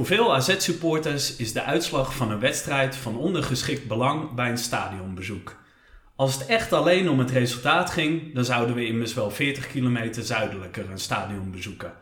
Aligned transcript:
Voor 0.00 0.08
veel 0.08 0.34
AZ-supporters 0.34 1.36
is 1.36 1.52
de 1.52 1.62
uitslag 1.62 2.14
van 2.14 2.30
een 2.30 2.40
wedstrijd 2.40 2.96
van 2.96 3.16
ondergeschikt 3.16 3.88
belang 3.88 4.34
bij 4.34 4.50
een 4.50 4.58
stadionbezoek. 4.58 5.56
Als 6.16 6.34
het 6.34 6.46
echt 6.46 6.72
alleen 6.72 7.10
om 7.10 7.18
het 7.18 7.30
resultaat 7.30 7.90
ging, 7.90 8.34
dan 8.34 8.44
zouden 8.44 8.74
we 8.74 8.86
immers 8.86 9.14
wel 9.14 9.30
40 9.30 9.66
kilometer 9.66 10.22
zuidelijker 10.22 10.90
een 10.90 10.98
stadion 10.98 11.50
bezoeken. 11.50 11.92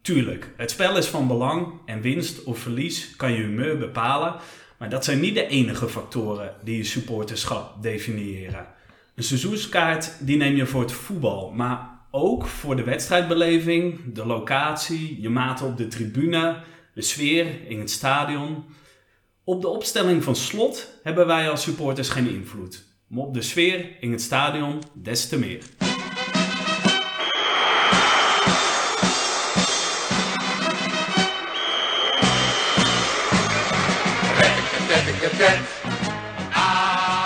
Tuurlijk, 0.00 0.52
het 0.56 0.70
spel 0.70 0.96
is 0.96 1.06
van 1.06 1.26
belang 1.26 1.72
en 1.86 2.00
winst 2.00 2.44
of 2.44 2.58
verlies 2.58 3.16
kan 3.16 3.32
je 3.32 3.42
humeur 3.42 3.78
bepalen, 3.78 4.34
maar 4.78 4.88
dat 4.88 5.04
zijn 5.04 5.20
niet 5.20 5.34
de 5.34 5.46
enige 5.46 5.88
factoren 5.88 6.54
die 6.64 6.76
je 6.76 6.84
supporterschap 6.84 7.82
definiëren. 7.82 8.66
Een 9.14 9.22
seizoenskaart 9.22 10.16
die 10.20 10.36
neem 10.36 10.56
je 10.56 10.66
voor 10.66 10.80
het 10.80 10.92
voetbal, 10.92 11.50
maar 11.50 11.88
ook 12.10 12.46
voor 12.46 12.76
de 12.76 12.84
wedstrijdbeleving, 12.84 14.14
de 14.14 14.26
locatie, 14.26 15.20
je 15.20 15.28
maten 15.28 15.66
op 15.66 15.76
de 15.76 15.88
tribune, 15.88 16.56
de 17.00 17.06
sfeer 17.06 17.46
in 17.68 17.78
het 17.78 17.90
stadion. 17.90 18.64
Op 19.44 19.60
de 19.60 19.68
opstelling 19.68 20.24
van 20.24 20.36
slot 20.36 20.88
hebben 21.02 21.26
wij 21.26 21.50
als 21.50 21.62
supporters 21.62 22.08
geen 22.08 22.28
invloed. 22.28 22.84
Maar 23.06 23.24
op 23.24 23.34
de 23.34 23.42
sfeer 23.42 23.86
in 24.00 24.12
het 24.12 24.20
stadion 24.22 24.82
des 24.94 25.28
te 25.28 25.38
meer. 25.38 25.62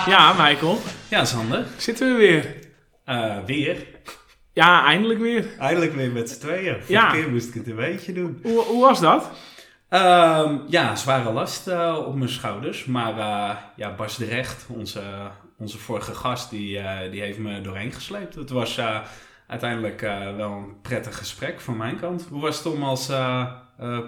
Ja, 0.07 0.33
Michael. 0.33 0.79
Ja, 1.11 1.25
Sander. 1.25 1.67
Zitten 1.77 2.13
we 2.13 2.19
weer. 2.19 2.55
Uh, 3.09 3.37
weer. 3.47 3.87
Ja, 4.53 4.85
eindelijk 4.87 5.21
weer. 5.21 5.45
Eindelijk 5.59 5.95
weer 5.95 6.11
met 6.11 6.31
z'n 6.31 6.39
tweeën. 6.41 6.73
Vorige 6.75 6.93
Ja. 6.93 7.11
keer 7.11 7.31
moest 7.31 7.49
ik 7.49 7.55
het 7.55 7.67
een 7.67 7.77
beetje 7.77 8.13
doen. 8.13 8.39
Hoe, 8.43 8.61
hoe 8.61 8.81
was 8.81 9.01
dat? 9.01 9.31
Ehm, 9.95 10.57
ja, 10.67 10.97
zware 10.97 11.33
last 11.33 11.67
eh, 11.67 11.97
op 12.07 12.15
mijn 12.15 12.31
schouders. 12.31 12.85
Maar 12.85 13.19
eh, 13.19 13.57
ja, 13.77 13.95
Bas 13.95 14.17
de 14.17 14.25
Recht, 14.25 14.67
onze, 14.69 15.01
onze 15.59 15.79
vorige 15.79 16.15
gast, 16.15 16.51
die, 16.51 16.79
eh, 16.79 17.11
die 17.11 17.21
heeft 17.21 17.39
me 17.39 17.61
doorheen 17.61 17.93
gesleept. 17.93 18.35
Het 18.35 18.51
was 18.51 18.81
uiteindelijk 19.47 20.01
wel 20.37 20.51
een 20.51 20.81
prettig 20.83 21.19
gesprek 21.19 21.61
van 21.61 21.77
mijn 21.77 21.97
kant. 21.97 22.27
Hoe 22.31 22.41
was 22.41 22.57
het 22.57 22.67
om 22.67 22.83
als 22.83 23.13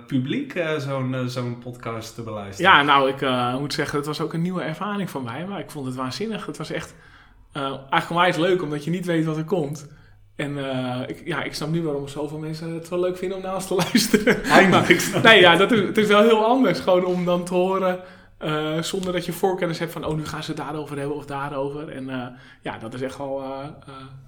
publiek 0.06 0.62
zo'n 0.78 1.24
zo'n 1.26 1.58
podcast 1.58 2.14
te 2.14 2.22
beluisteren? 2.22 2.70
Ja, 2.70 2.82
nou, 2.82 3.08
ik 3.08 3.20
moet 3.60 3.74
zeggen, 3.74 3.98
het 3.98 4.06
was 4.06 4.20
ook 4.20 4.32
een 4.32 4.42
nieuwe 4.42 4.62
ervaring 4.62 5.10
voor 5.10 5.22
mij. 5.22 5.46
Maar 5.46 5.60
ik 5.60 5.70
vond 5.70 5.86
het 5.86 5.94
waanzinnig. 5.94 6.46
Het 6.46 6.56
was 6.56 6.70
echt 6.70 6.94
eigenlijk 7.52 8.10
onwijs 8.10 8.36
leuk, 8.36 8.62
omdat 8.62 8.84
je 8.84 8.90
niet 8.90 9.06
weet 9.06 9.24
wat 9.24 9.36
er 9.36 9.44
komt. 9.44 9.88
En 10.36 10.58
eh, 10.70 11.00
ik, 11.06 11.22
ja, 11.24 11.42
ik 11.42 11.54
snap 11.54 11.70
nu 11.70 11.82
waarom 11.82 12.08
zoveel 12.08 12.38
mensen 12.38 12.74
het 12.74 12.88
wel 12.88 13.00
leuk 13.00 13.16
vinden 13.16 13.38
om 13.38 13.44
ons 13.54 13.66
te 13.66 13.74
luisteren. 13.84 14.44
Eindelijk. 14.44 15.00
snap 15.00 15.22
Nee, 15.22 15.40
ja, 15.40 15.56
dat 15.56 15.72
is, 15.72 15.80
het 15.80 15.98
is 15.98 16.06
wel 16.06 16.22
heel 16.22 16.44
anders. 16.44 16.78
Gewoon 16.80 17.04
om 17.04 17.24
dan 17.24 17.44
te 17.44 17.54
horen, 17.54 18.00
eh, 18.38 18.82
zonder 18.82 19.12
dat 19.12 19.26
je 19.26 19.32
voorkennis 19.32 19.78
hebt 19.78 19.92
van, 19.92 20.04
oh, 20.04 20.16
nu 20.16 20.26
gaan 20.26 20.42
ze 20.42 20.50
het 20.50 20.60
daarover 20.60 20.98
hebben 20.98 21.16
of 21.16 21.26
daarover. 21.26 21.88
En 21.88 22.10
eh, 22.10 22.26
ja, 22.62 22.78
dat 22.78 22.94
is 22.94 23.00
echt 23.02 23.18
wel 23.18 23.42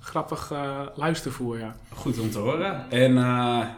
grappig 0.00 0.52
luistervoer, 0.94 1.58
ja. 1.58 1.76
Goed 1.94 2.18
om 2.18 2.30
te 2.30 2.38
horen. 2.38 2.90
En 2.90 3.14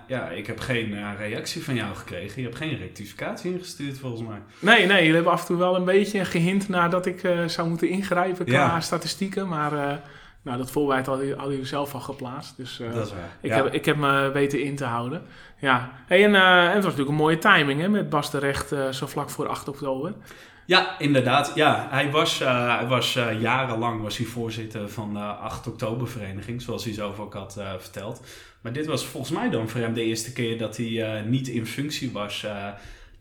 ja, 0.06 0.28
ik 0.28 0.46
heb 0.46 0.60
geen 0.60 1.16
reactie 1.16 1.64
van 1.64 1.74
jou 1.74 1.94
gekregen. 1.94 2.40
Je 2.42 2.46
hebt 2.46 2.58
geen 2.58 2.78
rectificatie 2.78 3.52
ingestuurd 3.52 3.98
volgens 3.98 4.28
mij. 4.28 4.38
Nee, 4.58 4.86
nee, 4.86 4.98
jullie 4.98 5.14
hebben 5.14 5.32
af 5.32 5.40
en 5.40 5.46
toe 5.46 5.56
wel 5.56 5.76
een 5.76 5.84
beetje 5.84 6.24
gehint 6.24 6.68
naar 6.68 6.90
dat 6.90 7.06
ik 7.06 7.28
zou 7.46 7.68
moeten 7.68 7.88
ingrijpen 7.88 8.44
qua 8.44 8.54
Ja. 8.54 8.80
statistieken. 8.80 9.48
Maar 9.48 10.00
nou, 10.42 10.58
dat 10.58 10.70
voorbereid 10.70 11.06
hadden 11.06 11.24
jullie- 11.24 11.38
hadden 11.40 11.56
jullie 11.56 11.70
zelf 11.70 11.94
al 11.94 12.00
geplaatst. 12.00 12.56
Dus 12.56 12.80
eh, 12.80 12.92
dat 12.94 13.06
is 13.06 13.12
waar. 13.12 13.36
ik, 13.40 13.50
Ja. 13.50 13.56
heb, 13.56 13.72
ik 13.74 13.84
heb 13.84 13.96
me 13.96 14.30
weten 14.32 14.62
in 14.62 14.76
te 14.76 14.84
houden. 14.84 15.22
Ja, 15.58 15.90
hey, 16.06 16.24
en, 16.24 16.34
eh, 16.34 16.42
en 16.60 16.64
het 16.64 16.74
was 16.74 16.82
natuurlijk 16.84 17.08
een 17.10 17.14
mooie 17.14 17.38
timing 17.38 17.80
hè, 17.80 17.88
met 17.88 18.08
Bas 18.08 18.30
de 18.30 18.38
Recht 18.38 18.72
eh, 18.72 18.88
zo 18.88 19.06
vlak 19.06 19.30
voor 19.30 19.48
8 19.48 19.68
oktober. 19.68 20.12
Ja, 20.66 20.98
inderdaad. 20.98 21.52
Ja, 21.54 21.86
hij 21.90 22.10
was, 22.10 22.38
hij 22.38 22.86
was 22.88 23.12
jarenlang 23.38 24.02
was 24.02 24.16
hij 24.16 24.26
voorzitter 24.26 24.88
van 24.88 25.14
de 25.14 25.20
8 25.20 25.66
oktobervereniging, 25.66 26.62
zoals 26.62 26.84
hij 26.84 26.92
zelf 26.94 27.18
ook 27.18 27.34
had 27.34 27.60
verteld. 27.78 28.20
Maar 28.60 28.72
dit 28.72 28.86
was 28.86 29.06
volgens 29.06 29.32
mij 29.32 29.50
dan 29.50 29.68
voor 29.68 29.80
hem 29.80 29.92
de 29.94 30.02
eerste 30.04 30.32
keer 30.32 30.58
dat 30.58 30.76
hij 30.76 31.22
niet 31.26 31.48
in 31.48 31.66
functie 31.66 32.12
was 32.12 32.46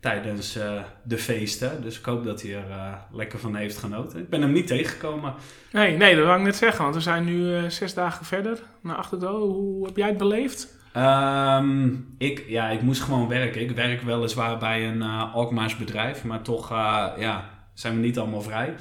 tijdens 0.00 0.56
eh, 0.56 0.72
de 1.02 1.18
feesten. 1.18 1.82
Dus 1.82 1.98
ik 1.98 2.04
hoop 2.04 2.24
dat 2.24 2.42
hij 2.42 2.54
er 2.54 2.70
eh, 2.70 2.92
lekker 3.12 3.38
van 3.38 3.54
heeft 3.54 3.78
genoten. 3.78 4.18
Ik 4.18 4.28
ben 4.28 4.40
hem 4.42 4.52
niet 4.52 4.66
tegengekomen. 4.66 5.34
Nee, 5.72 5.96
nee, 5.96 6.16
dat 6.16 6.24
wil 6.24 6.34
ik 6.34 6.40
net 6.40 6.56
zeggen, 6.56 6.82
want 6.82 6.94
we 6.94 7.00
zijn 7.00 7.24
nu 7.24 7.56
eh, 7.56 7.64
zes 7.68 7.94
dagen 7.94 8.24
verder 8.24 8.58
naar 8.80 8.96
8 8.96 9.12
oktober. 9.12 9.48
Hoe 9.48 9.86
heb 9.86 9.96
jij 9.96 10.08
het 10.08 10.18
beleefd? 10.18 10.78
Ehm, 10.92 11.88
ik, 12.18 12.44
ja, 12.48 12.68
ik 12.68 12.82
moest 12.82 13.02
gewoon 13.02 13.28
werken. 13.28 13.60
Ik 13.60 13.70
werk 13.70 14.02
weliswaar 14.02 14.58
bij 14.58 14.88
een 14.88 15.02
Alkmaars 15.32 15.76
bedrijf, 15.76 16.24
maar 16.24 16.42
toch 16.42 16.70
ja, 17.18 17.44
zijn 17.74 17.94
we 17.94 18.00
niet 18.00 18.18
allemaal 18.18 18.42
vrij. 18.42 18.74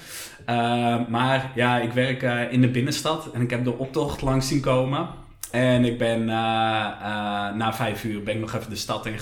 Ehm, 0.46 1.04
maar 1.10 1.52
ja, 1.56 1.78
ik 1.78 1.92
werk 1.92 2.52
in 2.52 2.62
de 2.62 2.70
binnenstad 2.70 3.32
en 3.32 3.42
ik 3.42 3.50
heb 3.50 3.64
de 3.64 3.78
optocht 3.78 4.22
langs 4.22 4.48
zien 4.48 4.62
komen. 4.62 5.08
En 5.52 5.86
ik 5.86 5.98
ben 5.98 6.26
na 6.26 7.74
vijf 7.74 8.04
uur 8.04 8.24
ben 8.24 8.34
ik 8.34 8.42
nog 8.42 8.54
even 8.54 8.70
de 8.70 8.76
stad 8.76 9.06
in 9.06 9.20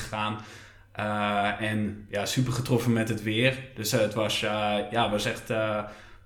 Eh, 0.97 1.61
en 1.61 2.07
ja, 2.09 2.25
super 2.25 2.53
getroffen 2.53 2.93
met 2.93 3.09
het 3.09 3.23
weer. 3.23 3.57
Dus 3.75 3.91
eh, 3.91 3.99
het 3.99 4.13
was, 4.13 4.43
eh, 4.43 4.77
ja, 4.91 5.09
was 5.09 5.25
echt 5.25 5.53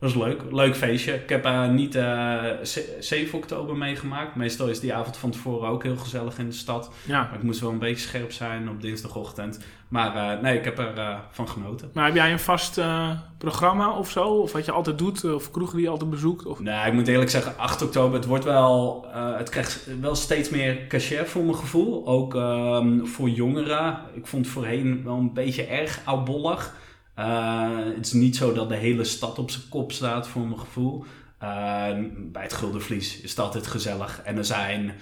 was 0.01 0.15
leuk. 0.15 0.41
Leuk 0.51 0.75
feestje. 0.75 1.13
Ik 1.13 1.29
heb 1.29 1.45
eh, 1.45 1.69
niet 1.69 1.95
eh, 1.95 2.39
ze- 2.63 2.97
7 2.99 3.37
oktober 3.37 3.75
meegemaakt. 3.77 4.35
Meestal 4.35 4.67
is 4.67 4.79
die 4.79 4.93
avond 4.93 5.17
van 5.17 5.31
tevoren 5.31 5.69
ook 5.69 5.83
heel 5.83 5.95
gezellig 5.97 6.37
in 6.37 6.45
de 6.45 6.51
stad. 6.55 6.91
Ja, 7.05 7.21
Maar 7.21 7.35
ik 7.37 7.43
moest 7.43 7.59
wel 7.59 7.69
een 7.71 7.79
beetje 7.79 8.07
scherp 8.07 8.31
zijn 8.31 8.69
op 8.69 8.81
dinsdagochtend. 8.81 9.59
Maar 9.87 10.15
eh, 10.35 10.41
nee, 10.41 10.57
ik 10.57 10.63
heb 10.65 10.77
er 10.79 10.97
eh, 10.97 11.17
van 11.31 11.49
genoten. 11.49 11.89
maar 11.93 12.05
heb 12.05 12.15
jij 12.15 12.31
een 12.31 12.39
vast 12.39 12.77
eh, 12.77 13.09
programma 13.37 13.91
of 13.97 14.09
zo? 14.09 14.23
Of 14.27 14.51
wat 14.51 14.65
je 14.65 14.71
altijd 14.71 14.97
doet? 14.97 15.23
Of 15.33 15.51
kroegen 15.51 15.75
die 15.75 15.85
je 15.85 15.91
altijd 15.91 16.09
bezoekt? 16.09 16.45
Of... 16.45 16.59
Nee, 16.59 16.87
ik 16.87 16.93
moet 16.93 17.07
eerlijk 17.07 17.29
zeggen, 17.29 17.57
8 17.57 17.81
oktober, 17.81 18.15
het 18.15 18.25
wordt 18.25 18.43
wel, 18.43 19.05
eh, 19.13 19.37
het 19.37 19.49
krijgt 19.49 19.87
wel 20.01 20.15
steeds 20.15 20.49
meer 20.49 20.87
cachet 20.87 21.29
voor 21.29 21.43
mijn 21.43 21.55
gevoel. 21.55 22.07
Ook 22.07 22.35
ehm, 22.35 23.05
voor 23.05 23.29
jongeren. 23.29 23.97
Ik 24.13 24.27
vond 24.27 24.45
het 24.45 24.53
voorheen 24.53 25.01
wel 25.03 25.17
een 25.17 25.33
beetje 25.33 25.63
erg 25.65 25.99
oudbollig. 26.05 26.75
Eh, 27.21 27.95
het 27.95 28.05
is 28.05 28.13
niet 28.13 28.35
zo 28.35 28.53
dat 28.53 28.69
de 28.69 28.75
hele 28.75 29.03
stad 29.03 29.39
op 29.39 29.51
zijn 29.51 29.69
kop 29.69 29.91
staat 29.91 30.27
voor 30.27 30.41
mijn 30.41 30.59
gevoel. 30.59 31.05
Eh, 31.37 31.97
bij 32.17 32.43
het 32.43 32.53
Guldenvlies 32.53 33.21
is 33.21 33.29
het 33.29 33.39
altijd 33.39 33.67
gezellig. 33.67 34.21
En 34.23 34.37
er 34.37 34.45
zijn 34.45 34.93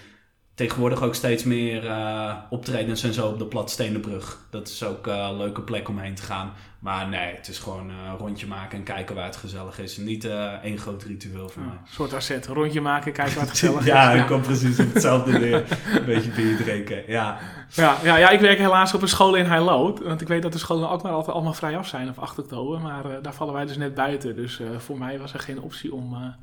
tegenwoordig 0.60 1.02
ook 1.02 1.16
steeds 1.16 1.44
meer 1.44 1.88
eh, 1.88 2.36
optredens 2.50 3.04
en 3.04 3.14
zo 3.14 3.28
op 3.28 3.40
de 3.40 3.46
Platstenenbrug. 3.46 4.38
Dat 4.50 4.68
is 4.68 4.84
ook 4.84 5.08
eh, 5.08 5.28
een 5.30 5.38
leuke 5.38 5.62
plek 5.62 5.90
om 5.90 6.00
heen 6.00 6.16
te 6.16 6.22
gaan. 6.22 6.54
Maar 6.80 7.08
nee, 7.08 7.36
het 7.36 7.48
is 7.48 7.60
gewoon 7.60 7.90
eh, 7.90 7.96
rondje 8.18 8.48
maken 8.48 8.78
en 8.78 8.84
kijken 8.84 9.16
waar 9.16 9.26
het 9.26 9.36
gezellig 9.36 9.80
is. 9.80 9.98
Niet 9.98 10.28
één 10.64 10.78
groot 10.78 11.04
ritueel 11.04 11.50
voor 11.50 11.62
mij. 11.62 11.72
Een 11.72 11.94
soort 11.94 12.14
asset. 12.14 12.48
Rondje 12.48 12.82
maken, 12.82 13.12
kijken 13.12 13.40
wat 13.40 13.50
gezellig 13.56 13.86
ja, 13.86 14.12
is. 14.12 14.22
ik 14.22 14.28
kom 14.28 14.42
precies 14.42 14.80
op 14.80 14.94
hetzelfde 14.94 15.40
neer. 15.40 15.66
Een 15.96 16.06
beetje 16.06 16.32
bier 16.32 16.58
drinken, 16.58 17.04
ja. 17.08 17.38
Ja, 17.70 17.98
ja, 18.04 18.16
ja, 18.16 18.30
ik 18.30 18.40
werk 18.40 18.58
helaas 18.58 18.94
op 18.94 19.02
een 19.02 19.08
school 19.08 19.36
in 19.36 19.46
Heilo. 19.46 19.98
Want 20.04 20.22
ik 20.22 20.28
weet 20.28 20.42
dat 20.42 20.54
de 20.54 20.60
scholen 20.60 20.90
ook 20.90 21.04
maar 21.04 21.12
altijd 21.12 21.36
allemaal 21.36 21.54
vrij 21.54 21.78
af 21.78 21.88
zijn 21.88 22.10
op 22.10 22.18
8 22.20 22.40
oktober. 22.40 22.80
Maar 22.80 23.22
daar 23.22 23.34
vallen 23.34 23.54
wij 23.54 23.66
dus 23.66 23.78
net 23.78 23.94
buiten. 23.94 24.36
Dus 24.36 24.62
voor 24.78 24.98
mij 24.98 25.20
was 25.20 25.34
er 25.34 25.40
geen 25.40 25.62
optie 25.62 25.94
om 25.94 26.36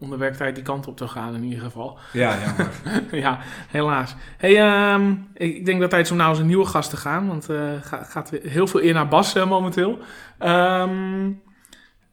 onder 0.00 0.18
werktijd 0.18 0.54
die 0.54 0.64
kant 0.64 0.86
op 0.86 0.96
te 0.96 1.08
gaan 1.08 1.34
in 1.34 1.42
ieder 1.42 1.60
geval. 1.64 1.98
Ja, 2.12 2.36
jammer. 2.44 2.70
ja, 3.24 3.38
helaas. 3.68 4.14
Hey, 4.36 4.56
ehm, 4.60 5.14
ik, 5.34 5.64
denk 5.64 5.80
dat 5.80 5.90
tijd 5.90 6.04
is 6.04 6.10
om 6.10 6.16
naar 6.16 6.28
onze 6.28 6.44
nieuwe 6.44 6.66
gast 6.66 6.90
te 6.90 6.96
gaan. 6.96 7.28
Want 7.28 7.44
ga- 7.80 8.04
gaat 8.04 8.30
heel 8.30 8.66
veel 8.66 8.82
eer 8.82 8.94
naar 8.94 9.08
Bas 9.08 9.34
eh, 9.34 9.48
momenteel. 9.48 9.98
Ehm, 10.38 11.30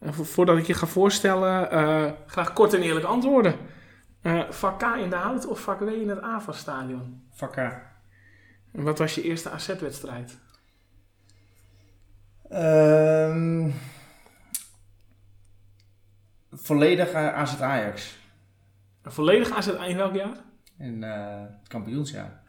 voordat 0.10 0.58
ik 0.58 0.66
je 0.66 0.74
ga 0.74 0.86
voorstellen, 0.88 1.72
eh, 1.72 2.12
graag 2.28 2.54
kort 2.54 2.74
en 2.74 2.82
eerlijk 2.82 3.06
antwoorden. 3.06 3.56
Vak 4.50 4.80
K 4.80 4.84
in 4.98 5.10
de 5.10 5.16
hout 5.16 5.48
of 5.48 5.60
vak 5.60 5.80
W 5.80 5.88
in 5.88 6.10
het 6.10 6.22
AVA-stadion? 6.22 7.22
Vakker. 7.34 7.82
En 8.74 8.84
wat 8.84 9.00
was 9.00 9.16
je 9.16 9.24
eerste 9.24 9.50
AZ-wedstrijd? 9.50 10.38
Ehm 12.50 13.70
volledig 16.54 17.10
eh, 17.12 17.34
AZ 17.34 17.62
Ajax. 17.62 18.18
Een 19.02 19.12
volledig 19.12 19.52
AZ 19.52 19.68
in 19.68 19.98
welk 19.98 20.14
jaar? 20.14 20.36
In 20.78 21.04
eh, 21.04 21.42
het 21.60 21.68
kampioensjaar. 21.68 22.42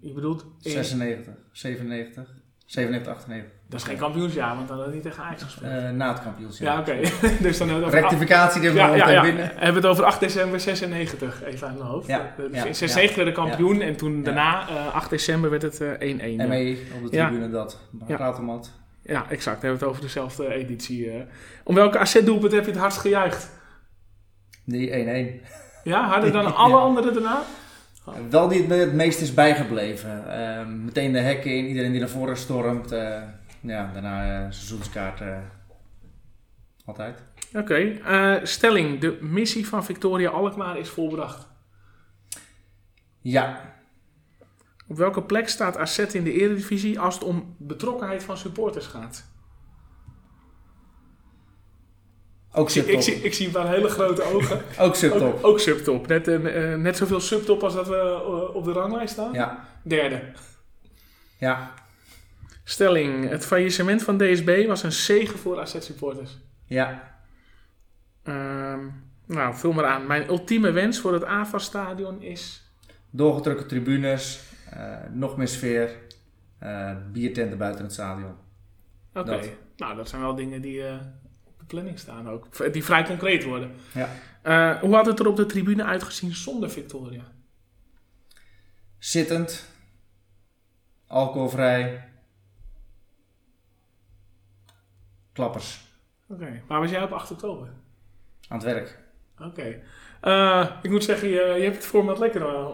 Je 0.00 0.12
bedoelt... 0.12 0.46
in- 0.62 0.70
96, 0.70 1.34
97, 1.52 2.28
97, 2.66 3.12
98. 3.12 3.52
Dat 3.68 3.80
is 3.80 3.86
geen 3.86 3.96
kampioensjaar, 3.96 4.56
want 4.56 4.68
dan 4.68 4.78
had 4.78 4.86
hij 4.90 5.00
tegen 5.00 5.22
Ajax 5.22 5.42
gespeeld. 5.42 5.72
Eh, 5.72 5.90
na 5.90 6.08
het 6.12 6.22
kampioensjaar. 6.22 6.74
ja, 6.74 6.80
oké. 6.80 7.10
dus 7.42 7.58
dan 7.58 7.68
hebben 7.68 7.90
we. 7.90 8.00
Rectificatie 8.00 8.60
die 8.60 8.70
we 8.70 8.76
Ja, 8.76 8.94
ja, 8.94 9.08
ja, 9.10 9.22
binnen. 9.22 9.46
Hebben 9.46 9.68
we 9.68 9.74
het 9.74 9.86
over 9.86 10.04
8 10.04 10.20
december 10.20 10.60
96, 10.60 11.42
even 11.42 11.66
uit 11.68 11.76
mijn 11.78 11.88
hoofd. 11.90 12.06
Ja, 12.06 12.34
Dus 12.36 12.64
in 12.64 12.74
96 12.74 13.16
werden 13.16 13.34
we 13.34 13.40
kampioen 13.40 13.80
en 13.80 13.96
toen 13.96 14.22
daarna, 14.22 14.68
eh, 14.68 14.94
8 14.94 15.10
december, 15.10 15.50
werd 15.50 15.62
het 15.62 15.80
eh, 15.80 15.90
1-1. 16.00 16.36
ja. 16.40 16.46
ME 16.46 16.78
op 16.96 17.02
de 17.02 17.08
tribune 17.10 17.50
dat. 17.50 17.80
Ja. 18.06 18.16
Ja, 19.04 19.30
exact. 19.30 19.60
Dan 19.60 19.70
hebben 19.70 19.70
we 19.78 19.84
het 19.84 19.84
over 19.84 20.00
dezelfde 20.02 20.54
editie. 20.54 21.10
eh. 21.10 21.22
Om 21.64 21.74
welke 21.74 21.98
AZ-doelpunt 21.98 22.52
heb 22.52 22.64
je 22.64 22.70
het 22.70 22.80
hardst 22.80 22.98
gejuicht? 22.98 23.50
Die 24.64 24.90
1-1. 25.42 25.46
Ja, 25.84 26.06
harder 26.08 26.32
dan 26.32 26.42
Ja. 26.48 26.50
alle 26.50 26.76
anderen 26.76 27.12
daarna? 27.14 27.42
Eh, 28.06 28.12
wel 28.30 28.48
die 28.48 28.58
het 28.58 28.68
me 28.68 28.74
het 28.74 28.92
meest 28.94 29.20
is 29.20 29.34
bijgebleven. 29.34 30.32
Eh, 30.58 30.66
meteen 30.66 31.12
de 31.12 31.18
hekken 31.18 31.50
in, 31.56 31.66
iedereen 31.66 31.90
die 31.90 32.00
naar 32.00 32.08
voren 32.08 32.36
stormt. 32.36 32.92
eh, 32.92 33.22
ja, 33.60 33.90
daarna 33.92 34.22
eh, 34.44 34.50
seizoenskaart. 34.50 35.20
altijd. 36.84 37.22
Oké, 37.54 37.92
stelling. 38.46 39.00
De 39.00 39.18
missie 39.20 39.68
van 39.68 39.84
Victoria 39.84 40.30
Alkmaar 40.30 40.78
is 40.78 40.88
volbracht. 40.88 41.46
Ja, 43.20 43.74
Op 44.88 44.96
welke 44.96 45.22
plek 45.22 45.48
staat 45.48 45.76
AZ 45.76 45.98
in 45.98 46.24
de 46.24 46.32
eredivisie 46.32 47.00
als 47.00 47.14
het 47.14 47.24
om 47.24 47.54
betrokkenheid 47.58 48.22
van 48.22 48.36
supporters 48.36 48.86
gaat? 48.86 49.32
ook 52.56 52.70
subtop. 52.70 52.94
ik, 52.94 53.02
zie, 53.02 53.14
ik 53.14 53.34
zie 53.34 53.58
hele 53.58 53.88
grote 53.88 54.22
ogen. 54.22 54.62
Ook 54.84 54.94
subtop. 54.94 55.22
Ook, 55.22 55.46
ook 55.46 55.60
subtop. 55.60 56.06
Net, 56.06 56.28
eh, 56.28 56.74
net 56.74 56.96
zoveel 56.96 57.20
subtop 57.20 57.62
als 57.62 57.74
dat 57.74 57.88
we 57.88 57.96
eh, 57.96 58.54
op 58.54 58.64
de 58.64 58.72
ranglijst 58.72 59.12
staan. 59.12 59.32
Ja, 59.32 59.68
Derde. 59.82 60.22
ja, 61.38 61.74
Stelling. 62.64 63.28
Het 63.28 63.46
faillissement 63.46 64.02
van 64.02 64.18
DSB 64.18 64.66
was 64.66 64.82
een 64.82 64.92
zegen 64.92 65.38
voor 65.38 65.60
AZ-supporters. 65.60 66.38
ja. 66.66 67.12
Ehm, 68.22 68.86
nou, 69.26 69.54
vul 69.54 69.72
maar 69.72 69.84
aan. 69.84 70.06
Mijn 70.06 70.28
ultieme 70.28 70.70
wens 70.70 70.98
voor 70.98 71.12
het 71.12 71.24
AFA-stadion 71.24 72.22
is... 72.22 72.62
Doorgetrokken 73.10 73.66
tribunes, 73.66 74.40
nog 75.12 75.36
meer 75.36 75.48
sfeer, 75.48 75.90
eh, 76.58 76.96
biertenten 77.12 77.58
buiten 77.58 77.84
het 77.84 77.92
stadion. 77.92 78.34
Oké, 79.14 79.40
nou 79.76 79.96
dat 79.96 80.08
zijn 80.08 80.22
wel 80.22 80.34
dingen 80.34 80.60
die 80.60 80.86
eh, 80.86 81.00
op 81.44 81.58
de 81.58 81.64
planning 81.64 81.98
staan 81.98 82.28
ook. 82.28 82.72
Die 82.72 82.84
vrij 82.84 83.04
concreet 83.04 83.44
worden. 83.44 83.74
Ja. 83.94 84.08
Eh, 84.42 84.80
hoe 84.80 84.94
had 84.94 85.06
het 85.06 85.18
er 85.18 85.26
op 85.26 85.36
de 85.36 85.46
tribune 85.46 85.84
uitgezien 85.84 86.34
zonder 86.34 86.70
Victoria? 86.70 87.22
Zittend, 88.98 89.68
alcoholvrij, 91.06 92.08
klappers 95.32 95.84
Oké, 96.28 96.62
waar 96.66 96.80
was 96.80 96.90
jij 96.90 97.02
op 97.02 97.12
8 97.12 97.30
oktober? 97.30 97.68
aan 98.48 98.58
het 98.58 98.66
werk. 98.66 98.98
Oké. 99.38 99.80
Eh, 100.20 100.70
ik 100.82 100.90
moet 100.90 101.04
zeggen, 101.04 101.28
je, 101.28 101.54
je 101.56 101.62
hebt 101.62 101.76
het 101.76 101.86
format 101.86 102.18
lekker 102.18 102.42
eh, 102.42 102.54
eh, 102.54 102.68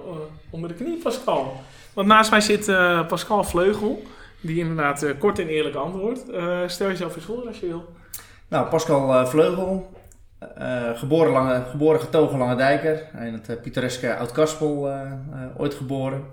onder 0.51 0.69
de 0.69 0.75
knie, 0.75 0.99
Pascal. 1.03 1.61
Want 1.95 2.07
naast 2.07 2.31
mij 2.31 2.41
zit 2.41 2.69
eh, 2.69 3.07
Pascal 3.07 3.45
Vleugel, 3.45 4.03
die 4.41 4.59
inderdaad 4.59 5.03
eh, 5.03 5.19
kort 5.19 5.39
en 5.39 5.49
eerlijk 5.49 5.75
antwoordt. 5.75 6.31
Eh, 6.31 6.61
stel 6.67 6.89
jezelf 6.89 7.17
eens 7.17 7.25
voor 7.25 7.47
als 7.47 7.61
je 7.61 7.67
wil. 7.67 7.85
Nou, 8.49 8.69
Pascal 8.69 9.27
Vleugel, 9.27 9.91
geboren, 10.95 11.33
lange, 11.33 11.65
geboren 11.71 12.01
getogen 12.01 12.39
Lange 12.39 12.57
Dijker, 12.57 13.09
in 13.21 13.33
het 13.33 13.49
uh, 13.49 13.61
pittoreske 13.63 14.17
Oud-Kaspel 14.17 14.93
ooit 15.57 15.75
geboren. 15.75 16.25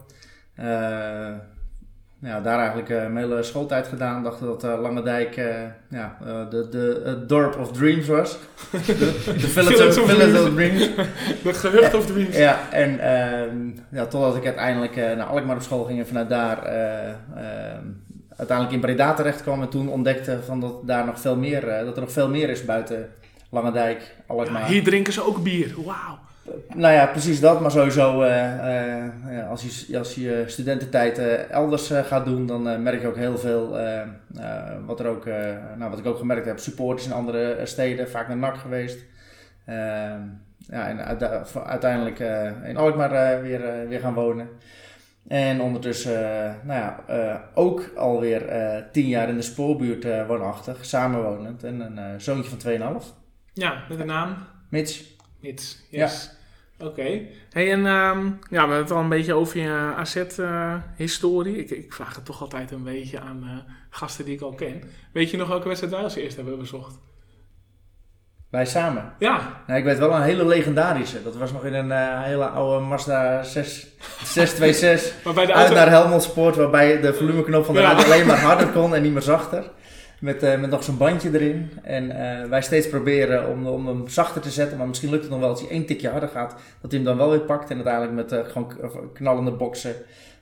Eh, 2.21 2.29
ja, 2.29 2.41
daar 2.41 2.59
eigenlijk 2.59 2.89
eh, 2.89 2.97
mijn 2.97 3.17
hele 3.17 3.43
schooltijd 3.43 3.87
gedaan. 3.87 4.23
Dacht 4.23 4.39
dat 4.39 4.63
eh, 4.63 4.79
Lange 4.81 5.03
Dijk 5.03 5.37
eh, 5.37 5.45
ja, 5.89 6.17
eh, 6.25 6.49
de, 6.49 6.69
de, 6.69 7.01
het 7.05 7.29
dorp 7.29 7.57
of 7.59 7.71
dreams 7.71 8.07
was. 8.07 8.37
De, 8.71 8.95
de 9.25 9.39
village, 9.39 9.87
of, 9.87 10.09
village 10.09 10.31
dreams. 10.31 10.47
of 10.47 10.53
dreams. 10.53 10.89
De 11.43 11.53
gerucht 11.53 11.93
of 11.93 12.13
winst. 12.13 12.37
Ja, 12.37 12.59
en 12.71 12.99
ehm, 12.99 13.57
ja, 13.89 14.05
totdat 14.05 14.35
ik 14.35 14.45
uiteindelijk 14.45 14.95
eh, 14.95 15.15
naar 15.15 15.25
Alkmaar 15.25 15.55
op 15.55 15.61
school 15.61 15.83
ging 15.83 15.99
en 15.99 16.07
vanuit 16.07 16.29
daar 16.29 16.63
eh, 16.63 17.09
ehm, 17.09 17.85
uiteindelijk 18.35 18.75
in 18.75 18.81
Breda 18.81 19.13
terecht 19.13 19.41
kwam 19.41 19.61
en 19.61 19.69
toen 19.69 19.89
ontdekte 19.89 20.39
van 20.45 20.59
dat 20.59 20.87
daar 20.87 21.05
nog 21.05 21.19
veel 21.19 21.35
meer, 21.35 21.67
eh, 21.67 21.85
dat 21.85 21.95
er 21.95 22.01
nog 22.01 22.11
veel 22.11 22.29
meer 22.29 22.49
is 22.49 22.65
buiten 22.65 23.09
Langendijk, 23.49 24.15
Alkmaar. 24.27 24.65
Hier 24.65 24.83
drinken 24.83 25.13
ze 25.13 25.25
ook 25.25 25.43
bier. 25.43 25.73
Wauw. 25.85 26.19
Nou 26.75 26.93
ja, 26.93 27.05
precies 27.05 27.39
dat, 27.39 27.61
maar 27.61 27.71
sowieso 27.71 28.25
ja, 28.25 29.47
als 29.49 29.85
je, 29.87 29.97
als 29.97 30.15
je 30.15 30.43
studententijd 30.47 31.17
eh, 31.17 31.51
elders 31.51 31.91
gaat 31.91 32.25
doen, 32.25 32.45
dan 32.45 32.83
merk 32.83 33.01
je 33.01 33.07
ook 33.07 33.15
heel 33.15 33.37
veel, 33.37 33.77
wat, 34.85 34.99
er 34.99 35.07
ook, 35.07 35.25
nou, 35.77 35.89
wat 35.89 35.99
ik 35.99 36.05
ook 36.05 36.17
gemerkt 36.17 36.45
heb, 36.45 36.59
supporters 36.59 37.07
in 37.07 37.13
andere 37.13 37.61
steden, 37.63 38.09
vaak 38.09 38.27
naar 38.27 38.37
NAC 38.37 38.57
geweest. 38.57 39.05
Ja, 40.69 40.87
en 40.87 41.05
uite- 41.05 41.43
uiteindelijk 41.65 42.19
in 42.63 42.77
Alkmaar 42.77 43.41
weer, 43.41 43.87
weer 43.87 43.99
gaan 43.99 44.13
wonen. 44.13 44.47
En 45.27 45.61
ondertussen, 45.61 46.21
nou 46.63 46.79
ja, 46.79 47.03
ook 47.53 47.91
alweer 47.95 48.43
tien 48.91 49.07
jaar 49.07 49.29
in 49.29 49.35
de 49.35 49.41
spoorbuurt 49.41 50.27
woonachtig, 50.27 50.85
samenwonend 50.85 51.63
en 51.63 51.97
een 51.97 52.21
zoontje 52.21 52.49
van 52.49 53.01
2,5. 53.01 53.13
Ja, 53.53 53.83
met 53.89 53.97
de 53.97 54.03
naam 54.05 54.35
Mitch. 54.69 55.15
Mits. 55.41 55.87
Yes. 55.89 56.36
Oké. 56.79 57.19
Hey, 57.51 57.71
en 57.71 57.85
ehm, 57.85 58.25
ja, 58.25 58.33
we 58.49 58.57
hebben 58.57 58.77
het 58.77 58.91
al 58.91 58.99
een 58.99 59.09
beetje 59.09 59.33
over 59.33 59.59
je 59.59 59.93
AZ-historie. 59.95 61.57
ik, 61.57 61.69
ik 61.69 61.93
vraag 61.93 62.15
het 62.15 62.25
toch 62.25 62.41
altijd 62.41 62.71
een 62.71 62.83
beetje 62.83 63.19
aan 63.19 63.43
eh, 63.43 63.73
gasten 63.89 64.25
die 64.25 64.33
ik 64.33 64.41
al 64.41 64.53
ken. 64.53 64.83
Weet 65.13 65.31
je 65.31 65.37
nog 65.37 65.47
welke 65.47 65.67
wedstrijd 65.67 65.93
wij 65.93 66.03
als 66.03 66.15
eerste 66.15 66.41
hebben 66.41 66.59
bezocht? 66.59 66.95
Wij 68.49 68.65
samen. 68.65 69.13
Ja, 69.19 69.61
Nou, 69.67 69.79
ik 69.79 69.85
weet 69.85 69.97
wel 69.97 70.15
een 70.15 70.21
hele 70.21 70.45
legendarische. 70.45 71.23
Dat 71.23 71.35
was 71.35 71.51
nog 71.51 71.65
in 71.65 71.73
een 71.73 71.91
eh, 71.91 72.21
hele 72.23 72.45
oude 72.45 72.85
Mazda 72.85 73.43
6, 73.43 73.87
626 74.23 75.23
maar 75.23 75.33
bij 75.33 75.45
de 75.45 75.53
uit 75.53 75.59
auto... 75.67 75.75
naar 75.79 75.89
Helmond 75.89 76.23
Sport, 76.23 76.55
waarbij 76.55 77.01
de 77.01 77.13
volumeknop 77.13 77.65
van 77.65 77.75
de 77.75 77.81
Ja. 77.81 77.91
radio 77.91 78.05
alleen 78.05 78.25
maar 78.27 78.39
harder 78.39 78.67
kon 78.67 78.95
en 78.95 79.01
niet 79.01 79.13
meer 79.13 79.21
zachter. 79.21 79.63
Met, 80.19 80.43
eh, 80.43 80.59
met 80.59 80.69
nog 80.69 80.83
zo'n 80.83 80.97
bandje 80.97 81.29
erin. 81.33 81.71
En 81.83 82.11
eh, 82.41 82.49
wij 82.49 82.61
steeds 82.61 82.89
proberen 82.89 83.47
om, 83.49 83.67
om 83.67 83.87
hem 83.87 84.07
zachter 84.07 84.41
te 84.41 84.49
zetten, 84.51 84.77
maar 84.77 84.87
misschien 84.87 85.09
lukt 85.09 85.21
het 85.21 85.31
nog 85.31 85.39
wel 85.39 85.49
als 85.49 85.61
hij 85.61 85.69
één 85.69 85.85
tikje 85.85 86.09
harder 86.09 86.29
gaat, 86.29 86.55
dat 86.81 86.91
hij 86.91 86.99
hem 86.99 87.03
dan 87.03 87.17
wel 87.17 87.29
weer 87.29 87.39
pakt. 87.39 87.69
En 87.69 87.75
uiteindelijk 87.75 88.13
met 88.13 88.31
eh, 88.31 88.51
gewoon 88.51 88.73
knallende 89.13 89.51
boksen 89.51 89.95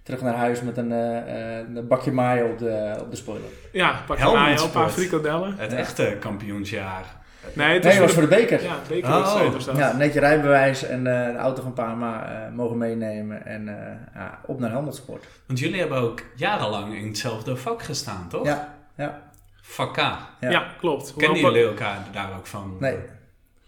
terug 0.04 0.22
naar 0.22 0.34
huis 0.36 0.62
met 0.62 0.78
een, 0.78 0.92
eh, 0.92 1.18
eh, 1.60 1.66
een 1.76 1.88
bakje 1.88 2.12
mayo 2.12 2.46
op 2.52 2.58
de, 2.60 2.96
op 3.02 3.10
de 3.12 3.18
spoiler. 3.18 3.48
Ja, 3.72 4.02
pak 4.08 4.18
je 4.18 4.24
Helmond 4.24 4.42
maar 4.44 4.52
een 4.52 4.58
paar 4.72 4.90
Sport. 4.90 4.92
frikadellen. 4.92 5.56
Het 5.58 5.72
Ja. 5.72 5.78
echte 5.78 6.18
kampioensjaar. 6.20 7.16
Nee, 7.54 7.74
het 7.74 7.84
Nee, 7.84 7.92
was 8.00 8.02
voor 8.02 8.10
voor 8.10 8.22
de 8.22 8.36
beker. 8.36 8.64
Ja, 8.64 8.76
bekerwedstrijd 8.88 9.68
Oh. 9.68 9.78
Ja, 9.78 9.96
netje 9.96 10.20
rijbewijs 10.20 10.84
en 10.84 11.08
eh, 11.08 11.32
de 11.34 11.38
auto 11.38 11.62
van 11.62 11.74
Parma 11.74 12.26
eh, 12.26 12.54
mogen 12.56 12.78
meenemen 12.78 13.46
en 13.46 13.68
eh, 13.68 13.94
ja, 14.16 14.40
op 14.46 14.60
naar 14.60 14.70
Helmond 14.72 14.96
Sport. 14.96 15.26
Want 15.48 15.60
jullie 15.60 15.80
hebben 15.80 15.98
ook 15.98 16.22
jarenlang 16.36 16.96
in 16.96 17.08
hetzelfde 17.08 17.56
vak 17.56 17.84
gestaan, 17.84 18.28
toch? 18.30 18.46
Ja, 18.46 18.74
ja. 18.96 19.22
Vak 19.68 19.94
K. 19.94 19.98
Ja. 19.98 20.28
Ja, 20.40 20.74
klopt. 20.80 21.14
Kennen 21.18 21.40
jullie 21.40 21.66
elkaar 21.66 22.08
daar 22.12 22.38
ook 22.38 22.48
van? 22.48 22.78
Nee. 22.80 22.98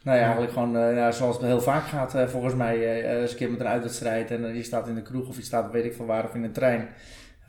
Nou 0.03 0.17
ja, 0.17 0.23
eigenlijk 0.23 0.53
gewoon 0.53 0.77
eh, 0.77 0.95
ja, 0.95 1.11
zoals 1.11 1.35
het 1.37 1.45
heel 1.45 1.61
vaak 1.61 1.87
gaat, 1.87 2.15
eh, 2.15 2.27
volgens 2.27 2.53
mij. 2.55 3.01
eh, 3.03 3.21
eens 3.21 3.31
een 3.31 3.37
keer 3.37 3.49
met 3.51 3.59
een 3.59 3.67
uitwedstrijd 3.67 4.31
en 4.31 4.55
je 4.55 4.63
staat 4.63 4.87
in 4.87 4.95
de 4.95 5.01
kroeg 5.01 5.27
of 5.27 5.35
je 5.35 5.41
staat 5.43 5.71
weet 5.71 5.85
ik 5.85 5.93
van 5.93 6.05
waar 6.05 6.23
of 6.23 6.33
in 6.35 6.43
een 6.43 6.51
trein. 6.51 6.89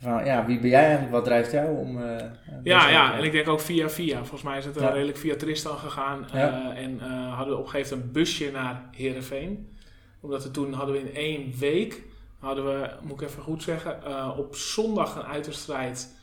Van 0.01 0.25
ja, 0.25 0.45
wie 0.45 0.59
ben 0.59 0.69
jij 0.69 0.81
eigenlijk? 0.81 1.11
Wat 1.11 1.23
drijft 1.23 1.51
jou 1.51 1.77
om. 1.77 2.01
eh, 2.03 2.25
Ja, 2.63 2.89
ja, 2.89 3.13
en 3.17 3.23
ik 3.23 3.31
denk 3.31 3.47
ook 3.47 3.59
via 3.61 3.89
via. 3.89 4.17
Volgens 4.17 4.41
mij 4.41 4.57
is 4.57 4.65
het 4.65 4.79
Ja. 4.79 4.89
redelijk 4.89 5.17
via 5.17 5.35
Tristan 5.35 5.77
gegaan. 5.77 6.25
Ja. 6.33 6.71
Eh, 6.73 6.83
en 6.83 6.99
eh, 7.01 7.35
hadden 7.35 7.53
we 7.53 7.59
op 7.59 7.65
een 7.65 7.69
gegeven 7.71 7.97
moment 7.97 8.15
een 8.15 8.21
busje 8.21 8.51
naar 8.51 8.81
Heerenveen. 8.91 9.77
Omdat 10.19 10.43
we 10.43 10.51
toen 10.51 10.73
hadden 10.73 10.95
we 10.95 11.01
in 11.01 11.15
één 11.15 11.53
week, 11.59 12.01
hadden 12.39 12.65
we, 12.65 12.89
moet 13.01 13.21
ik 13.21 13.27
even 13.27 13.43
goed 13.43 13.63
zeggen, 13.63 14.03
eh, 14.05 14.29
op 14.37 14.55
zondag 14.55 15.15
een 15.15 15.23
uitwedstrijd 15.25 16.15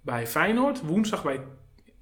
bij 0.00 0.26
Feyenoord. 0.26 0.80
Woensdag 0.80 1.22
bij 1.22 1.40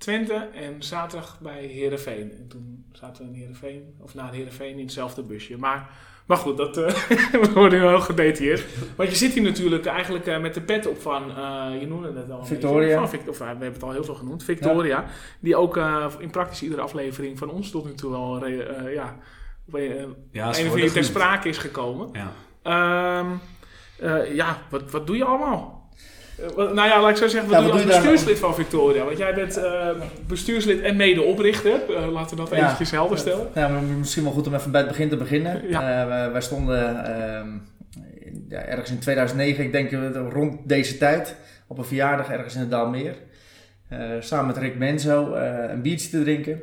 Twente 0.00 0.48
en 0.54 0.82
zaterdag 0.82 1.38
bij 1.40 1.62
Heerenveen. 1.62 2.32
En 2.38 2.48
toen 2.48 2.84
zaten 2.92 3.24
we 3.24 3.30
in 3.30 3.36
Heerenveen, 3.36 3.94
of 3.98 4.14
naar 4.14 4.32
Heerenveen 4.32 4.76
in 4.76 4.84
hetzelfde 4.84 5.22
busje. 5.22 5.58
Maar, 5.58 5.90
maar 6.26 6.36
goed, 6.36 6.56
dat 6.56 6.76
eh, 6.76 6.94
we 7.42 7.50
worden 7.54 7.80
nu 7.80 7.86
heel 7.86 8.00
gedetailleerd. 8.00 8.64
Want 8.96 9.10
je 9.10 9.16
zit 9.16 9.32
hier 9.32 9.42
natuurlijk 9.42 9.86
eigenlijk 9.86 10.26
eh, 10.26 10.40
met 10.40 10.54
de 10.54 10.60
pet 10.60 10.86
op 10.86 11.00
van, 11.00 11.30
eh, 11.30 11.80
je 11.80 11.86
noemde 11.86 12.12
het 12.12 12.30
al 12.30 12.38
een 12.38 12.46
Victoria. 12.46 13.06
van 13.06 13.28
of, 13.28 13.38
we 13.38 13.44
hebben 13.44 13.72
het 13.72 13.82
al 13.82 13.92
heel 13.92 14.04
veel 14.04 14.14
genoemd, 14.14 14.44
Victoria. 14.44 15.04
Die 15.40 15.56
ook 15.56 15.76
eh, 15.76 16.06
in 16.18 16.30
praktisch 16.30 16.62
iedere 16.62 16.82
aflevering 16.82 17.38
van 17.38 17.50
ons 17.50 17.70
tot 17.70 17.84
nu 17.84 17.94
toe 17.94 18.10
wel 18.10 18.44
eh, 18.44 18.94
ja, 18.94 19.16
op 19.66 19.74
een, 19.74 20.16
Ja, 20.32 20.58
een 20.58 20.70
of 20.70 20.92
ter 20.92 21.04
sprake 21.04 21.48
is 21.48 21.58
gekomen. 21.58 22.08
Ja. 22.12 22.32
Ehm, 22.62 23.26
eh, 23.98 24.34
ja, 24.34 24.58
wat, 24.70 24.90
wat 24.90 25.06
doe 25.06 25.16
je 25.16 25.24
allemaal? 25.24 25.79
Eh, 26.40 26.56
nou 26.56 26.88
ja, 26.88 27.00
laat 27.00 27.10
ik 27.10 27.16
zo 27.16 27.28
zeggen, 27.28 27.50
wat 27.50 27.60
Ja, 27.60 27.66
doe 27.66 27.78
je 27.78 27.84
wat 27.84 27.94
als 27.94 28.02
bestuurslid 28.02 28.38
van 28.38 28.54
Victoria? 28.54 29.04
Want 29.04 29.18
jij 29.18 29.34
bent 29.34 29.56
eh, 29.56 29.88
bestuurslid 30.26 30.80
en 30.80 30.96
medeoprichter. 30.96 31.80
Eh 31.96 32.12
laten 32.12 32.36
we 32.36 32.42
dat 32.42 32.50
Ja. 32.50 32.64
eventjes 32.64 32.90
helder 32.90 33.18
stellen. 33.18 33.46
Ja, 33.54 33.68
maar 33.68 33.82
misschien 33.82 34.22
wel 34.22 34.32
goed 34.32 34.46
om 34.46 34.54
even 34.54 34.70
bij 34.70 34.80
het 34.80 34.90
begin 34.90 35.08
te 35.08 35.16
beginnen. 35.16 35.62
Ja. 35.68 36.06
Wij, 36.32 36.40
stonden 36.40 37.04
ehm, 37.04 37.48
ergens 38.48 38.90
in 38.90 38.98
2009, 38.98 39.64
ik 39.64 39.72
denk 39.72 39.90
rond 40.32 40.58
deze 40.68 40.98
tijd, 40.98 41.36
op 41.66 41.78
een 41.78 41.84
verjaardag 41.84 42.30
ergens 42.30 42.54
in 42.54 42.60
het 42.60 42.70
Daalmeer. 42.70 43.14
Samen 44.20 44.46
met 44.46 44.56
Rick 44.56 44.78
Menzo 44.78 45.34
een 45.68 45.82
biertje 45.82 46.10
te 46.10 46.22
drinken. 46.22 46.60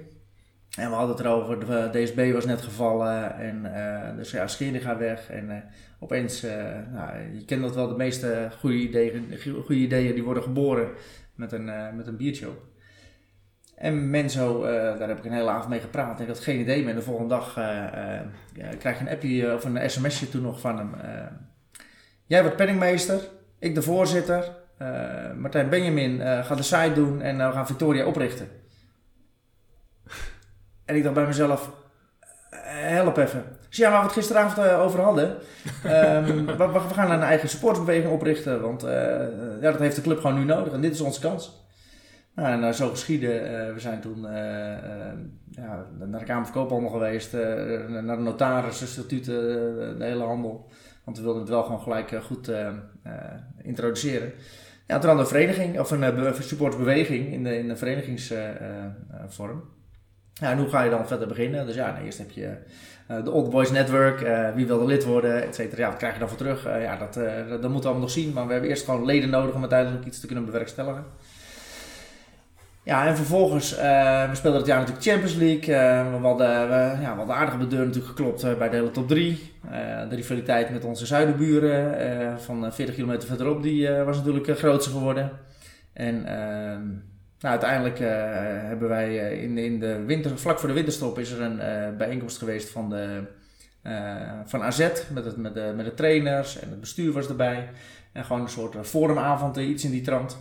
En 0.77 0.89
we 0.89 0.95
hadden 0.95 1.15
het 1.15 1.25
erover, 1.25 1.59
de 1.65 1.89
DSB 2.03 2.31
was 2.33 2.45
net 2.45 2.61
gevallen 2.61 3.35
en 3.37 3.75
eh, 3.75 4.15
dus 4.15 4.31
ja, 4.31 4.47
Scheerde 4.47 4.79
gaat 4.79 4.97
weg. 4.97 5.29
En 5.29 5.49
eh, 5.51 5.57
opeens, 5.99 6.43
eh, 6.43 6.55
nou, 6.93 7.11
je 7.33 7.45
kent 7.45 7.61
dat 7.61 7.75
wel, 7.75 7.87
de 7.87 7.95
meeste 7.95 8.49
goede 8.59 8.75
ideeën, 8.77 9.33
goede 9.65 9.75
ideeën 9.81 10.13
die 10.13 10.23
worden 10.23 10.43
geboren 10.43 10.89
met 11.35 11.51
een, 11.51 11.69
eh, 11.69 11.93
met 11.93 12.07
een 12.07 12.17
biertje 12.17 12.47
op. 12.47 12.61
En 13.75 14.09
Menzo, 14.09 14.63
eh, 14.63 14.99
daar 14.99 15.07
heb 15.07 15.17
ik 15.17 15.25
een 15.25 15.31
hele 15.31 15.49
avond 15.49 15.69
mee 15.69 15.79
gepraat. 15.79 16.19
Ik 16.19 16.27
had 16.27 16.39
geen 16.39 16.59
idee 16.59 16.83
meer. 16.83 16.95
De 16.95 17.01
volgende 17.01 17.29
dag 17.35 17.57
eh, 17.57 18.15
eh, 18.15 18.21
krijg 18.79 18.99
je 18.99 19.05
een 19.05 19.11
appje 19.11 19.47
eh, 19.47 19.53
of 19.53 19.63
een 19.63 19.89
sms'je 19.89 20.29
toen 20.29 20.41
nog 20.41 20.59
van 20.59 20.77
hem. 20.77 20.93
eh, 20.93 21.25
Jij 22.25 22.41
wordt 22.41 22.57
penningmeester, 22.57 23.19
ik 23.59 23.75
de 23.75 23.81
voorzitter. 23.81 24.51
eh, 24.77 25.33
Martijn 25.37 25.69
Benjamin 25.69 26.21
eh, 26.21 26.45
gaat 26.45 26.57
de 26.57 26.63
site 26.63 26.91
doen 26.93 27.21
en 27.21 27.41
eh, 27.41 27.47
we 27.47 27.53
gaan 27.53 27.67
Victoria 27.67 28.05
oprichten. 28.05 28.47
En 30.87 30.95
ik 30.95 31.03
dacht 31.03 31.15
bij 31.15 31.25
mezelf, 31.25 31.71
eh, 32.49 32.59
help 32.73 33.17
even. 33.17 33.43
Zei, 33.69 33.87
ja, 33.87 33.93
waar 33.93 34.01
we 34.01 34.07
het 34.07 34.15
gisteravond 34.17 34.67
eh, 34.67 34.81
over 34.81 34.99
hadden. 35.01 35.35
ehm, 35.83 36.45
we, 36.45 36.79
gaan 36.93 37.11
een 37.11 37.21
eigen 37.21 37.49
supportsbeweging 37.49 38.11
oprichten, 38.11 38.61
want 38.61 38.83
eh, 38.83 38.91
ja, 39.61 39.71
dat 39.71 39.79
heeft 39.79 39.95
de 39.95 40.01
club 40.01 40.19
gewoon 40.19 40.39
nu 40.39 40.43
nodig 40.43 40.73
en 40.73 40.81
dit 40.81 40.93
is 40.93 41.01
onze 41.01 41.19
kans. 41.19 41.65
Nou, 42.35 42.63
en 42.63 42.75
zo 42.75 42.89
geschieden. 42.89 43.73
We 43.73 43.79
zijn 43.79 44.01
toen 44.01 44.21
ja, 45.49 45.85
naar 45.99 46.19
de 46.19 46.25
Kamer 46.25 46.45
van 46.45 46.53
Koophandel 46.53 46.89
geweest, 46.89 47.33
naar 47.87 48.17
de 48.17 48.23
notaris, 48.23 48.79
de 48.79 48.85
statuten, 48.85 49.41
de 49.97 50.03
hele 50.03 50.23
handel. 50.23 50.69
Want 51.03 51.17
we 51.17 51.23
wilden 51.23 51.41
het 51.41 51.51
wel 51.51 51.63
gewoon 51.63 51.79
gelijk 51.79 52.11
goed 52.23 52.51
introduceren. 53.61 54.31
Ja, 54.87 54.99
toen 54.99 55.09
hadden 55.09 55.15
we 55.15 55.21
een 55.21 55.27
vereniging, 55.27 55.79
of 55.79 55.91
een 55.91 55.99
be- 55.99 56.35
supportsbeweging 56.39 57.31
in 57.31 57.43
de, 57.43 57.57
in 57.57 57.67
de 57.67 57.75
verenigingsvorm. 57.75 59.63
Ja, 60.39 60.51
en 60.51 60.57
hoe 60.57 60.69
ga 60.69 60.81
je 60.81 60.89
dan 60.89 61.07
verder 61.07 61.27
beginnen? 61.27 61.65
Dus 61.65 61.75
ja, 61.75 61.91
nou, 61.91 62.05
eerst 62.05 62.17
heb 62.17 62.31
je 62.31 62.57
eh, 63.07 63.23
de 63.23 63.31
Old 63.31 63.49
Boys 63.49 63.71
Network, 63.71 64.21
eh, 64.21 64.53
wie 64.55 64.67
wil 64.67 64.79
er 64.79 64.87
lid 64.87 65.03
worden, 65.03 65.43
et 65.43 65.55
cetera. 65.55 65.81
Ja, 65.81 65.87
wat 65.87 65.97
krijg 65.97 66.13
je 66.13 66.19
dan 66.19 66.27
voor 66.29 66.37
terug? 66.37 66.65
Eh, 66.65 66.81
ja, 66.81 66.97
dat, 66.97 67.13
dat, 67.13 67.49
moeten 67.49 67.61
we 67.61 67.71
allemaal 67.71 67.99
nog 67.99 68.11
zien. 68.11 68.33
Maar 68.33 68.45
we 68.45 68.51
hebben 68.51 68.69
eerst 68.69 68.85
gewoon 68.85 69.05
leden 69.05 69.29
nodig 69.29 69.55
om 69.55 69.61
uiteindelijk 69.61 70.05
iets 70.05 70.19
te 70.19 70.25
kunnen 70.25 70.45
bewerkstelligen. 70.45 71.05
Ja, 72.83 73.07
en 73.07 73.15
vervolgens, 73.15 73.75
we 73.75 74.29
speelden 74.33 74.59
het 74.59 74.69
jaar 74.69 74.79
natuurlijk 74.79 75.05
Champions 75.05 75.35
League. 75.35 75.75
We, 76.19 76.27
hadden, 76.27 76.69
we, 76.69 77.01
ja, 77.01 77.11
we 77.11 77.17
hadden 77.17 77.35
aardig 77.35 77.53
op 77.53 77.59
de 77.59 77.67
deur 77.67 77.85
natuurlijk 77.85 78.07
geklopt 78.07 78.57
bij 78.57 78.69
de 78.69 78.75
hele 78.75 78.91
top 78.91 79.07
3. 79.07 79.51
de 80.09 80.15
rivaliteit 80.15 80.69
met 80.69 80.85
onze 80.85 81.05
zuidenburen 81.05 82.41
van 82.41 82.65
eh, 82.65 82.71
40 82.71 82.95
kilometer 82.95 83.27
verderop, 83.27 83.63
die 83.63 83.89
was 83.89 84.17
natuurlijk 84.17 84.57
grootser 84.57 84.91
geworden. 84.91 85.31
En 85.93 86.25
ehm, 86.25 86.83
nou, 87.39 87.51
uiteindelijk 87.51 87.99
eh, 87.99 88.07
hebben 88.67 88.89
wij 88.89 89.19
eh, 89.19 89.43
in, 89.43 89.57
in 89.57 89.79
de 89.79 90.03
winter, 90.03 90.39
vlak 90.39 90.59
voor 90.59 90.67
de 90.67 90.75
winterstop 90.75 91.19
is 91.19 91.31
er 91.31 91.41
een 91.41 91.59
eh, 91.59 91.97
bijeenkomst 91.97 92.37
geweest 92.37 92.69
van, 92.69 92.89
de, 92.89 93.23
eh, 93.81 94.39
van 94.45 94.63
AZ 94.63 94.79
met, 95.13 95.25
het, 95.25 95.37
met, 95.37 95.53
de, 95.53 95.73
met 95.75 95.85
de 95.85 95.93
trainers 95.93 96.59
en 96.59 96.69
het 96.69 96.79
bestuur 96.79 97.11
was 97.11 97.27
erbij. 97.27 97.69
En 98.11 98.25
gewoon 98.25 98.41
een 98.41 98.49
soort 98.49 98.87
forumavond, 98.87 99.57
iets 99.57 99.83
in 99.83 99.91
die 99.91 100.01
trant. 100.01 100.37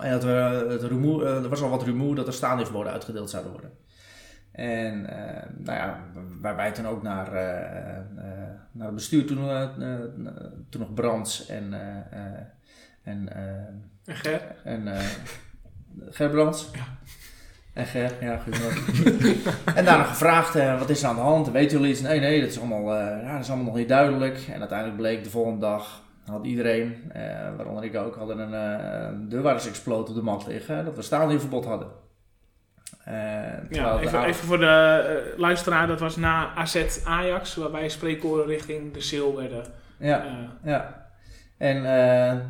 En 0.00 0.10
dat 0.10 0.24
we, 0.24 0.66
het 0.68 0.82
rumoer, 0.82 1.26
er 1.26 1.48
was 1.48 1.62
al 1.62 1.70
wat 1.70 1.82
rumoer 1.82 2.14
dat 2.14 2.26
er 2.26 2.32
stadionverboden 2.32 2.92
uitgedeeld 2.92 3.30
zouden 3.30 3.52
worden. 3.52 3.70
En 4.52 5.00
uh, 5.00 5.42
nou 5.56 5.78
ja, 5.78 6.04
waar 6.40 6.56
wij 6.56 6.72
toen 6.72 6.86
ook 6.86 7.02
naar, 7.02 7.32
uh, 7.32 7.40
uh, 8.16 8.32
naar 8.72 8.86
het 8.86 8.94
bestuur, 8.94 9.26
toen, 9.26 9.38
uh, 9.38 9.68
toen 10.68 10.80
nog 10.80 10.94
Brands 10.94 11.46
en, 11.46 11.72
en, 13.02 13.32
en 13.32 13.82
Ger. 14.04 14.56
En, 14.64 14.88
Ger 16.10 16.28
Brands. 16.28 16.70
Ja. 16.72 16.98
En 17.72 17.86
Ger, 17.86 18.12
ja, 18.20 18.36
goed. 18.36 18.58
en 19.76 19.84
daarna 19.84 20.02
gevraagd, 20.02 20.78
wat 20.78 20.90
is 20.90 21.02
er 21.02 21.08
aan 21.08 21.14
de 21.14 21.20
hand? 21.20 21.50
Weten 21.50 21.78
jullie 21.78 21.92
iets? 21.92 22.00
Nee, 22.00 22.20
nee, 22.20 22.40
dat 22.40 22.50
is 22.50 22.58
allemaal, 22.58 22.94
ja, 22.96 23.32
dat 23.32 23.40
is 23.40 23.48
allemaal 23.48 23.66
nog 23.66 23.76
niet 23.76 23.88
duidelijk. 23.88 24.46
En 24.52 24.60
uiteindelijk 24.60 24.98
bleek 24.98 25.24
de 25.24 25.30
volgende 25.30 25.60
dag 25.60 26.02
had 26.30 26.44
iedereen, 26.44 27.12
uh, 27.16 27.22
waaronder 27.56 27.84
ik 27.84 27.96
ook, 27.96 28.16
hadden 28.16 28.38
een 28.38 28.80
uh, 28.80 29.28
deurwaardersexploot 29.28 30.08
op 30.08 30.14
de 30.14 30.22
mat 30.22 30.46
liggen, 30.46 30.84
dat 30.84 30.96
we 30.96 31.02
stadionverbod 31.02 31.64
hadden. 31.64 31.88
Uh, 33.08 33.14
ja, 33.70 33.98
even, 33.98 34.24
even, 34.24 34.46
voor 34.46 34.58
de 34.58 35.32
uh, 35.32 35.38
luisteraar, 35.38 35.86
dat 35.86 36.00
was 36.00 36.16
na 36.16 36.54
AZ 36.54 37.00
Ajax, 37.04 37.54
waarbij 37.54 37.88
spreekkoren 37.88 38.46
richting 38.46 38.92
de 38.92 39.00
Sil 39.08 39.30
werden. 39.36 39.64
Ja, 39.98 40.24
ja. 40.62 40.99
En 41.60 41.84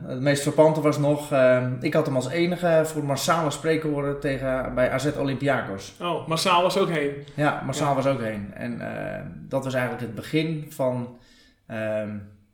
het 0.07 0.21
meest 0.21 0.43
frappante 0.43 0.81
was 0.81 0.99
nog, 0.99 1.33
ik 1.81 1.95
had 1.95 2.07
hem 2.07 2.15
als 2.15 2.29
enige 2.29 2.81
voor 2.85 3.05
massale 3.05 3.51
spreekkoren 3.51 4.21
tegen, 4.21 4.75
bij 4.75 4.91
AZ 4.91 5.07
Olympiakos. 5.19 5.95
Oh, 6.01 6.29
massaal 6.29 6.63
was 6.63 6.79
ook 6.79 6.89
heen. 6.89 7.13
Ja, 7.35 7.63
massaal 7.67 7.89
ja. 7.89 7.95
was 7.95 8.07
ook 8.07 8.21
heen. 8.21 8.51
En 8.55 8.81
dat 9.49 9.65
was 9.65 9.75
eigenlijk 9.75 10.03
het 10.03 10.15
begin 10.15 10.67
van... 10.69 11.19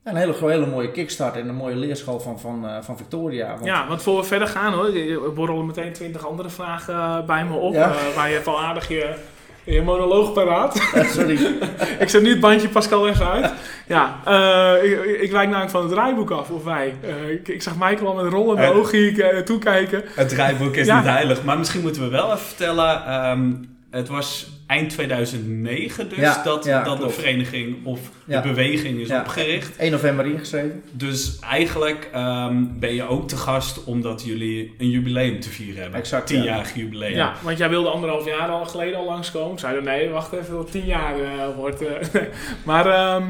Een 0.06 0.16
hele, 0.16 0.34
hele 0.38 0.66
mooie 0.66 0.90
kickstart 0.90 1.36
en 1.36 1.48
een 1.48 1.54
mooie 1.54 1.76
leerschool 1.76 2.20
van, 2.20 2.40
van, 2.40 2.64
uh, 2.64 2.76
van 2.80 2.96
Victoria. 2.96 3.48
Want... 3.52 3.64
Ja, 3.64 3.88
want 3.88 4.02
voor 4.02 4.16
we 4.16 4.24
verder 4.24 4.48
gaan 4.48 4.72
hoor, 4.72 4.92
borrelen 5.34 5.66
meteen 5.66 5.92
twintig 5.92 6.26
andere 6.26 6.48
vragen 6.48 6.94
uh, 6.94 7.24
bij 7.24 7.44
me 7.44 7.54
op. 7.54 7.74
Ja? 7.74 7.92
Waar 8.14 8.30
je 8.30 8.42
al 8.44 8.60
aardig 8.60 8.88
je, 8.88 9.14
je 9.66 9.82
monoloog 9.82 10.32
paraat. 10.32 10.80
sorry. 11.12 11.38
ik 11.98 12.08
zet 12.08 12.22
nu 12.22 12.30
het 12.30 12.40
bandje 12.40 12.68
Pascal 12.68 13.08
even 13.08 13.30
uit. 13.30 13.52
Ja, 13.86 14.20
ik, 14.82 15.20
ik 15.20 15.30
wijk 15.30 15.48
namelijk 15.48 15.70
van 15.70 15.82
het 15.82 15.90
draaiboek 15.90 16.30
af, 16.30 16.50
of 16.50 16.64
wij. 16.64 16.94
Ik, 17.30 17.48
ik, 17.48 17.62
zag 17.62 17.74
Michael 17.78 18.06
al 18.06 18.22
met 18.22 18.32
rollende 18.32 18.72
ogen 18.72 19.44
toekijken. 19.44 20.04
Het 20.14 20.28
draaiboek 20.28 20.76
is 20.76 20.86
ja. 20.86 20.96
niet 20.96 21.08
heilig, 21.08 21.44
maar 21.44 21.58
misschien 21.58 21.82
moeten 21.82 22.02
we 22.02 22.08
wel 22.08 22.26
even 22.26 22.38
vertellen... 22.38 23.14
Um, 23.30 23.75
het 23.96 24.08
was 24.08 24.46
eind 24.66 24.90
2009 24.90 26.08
dus 26.08 26.18
ja, 26.18 26.42
dat, 26.42 26.64
ja, 26.64 26.82
dat 26.84 27.00
de 27.00 27.10
vereniging 27.10 27.84
of 27.84 28.00
de 28.26 28.40
beweging 28.40 28.98
is 29.00 29.08
Ja. 29.08 29.20
opgericht. 29.20 29.76
1 29.76 29.90
november 29.90 30.26
ingeschreven. 30.26 30.82
Dus 30.92 31.38
eigenlijk 31.38 32.08
ehm, 32.12 32.64
ben 32.78 32.94
je 32.94 33.08
ook 33.08 33.28
te 33.28 33.36
gast 33.36 33.84
omdat 33.84 34.22
jullie 34.24 34.74
een 34.78 34.90
jubileum 34.90 35.40
te 35.40 35.48
vieren 35.50 35.82
hebben. 35.82 36.00
Exact, 36.00 36.28
ja. 36.28 36.36
Tienjarig 36.36 36.74
jubileum. 36.74 37.14
Ja, 37.16 37.32
want 37.42 37.58
jij 37.58 37.68
wilde 37.68 37.88
anderhalf 37.88 38.24
jaar 38.26 38.48
al 38.48 38.64
geleden 38.64 38.98
al 38.98 39.04
langskomen. 39.04 39.58
Zeiden 39.58 39.84
nee, 39.84 40.08
wacht 40.08 40.32
even 40.32 40.54
tot 40.54 40.70
tien 40.70 40.84
jaar 40.86 41.20
eh, 41.20 41.54
wordt. 41.56 41.82
eh. 41.86 41.94
maar 42.64 42.86
ehm, 42.86 43.22
eh, 43.22 43.28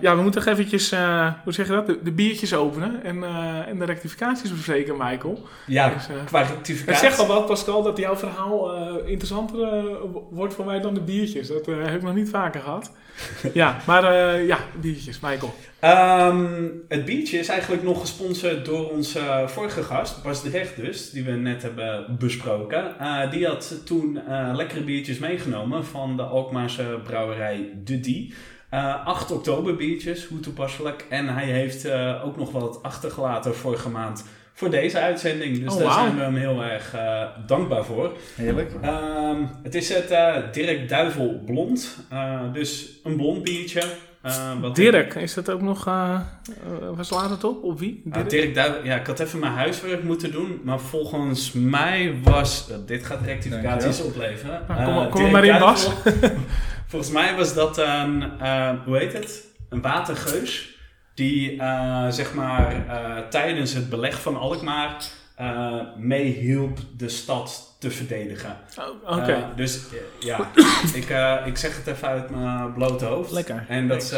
ja, 0.00 0.16
we 0.16 0.22
moeten 0.22 0.44
nog 0.44 0.52
eventjes, 0.54 0.92
eh, 0.92 1.32
hoe 1.44 1.52
zeg 1.52 1.66
je 1.66 1.72
dat, 1.72 1.86
de, 1.86 1.98
de 2.02 2.12
biertjes 2.12 2.54
openen 2.54 3.04
en, 3.04 3.24
eh, 3.24 3.68
en 3.68 3.78
de 3.78 3.84
rectificaties 3.84 4.50
bespreken, 4.50 4.94
Michael. 4.98 5.46
Ja, 5.66 5.88
Dus, 5.88 6.08
eh, 6.08 6.14
qua 6.24 6.38
Het 6.40 6.48
rectificatie. 6.50 7.00
zegt 7.08 7.18
al 7.18 7.26
wat, 7.26 7.46
Pascal, 7.46 7.82
dat 7.82 7.98
jouw 7.98 8.16
verhaal 8.16 8.74
eh, 8.76 9.10
interessanter 9.10 9.62
eh, 9.62 9.84
wordt 10.30 10.54
voor 10.54 10.64
mij 10.64 10.80
dan 10.80 10.94
de 10.94 11.00
biertjes. 11.00 11.48
Dat 11.48 11.68
eh, 11.68 11.74
heb 11.84 11.94
ik 11.94 12.02
nog 12.02 12.14
niet 12.14 12.28
vaker 12.30 12.60
gehad. 12.60 12.92
ja, 13.52 13.76
maar 13.86 14.04
eh, 14.04 14.46
ja, 14.46 14.58
biertjes, 14.80 15.20
Michael. 15.20 15.54
Ehm, 15.78 16.68
het 16.88 17.04
biertje 17.04 17.38
is 17.38 17.48
eigenlijk 17.48 17.82
nog 17.82 18.00
gesponsord 18.00 18.64
door 18.64 18.90
onze 18.90 19.18
eh, 19.18 19.46
vorige 19.46 19.82
gast, 19.82 20.22
Bas 20.22 20.42
de 20.42 20.50
Recht 20.50 20.76
dus, 20.76 21.10
die 21.10 21.24
we 21.24 21.30
net 21.30 21.62
hebben 21.62 22.16
besproken. 22.18 22.98
Eh, 22.98 23.30
die 23.30 23.46
had 23.46 23.80
toen 23.84 24.20
eh, 24.28 24.50
lekkere 24.54 24.80
biertjes 24.82 25.18
meegenomen 25.18 25.84
van 25.84 26.16
de 26.16 26.22
Alkmaarse 26.22 27.00
brouwerij 27.04 27.70
De 27.84 28.00
Die. 28.00 28.34
Eh 28.72 29.06
8 29.06 29.30
oktober 29.30 29.76
biertjes, 29.76 30.26
hoe 30.26 30.40
toepasselijk. 30.40 31.06
En 31.08 31.28
hij 31.28 31.44
heeft 31.44 31.84
eh, 31.84 32.24
ook 32.24 32.36
nog 32.36 32.50
wat 32.52 32.78
achtergelaten 32.82 33.54
vorige 33.56 33.88
maand 33.88 34.24
voor 34.52 34.70
deze 34.70 34.98
uitzending. 34.98 35.64
Dus 35.64 35.74
Oh, 35.74 35.80
daar 35.80 35.92
zijn 35.92 36.14
we 36.16 36.22
hem 36.22 36.36
heel 36.36 36.62
erg 36.62 36.94
eh, 36.94 37.22
dankbaar 37.46 37.84
voor. 37.84 38.12
Heerlijk. 38.34 38.72
Ehm, 38.80 39.36
het 39.62 39.74
is 39.74 39.88
het 39.94 40.10
eh, 40.10 40.36
Dirk 40.52 40.88
Duivel 40.88 41.42
Blond. 41.46 41.96
Eh, 42.08 42.40
dus 42.52 43.00
een 43.04 43.16
blond 43.16 43.42
biertje. 43.42 43.82
Eh, 44.22 44.72
Dirk, 44.72 45.14
is 45.14 45.34
dat 45.34 45.50
ook 45.50 45.62
nog, 45.62 45.86
eh 45.86 46.14
eh, 46.50 46.88
waar 46.94 47.04
slaat 47.04 47.30
het 47.30 47.44
op? 47.44 47.64
Op 47.64 47.78
wie? 47.78 48.02
Ah, 48.10 48.28
Dirk 48.28 48.54
Duivel, 48.54 48.84
ja, 48.84 48.96
ik 48.96 49.06
had 49.06 49.20
even 49.20 49.38
mijn 49.38 49.52
huiswerk 49.52 50.02
moeten 50.02 50.32
doen, 50.32 50.60
maar 50.64 50.80
volgens 50.80 51.52
mij 51.52 52.14
was, 52.22 52.66
eh, 52.70 52.76
dit 52.86 53.06
gaat 53.06 53.20
rectificaties 53.24 54.02
opleveren. 54.02 54.60
Nou, 54.68 54.80
kom 54.84 54.88
Eh, 54.88 54.96
maar- 54.96 55.08
kom 55.08 55.20
Dirk 55.20 55.32
maar 55.32 55.44
in, 55.44 55.58
Duivel, 55.58 55.92
volgens 56.92 57.12
mij 57.12 57.36
was 57.36 57.54
dat 57.54 57.78
een, 57.78 58.40
eh, 58.40 58.70
hoe 58.84 58.96
heet 58.96 59.12
het? 59.12 59.44
Een 59.68 59.80
watergeus 59.80 60.76
die, 61.14 61.60
eh, 61.60 62.08
zeg 62.08 62.34
maar, 62.34 62.86
eh, 62.88 63.28
tijdens 63.28 63.72
het 63.72 63.90
beleg 63.90 64.22
van 64.22 64.36
Alkmaar 64.36 65.04
eh 65.36 65.80
meehielp 65.96 66.78
de 66.96 67.08
stad 67.08 67.76
te 67.80 67.90
verdedigen. 67.90 68.56
Oh, 68.78 69.18
Oké. 69.18 69.48
Dus 69.56 69.80
ja, 70.20 70.38
ik, 71.00 71.08
ik 71.46 71.56
zeg 71.56 71.76
het 71.76 71.86
even 71.86 72.08
uit 72.08 72.30
mijn 72.30 72.72
blote 72.72 73.04
hoofd. 73.04 73.30
Lekker. 73.30 73.64
En 73.68 73.88
dat 73.88 74.02
is 74.02 74.14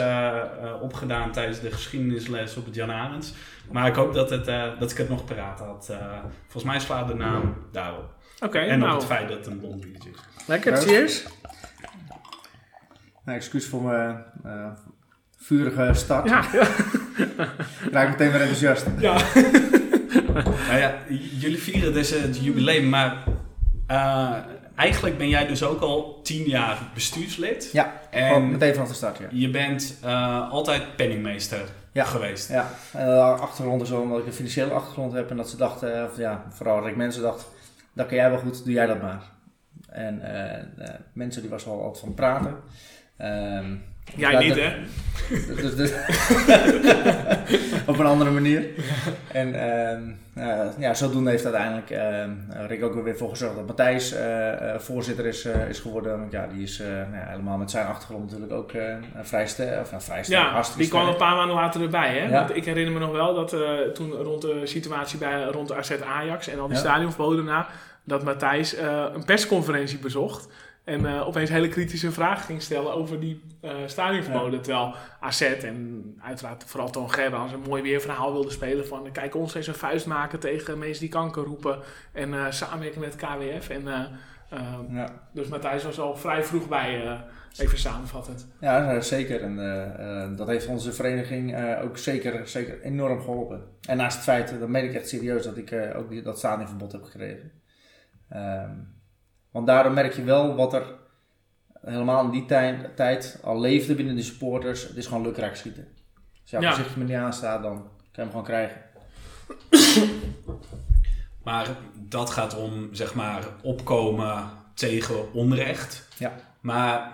opgedaan 0.80 1.32
tijdens 1.32 1.60
de 1.60 1.70
geschiedenisles 1.70 2.56
op 2.56 2.64
het 2.64 2.74
Jan 2.74 2.90
Arends. 2.90 3.32
Maar 3.70 3.86
ik 3.86 3.94
hoop 3.94 4.14
dat, 4.14 4.30
het, 4.30 4.44
dat 4.78 4.90
ik 4.90 4.96
het 4.96 5.08
nog 5.08 5.24
paraat 5.24 5.58
had. 5.58 5.92
Volgens 6.42 6.64
mij 6.64 6.80
slaat 6.80 7.08
de 7.08 7.14
naam 7.14 7.56
daarop. 7.72 8.14
Oké, 8.40 8.58
en 8.58 8.78
nou, 8.78 8.92
op 8.92 8.98
het 8.98 9.06
feit 9.06 9.28
dat 9.28 9.36
het 9.36 9.46
een 9.46 9.60
blond 9.60 9.80
biertje 9.80 10.10
is. 10.10 10.46
lekker. 10.46 10.76
Cheers. 10.76 11.24
Nou, 13.24 13.38
excuus 13.38 13.66
voor 13.66 13.82
mijn 13.82 14.24
eh, 14.44 14.66
vurige 15.36 15.90
start. 15.94 16.28
Ja, 16.28 16.44
ja. 16.52 16.62
Ik 17.86 17.92
raak 17.92 18.08
meteen 18.08 18.30
weer 18.30 18.40
enthousiast. 18.40 18.86
ja. 18.98 19.16
Nou 20.68 20.78
ja, 20.78 20.94
jullie 21.38 21.58
vieren 21.58 21.92
dus 21.92 22.10
het 22.10 22.44
jubileum, 22.44 22.88
maar 22.88 23.24
eh, 23.86 24.32
eigenlijk 24.76 25.18
ben 25.18 25.28
jij 25.28 25.46
dus 25.46 25.62
ook 25.62 25.80
al 25.80 26.20
tien 26.22 26.42
jaar 26.48 26.78
bestuurslid. 26.94 27.70
Ja, 27.72 27.92
En 28.10 28.50
meteen 28.50 28.72
vanaf 28.74 28.88
de 28.88 28.94
start, 28.94 29.18
ja. 29.18 29.26
je 29.30 29.50
bent 29.50 29.98
eh, 30.02 30.50
altijd 30.50 30.96
penningmeester 30.96 31.60
Ja. 31.92 32.04
geweest. 32.04 32.48
Ja, 32.48 32.70
en 32.92 33.06
de 33.06 33.20
achtergrond 33.20 33.82
is 33.82 33.88
zo 33.88 34.00
omdat 34.00 34.18
ik 34.18 34.26
een 34.26 34.32
financiële 34.32 34.72
achtergrond 34.72 35.12
heb 35.12 35.30
en 35.30 35.36
dat 35.36 35.50
ze 35.50 35.56
dachten, 35.56 35.98
eh, 35.98 36.04
of 36.10 36.16
ja, 36.16 36.44
vooral 36.50 36.84
Rick 36.84 36.96
mensen 36.96 37.22
dacht, 37.22 37.46
dat 37.92 38.06
kan 38.06 38.16
jij 38.16 38.30
wel 38.30 38.38
goed, 38.38 38.64
doe 38.64 38.72
jij 38.72 38.86
dat 38.86 39.02
maar. 39.02 39.22
En 39.88 40.22
eh, 40.22 40.58
eh, 40.88 40.94
mensen 41.12 41.40
die 41.42 41.50
was 41.50 41.64
wel 41.64 41.82
altijd 41.82 42.04
van 42.04 42.14
praten. 42.14 42.54
Ehm, 43.16 43.74
Jij 44.16 44.32
Ja, 44.32 44.38
niet, 44.38 44.54
hè? 44.54 44.72
Dus, 45.62 45.76
dus 45.76 45.92
op 47.86 47.98
een 47.98 48.06
andere 48.06 48.30
manier. 48.30 48.66
En 49.32 49.54
eh, 50.34 50.66
ja, 50.78 50.94
zodoende 50.94 51.30
heeft 51.30 51.44
uiteindelijk 51.44 51.90
ehm, 51.90 52.30
Rick 52.66 52.84
ook 52.84 53.04
weer 53.04 53.16
voor 53.16 53.28
gezorgd 53.30 53.56
dat 53.56 53.66
Matthijs 53.66 54.12
eh, 54.12 54.74
eh, 54.74 54.80
voorzitter 54.80 55.26
is, 55.26 55.44
is 55.68 55.78
geworden. 55.78 56.18
Want 56.18 56.32
ja, 56.32 56.46
die 56.46 56.62
is 56.62 56.78
nou 56.78 57.16
ja, 57.16 57.26
helemaal 57.28 57.56
met 57.56 57.70
zijn 57.70 57.86
achtergrond 57.86 58.24
natuurlijk 58.24 58.52
ook 58.52 58.72
vrij 59.22 59.46
sterk. 59.46 59.80
Of 59.80 59.90
nou, 59.90 60.02
vrij 60.02 60.24
sterk, 60.24 60.42
Ja, 60.42 60.50
hartstikke 60.50 60.82
die 60.82 60.90
kwam 60.90 61.08
een 61.08 61.16
paar 61.16 61.36
maanden 61.36 61.56
later 61.56 61.82
erbij. 61.82 62.18
Hè? 62.18 62.24
Ja. 62.24 62.30
Want 62.30 62.56
ik 62.56 62.64
herinner 62.64 62.92
me 62.92 62.98
nog 62.98 63.12
wel 63.12 63.34
dat 63.34 63.56
toen 63.94 64.10
rond 64.10 64.42
de 64.42 64.60
situatie 64.64 65.18
bij, 65.18 65.44
rond 65.44 65.72
AZ 65.72 65.90
Ajax 66.06 66.48
en 66.48 66.58
al 66.60 66.66
die 66.66 66.76
Ja. 66.76 66.82
stadionverboden 66.82 67.44
na, 67.44 67.66
dat 68.04 68.24
Matthijs 68.24 68.76
een 69.14 69.24
persconferentie 69.24 69.98
bezocht. 69.98 70.48
En 70.84 71.06
eh, 71.06 71.26
opeens 71.26 71.50
hele 71.50 71.68
kritische 71.68 72.12
vragen 72.12 72.44
ging 72.44 72.62
stellen 72.62 72.94
over 72.94 73.20
die 73.20 73.42
eh 73.60 73.76
stadionverboden. 73.86 74.62
Terwijl 74.62 74.94
AZ 75.20 75.42
en 75.42 76.04
uiteraard 76.22 76.64
vooral 76.66 76.90
Toon 76.90 77.12
Gerbrands 77.12 77.52
een 77.52 77.64
mooi 77.68 77.82
weerverhaal 77.82 78.32
wilde 78.32 78.50
spelen 78.50 78.86
van... 78.86 79.12
kijk 79.12 79.34
ons 79.34 79.54
eens 79.54 79.66
een 79.66 79.74
vuist 79.74 80.06
maken 80.06 80.38
tegen 80.40 80.78
mensen 80.78 81.00
die 81.00 81.08
kanker 81.08 81.44
roepen 81.44 81.78
en 82.12 82.34
eh, 82.34 82.50
samenwerken 82.50 83.00
met 83.00 83.16
KWF. 83.16 83.68
En, 83.68 83.84
Ja. 84.90 85.28
dus 85.32 85.48
Matthijs 85.48 85.84
was 85.84 85.98
al 86.00 86.16
vrij 86.16 86.44
vroeg 86.44 86.68
bij, 86.68 87.20
even 87.56 87.78
samenvattend. 87.78 88.48
Ja, 88.60 89.00
zeker. 89.00 89.42
En 89.42 90.36
dat 90.36 90.46
heeft 90.48 90.66
onze 90.66 90.92
vereniging 90.92 91.56
ook 91.82 91.98
zeker, 91.98 92.48
zeker 92.48 92.80
enorm 92.80 93.20
geholpen. 93.20 93.62
En 93.88 93.96
naast 93.96 94.14
het 94.16 94.24
feit, 94.24 94.58
dat 94.60 94.68
meen 94.68 94.84
ik 94.84 94.94
echt 94.94 95.08
serieus, 95.08 95.44
dat 95.44 95.56
ik 95.56 95.92
ook 95.96 96.08
die, 96.08 96.22
dat 96.22 96.38
stadionverbod 96.38 96.92
heb 96.92 97.02
gekregen. 97.02 97.52
Ehm, 98.28 98.70
want 99.54 99.66
daardoor 99.66 99.92
merk 99.92 100.14
je 100.14 100.22
wel 100.24 100.54
wat 100.54 100.72
er 100.74 100.82
helemaal 101.84 102.24
in 102.24 102.30
die 102.30 102.44
tij- 102.46 102.90
tijd 102.96 103.38
al 103.42 103.60
leefde 103.60 103.94
binnen 103.94 104.16
de 104.16 104.22
supporters. 104.22 104.82
Het 104.88 104.96
is 104.96 105.06
gewoon 105.06 105.22
lukraak 105.22 105.54
schieten. 105.56 105.88
Als 106.42 106.50
jouw 106.50 106.60
Ja. 106.60 106.70
gezichtje 106.70 106.98
me 106.98 107.04
niet 107.04 107.16
aanstaat, 107.16 107.62
dan 107.62 107.72
kan 107.76 107.88
je 108.12 108.20
hem 108.20 108.30
gewoon 108.30 108.44
krijgen. 108.44 108.80
Maar 111.44 111.68
dat 111.94 112.30
gaat 112.30 112.56
om, 112.56 112.88
zeg 112.92 113.14
maar, 113.14 113.44
opkomen 113.62 114.44
tegen 114.74 115.32
onrecht. 115.32 116.08
Ja. 116.18 116.32
Maar 116.60 117.12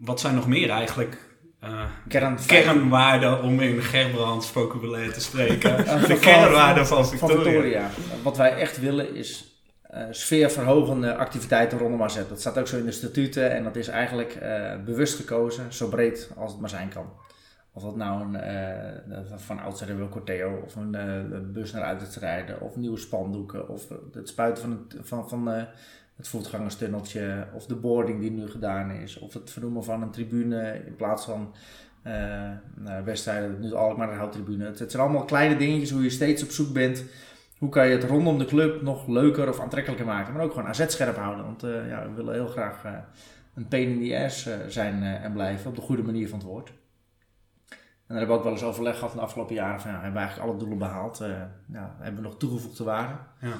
wat 0.00 0.20
zijn 0.20 0.34
nog 0.34 0.46
meer 0.46 0.70
eigenlijk 0.70 1.24
Kern, 2.08 2.38
kernwaarden, 2.46 3.42
om 3.42 3.60
in 3.60 3.82
Gerbrands 3.82 4.50
vocabulaire 4.50 5.10
te 5.12 5.20
spreken, 5.20 5.76
de 5.84 5.84
van- 5.84 6.18
kernwaarden 6.18 6.86
van 6.86 6.96
van 7.06 7.18
Victoria? 7.18 7.42
Victoria. 7.42 7.90
Wat 8.22 8.36
wij 8.36 8.54
echt 8.56 8.80
willen 8.80 9.14
is 9.14 9.55
sfeerverhogende 10.10 11.14
activiteiten 11.14 11.78
rondom 11.78 12.02
AZ. 12.02 12.20
Dat 12.28 12.40
staat 12.40 12.58
ook 12.58 12.66
zo 12.66 12.78
in 12.78 12.84
de 12.84 12.92
statuten 12.92 13.50
en 13.50 13.64
dat 13.64 13.76
is 13.76 13.88
eigenlijk 13.88 14.34
eh, 14.34 14.72
bewust 14.84 15.14
gekozen, 15.14 15.72
zo 15.72 15.88
breed 15.88 16.30
als 16.36 16.52
het 16.52 16.60
maar 16.60 16.70
zijn 16.70 16.88
kan. 16.88 17.06
Of 17.76 17.82
dat 17.82 17.96
nou 17.96 18.22
een, 18.22 18.36
eh, 18.36 19.20
van 19.36 19.60
oudsher 19.60 19.98
we 19.98 20.08
Corteo, 20.08 20.62
of 20.64 20.76
een 20.76 20.94
eh, 20.94 21.38
bus 21.52 21.72
naar 21.72 21.82
uitwedstrijden, 21.82 22.60
of 22.60 22.76
nieuwe 22.76 22.98
spandoeken, 22.98 23.68
of 23.68 23.88
het 24.12 24.28
spuiten 24.28 24.62
van 24.62 24.70
het, 24.70 25.06
van, 25.08 25.28
van, 25.28 25.50
eh, 25.50 25.62
het 26.16 26.28
voetgangerstunneltje, 26.28 27.46
of 27.54 27.66
de 27.66 27.74
boarding 27.74 28.20
die 28.20 28.30
nu 28.30 28.48
gedaan 28.48 28.90
is, 28.90 29.18
of 29.18 29.32
het 29.32 29.50
vernoemen 29.50 29.84
van 29.84 30.02
een 30.02 30.10
tribune 30.10 30.82
in 30.86 30.96
plaats 30.96 31.24
van 31.24 31.54
eh 32.02 32.50
nou, 32.74 33.04
wedstrijden, 33.04 33.60
nu 33.60 33.74
Alkmaar 33.74 34.10
een 34.10 34.18
houttribune. 34.18 34.64
Het, 34.64 34.78
het 34.78 34.90
zijn 34.90 35.02
allemaal 35.02 35.24
kleine 35.24 35.56
dingetjes 35.56 35.90
hoe 35.90 36.02
je 36.02 36.10
steeds 36.10 36.42
op 36.42 36.50
zoek 36.50 36.72
bent. 36.72 37.04
Hoe 37.58 37.68
kan 37.68 37.86
je 37.86 37.96
het 37.96 38.04
rondom 38.04 38.38
de 38.38 38.44
club 38.44 38.82
nog 38.82 39.06
leuker 39.06 39.48
of 39.48 39.60
aantrekkelijker 39.60 40.06
maken, 40.06 40.32
maar 40.32 40.42
ook 40.42 40.52
gewoon 40.52 40.68
AZ 40.68 40.84
scherp 40.88 41.16
houden. 41.16 41.44
Want 41.44 41.62
eh, 41.62 41.88
ja, 41.88 42.08
we 42.08 42.14
willen 42.14 42.34
heel 42.34 42.46
graag 42.46 42.84
eh, 42.84 42.92
een 43.54 43.68
pain 43.68 43.88
in 43.88 44.08
the 44.08 44.24
ass 44.24 44.46
eh, 44.46 44.56
zijn 44.68 45.02
en 45.02 45.32
blijven, 45.32 45.70
op 45.70 45.76
de 45.76 45.82
goede 45.82 46.02
manier 46.02 46.28
van 46.28 46.38
het 46.38 46.46
woord. 46.46 46.72
En 48.06 48.14
daar 48.14 48.18
hebben 48.18 48.36
we 48.36 48.42
ook 48.42 48.48
wel 48.48 48.52
eens 48.52 48.70
overleg 48.70 48.94
gehad 48.94 49.10
in 49.10 49.18
de 49.18 49.24
afgelopen 49.24 49.54
jaren 49.54 49.80
van 49.80 49.90
ja, 49.90 49.96
hebben 49.96 50.12
we 50.12 50.18
eigenlijk 50.18 50.48
alle 50.48 50.58
doelen 50.58 50.78
behaald? 50.78 51.20
Eh, 51.20 51.28
ja, 51.72 51.96
hebben 51.98 52.22
we 52.22 52.28
nog 52.28 52.38
toegevoegde 52.38 52.84
waarde? 52.84 53.14
Ja. 53.40 53.56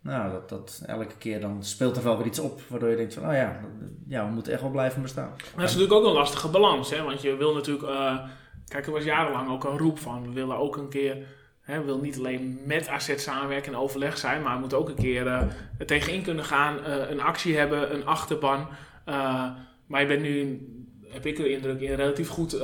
Nou, 0.00 0.32
dat, 0.32 0.48
dat 0.48 0.82
elke 0.86 1.16
keer 1.18 1.40
dan 1.40 1.64
speelt 1.64 1.96
er 1.96 2.02
wel 2.02 2.16
weer 2.16 2.26
iets 2.26 2.38
op, 2.38 2.60
waardoor 2.68 2.90
je 2.90 2.96
denkt 2.96 3.14
van, 3.14 3.28
oh 3.28 3.34
ja, 3.34 3.60
ja 4.08 4.26
we 4.26 4.32
moeten 4.32 4.52
echt 4.52 4.62
wel 4.62 4.70
blijven 4.70 5.02
bestaan. 5.02 5.28
Maar 5.28 5.38
dat 5.38 5.68
is 5.68 5.74
natuurlijk 5.74 5.92
ook 5.92 6.04
een 6.04 6.18
lastige 6.18 6.48
balans, 6.48 6.90
hè? 6.90 7.02
want 7.02 7.22
je 7.22 7.36
wil 7.36 7.54
natuurlijk, 7.54 8.22
kijk, 8.68 8.86
er 8.86 8.92
was 8.92 9.04
jarenlang 9.04 9.50
ook 9.50 9.64
een 9.64 9.78
roep 9.78 9.98
van, 9.98 10.22
we 10.22 10.32
willen 10.32 10.56
ook 10.56 10.76
een 10.76 10.88
keer, 10.88 11.26
hè, 11.66 11.78
we 11.78 11.84
willen 11.84 12.02
niet 12.02 12.18
alleen 12.18 12.60
met 12.64 12.88
AZ 12.88 13.16
samenwerken 13.16 13.72
en 13.72 13.78
overleg 13.78 14.18
zijn, 14.18 14.42
maar 14.42 14.54
we 14.54 14.60
moeten 14.60 14.78
ook 14.78 14.88
een 14.88 14.94
keer 14.94 15.26
eh, 15.26 15.42
tegenin 15.86 16.22
kunnen 16.22 16.44
gaan, 16.44 16.84
eh, 16.84 17.10
een 17.10 17.20
actie 17.20 17.56
hebben, 17.56 17.94
een 17.94 18.06
achterban. 18.06 18.68
Eh, 19.04 19.50
maar 19.86 20.00
je 20.00 20.06
bent 20.06 20.22
nu, 20.22 20.60
heb 21.08 21.26
ik 21.26 21.36
de 21.36 21.50
indruk, 21.50 21.80
in 21.80 21.94
relatief 21.94 22.28
goed, 22.28 22.56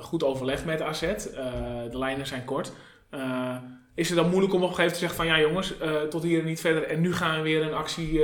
goed 0.00 0.24
overleg 0.24 0.64
met 0.64 0.82
AZ. 0.82 1.00
De 1.90 1.98
lijnen 1.98 2.26
zijn 2.26 2.44
kort. 2.44 2.72
Is 3.94 4.08
het 4.08 4.18
dan 4.18 4.28
moeilijk 4.28 4.54
om 4.54 4.62
op 4.62 4.68
een 4.68 4.74
gegeven 4.74 4.76
moment 4.76 4.92
te 4.92 4.98
zeggen 4.98 5.16
van 5.16 5.26
ja 5.26 5.40
jongens, 5.40 5.74
tot 6.10 6.22
hier 6.22 6.38
en 6.40 6.44
niet 6.44 6.60
verder 6.60 6.82
en 6.82 7.00
nu 7.00 7.14
gaan 7.14 7.36
we 7.36 7.42
weer 7.42 7.62
een 7.62 7.74
actie 7.74 8.22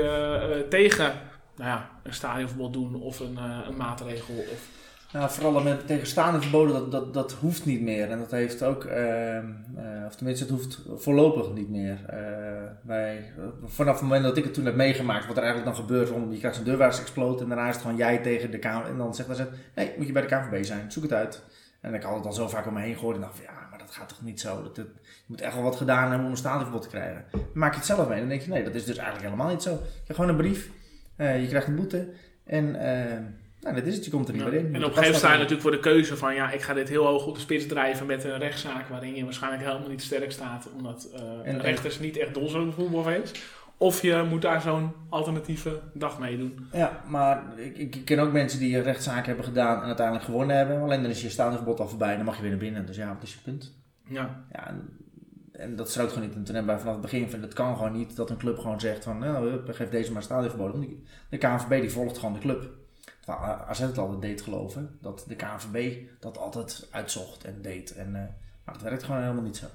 tegen 0.69 1.21
nou 1.57 1.71
ja, 1.71 1.91
een 2.03 2.15
stadionverbod 2.15 2.73
doen 2.73 2.95
of 2.95 3.21
een, 3.21 3.39
een 3.67 3.77
maatregel. 3.77 4.35
Of, 4.35 4.69
Nou, 5.15 5.31
vooral 5.31 5.63
met 5.63 5.87
tegenstaande 5.87 6.41
verboden, 6.41 6.75
dat, 6.75 6.93
dat, 6.93 7.15
dat 7.15 7.33
hoeft 7.33 7.65
niet 7.65 7.81
meer. 7.81 8.11
En 8.11 8.19
dat 8.19 8.31
heeft 8.31 8.63
ook, 8.63 8.85
ehm, 8.85 9.47
eh, 9.77 10.07
of 10.07 10.15
tenminste, 10.15 10.45
het 10.45 10.53
hoeft 10.53 10.81
voorlopig 10.97 11.53
niet 11.53 11.71
meer. 11.71 11.99
Eh, 12.07 12.19
wij, 12.83 13.33
vanaf 13.65 13.95
het 13.95 14.03
moment 14.03 14.23
dat 14.23 14.37
ik 14.37 14.45
het 14.45 14.55
toen 14.55 14.65
heb 14.65 14.75
meegemaakt, 14.75 15.27
wat 15.27 15.37
er 15.37 15.43
eigenlijk 15.43 15.77
dan 15.77 15.87
gebeurt, 15.87 16.31
je 16.31 16.39
krijgt 16.39 16.59
een 16.59 16.65
deurwaarts 16.65 17.01
exploot 17.01 17.41
en 17.41 17.49
daarna 17.49 17.69
is 17.69 17.77
gewoon 17.77 17.97
jij 17.97 18.19
tegen 18.19 18.51
de 18.51 18.59
Kamer. 18.59 18.87
En 18.87 18.97
dan 18.97 19.15
zegt 19.15 19.37
hij, 19.37 19.49
nee, 19.75 19.93
moet 19.97 20.07
je 20.07 20.13
bij 20.13 20.27
de 20.27 20.37
KVB 20.37 20.65
zijn, 20.65 20.93
zoek 20.93 21.03
het 21.03 21.13
uit. 21.13 21.43
En 21.81 21.95
ik 21.95 22.03
had 22.03 22.17
het 22.17 22.27
al 22.27 22.33
zo 22.33 22.49
vaak 22.49 22.67
om 22.67 22.75
me 22.75 22.81
heen 22.81 22.97
gehoord 22.97 23.17
en 23.17 23.23
dacht 23.23 23.37
van, 23.37 23.45
ja, 23.45 23.67
maar 23.71 23.79
dat 23.79 23.91
gaat 23.91 24.09
toch 24.09 24.23
niet 24.23 24.41
zo. 24.41 24.63
Dat, 24.63 24.77
je 24.77 24.85
moet 25.27 25.41
echt 25.41 25.55
wel 25.55 25.63
wat 25.63 25.77
gedaan 25.77 26.09
hebben 26.09 26.25
om 26.25 26.31
een 26.31 26.39
stadionverbod 26.39 26.83
te 26.83 26.89
krijgen. 26.89 27.25
Dan 27.31 27.43
maak 27.55 27.73
je 27.73 27.77
het 27.77 27.87
zelf 27.87 28.09
mee, 28.09 28.19
dan 28.19 28.29
denk 28.29 28.43
je, 28.43 28.51
nee, 28.51 28.65
dat 28.65 28.75
is 28.75 28.85
dus 28.85 28.97
eigenlijk 28.97 29.27
helemaal 29.27 29.51
niet 29.53 29.63
zo. 29.63 29.71
Je 29.71 29.77
krijgt 29.79 30.15
gewoon 30.15 30.29
een 30.29 30.37
brief, 30.37 30.71
eh, 31.17 31.41
je 31.41 31.49
krijgt 31.49 31.67
een 31.67 31.77
boete 31.77 32.09
en... 32.45 32.77
nou, 33.65 33.75
dat 33.77 33.87
is 33.87 33.95
het. 33.95 34.05
Je 34.05 34.11
komt 34.11 34.29
er 34.29 34.35
niet 34.35 34.45
meer 34.45 34.55
in. 34.55 34.59
En 34.59 34.69
op 34.69 34.75
een 34.75 34.81
gegeven 34.81 35.01
moment 35.03 35.17
sta 35.17 35.29
je 35.33 35.35
natuurlijk 35.35 35.63
voor 35.63 35.71
de 35.71 35.81
keuze 35.81 36.17
van 36.17 36.35
ja, 36.35 36.51
ik 36.51 36.63
ga 36.63 36.75
dit 36.75 36.89
heel 36.89 37.05
hoog 37.07 37.27
op 37.27 37.35
de 37.35 37.41
spits 37.41 37.67
drijven 37.67 38.07
met 38.07 38.25
een 38.25 38.39
rechtszaak 38.39 38.89
waarin 38.89 39.15
je 39.15 39.25
waarschijnlijk 39.25 39.65
helemaal 39.65 39.89
niet 39.89 40.03
sterk 40.03 40.33
staat, 40.33 40.69
omdat 40.77 41.09
En- 41.45 41.61
rechters 41.61 41.99
niet 41.99 42.17
echt 42.17 42.35
dol 42.35 42.49
zijn 42.49 42.69
op 42.69 42.75
voetbalfans. 42.75 43.33
Of 43.77 44.03
je 44.03 44.25
moet 44.29 44.43
daar 44.43 44.61
zo'n 44.61 44.93
alternatieve 45.09 45.81
dag 45.95 46.19
mee 46.19 46.39
doen. 46.39 46.67
Ja, 46.73 47.03
maar 47.07 47.43
ik, 47.57 47.77
ik 47.79 48.05
ken 48.05 48.19
ook 48.19 48.33
mensen 48.33 48.59
die 48.59 48.81
rechtszaken 48.81 49.25
hebben 49.27 49.45
gedaan 49.45 49.81
en 49.81 49.87
uiteindelijk 49.87 50.25
gewonnen 50.27 50.57
hebben. 50.57 50.81
Alleen 50.83 51.03
dan 51.03 51.11
is 51.11 51.23
je 51.23 51.29
staansverbod 51.29 51.81
al 51.81 51.89
voorbij 51.89 52.11
en 52.11 52.17
dan 52.17 52.25
mag 52.25 52.37
je 52.37 52.41
weer 52.43 52.51
naar 52.51 52.61
binnen. 52.61 52.87
Dus 52.87 52.97
ja, 52.97 53.09
wat 53.15 53.23
is 53.23 53.33
je 53.33 53.39
punt? 53.45 53.75
Ja, 54.09 54.45
Ja, 54.53 54.69
en, 54.69 54.89
en 55.53 55.77
dat 55.77 55.91
strookt 55.91 56.13
gewoon 56.13 56.29
niet. 56.29 56.37
En 56.37 56.45
toen 56.45 56.55
hebben 56.55 56.73
wij 56.75 56.83
vanaf 56.83 57.01
het 57.03 57.11
begin 57.11 57.31
van 57.31 57.43
het 57.43 57.53
kan 57.55 57.77
gewoon 57.77 57.93
niet 57.93 58.17
dat 58.17 58.31
een 58.31 58.37
club 58.37 58.59
gewoon 58.59 58.81
zegt 58.81 59.05
van 59.05 59.19
nou, 59.19 59.73
geef 59.73 59.89
deze 59.89 60.13
maar 60.13 60.23
stadionverbod. 60.23 60.87
De 61.31 61.39
KNVB 61.39 61.81
die 61.81 61.91
volgt 61.91 62.19
gewoon 62.19 62.35
de 62.35 62.41
club. 62.41 62.71
Terwijl 63.25 63.57
AZ 63.69 63.79
het 63.79 63.99
altijd 63.99 64.23
deed 64.23 64.43
geloven, 64.43 64.99
dat 65.01 65.25
de 65.29 65.37
KNVB 65.37 65.97
dat 66.21 66.39
altijd 66.39 66.89
uitzocht 66.91 67.45
en 67.45 67.59
deed. 67.63 67.95
En, 67.95 68.07
eh, 68.07 68.23
maar 68.65 68.75
dat 68.75 68.83
werkt 68.83 69.03
gewoon 69.03 69.21
helemaal 69.21 69.43
niet 69.43 69.57
zo. 69.57 69.67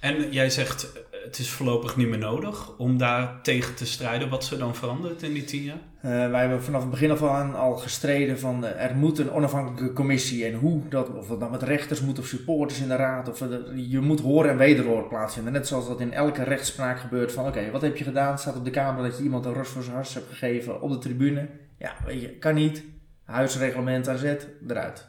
En 0.00 0.32
jij 0.32 0.50
zegt, 0.50 0.92
eh, 0.92 1.00
het 1.24 1.38
is 1.38 1.50
voorlopig 1.50 1.96
niet 1.96 2.08
meer 2.08 2.18
nodig 2.18 2.76
om 2.78 2.98
daar 2.98 3.42
tegen 3.42 3.74
te 3.74 3.86
strijden. 3.86 4.28
Wat 4.28 4.50
er 4.50 4.58
dan 4.58 4.74
veranderd 4.74 5.22
in 5.22 5.32
die 5.32 5.44
tien 5.44 5.62
jaar? 5.62 5.78
Eh, 6.00 6.30
wij 6.30 6.40
hebben 6.40 6.62
vanaf 6.62 6.80
het 6.80 6.90
begin 6.90 7.10
af 7.10 7.22
aan 7.22 7.54
al 7.54 7.76
gestreden 7.76 8.38
van 8.38 8.64
er 8.64 8.96
moet 8.96 9.18
een 9.18 9.30
onafhankelijke 9.30 9.92
commissie 9.94 10.44
en 10.44 10.54
hoe 10.54 10.88
dat, 10.88 11.08
of 11.14 11.26
dat 11.26 11.38
nou 11.38 11.50
met 11.50 11.62
rechters 11.62 12.00
moet 12.00 12.18
of 12.18 12.26
supporters 12.26 12.80
in 12.80 12.88
de 12.88 12.96
raad, 12.96 13.28
of 13.28 13.44
je 13.74 14.00
moet 14.00 14.20
horen 14.20 14.50
en 14.50 14.56
wederhoor 14.56 15.08
plaatsvinden. 15.08 15.52
Net 15.52 15.66
zoals 15.66 15.88
dat 15.88 16.00
in 16.00 16.12
elke 16.12 16.42
rechtspraak 16.42 17.00
gebeurt 17.00 17.32
van 17.32 17.46
oké, 17.46 17.70
wat 17.70 17.82
heb 17.82 17.96
je 17.96 18.04
gedaan? 18.04 18.38
Staat 18.38 18.56
op 18.56 18.64
de 18.64 18.70
camera 18.70 19.08
dat 19.08 19.16
je 19.16 19.22
iemand 19.22 19.44
een 19.44 19.54
ros 19.54 19.68
voor 19.68 19.82
zijn 19.82 19.96
hars 19.96 20.14
hebt 20.14 20.28
gegeven 20.28 20.80
op 20.80 20.90
de 20.90 20.98
tribune. 20.98 21.48
Ja, 21.82 21.96
weet 22.04 22.20
je, 22.20 22.38
kan 22.38 22.54
niet. 22.54 22.84
Huisreglement 23.24 24.08
AZ, 24.08 24.34
eruit. 24.68 25.08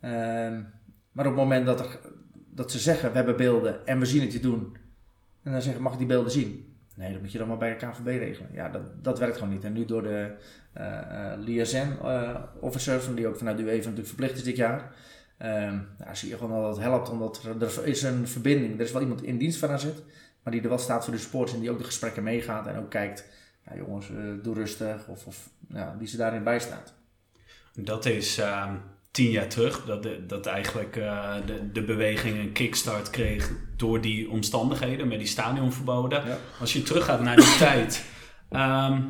Ehm, 0.00 0.62
maar 1.12 1.26
op 1.26 1.32
het 1.32 1.42
moment 1.42 1.66
dat, 1.66 1.80
er, 1.80 1.98
dat 2.50 2.72
ze 2.72 2.78
zeggen 2.78 3.10
we 3.10 3.16
hebben 3.16 3.36
beelden 3.36 3.86
en 3.86 3.98
we 3.98 4.06
zien 4.06 4.20
het 4.20 4.32
je 4.32 4.40
doen, 4.40 4.76
en 5.42 5.52
dan 5.52 5.62
zeggen 5.62 5.82
mag 5.82 5.92
ik 5.92 5.98
die 5.98 6.06
beelden 6.06 6.32
zien? 6.32 6.76
Nee, 6.96 7.12
dat 7.12 7.20
moet 7.20 7.32
je 7.32 7.38
dan 7.38 7.48
maar 7.48 7.56
bij 7.56 7.78
de 7.78 7.86
KVB 7.86 8.06
regelen. 8.06 8.50
Ja, 8.52 8.68
dat, 8.68 9.04
dat 9.04 9.18
werkt 9.18 9.36
gewoon 9.36 9.52
niet. 9.52 9.64
En 9.64 9.72
nu 9.72 9.84
door 9.84 10.02
de 10.02 10.34
eh, 10.72 11.32
liaison-officer, 11.38 13.00
van 13.00 13.14
die 13.14 13.26
ook 13.26 13.36
vanuit 13.36 13.56
de 13.56 13.62
UEFA 13.62 13.76
natuurlijk 13.76 14.06
verplicht 14.06 14.36
is 14.36 14.44
dit 14.44 14.56
jaar, 14.56 14.94
ehm, 15.38 15.78
zie 16.12 16.28
je 16.28 16.36
gewoon 16.36 16.62
dat 16.62 16.76
het 16.76 16.84
helpt, 16.84 17.10
omdat 17.10 17.42
er, 17.42 17.62
er 17.62 17.86
is 17.86 18.02
een 18.02 18.28
verbinding. 18.28 18.74
Er 18.74 18.84
is 18.84 18.92
wel 18.92 19.02
iemand 19.02 19.22
in 19.22 19.38
dienst 19.38 19.58
van 19.58 19.70
AZ, 19.70 19.86
maar 20.42 20.52
die 20.52 20.62
er 20.62 20.68
wel 20.68 20.78
staat 20.78 21.04
voor 21.04 21.14
de 21.14 21.20
sports 21.20 21.54
en 21.54 21.60
die 21.60 21.70
ook 21.70 21.78
de 21.78 21.84
gesprekken 21.84 22.22
meegaat 22.22 22.66
en 22.66 22.76
ook 22.76 22.90
kijkt, 22.90 23.24
ja, 23.66 23.76
jongens, 23.76 24.10
eh, 24.10 24.16
doe 24.42 24.54
rustig, 24.54 25.08
of, 25.08 25.26
of 25.26 25.48
ja, 25.68 25.96
die 25.98 26.08
ze 26.08 26.16
daarin 26.16 26.42
bijstaat. 26.42 26.94
Dat 27.74 28.04
is 28.04 28.38
ehm, 28.38 28.74
tien 29.10 29.30
jaar 29.30 29.48
terug, 29.48 29.84
dat, 29.84 30.02
de, 30.02 30.26
dat 30.26 30.46
eigenlijk 30.46 30.96
eh, 30.96 31.34
de, 31.46 31.72
de 31.72 31.82
beweging 31.82 32.38
een 32.38 32.52
kickstart 32.52 33.10
kreeg 33.10 33.50
door 33.76 34.00
die 34.00 34.30
omstandigheden 34.30 35.08
met 35.08 35.18
die 35.18 35.28
stadionverboden. 35.28 36.26
Ja. 36.26 36.38
Als 36.60 36.72
je 36.72 36.82
teruggaat 36.82 37.20
naar 37.20 37.36
die 37.36 37.56
tijd, 37.66 38.04
ehm, 38.48 39.02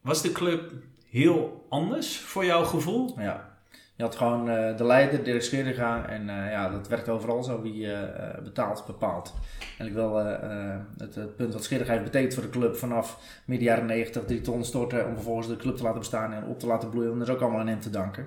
was 0.00 0.22
de 0.22 0.32
club 0.32 0.72
heel 1.10 1.66
anders 1.68 2.18
voor 2.18 2.44
jouw 2.44 2.64
gevoel? 2.64 3.20
Ja, 3.20 3.53
Je 3.96 4.02
had 4.02 4.16
gewoon 4.16 4.48
eh, 4.48 4.76
de 4.76 4.84
leider, 4.84 5.24
Dirk 5.24 5.42
Scheringa. 5.42 6.08
En 6.08 6.28
eh, 6.28 6.50
ja, 6.50 6.68
dat 6.68 6.88
werkt 6.88 7.08
overal 7.08 7.44
zo. 7.44 7.62
Wie 7.62 7.92
eh, 7.92 8.42
betaalt, 8.42 8.84
bepaalt. 8.86 9.34
En 9.78 9.86
ik 9.86 9.92
wil 9.92 10.16
het, 10.16 11.14
het, 11.14 11.36
punt 11.36 11.52
wat 11.52 11.64
Scheringa 11.64 11.92
heeft 11.92 12.04
betekend 12.04 12.34
voor 12.34 12.42
de 12.42 12.50
club 12.50 12.76
vanaf 12.76 13.18
midden 13.44 13.66
jaren 13.66 13.86
90, 13.86 14.24
drie 14.24 14.40
ton 14.40 14.64
storten 14.64 15.06
om 15.06 15.14
vervolgens 15.14 15.48
de 15.48 15.56
club 15.56 15.76
te 15.76 15.82
laten 15.82 15.98
bestaan 15.98 16.32
en 16.32 16.44
op 16.44 16.58
te 16.58 16.66
laten 16.66 16.90
bloeien. 16.90 17.18
Dat 17.18 17.28
is 17.28 17.34
ook 17.34 17.40
allemaal 17.40 17.60
aan 17.60 17.66
hem 17.66 17.80
te 17.80 17.90
danken. 17.90 18.26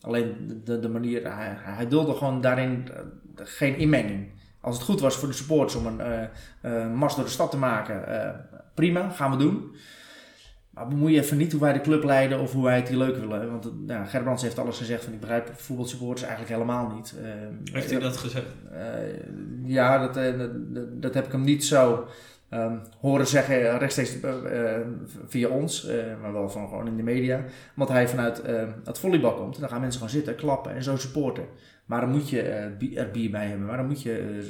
Alleen 0.00 0.60
de, 0.64 0.78
de 0.78 0.88
manier, 0.88 1.36
hij, 1.36 1.56
hij 1.58 1.86
gewoon 1.90 2.40
daarin 2.40 2.88
geen 3.34 3.76
inmenging. 3.76 4.30
Als 4.60 4.76
het 4.76 4.84
goed 4.84 5.00
was 5.00 5.16
voor 5.16 5.28
de 5.28 5.34
supporters 5.34 5.74
om 5.74 6.00
een 6.62 6.94
mars 6.94 7.14
door 7.14 7.24
de 7.24 7.30
stad 7.30 7.50
te 7.50 7.56
maken, 7.56 8.04
prima, 8.74 9.08
gaan 9.08 9.30
we 9.30 9.36
doen. 9.36 9.74
Maar 10.72 10.88
bemoei 10.88 11.14
je 11.14 11.20
even 11.20 11.36
niet 11.36 11.52
hoe 11.52 11.60
wij 11.60 11.72
de 11.72 11.80
club 11.80 12.04
leiden 12.04 12.40
of 12.40 12.52
hoe 12.52 12.64
wij 12.64 12.76
het 12.76 12.88
hier 12.88 12.98
leuk 12.98 13.16
willen. 13.16 13.50
Want 13.50 13.86
nou, 13.86 14.06
Gerbrands 14.06 14.42
heeft 14.42 14.58
alles 14.58 14.76
gezegd 14.76 15.04
van 15.04 15.12
ik 15.12 15.20
begrijp 15.20 15.50
voetbalsupporters 15.54 16.22
eigenlijk 16.22 16.52
helemaal 16.52 16.94
niet. 16.94 17.14
Uh, 17.22 17.74
heeft 17.74 17.90
hij 17.90 18.00
dat 18.00 18.16
gezegd? 18.16 18.46
Uh, 18.72 18.78
ja, 19.64 20.06
dat, 20.06 20.16
uh, 20.16 20.38
dat, 20.38 21.02
dat, 21.02 21.14
heb 21.14 21.26
ik 21.26 21.32
hem 21.32 21.44
niet 21.44 21.64
zo 21.64 22.06
um, 22.50 22.80
horen 23.00 23.26
zeggen 23.26 23.78
rechtstreeks 23.78 24.16
via 25.26 25.48
ons, 25.48 25.86
maar 26.20 26.32
wel 26.32 26.50
van 26.50 26.68
gewoon 26.68 26.86
in 26.86 26.96
de 26.96 27.02
media. 27.02 27.44
Want 27.74 27.88
hij 27.88 28.08
vanuit 28.08 28.42
het 28.84 28.98
volleybal 28.98 29.34
komt 29.34 29.54
en 29.54 29.60
dan 29.60 29.70
gaan 29.70 29.80
mensen 29.80 30.00
gewoon 30.00 30.14
zitten, 30.14 30.34
klappen 30.34 30.74
en 30.74 30.82
zo 30.82 30.96
supporten. 30.96 31.44
Maar 31.84 32.00
dan 32.00 32.10
moet 32.10 32.28
je 32.28 32.42
er 32.42 33.10
bier 33.12 33.30
bij 33.30 33.46
hebben, 33.46 33.66
maar 33.66 33.76
dan 33.76 33.86
moet 33.86 34.02
je 34.02 34.42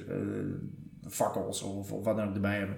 fakkels 1.08 1.62
of, 1.62 1.92
of, 1.92 2.04
wat 2.04 2.16
dan 2.16 2.28
ook 2.28 2.34
erbij 2.34 2.58
hebben. 2.58 2.76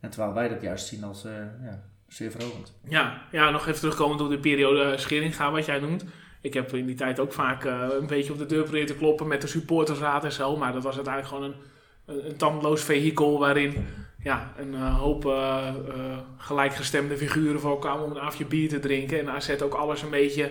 En 0.00 0.10
terwijl 0.10 0.34
wij 0.34 0.48
dat 0.48 0.62
juist 0.62 0.86
zien 0.86 1.04
als 1.04 1.22
ja, 1.62 1.82
zeer 2.12 2.30
verhogend. 2.30 2.74
Ja, 2.88 3.22
ja, 3.30 3.50
nog 3.50 3.66
even 3.66 3.80
terugkomen 3.80 4.20
op 4.20 4.30
de 4.30 4.38
periode 4.38 4.82
eh, 4.82 4.98
Scheringa, 4.98 5.50
wat 5.50 5.66
jij 5.66 5.78
noemt. 5.78 6.04
Ik 6.40 6.54
heb 6.54 6.74
in 6.74 6.86
die 6.86 6.94
tijd 6.94 7.20
ook 7.20 7.32
vaak 7.32 7.64
uh, 7.64 7.86
een 8.00 8.06
beetje 8.06 8.32
op 8.32 8.38
de 8.38 8.46
deur 8.46 8.62
proberen 8.62 8.86
te 8.86 8.96
kloppen 8.96 9.26
met 9.26 9.40
de 9.40 9.46
supportersraad 9.46 10.24
en 10.24 10.32
zo. 10.32 10.56
Maar 10.56 10.72
dat 10.72 10.82
was 10.82 10.94
uiteindelijk 10.94 11.34
gewoon 11.34 11.54
een, 12.06 12.28
een, 12.28 12.36
tandloos 12.36 12.82
vehikel 12.82 13.38
waarin 13.38 13.86
ja, 14.22 14.52
een 14.56 14.72
uh, 14.74 14.98
hoop 14.98 15.34
gelijkgestemde 16.36 17.16
figuren 17.16 17.60
voorkwamen 17.60 18.04
om 18.04 18.10
een 18.10 18.20
afje 18.20 18.44
bier 18.44 18.68
te 18.68 18.78
drinken. 18.78 19.20
En 19.20 19.30
AZ 19.30 19.60
ook 19.62 19.74
alles 19.74 20.02
een 20.02 20.10
beetje 20.10 20.50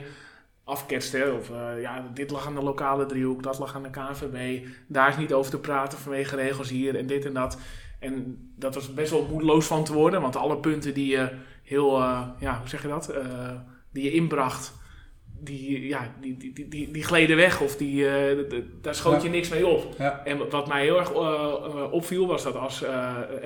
afketste. 0.64 1.36
Of 1.40 1.52
ja, 1.80 2.10
dit 2.14 2.32
lag 2.32 2.48
aan 2.48 2.56
de 2.56 2.64
lokale 2.64 3.06
driehoek, 3.06 3.44
dat 3.44 3.60
lag 3.60 3.76
aan 3.76 3.84
de 3.84 3.90
KNVB. 3.90 4.68
Daar 4.88 5.10
is 5.10 5.18
niet 5.18 5.34
over 5.34 5.52
te 5.52 5.60
praten 5.60 5.98
vanwege 5.98 6.36
regels 6.36 6.70
hier 6.70 6.96
en 6.96 7.08
dit 7.08 7.26
en 7.26 7.34
dat. 7.34 7.58
En 8.02 8.38
dat 8.56 8.76
was 8.76 8.94
best 8.94 9.12
wel 9.12 9.28
moedeloos 9.32 9.66
van 9.66 9.84
te 9.84 9.94
worden, 9.94 10.22
want 10.22 10.36
alle 10.36 10.58
punten 10.58 10.94
die 10.94 11.08
je 11.08 11.30
heel, 11.72 12.00
uh, 12.00 12.28
ja, 12.40 12.58
hoe 12.60 12.70
zeg 12.70 12.82
je 12.82 12.88
dat? 12.88 13.14
Uh, 13.14 13.52
die 13.92 14.04
je 14.04 14.12
inbracht, 14.12 14.74
die, 15.40 15.88
ja, 15.88 16.14
die, 16.22 16.38
die, 16.38 16.68
die, 16.70 16.92
die 16.92 17.04
gleden 17.04 17.36
weg 17.36 17.62
of 17.62 17.76
die, 17.76 18.04
uh, 18.04 18.62
daar 18.82 18.96
schoot 18.96 19.24
je 19.24 19.30
niks 19.30 19.50
mee 19.50 19.68
op. 19.68 19.96
Ja. 19.98 20.22
En 20.26 20.50
wat 20.50 20.68
mij 20.68 20.84
heel 20.84 21.00
erg 21.00 21.12
opviel 21.92 22.28
was 22.28 22.44
dat 22.44 22.56
als 22.56 22.84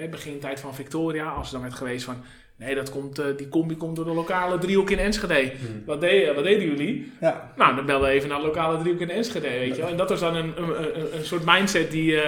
begin 0.09 0.39
tijd 0.39 0.59
van 0.59 0.75
Victoria, 0.75 1.29
als 1.29 1.47
er 1.47 1.53
dan 1.53 1.61
werd 1.61 1.73
geweest 1.73 2.05
van 2.05 2.23
Nee, 2.57 2.75
dat 2.75 2.89
komt, 2.89 3.19
uh, 3.19 3.25
die 3.37 3.49
combi 3.49 3.77
komt 3.77 3.95
door 3.95 4.05
de 4.05 4.13
lokale 4.13 4.57
driehoek 4.57 4.89
in 4.89 4.99
Enschede. 4.99 5.33
Hmm. 5.33 5.83
Wat, 5.85 6.01
deed, 6.01 6.35
wat 6.35 6.43
deden 6.43 6.67
jullie? 6.67 7.11
Ja. 7.21 7.51
Nou, 7.55 7.75
dan 7.75 7.85
belden 7.85 8.07
we 8.07 8.13
even 8.13 8.29
naar 8.29 8.39
de 8.39 8.45
lokale 8.45 8.77
driehoek 8.77 9.01
in 9.01 9.09
Enschede, 9.09 9.49
weet 9.49 9.75
je 9.75 9.81
wel. 9.81 9.91
En 9.91 9.97
dat 9.97 10.09
was 10.09 10.19
dan 10.19 10.35
een, 10.35 10.53
een, 10.57 11.17
een 11.17 11.25
soort 11.25 11.45
mindset 11.45 11.91
die, 11.91 12.11
uh, 12.11 12.21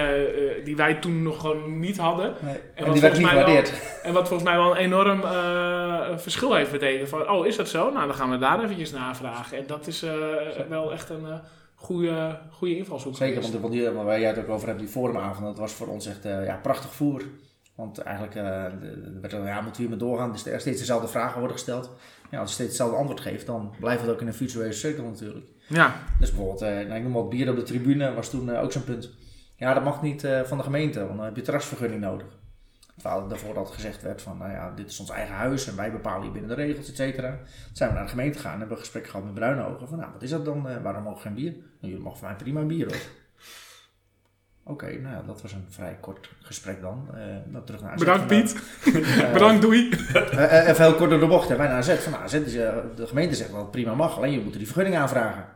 die 0.64 0.76
wij 0.76 0.94
toen 0.94 1.22
nog 1.22 1.40
gewoon 1.40 1.80
niet 1.80 1.96
hadden. 1.96 2.34
Nee. 2.40 2.56
En, 2.74 2.84
en 2.84 2.92
die 2.92 3.00
werd 3.00 3.18
niet 3.18 3.26
gewaardeerd. 3.26 3.72
En 4.02 4.12
wat 4.12 4.28
volgens 4.28 4.48
mij 4.48 4.58
wel 4.58 4.70
een 4.70 4.76
enorm 4.76 5.20
uh, 5.20 6.18
verschil 6.18 6.54
heeft 6.54 6.70
betekend. 6.70 7.08
Van, 7.08 7.30
oh, 7.30 7.46
is 7.46 7.56
dat 7.56 7.68
zo? 7.68 7.90
Nou, 7.90 8.06
dan 8.06 8.16
gaan 8.16 8.30
we 8.30 8.38
daar 8.38 8.64
eventjes 8.64 8.92
navragen. 8.92 9.58
En 9.58 9.64
dat 9.66 9.86
is 9.86 10.04
wel 10.68 10.92
echt 10.92 11.10
een 11.10 11.26
goede, 11.74 12.38
goede 12.50 12.76
invalshoek. 12.76 13.16
Zeker, 13.16 13.40
want, 13.40 13.60
want 13.60 13.72
die, 13.72 13.90
waar 13.90 14.20
jij 14.20 14.28
het 14.28 14.38
ook 14.38 14.48
over 14.48 14.68
hebt, 14.68 14.80
die 14.80 14.88
forumavond, 14.88 15.46
dat 15.46 15.58
was 15.58 15.72
voor 15.72 15.86
ons 15.86 16.06
echt 16.06 16.22
ja, 16.22 16.58
prachtig 16.62 16.94
voer. 16.94 17.22
Want 17.78 17.98
eigenlijk 17.98 18.36
uh, 18.36 18.42
werd 19.20 19.32
er, 19.32 19.44
ja, 19.44 19.60
moeten 19.60 19.82
we 19.82 19.88
hiermee 19.88 20.08
doorgaan? 20.08 20.32
Dus 20.32 20.46
er 20.46 20.60
steeds 20.60 20.78
dezelfde 20.78 21.08
vragen 21.08 21.38
worden 21.38 21.56
gesteld. 21.56 21.90
Ja, 22.30 22.38
als 22.38 22.48
je 22.48 22.54
steeds 22.54 22.68
hetzelfde 22.68 22.96
antwoord 22.96 23.20
geeft, 23.20 23.46
dan 23.46 23.74
blijft 23.80 24.00
het 24.02 24.10
ook 24.10 24.20
in 24.20 24.26
een 24.26 24.34
virtuele 24.34 24.72
cirkel 24.72 25.04
natuurlijk. 25.04 25.46
Ja. 25.66 25.94
Dus 26.20 26.30
bijvoorbeeld, 26.30 26.62
uh, 26.62 26.68
nou, 26.68 26.94
ik 26.94 27.02
noem 27.02 27.12
wat 27.12 27.28
bier 27.28 27.50
op 27.50 27.56
de 27.56 27.62
tribune, 27.62 28.14
was 28.14 28.30
toen 28.30 28.48
uh, 28.48 28.62
ook 28.62 28.72
zo'n 28.72 28.84
punt. 28.84 29.10
Ja, 29.56 29.74
dat 29.74 29.84
mag 29.84 30.02
niet 30.02 30.26
van 30.44 30.58
de 30.58 30.64
gemeente, 30.64 31.04
want 31.04 31.16
dan 31.16 31.24
heb 31.24 31.36
je 31.36 31.42
terrasvergunning 31.42 32.00
nodig. 32.00 32.26
Terwijl 32.96 33.28
daarvoor 33.28 33.54
dat 33.54 33.70
gezegd 33.70 34.02
werd 34.02 34.22
van, 34.22 34.38
nou 34.38 34.50
ja, 34.50 34.72
dit 34.74 34.90
is 34.90 35.00
ons 35.00 35.10
eigen 35.10 35.34
huis 35.34 35.68
en 35.68 35.76
wij 35.76 35.92
bepalen 35.92 36.22
hier 36.22 36.32
binnen 36.32 36.56
de 36.56 36.62
regels, 36.62 36.88
et 36.88 36.96
cetera. 36.96 37.30
Toen 37.36 37.76
zijn 37.76 37.88
we 37.88 37.94
naar 37.94 38.04
de 38.04 38.10
gemeente 38.10 38.38
gegaan 38.38 38.52
en 38.52 38.58
hebben 38.58 38.76
we 38.76 38.82
een 38.82 38.88
gesprek 38.90 39.10
gehad 39.10 39.24
met 39.24 39.34
bruine 39.34 39.66
ogen. 39.66 39.88
Van, 39.88 39.98
nou, 39.98 40.12
wat 40.12 40.22
is 40.22 40.30
dat 40.30 40.44
dan? 40.44 40.82
waarom 40.82 41.02
mogen 41.02 41.20
geen 41.20 41.34
bier? 41.34 41.52
Nou, 41.52 41.64
jullie 41.80 41.98
mogen 41.98 42.18
voor 42.18 42.28
mij 42.28 42.36
prima 42.36 42.62
bier 42.62 42.86
hoor. 42.86 43.00
Oké, 44.68 44.86
nou 44.86 45.14
ja, 45.14 45.22
dat 45.26 45.42
was 45.42 45.52
een 45.52 45.66
vrij 45.68 45.96
kort 46.00 46.30
gesprek 46.40 46.80
dan. 46.80 47.08
Uh, 47.52 47.60
terug 47.64 47.80
naar 47.80 47.92
AZ. 47.92 47.98
Bedankt 47.98 48.26
Piet. 48.26 48.56
Uh, 48.86 49.32
Bedankt, 49.32 49.62
doei. 49.62 49.88
Uh, 49.88 50.68
even 50.68 50.84
heel 50.84 50.94
kort 50.94 51.10
door 51.10 51.20
de 51.20 51.26
bocht. 51.26 51.48
Hè. 51.48 51.56
Wij 51.56 51.66
naar 51.66 51.76
AZ. 51.76 51.98
Van, 51.98 52.16
AZ 52.16 52.34
is, 52.34 52.52
de 52.52 53.06
gemeente 53.06 53.34
zegt 53.34 53.52
het 53.52 53.70
prima 53.70 53.94
mag, 53.94 54.16
alleen 54.16 54.32
je 54.32 54.40
moet 54.40 54.52
die 54.52 54.66
vergunning 54.66 54.96
aanvragen. 54.96 55.46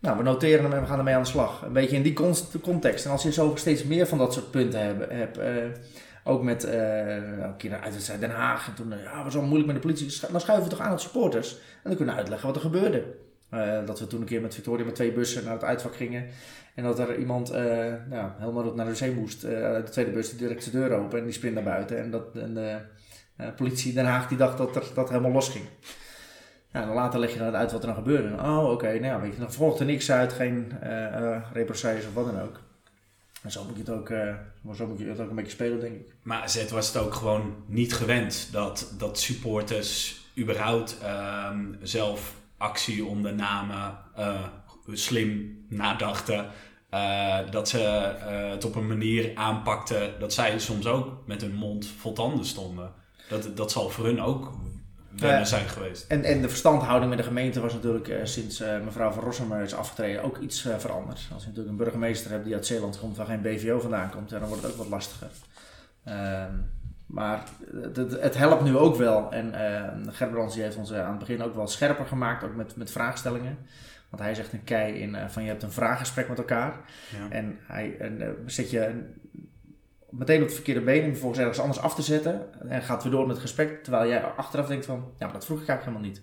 Nou, 0.00 0.16
we 0.16 0.22
noteren 0.22 0.64
hem 0.64 0.72
en 0.72 0.80
we 0.80 0.86
gaan 0.86 0.98
ermee 0.98 1.14
aan 1.14 1.22
de 1.22 1.28
slag. 1.28 1.62
Een 1.62 1.72
beetje 1.72 1.96
in 1.96 2.02
die 2.02 2.16
context. 2.62 3.04
En 3.04 3.10
als 3.10 3.22
je 3.22 3.32
zo 3.32 3.52
steeds 3.54 3.84
meer 3.84 4.06
van 4.06 4.18
dat 4.18 4.32
soort 4.32 4.50
punten 4.50 4.80
hebt, 5.08 5.38
ook 6.24 6.42
met 6.42 6.64
een 6.64 7.56
keer 7.56 7.80
uit 7.80 8.20
Den 8.20 8.30
Haag. 8.30 8.68
En 8.68 8.74
toen 8.74 8.94
ja, 9.02 9.24
was 9.24 9.36
al 9.36 9.42
moeilijk 9.42 9.66
met 9.66 9.82
de 9.82 9.88
politie. 9.88 10.30
Dan 10.30 10.40
schuiven 10.40 10.68
we 10.68 10.76
toch 10.76 10.84
aan 10.84 10.90
het 10.90 11.00
supporters. 11.00 11.52
En 11.54 11.58
dan 11.82 11.96
kunnen 11.96 12.14
we 12.14 12.20
uitleggen 12.20 12.46
wat 12.46 12.56
er 12.56 12.62
gebeurde. 12.62 13.04
Dat 13.86 13.98
we 13.98 14.06
toen 14.06 14.20
een 14.20 14.26
keer 14.26 14.40
met 14.40 14.54
Victoria 14.54 14.84
met 14.84 14.94
twee 14.94 15.12
bussen 15.12 15.44
naar 15.44 15.52
het 15.52 15.64
uitvak 15.64 15.96
gingen. 15.96 16.26
En 16.78 16.84
dat 16.84 16.98
er 16.98 17.18
iemand 17.18 17.50
uh, 17.50 17.56
nou, 18.08 18.30
helemaal 18.38 18.74
naar 18.74 18.86
de 18.86 18.94
zee 18.94 19.12
moest. 19.12 19.44
Uh, 19.44 19.50
de 19.50 19.82
tweede 19.90 20.10
bus 20.10 20.28
die 20.28 20.38
direct 20.38 20.64
de 20.64 20.70
deur 20.70 20.92
open 20.92 21.18
en 21.18 21.24
die 21.24 21.32
sprint 21.32 21.54
naar 21.54 21.64
buiten. 21.64 21.98
En, 21.98 22.10
dat, 22.10 22.34
de 22.34 22.80
politie 23.56 23.92
Den 23.92 24.04
Haag 24.04 24.28
die 24.28 24.38
dacht 24.38 24.58
dat 24.58 24.90
dat 24.94 25.08
helemaal 25.08 25.30
los 25.30 25.48
ging. 25.48 25.64
Dan 26.72 26.88
later 26.88 27.20
leg 27.20 27.32
je 27.32 27.38
dan 27.38 27.56
uit 27.56 27.72
wat 27.72 27.80
er 27.80 27.86
dan 27.86 27.96
gebeurde. 27.96 28.42
oh, 28.42 28.70
oké, 28.70 28.98
nou 28.98 29.22
weet 29.22 29.32
je, 29.32 29.40
dan 29.40 29.52
volgt 29.52 29.84
niks 29.84 30.10
uit, 30.10 30.32
geen 30.32 30.72
represailles 31.52 32.06
of 32.06 32.14
wat 32.14 32.26
dan 32.26 32.40
ook. 32.40 32.60
En 33.42 33.50
zo 33.50 33.64
moet, 33.64 33.74
je 33.74 33.80
het 33.80 33.90
ook, 33.90 34.08
zo 34.76 34.96
het 34.98 35.20
ook 35.20 35.28
een 35.28 35.36
beetje 35.36 35.50
spelen, 35.50 35.80
denk 35.80 35.94
ik. 35.94 36.14
Maar 36.22 36.42
AZ 36.42 36.70
was 36.70 36.86
het 36.86 36.96
ook 36.96 37.14
gewoon 37.14 37.54
niet 37.66 37.94
gewend 37.94 38.48
dat, 38.52 38.94
dat 38.98 39.18
supporters 39.18 40.20
überhaupt 40.36 40.98
ehm, 41.02 41.64
zelf 41.82 42.34
actie 42.58 43.04
ondernamen, 43.04 43.98
slim 44.92 45.64
nadachten. 45.68 46.46
Uh, 46.94 47.38
dat 47.50 47.68
ze 47.68 47.78
uh, 47.78 48.50
het 48.50 48.64
op 48.64 48.74
een 48.74 48.86
manier 48.86 49.30
aanpakten 49.34 50.12
dat 50.18 50.32
zij 50.32 50.58
soms 50.58 50.86
ook 50.86 51.26
met 51.26 51.40
hun 51.40 51.54
mond 51.54 51.86
vol 51.86 52.12
tanden 52.12 52.44
stonden. 52.44 52.92
Dat, 53.28 53.56
dat 53.56 53.72
zal 53.72 53.90
voor 53.90 54.04
hun 54.04 54.22
ook 54.22 54.52
wennen 55.10 55.46
zijn 55.46 55.68
geweest. 55.68 56.04
En, 56.06 56.24
en 56.24 56.40
de 56.42 56.48
verstandhouding 56.48 57.08
met 57.08 57.18
de 57.18 57.24
gemeente 57.24 57.60
was 57.60 57.72
natuurlijk 57.72 58.20
sinds 58.22 58.62
mevrouw 58.84 59.10
van 59.10 59.24
Rossum 59.24 59.60
is 59.60 59.74
afgetreden 59.74 60.22
ook 60.22 60.38
iets 60.38 60.68
veranderd. 60.78 61.28
Als 61.32 61.42
je 61.42 61.48
natuurlijk 61.48 61.68
een 61.68 61.84
burgemeester 61.84 62.30
hebt 62.30 62.44
die 62.44 62.54
uit 62.54 62.66
Zeeland 62.66 62.98
komt 62.98 63.16
waar 63.16 63.26
geen 63.26 63.42
BVO 63.42 63.80
vandaan 63.80 64.10
komt, 64.10 64.30
dan 64.30 64.44
wordt 64.44 64.62
het 64.62 64.72
ook 64.72 64.78
wat 64.78 64.88
lastiger. 64.88 65.30
Ehm, 66.04 66.54
maar 67.08 67.42
het, 67.82 67.96
het, 67.96 68.36
helpt 68.36 68.62
nu 68.62 68.76
ook 68.76 68.96
wel. 68.96 69.32
En 69.32 69.52
uh, 69.54 70.12
Gerbrands 70.14 70.54
heeft 70.54 70.76
ons 70.76 70.92
aan 70.92 71.10
het 71.10 71.18
begin 71.18 71.42
ook 71.42 71.54
wel 71.54 71.66
scherper 71.66 72.06
gemaakt, 72.06 72.44
ook 72.44 72.54
met, 72.54 72.76
met 72.76 72.90
vraagstellingen. 72.90 73.58
Want 74.08 74.22
hij 74.22 74.34
zegt 74.34 74.52
een 74.52 74.64
kei 74.64 74.94
in 74.94 75.14
uh, 75.14 75.28
van 75.28 75.42
je 75.42 75.48
hebt 75.48 75.62
een 75.62 75.72
vraaggesprek 75.72 76.28
met 76.28 76.38
elkaar. 76.38 76.74
Ja. 77.18 77.36
En 77.36 77.58
hij 77.66 77.96
en, 77.98 78.20
uh, 78.20 78.28
zet 78.46 78.70
je 78.70 79.04
meteen 80.10 80.40
op 80.40 80.46
het 80.46 80.54
verkeerde 80.54 80.80
been 80.80 81.04
om 81.04 81.10
vervolgens 81.10 81.40
ergens 81.40 81.60
anders 81.60 81.80
af 81.80 81.94
te 81.94 82.02
zetten. 82.02 82.68
En 82.68 82.82
gaat 82.82 83.02
weer 83.02 83.12
door 83.12 83.26
met 83.26 83.36
het 83.36 83.44
gesprek. 83.44 83.82
Terwijl 83.82 84.08
jij 84.08 84.22
achteraf 84.22 84.66
denkt 84.66 84.86
van, 84.86 85.12
ja, 85.18 85.24
maar 85.24 85.34
dat 85.34 85.44
vroeg 85.44 85.60
ik 85.60 85.68
eigenlijk 85.68 85.98
helemaal 85.98 86.22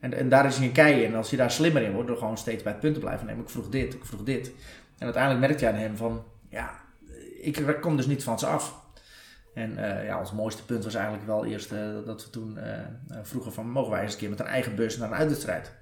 En, 0.00 0.14
en 0.14 0.28
daar 0.28 0.46
is 0.46 0.56
hij 0.56 0.66
een 0.66 0.72
kei 0.72 1.02
in. 1.02 1.10
En 1.10 1.16
als 1.16 1.30
je 1.30 1.36
daar 1.36 1.50
slimmer 1.50 1.82
in 1.82 1.92
wordt, 1.92 2.08
door 2.08 2.16
gewoon 2.16 2.38
steeds 2.38 2.62
bij 2.62 2.72
het 2.72 2.80
punt 2.80 2.94
te 2.94 3.00
blijven 3.00 3.26
nemen. 3.26 3.42
Ik 3.42 3.50
vroeg 3.50 3.68
dit, 3.68 3.94
ik 3.94 4.04
vroeg 4.04 4.22
dit. 4.22 4.52
En 4.98 5.04
uiteindelijk 5.04 5.46
merkt 5.46 5.60
je 5.60 5.68
aan 5.68 5.74
hem 5.74 5.96
van, 5.96 6.24
ja, 6.48 6.80
ik 7.40 7.78
kom 7.80 7.96
dus 7.96 8.06
niet 8.06 8.24
van 8.24 8.38
ze 8.38 8.46
af. 8.46 8.78
En 9.54 9.70
uh, 9.70 10.04
ja, 10.04 10.18
ons 10.18 10.32
mooiste 10.32 10.64
punt 10.64 10.84
was 10.84 10.94
eigenlijk 10.94 11.26
wel 11.26 11.46
eerst 11.46 11.70
dat 12.04 12.24
we 12.24 12.30
toen 12.30 12.58
vroegen 13.22 13.52
van, 13.52 13.70
mogen 13.70 13.90
wij 13.90 14.02
eens 14.02 14.12
een 14.12 14.18
keer 14.18 14.30
met 14.30 14.40
een 14.40 14.46
eigen 14.46 14.74
bus 14.74 14.96
naar 14.96 15.08
een 15.08 15.16
uitwedstrijd? 15.16 15.78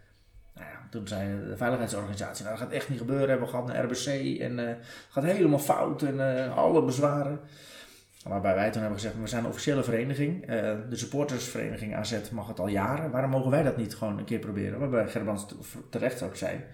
toen 0.90 1.08
zei 1.08 1.48
de 1.48 1.56
veiligheidsorganisatie, 1.56 2.44
nou 2.44 2.56
dat 2.56 2.66
gaat 2.66 2.74
echt 2.74 2.88
niet 2.88 2.98
gebeuren. 2.98 3.28
Hebben 3.28 3.46
we 3.46 3.52
gehad 3.52 3.66
naar 3.66 3.84
RBC 3.84 4.38
en 4.40 4.58
het 4.58 4.78
gaat 5.08 5.24
helemaal 5.24 5.58
fout 5.58 6.02
en 6.02 6.52
alle 6.54 6.84
bezwaren. 6.84 7.40
Waarbij 8.24 8.54
wij 8.54 8.70
toen 8.70 8.80
hebben 8.80 9.00
gezegd, 9.00 9.20
we 9.20 9.26
zijn 9.26 9.44
een 9.44 9.50
officiële 9.50 9.82
vereniging. 9.82 10.46
De 10.88 10.96
supportersvereniging 10.96 11.96
AZ 11.96 12.30
mag 12.30 12.48
het 12.48 12.60
al 12.60 12.68
jaren. 12.68 13.10
Waarom 13.10 13.30
mogen 13.30 13.50
wij 13.50 13.62
dat 13.62 13.76
niet 13.76 13.96
gewoon 13.96 14.18
een 14.18 14.24
keer 14.24 14.38
proberen? 14.38 14.78
Waarbij 14.78 15.08
Gerbrands 15.08 15.46
terecht 15.90 16.22
ook 16.22 16.36
zei. 16.36 16.64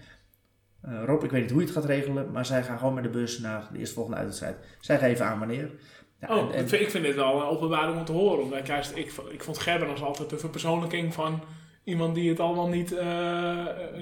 Rob, 0.81 1.23
ik 1.23 1.31
weet 1.31 1.41
niet 1.41 1.51
hoe 1.51 1.59
je 1.59 1.65
het 1.67 1.75
gaat 1.75 1.85
regelen, 1.85 2.31
maar 2.31 2.45
zij 2.45 2.63
gaan 2.63 2.77
gewoon 2.77 2.93
met 2.93 3.03
de 3.03 3.09
bus 3.09 3.39
naar 3.39 3.67
de 3.71 3.79
eerstvolgende 3.79 4.17
uitwedstrijd. 4.17 4.55
Zij 4.79 4.97
geven 4.97 5.25
aan 5.25 5.39
wanneer. 5.39 5.71
Ja, 6.19 6.37
oh, 6.37 6.55
en, 6.55 6.63
ik 6.63 6.89
vind 6.89 7.03
dit 7.03 7.15
wel 7.15 7.35
een 7.41 7.47
openbaring 7.47 7.97
om 7.97 8.05
te 8.05 8.11
horen. 8.11 8.43
Omdat 8.43 8.67
juist, 8.67 8.95
ik, 8.95 9.11
ik 9.29 9.43
vond 9.43 9.57
Gerbrands 9.57 10.01
altijd 10.01 10.29
de 10.29 10.37
verpersoonlijking 10.37 11.13
van 11.13 11.41
iemand 11.83 12.15
die 12.15 12.29
het 12.29 12.39
allemaal 12.39 12.67
niet, 12.67 12.91
uh, 12.91 12.99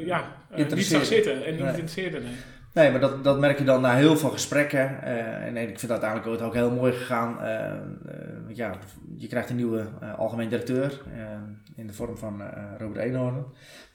ja, 0.06 0.36
uh, 0.58 0.70
niet 0.72 0.86
zag 0.86 1.06
zitten 1.06 1.46
en 1.46 1.52
niet 1.52 1.60
Nee. 1.62 1.70
interesseerde. 1.70 2.20
Nee. 2.20 2.32
Nee, 2.74 2.92
maar 2.92 3.00
dat, 3.00 3.24
dat 3.24 3.40
merk 3.40 3.58
je 3.58 3.64
dan 3.64 3.82
na 3.82 3.96
heel 3.96 4.18
veel 4.18 4.30
gesprekken. 4.30 5.02
Eh, 5.04 5.46
en 5.46 5.58
ik 5.58 5.68
vind 5.68 5.82
het 5.82 5.92
uiteindelijk 5.92 6.42
ook, 6.44 6.54
heel 6.54 6.72
mooi 6.72 6.92
gegaan. 6.94 7.42
Eh, 7.42 7.66
eh, 7.66 7.76
ja, 8.48 8.78
je 9.18 9.28
krijgt 9.28 9.50
een 9.50 9.56
nieuwe 9.56 9.86
eh, 10.02 10.20
algemeen 10.20 10.50
directeur 10.50 11.02
eh, 11.16 11.22
in 11.76 11.88
de 11.88 11.94
vorm 11.94 12.18
van 12.18 12.42
eh, 12.42 12.64
Robert 12.80 13.06
Eenhoorn. 13.06 13.46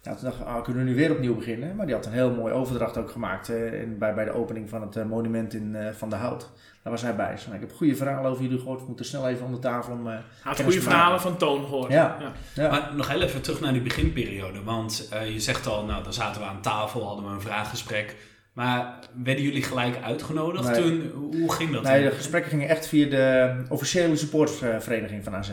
Ja, 0.03 0.15
toen 0.15 0.25
dacht 0.25 0.41
ik, 0.41 0.47
ah, 0.47 0.63
kunnen 0.65 0.85
we 0.85 0.91
nu 0.91 0.97
weer 0.97 1.11
opnieuw 1.11 1.35
beginnen? 1.35 1.77
Maar 1.77 1.87
die 1.87 1.95
had 1.95 2.07
een 2.07 2.13
heel 2.13 2.35
mooie 2.35 2.53
overdracht 2.53 2.97
ook 2.97 3.11
gemaakt 3.11 3.49
eh, 3.49 3.57
bij, 3.99 4.15
bij 4.15 4.25
de 4.25 4.33
opening 4.33 4.69
van 4.69 4.83
het 4.83 4.97
eh, 4.97 5.05
monument 5.05 5.55
in 5.55 5.77
eh, 5.77 5.93
Van 5.93 6.11
de 6.11 6.17
Hout. 6.17 6.51
Daar 6.89 6.97
was 6.97 7.07
hij 7.07 7.17
bij. 7.17 7.31
Dus, 7.31 7.47
ik 7.47 7.61
heb 7.61 7.73
goede 7.77 7.97
verhalen 7.97 8.31
over 8.31 8.43
jullie 8.43 8.59
gehoord. 8.59 8.81
We 8.81 8.87
moeten 8.87 9.05
snel 9.05 9.29
even 9.29 9.47
om 9.47 9.53
de 9.53 9.59
tafel 9.59 9.93
om... 9.93 10.07
eh, 10.07 10.13
Hij 10.13 10.23
had 10.43 10.61
goede 10.63 10.81
verhalen 10.83 11.21
van 11.21 11.37
Toon 11.37 11.65
gehoord. 11.65 11.93
Ja. 11.93 12.17
Ja. 12.21 12.33
ja. 12.63 12.71
Maar 12.71 12.91
nog 12.95 13.09
heel 13.09 13.23
even 13.23 13.43
terug 13.43 13.61
naar 13.61 13.73
die 13.73 13.83
beginperiode. 13.83 14.63
Want 14.63 15.09
eh, 15.13 15.33
je 15.33 15.41
zegt 15.41 15.67
al, 15.67 15.85
nou, 15.85 16.03
dan 16.03 16.13
zaten 16.13 16.41
we 16.41 16.47
aan 16.47 16.61
tafel, 16.61 17.07
hadden 17.07 17.25
we 17.25 17.31
een 17.31 17.41
vraaggesprek. 17.41 18.17
Maar 18.53 18.99
werden 19.23 19.45
jullie 19.45 19.63
gelijk 19.63 20.03
uitgenodigd 20.03 20.65
Nee. 20.71 20.83
toen? 20.83 21.11
Hoe 21.41 21.53
ging 21.53 21.73
dat? 21.73 21.83
Nee, 21.83 22.03
de 22.09 22.11
gesprekken 22.15 22.51
gingen 22.51 22.69
echt 22.69 22.87
via 22.87 23.09
de 23.09 23.63
officiële 23.69 24.17
supportersvereniging 24.17 25.25
van 25.25 25.35
AZ. 25.35 25.51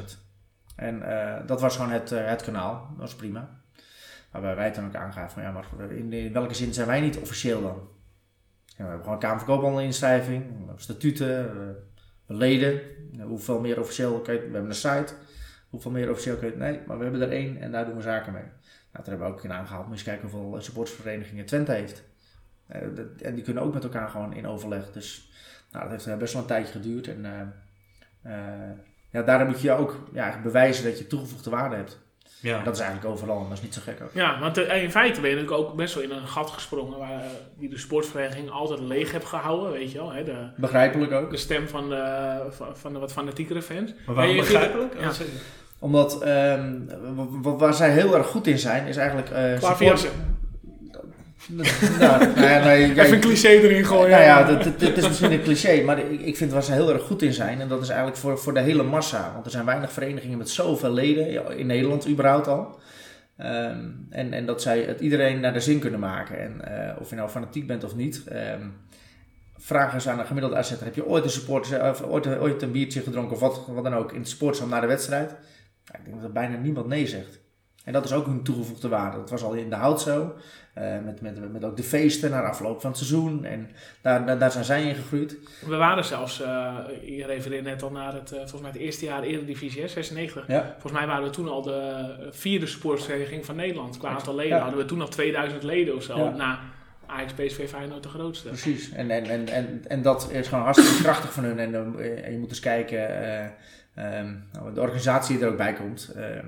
En 0.76 1.02
eh, 1.02 1.48
dat 1.48 1.62
was 1.62 1.76
gewoon 1.76 1.92
het, 1.92 2.10
het 2.10 2.42
kanaal. 2.44 2.88
Dat 2.92 3.00
was 3.02 3.16
prima. 3.16 3.50
Waarbij 4.32 4.56
wij 4.56 4.72
toen 4.72 4.86
ook 4.86 4.96
aangaven 4.96 5.32
van 5.32 5.44
ja, 5.44 5.52
maar 5.52 5.92
in, 5.92 6.14
in 6.14 6.34
welke 6.34 6.54
zin 6.54 6.74
zijn 6.74 6.88
wij 6.88 7.02
niet 7.02 7.18
officieel 7.18 7.62
dan? 7.62 7.94
We 8.76 8.84
hebben 8.84 9.00
gewoon 9.00 9.14
een 9.14 9.20
Kamer 9.20 9.38
van 9.38 9.48
Koophandel 9.48 9.82
inschrijving, 9.82 10.44
statuten, 10.76 11.52
leden. 12.26 12.82
Hoeveel 13.22 13.60
meer 13.60 13.80
officieel 13.80 14.20
kun 14.20 14.34
je, 14.34 14.40
we 14.40 14.52
hebben 14.52 14.70
een 14.70 14.76
site. 14.76 15.14
Hoeveel 15.70 15.92
meer 15.92 16.10
officieel 16.10 16.36
kun 16.36 16.50
je, 16.50 16.56
nee, 16.56 16.80
maar 16.88 16.98
we 16.98 17.04
hebben 17.04 17.22
er 17.22 17.32
één 17.32 17.62
en 17.62 17.72
daar 17.72 17.86
doen 17.86 17.96
we 17.96 18.02
zaken 18.02 18.34
mee. 18.34 18.44
Nou, 18.44 19.04
toen 19.04 19.14
hebben 19.14 19.28
we 19.28 19.34
ook 19.34 19.44
in 19.44 19.54
aangehaald, 19.54 19.88
moet 19.88 20.00
je 20.00 20.04
kijken 20.06 20.30
hoeveel 20.30 20.62
supportersverenigingen 20.62 21.46
Twente 21.46 21.72
heeft. 21.72 22.04
En 23.22 23.36
die 23.36 23.44
kunnen 23.44 23.64
ook 23.64 23.74
met 23.74 23.84
elkaar 23.84 24.10
gewoon 24.10 24.34
in 24.34 24.48
overleg. 24.48 24.92
Dus 24.92 25.32
nou, 25.72 25.84
dat 25.84 25.92
heeft 25.92 26.08
eh, 26.08 26.18
best 26.18 26.34
wel 26.34 26.42
een 26.42 26.48
tijdje 26.48 26.72
geduurd. 26.72 27.08
En 27.08 27.26
eh, 28.22 28.72
ja, 29.12 29.22
daarom 29.22 29.48
moet 29.48 29.62
je 29.62 29.72
ook 29.72 30.10
ja, 30.14 30.42
bewijzen 30.42 30.84
dat 30.84 30.98
je 30.98 31.08
toegevoegde 31.08 31.50
waarde 31.50 31.76
hebt. 31.76 32.00
Ja. 32.46 32.62
Dat 32.64 32.74
is 32.74 32.80
eigenlijk 32.80 33.14
overal 33.14 33.38
en 33.38 33.44
dat 33.50 33.58
is 33.58 33.64
niet 33.64 33.74
zo 33.74 33.82
gek 33.84 34.00
ook. 34.04 34.10
Ja, 34.14 34.40
want 34.40 34.58
eh, 34.58 34.84
in 34.84 34.92
feite 34.92 35.22
ben 35.22 35.30
je 35.30 35.36
natuurlijk 35.36 35.64
ook 35.64 35.76
best 35.76 35.94
wel 35.94 36.04
in 36.04 36.12
een 36.12 36.28
gat 36.28 36.50
gesprongen 36.50 37.00
waar 37.00 37.12
eh, 37.12 37.28
die 37.60 37.70
de 37.70 37.78
sportvereniging 37.78 38.52
altijd 38.52 38.80
leeg 38.80 39.12
heeft 39.12 39.26
gehouden, 39.26 39.72
weet 39.72 39.92
je 39.92 39.98
wel. 39.98 40.12
Hè? 40.12 40.24
De, 40.24 40.48
Begrijpelijk 40.56 41.12
ook. 41.12 41.30
de 41.32 41.38
stem 41.38 41.68
van 41.68 41.90
de, 41.90 42.38
van, 42.74 42.94
de 42.94 43.00
wat 43.00 43.12
fanatiekere 43.12 43.62
fans. 43.62 43.94
Maar 44.06 44.16
waarom 44.16 44.36
begrijpelijk? 44.36 44.94
Ja. 45.00 45.12
Omdat 45.80 46.22
ehm, 46.22 46.80
waar 47.42 47.74
zij 47.74 47.92
heel 47.92 48.16
erg 48.16 48.28
goed 48.28 48.48
in 48.48 48.60
zijn, 48.60 48.88
is 48.88 48.98
eigenlijk... 48.98 49.60
Klaverjassen. 49.60 50.35
nou, 52.00 52.40
ja, 52.40 52.64
nee, 52.64 53.00
Even 53.00 53.14
een 53.14 53.20
cliché 53.20 53.48
erin 53.48 53.86
gooien. 53.86 54.10
nou 54.10 54.24
ja, 54.24 54.44
dat, 54.44 54.64
dat, 54.64 54.80
dat 54.80 54.98
is 54.98 55.08
misschien 55.08 55.32
een 55.32 55.44
cliché, 55.44 55.82
maar 55.84 56.00
ik, 56.00 56.22
ik 56.22 56.38
vind 56.38 56.52
waar 56.52 56.64
ze 56.64 56.72
heel 56.72 56.94
erg 56.94 57.04
goed 57.04 57.22
in 57.22 57.34
zijn. 57.34 57.62
En 57.62 57.68
dat 57.68 57.82
is 57.82 57.88
eigenlijk 57.88 58.18
voor, 58.18 58.40
voor 58.40 58.54
de 58.54 58.60
hele 58.60 58.84
massa. 58.84 59.32
Want 59.34 59.46
er 59.46 59.52
zijn 59.52 59.66
weinig 59.66 59.92
verenigingen 59.92 60.38
met 60.38 60.50
zoveel 60.50 60.94
leden, 60.94 61.58
in 61.58 61.66
Nederland 61.66 62.08
überhaupt 62.08 62.48
al. 62.48 62.80
Ehm, 63.38 63.90
en, 64.10 64.34
en 64.34 64.46
dat 64.46 64.62
zij 64.62 64.82
het 64.82 65.00
iedereen 65.00 65.40
naar 65.40 65.54
de 65.54 65.60
zin 65.60 65.80
kunnen 65.80 66.00
maken. 66.00 66.40
En 66.40 66.62
eh, 66.62 67.02
of 67.02 67.10
je 67.10 67.16
nou 67.16 67.30
fanatiek 67.30 67.68
bent 67.68 67.84
of 67.84 67.96
niet. 67.96 68.24
ehm 68.28 68.62
vraag 69.58 69.94
eens 69.94 70.08
aan 70.08 70.20
een 70.20 70.26
gemiddelde 70.26 70.56
AZ'er. 70.56 70.84
Heb 70.84 70.96
je 70.96 71.06
ooit 71.06 71.24
een, 71.24 71.30
support, 71.30 71.80
of 71.80 72.02
ooit, 72.02 72.28
ooit 72.28 72.62
een 72.62 72.72
biertje 72.72 73.02
gedronken 73.02 73.34
of 73.34 73.40
wat, 73.40 73.66
wat 73.68 73.84
dan 73.84 73.94
ook 73.94 74.12
in 74.12 74.20
het 74.20 74.30
sportzaal 74.30 74.68
na 74.68 74.80
de 74.80 74.88
wedstrijd? 74.88 75.32
Ik 75.94 76.00
denk 76.04 76.16
dat 76.16 76.26
er 76.26 76.32
bijna 76.32 76.58
niemand 76.58 76.88
nee 76.88 77.08
zegt. 77.08 77.40
En 77.86 77.94
dat 77.94 78.06
is 78.06 78.14
ook 78.14 78.26
hun 78.26 78.44
toegevoegde 78.44 78.88
waarde. 78.88 79.18
Dat 79.18 79.30
was 79.30 79.44
al 79.44 79.54
in 79.54 79.70
de 79.70 79.76
hout 79.76 80.02
zo. 80.02 80.36
eh, 80.74 80.84
met, 81.06 81.22
met, 81.22 81.52
met 81.52 81.64
ook 81.64 81.78
de 81.78 81.84
feesten 81.84 82.32
na 82.32 82.42
afloop 82.42 82.82
van 82.82 82.90
het 82.90 83.00
seizoen. 83.00 83.46
En 83.46 83.70
daar, 84.02 84.26
daar, 84.26 84.38
daar 84.40 84.52
zijn 84.52 84.64
zij 84.66 84.84
in 84.84 84.96
gegroeid. 84.96 85.38
We 85.66 85.76
waren 85.76 86.06
zelfs, 86.06 86.42
eh, 86.42 86.76
je 87.02 87.26
refereerde 87.26 87.70
net 87.70 87.84
al 87.84 87.92
naar 87.92 88.14
het, 88.14 88.32
eh, 88.32 88.38
volgens 88.38 88.62
mij 88.62 88.72
het 88.72 88.80
eerste 88.80 89.06
jaar 89.06 89.24
Eredivisie, 89.24 89.82
hè, 89.82 89.88
96. 89.88 90.48
Ja, 90.48 90.70
Volgens 90.72 90.92
mij 90.94 91.08
waren 91.08 91.24
we 91.24 91.30
toen 91.30 91.48
al 91.48 91.62
de 91.62 92.06
vierde 92.32 92.66
sportvereniging 92.68 93.46
van 93.46 93.56
Nederland. 93.56 93.98
Qua 93.98 94.10
aantal 94.10 94.36
leden 94.36 94.56
Ja. 94.58 94.62
hadden 94.62 94.80
we 94.80 94.86
toen 94.86 95.02
al 95.02 95.08
2000 95.08 95.64
leden 95.64 95.96
of 95.96 96.04
zo. 96.04 96.18
Ja. 96.18 96.30
Na 96.30 96.60
Ajax, 97.06 97.34
PSV, 97.34 97.70
Feyenoord 97.70 98.04
de 98.04 98.10
grootste. 98.10 98.48
precies. 98.48 98.92
En, 98.92 99.12
en, 99.12 99.24
en, 99.26 99.48
en, 99.48 99.82
en 99.88 100.02
dat 100.02 100.30
is 100.32 100.48
gewoon 100.48 100.64
hartstikke 100.64 101.02
krachtig 101.04 101.34
van 101.34 101.44
hun. 101.44 101.60
En, 101.60 101.76
en 102.24 102.32
je 102.32 102.38
moet 102.38 102.50
eens 102.50 102.60
kijken, 102.60 103.10
eh, 103.10 103.46
ehm, 103.96 104.34
nou, 104.54 104.74
de 104.74 104.82
organisatie 104.82 105.36
die 105.38 105.46
er 105.46 105.52
ook 105.52 105.58
bij 105.58 105.74
komt. 105.74 106.12
Ehm, 106.16 106.48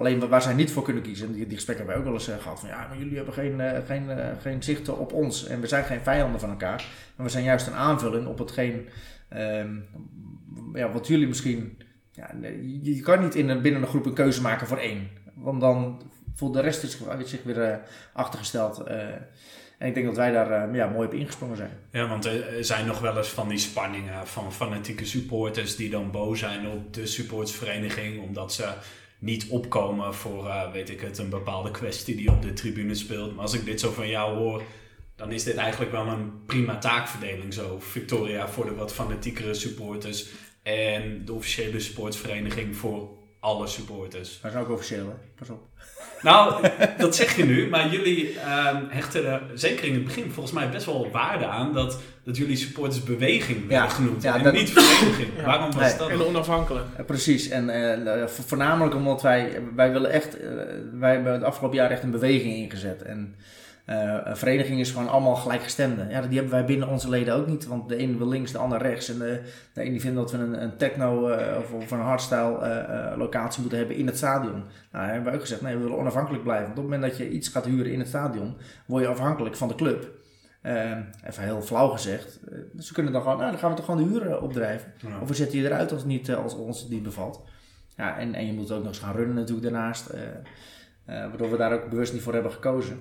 alleen 0.00 0.28
waar- 0.28 0.42
zij 0.42 0.54
niet 0.54 0.70
voor 0.70 0.82
kunnen 0.82 1.02
kiezen, 1.02 1.32
die, 1.32 1.54
gesprekken 1.54 1.86
hebben 1.86 1.86
wij 1.86 1.96
ook 1.96 2.04
wel 2.04 2.12
eens 2.12 2.28
eh, 2.28 2.42
gehad. 2.42 2.60
Van 2.60 2.68
ja, 2.68 2.86
maar 2.88 2.98
jullie 2.98 3.16
hebben 3.16 3.34
geen, 3.34 3.60
eh, 3.60 3.86
geen, 3.86 4.10
eh, 4.10 4.26
geen 4.40 4.62
zicht 4.62 4.88
op 4.88 5.12
ons. 5.12 5.46
En 5.46 5.60
we 5.60 5.66
zijn 5.66 5.84
geen 5.84 6.00
vijanden 6.00 6.40
van 6.40 6.50
elkaar. 6.50 6.84
Maar 7.16 7.26
we 7.26 7.32
zijn 7.32 7.44
juist 7.44 7.66
een 7.66 7.74
aanvulling 7.74 8.26
op 8.26 8.38
hetgeen 8.38 8.88
ehm, 9.28 9.74
ja, 10.74 10.92
wat 10.92 11.06
jullie 11.06 11.28
misschien. 11.28 11.78
Ja, 12.12 12.30
je, 12.82 13.00
kan 13.00 13.22
niet 13.22 13.34
in 13.34 13.48
een, 13.48 13.62
binnen 13.62 13.82
een 13.82 13.88
groep 13.88 14.06
een 14.06 14.14
keuze 14.14 14.40
maken 14.40 14.66
voor 14.66 14.78
één. 14.78 15.08
Want 15.34 15.60
dan 15.60 16.02
voelt 16.34 16.54
de 16.54 16.60
rest 16.60 16.80
zich, 17.24 17.42
weer 17.42 17.80
achtergesteld. 18.12 18.82
en 19.78 19.88
ik 19.88 19.94
denk 19.94 20.06
dat 20.06 20.16
wij 20.16 20.30
daar 20.30 20.74
ja, 20.74 20.88
mooi 20.88 21.06
op 21.06 21.14
ingesprongen 21.14 21.56
zijn. 21.56 21.70
Ja, 21.90 22.08
want 22.08 22.24
er 22.24 22.64
zijn 22.64 22.86
nog 22.86 23.00
wel 23.00 23.16
eens 23.16 23.28
van 23.28 23.48
die 23.48 23.58
spanningen 23.58 24.26
van 24.26 24.52
fanatieke 24.52 25.04
supporters 25.04 25.76
die 25.76 25.90
dan 25.90 26.10
boos 26.10 26.38
zijn 26.38 26.68
op 26.68 26.94
de 26.94 27.06
supportersvereniging 27.06 28.22
omdat 28.22 28.52
ze 28.52 28.72
niet 29.20 29.48
opkomen 29.48 30.14
voor, 30.14 30.46
eh, 30.46 30.72
weet 30.72 30.90
ik 30.90 31.00
het, 31.00 31.18
een 31.18 31.28
bepaalde 31.28 31.70
kwestie 31.70 32.16
die 32.16 32.30
op 32.30 32.42
de 32.42 32.52
tribune 32.52 32.94
speelt. 32.94 33.34
Maar 33.34 33.42
als 33.42 33.54
ik 33.54 33.64
dit 33.64 33.80
zo 33.80 33.90
van 33.90 34.08
jou 34.08 34.36
hoor, 34.36 34.62
dan 35.16 35.32
is 35.32 35.44
dit 35.44 35.56
eigenlijk 35.56 35.92
wel 35.92 36.06
een 36.06 36.44
prima 36.46 36.78
taakverdeling 36.78 37.54
zo. 37.54 37.78
Victoria 37.78 38.48
voor 38.48 38.64
de 38.64 38.74
wat 38.74 38.92
fanatiekere 38.92 39.54
supporters 39.54 40.28
en 40.62 41.24
de 41.24 41.32
officiële 41.32 41.80
supportersvereniging 41.80 42.76
voor 42.76 43.19
alle 43.40 43.66
supporters. 43.66 44.38
Wij 44.42 44.50
zijn 44.50 44.62
ook 44.64 44.70
officieel, 44.70 45.06
hè? 45.06 45.14
Pas 45.38 45.50
op. 45.50 45.60
Nou, 46.22 46.68
dat 46.98 47.16
zeg 47.16 47.36
je 47.36 47.44
nu, 47.44 47.68
maar 47.68 47.88
jullie 47.88 48.38
ehm, 48.38 48.82
hechten 48.88 49.26
er 49.26 49.42
zeker 49.54 49.84
in 49.86 49.94
het 49.94 50.04
begin 50.04 50.30
volgens 50.30 50.54
mij 50.54 50.70
best 50.70 50.86
wel 50.86 51.10
waarde 51.10 51.46
aan 51.46 51.72
dat, 51.72 52.00
dat 52.24 52.36
jullie 52.36 52.56
supportersbeweging 52.56 53.64
Ja, 53.70 53.88
genoemd 53.88 54.22
ja, 54.22 54.36
en 54.36 54.42
dat- 54.42 54.52
niet 54.52 54.70
vereniging. 54.70 55.28
Ja. 55.36 55.44
Waarom 55.44 55.72
was 55.72 55.88
Nee. 55.88 55.98
dat? 55.98 56.08
En 56.10 56.24
onafhankelijk. 56.24 56.84
Eh, 56.96 57.04
precies. 57.04 57.48
En 57.48 57.68
eh, 57.70 58.26
vo- 58.26 58.42
voornamelijk 58.46 58.94
omdat 58.94 59.22
wij, 59.22 59.60
wij 59.74 59.92
willen 59.92 60.10
echt, 60.10 60.40
eh, 60.40 60.48
wij 60.92 61.12
hebben 61.12 61.32
het 61.32 61.42
afgelopen 61.42 61.76
jaar 61.76 61.90
echt 61.90 62.02
een 62.02 62.10
beweging 62.10 62.54
ingezet. 62.54 63.02
En 63.02 63.34
eh, 63.84 64.18
een 64.24 64.36
vereniging 64.36 64.80
is 64.80 64.90
gewoon 64.90 65.08
allemaal 65.08 65.34
gelijkgestemden. 65.34 66.08
Ja, 66.08 66.20
die 66.20 66.34
hebben 66.38 66.50
wij 66.50 66.64
binnen 66.64 66.88
onze 66.88 67.08
leden 67.08 67.34
ook 67.34 67.46
niet. 67.46 67.66
Want 67.66 67.88
de 67.88 67.98
een 67.98 68.18
wil 68.18 68.28
links, 68.28 68.52
de 68.52 68.58
ander 68.58 68.78
rechts. 68.78 69.08
En 69.08 69.18
de, 69.18 69.40
de 69.72 69.84
een 69.84 69.90
die 69.90 70.00
vindt 70.00 70.16
dat 70.16 70.30
we 70.30 70.38
een, 70.38 70.62
een 70.62 70.76
techno 70.76 71.28
eh, 71.28 71.58
of, 71.58 71.72
of 71.72 71.90
een 71.90 72.00
hardstyle 72.00 72.58
eh, 72.58 73.18
locatie 73.18 73.60
moeten 73.60 73.78
hebben 73.78 73.96
in 73.96 74.06
het 74.06 74.16
stadion. 74.16 74.64
Nou, 74.92 75.04
hebben 75.04 75.24
wij 75.24 75.34
ook 75.34 75.40
gezegd, 75.40 75.60
nee, 75.60 75.76
we 75.76 75.82
willen 75.82 75.98
onafhankelijk 75.98 76.42
blijven. 76.42 76.66
Want 76.66 76.78
op 76.78 76.84
het 76.84 76.92
moment 76.92 77.10
dat 77.10 77.20
je 77.20 77.30
iets 77.30 77.48
gaat 77.48 77.64
huren 77.64 77.92
in 77.92 77.98
het 77.98 78.08
stadion, 78.08 78.56
word 78.86 79.02
je 79.02 79.08
afhankelijk 79.08 79.56
van 79.56 79.68
de 79.68 79.74
club. 79.74 80.18
Eh, 80.60 80.96
even 81.26 81.42
heel 81.42 81.62
flauw 81.62 81.88
gezegd. 81.88 82.40
Eh, 82.50 82.58
ze 82.78 82.92
kunnen 82.92 83.12
dan 83.12 83.22
gewoon, 83.22 83.38
nou, 83.38 83.50
dan 83.50 83.60
gaan 83.60 83.70
we 83.70 83.76
toch 83.76 83.84
gewoon 83.84 84.02
de 84.02 84.10
huren 84.10 84.42
opdrijven. 84.42 84.92
Ja. 84.96 85.20
Of 85.20 85.28
we 85.28 85.34
zetten 85.34 85.58
je 85.58 85.64
eruit 85.64 85.92
als, 85.92 86.04
niet, 86.04 86.34
als 86.34 86.54
ons 86.54 86.88
niet 86.88 87.02
bevalt. 87.02 87.42
Ja, 87.96 88.18
en, 88.18 88.34
en 88.34 88.46
je 88.46 88.52
moet 88.52 88.70
ook 88.70 88.78
nog 88.78 88.88
eens 88.88 88.98
gaan 88.98 89.16
runnen 89.16 89.34
natuurlijk 89.34 89.62
daarnaast. 89.62 90.10
waardoor 91.06 91.50
we 91.50 91.56
daar 91.56 91.72
ook 91.72 91.90
bewust 91.90 92.12
niet 92.12 92.22
voor 92.22 92.32
hebben 92.32 92.52
gekozen. 92.52 93.00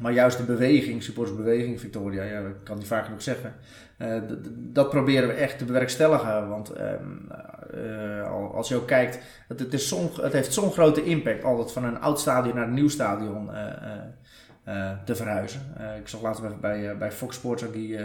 Maar 0.00 0.12
juist 0.12 0.36
de 0.36 0.42
beweging, 0.44 1.02
supportersbeweging 1.02 1.80
Victoria, 1.80 2.22
ja, 2.22 2.38
ik 2.38 2.54
kan 2.64 2.76
niet 2.78 2.86
vaak 2.86 3.04
genoeg 3.04 3.22
zeggen. 3.22 3.54
eh, 3.98 4.22
dat 4.54 4.90
proberen 4.90 5.28
we 5.28 5.34
echt 5.34 5.58
te 5.58 5.64
bewerkstelligen. 5.64 6.48
Want 6.48 6.70
ehm, 6.70 7.30
eh, 7.72 8.30
al- 8.30 8.54
als 8.54 8.68
je 8.68 8.76
ook 8.76 8.86
kijkt, 8.86 9.18
het, 9.48 9.60
het, 9.60 9.72
is 9.72 9.90
het 10.22 10.32
heeft 10.32 10.52
zo'n 10.52 10.72
grote 10.72 11.04
impact 11.04 11.44
altijd 11.44 11.72
van 11.72 11.84
een 11.84 12.00
oud 12.00 12.20
stadion 12.20 12.54
naar 12.54 12.66
een 12.66 12.74
nieuw 12.74 12.88
stadion 12.88 13.54
eh, 13.54 14.90
te 15.04 15.14
verhuizen. 15.16 15.60
Ik 15.98 16.08
zag 16.08 16.22
laatst 16.22 16.60
bij, 16.60 16.96
bij, 16.96 17.12
Fox 17.12 17.36
Sports 17.36 17.64
ook 17.64 17.72
die, 17.72 17.98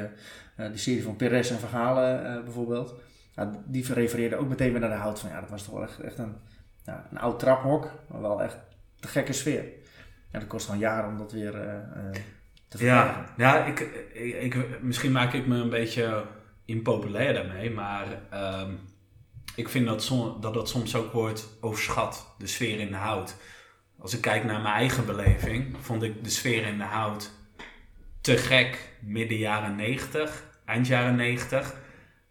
die 0.55 0.77
serie 0.77 1.03
van 1.03 1.15
Perez 1.15 1.51
en 1.51 1.59
Verhalen 1.59 2.43
bijvoorbeeld. 2.43 2.93
Die 3.65 3.93
refereerde 3.93 4.35
ook 4.35 4.49
meteen 4.49 4.71
weer 4.71 4.79
naar 4.79 4.89
de 4.89 4.95
hout 4.95 5.19
van 5.19 5.29
ja, 5.29 5.39
dat 5.39 5.49
was 5.49 5.63
toch 5.63 5.73
wel 5.73 5.83
echt, 5.83 5.99
echt 5.99 6.17
een, 6.17 6.35
ja, 6.85 7.07
een 7.11 7.19
oud 7.19 7.39
traphok, 7.39 7.89
maar 8.07 8.21
wel 8.21 8.41
echt 8.43 8.57
de 8.99 9.07
gekke 9.07 9.33
sfeer. 9.33 9.63
Ja, 10.31 10.39
dat 10.39 10.47
kost 10.47 10.65
gewoon 10.65 10.79
jaren 10.79 11.09
om 11.09 11.17
dat 11.17 11.31
weer 11.31 11.55
eh, 11.55 11.75
eh, 11.77 12.11
te 12.67 12.77
verkrijgen. 12.77 13.25
Ja, 13.37 13.55
ja 13.57 13.65
ik, 13.65 13.79
ik, 14.13 14.53
ik- 14.53 14.81
misschien 14.81 15.11
maak 15.11 15.33
ik 15.33 15.47
me 15.47 15.55
een 15.57 15.69
beetje 15.69 16.23
impopulair 16.65 17.33
daarmee, 17.33 17.71
maar 17.71 18.05
ehm, 18.29 18.71
ik 19.55 19.69
vind 19.69 19.85
dat, 19.85 20.03
som, 20.03 20.37
dat 20.41 20.53
dat 20.53 20.69
soms 20.69 20.95
ook 20.95 21.11
wordt 21.11 21.47
overschat, 21.61 22.35
de 22.37 22.47
sfeer 22.47 22.79
in 22.79 22.87
de 22.91 22.95
hout. 22.97 23.35
Als 23.99 24.13
ik 24.15 24.21
kijk 24.21 24.43
naar 24.43 24.61
mijn 24.61 24.73
eigen 24.75 25.05
beleving, 25.05 25.75
vond 25.81 26.03
ik 26.03 26.23
de 26.23 26.29
sfeer 26.29 26.65
in 26.65 26.77
de 26.77 26.83
hout 26.83 27.31
te 28.21 28.37
gek 28.37 28.89
midden 29.01 29.37
jaren 29.37 29.75
90, 29.75 30.43
eind 30.65 30.87
jaren 30.87 31.15
90. 31.15 31.75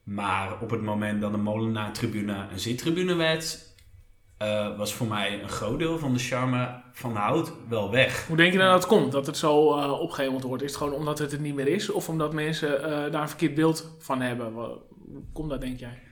Maar 0.02 0.60
op 0.60 0.70
het 0.70 0.82
moment 0.82 1.20
dat 1.20 1.30
de 1.32 1.38
Molenaar-tribune 1.38 2.46
een 2.52 2.58
zittribune 2.60 3.14
werd, 3.14 3.67
eh, 4.38 4.76
was 4.76 4.94
voor 4.94 5.06
mij 5.06 5.42
een 5.42 5.48
groot 5.48 5.78
deel 5.78 5.98
van 5.98 6.12
de 6.12 6.18
charme 6.18 6.80
van 6.92 7.12
de 7.12 7.18
hout 7.18 7.52
wel 7.68 7.90
weg. 7.90 8.26
Hoe 8.26 8.36
denk 8.36 8.52
je 8.52 8.58
dan 8.58 8.66
dat 8.66 8.76
het 8.76 8.86
komt, 8.86 9.12
dat 9.12 9.26
het 9.26 9.36
zo 9.36 9.78
uh, 9.78 10.00
opgehemeld 10.00 10.42
wordt? 10.42 10.62
Is 10.62 10.68
het 10.68 10.78
gewoon 10.78 10.94
omdat 10.94 11.18
het 11.18 11.32
er 11.32 11.40
niet 11.40 11.54
meer 11.54 11.68
is? 11.68 11.90
Of 11.90 12.08
omdat 12.08 12.32
mensen 12.32 12.80
uh, 12.80 13.12
daar 13.12 13.22
een 13.22 13.28
verkeerd 13.28 13.54
beeld 13.54 13.96
van 13.98 14.20
hebben? 14.20 14.52
Hoe 14.52 15.22
komt 15.32 15.50
dat, 15.50 15.60
denk 15.60 15.78
jij? 15.78 16.02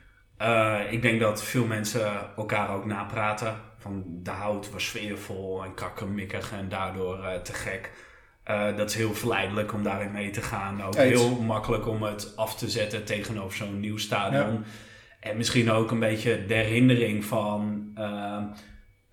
ik 0.90 1.02
denk 1.02 1.20
dat 1.20 1.42
veel 1.42 1.64
mensen 1.64 2.12
elkaar 2.36 2.74
ook 2.74 2.84
napraten. 2.84 3.56
Van 3.78 4.04
de 4.06 4.30
hout 4.30 4.70
was 4.70 4.86
sfeervol 4.86 5.64
en 5.64 5.74
krakkemikkig 5.74 6.52
en 6.52 6.68
daardoor 6.68 7.18
te 7.42 7.52
gek. 7.52 7.90
dat 8.76 8.90
is 8.90 8.94
heel 8.94 9.14
verleidelijk 9.14 9.72
om 9.72 9.82
daarin 9.82 10.12
mee 10.12 10.30
te 10.30 10.42
gaan. 10.42 10.82
Ook 10.82 10.94
heel 10.94 11.40
makkelijk 11.40 11.86
om 11.86 12.02
het 12.02 12.32
af 12.36 12.56
te 12.56 12.68
zetten 12.68 13.04
tegenover 13.04 13.56
zo'n 13.56 13.80
nieuw 13.80 13.98
stadion. 13.98 14.52
Ja. 14.52 14.60
En 15.30 15.36
misschien 15.36 15.70
ook 15.70 15.90
een 15.90 15.98
beetje 15.98 16.46
de 16.46 16.54
herinnering 16.54 17.24
van 17.24 17.90
uh, 17.98 18.42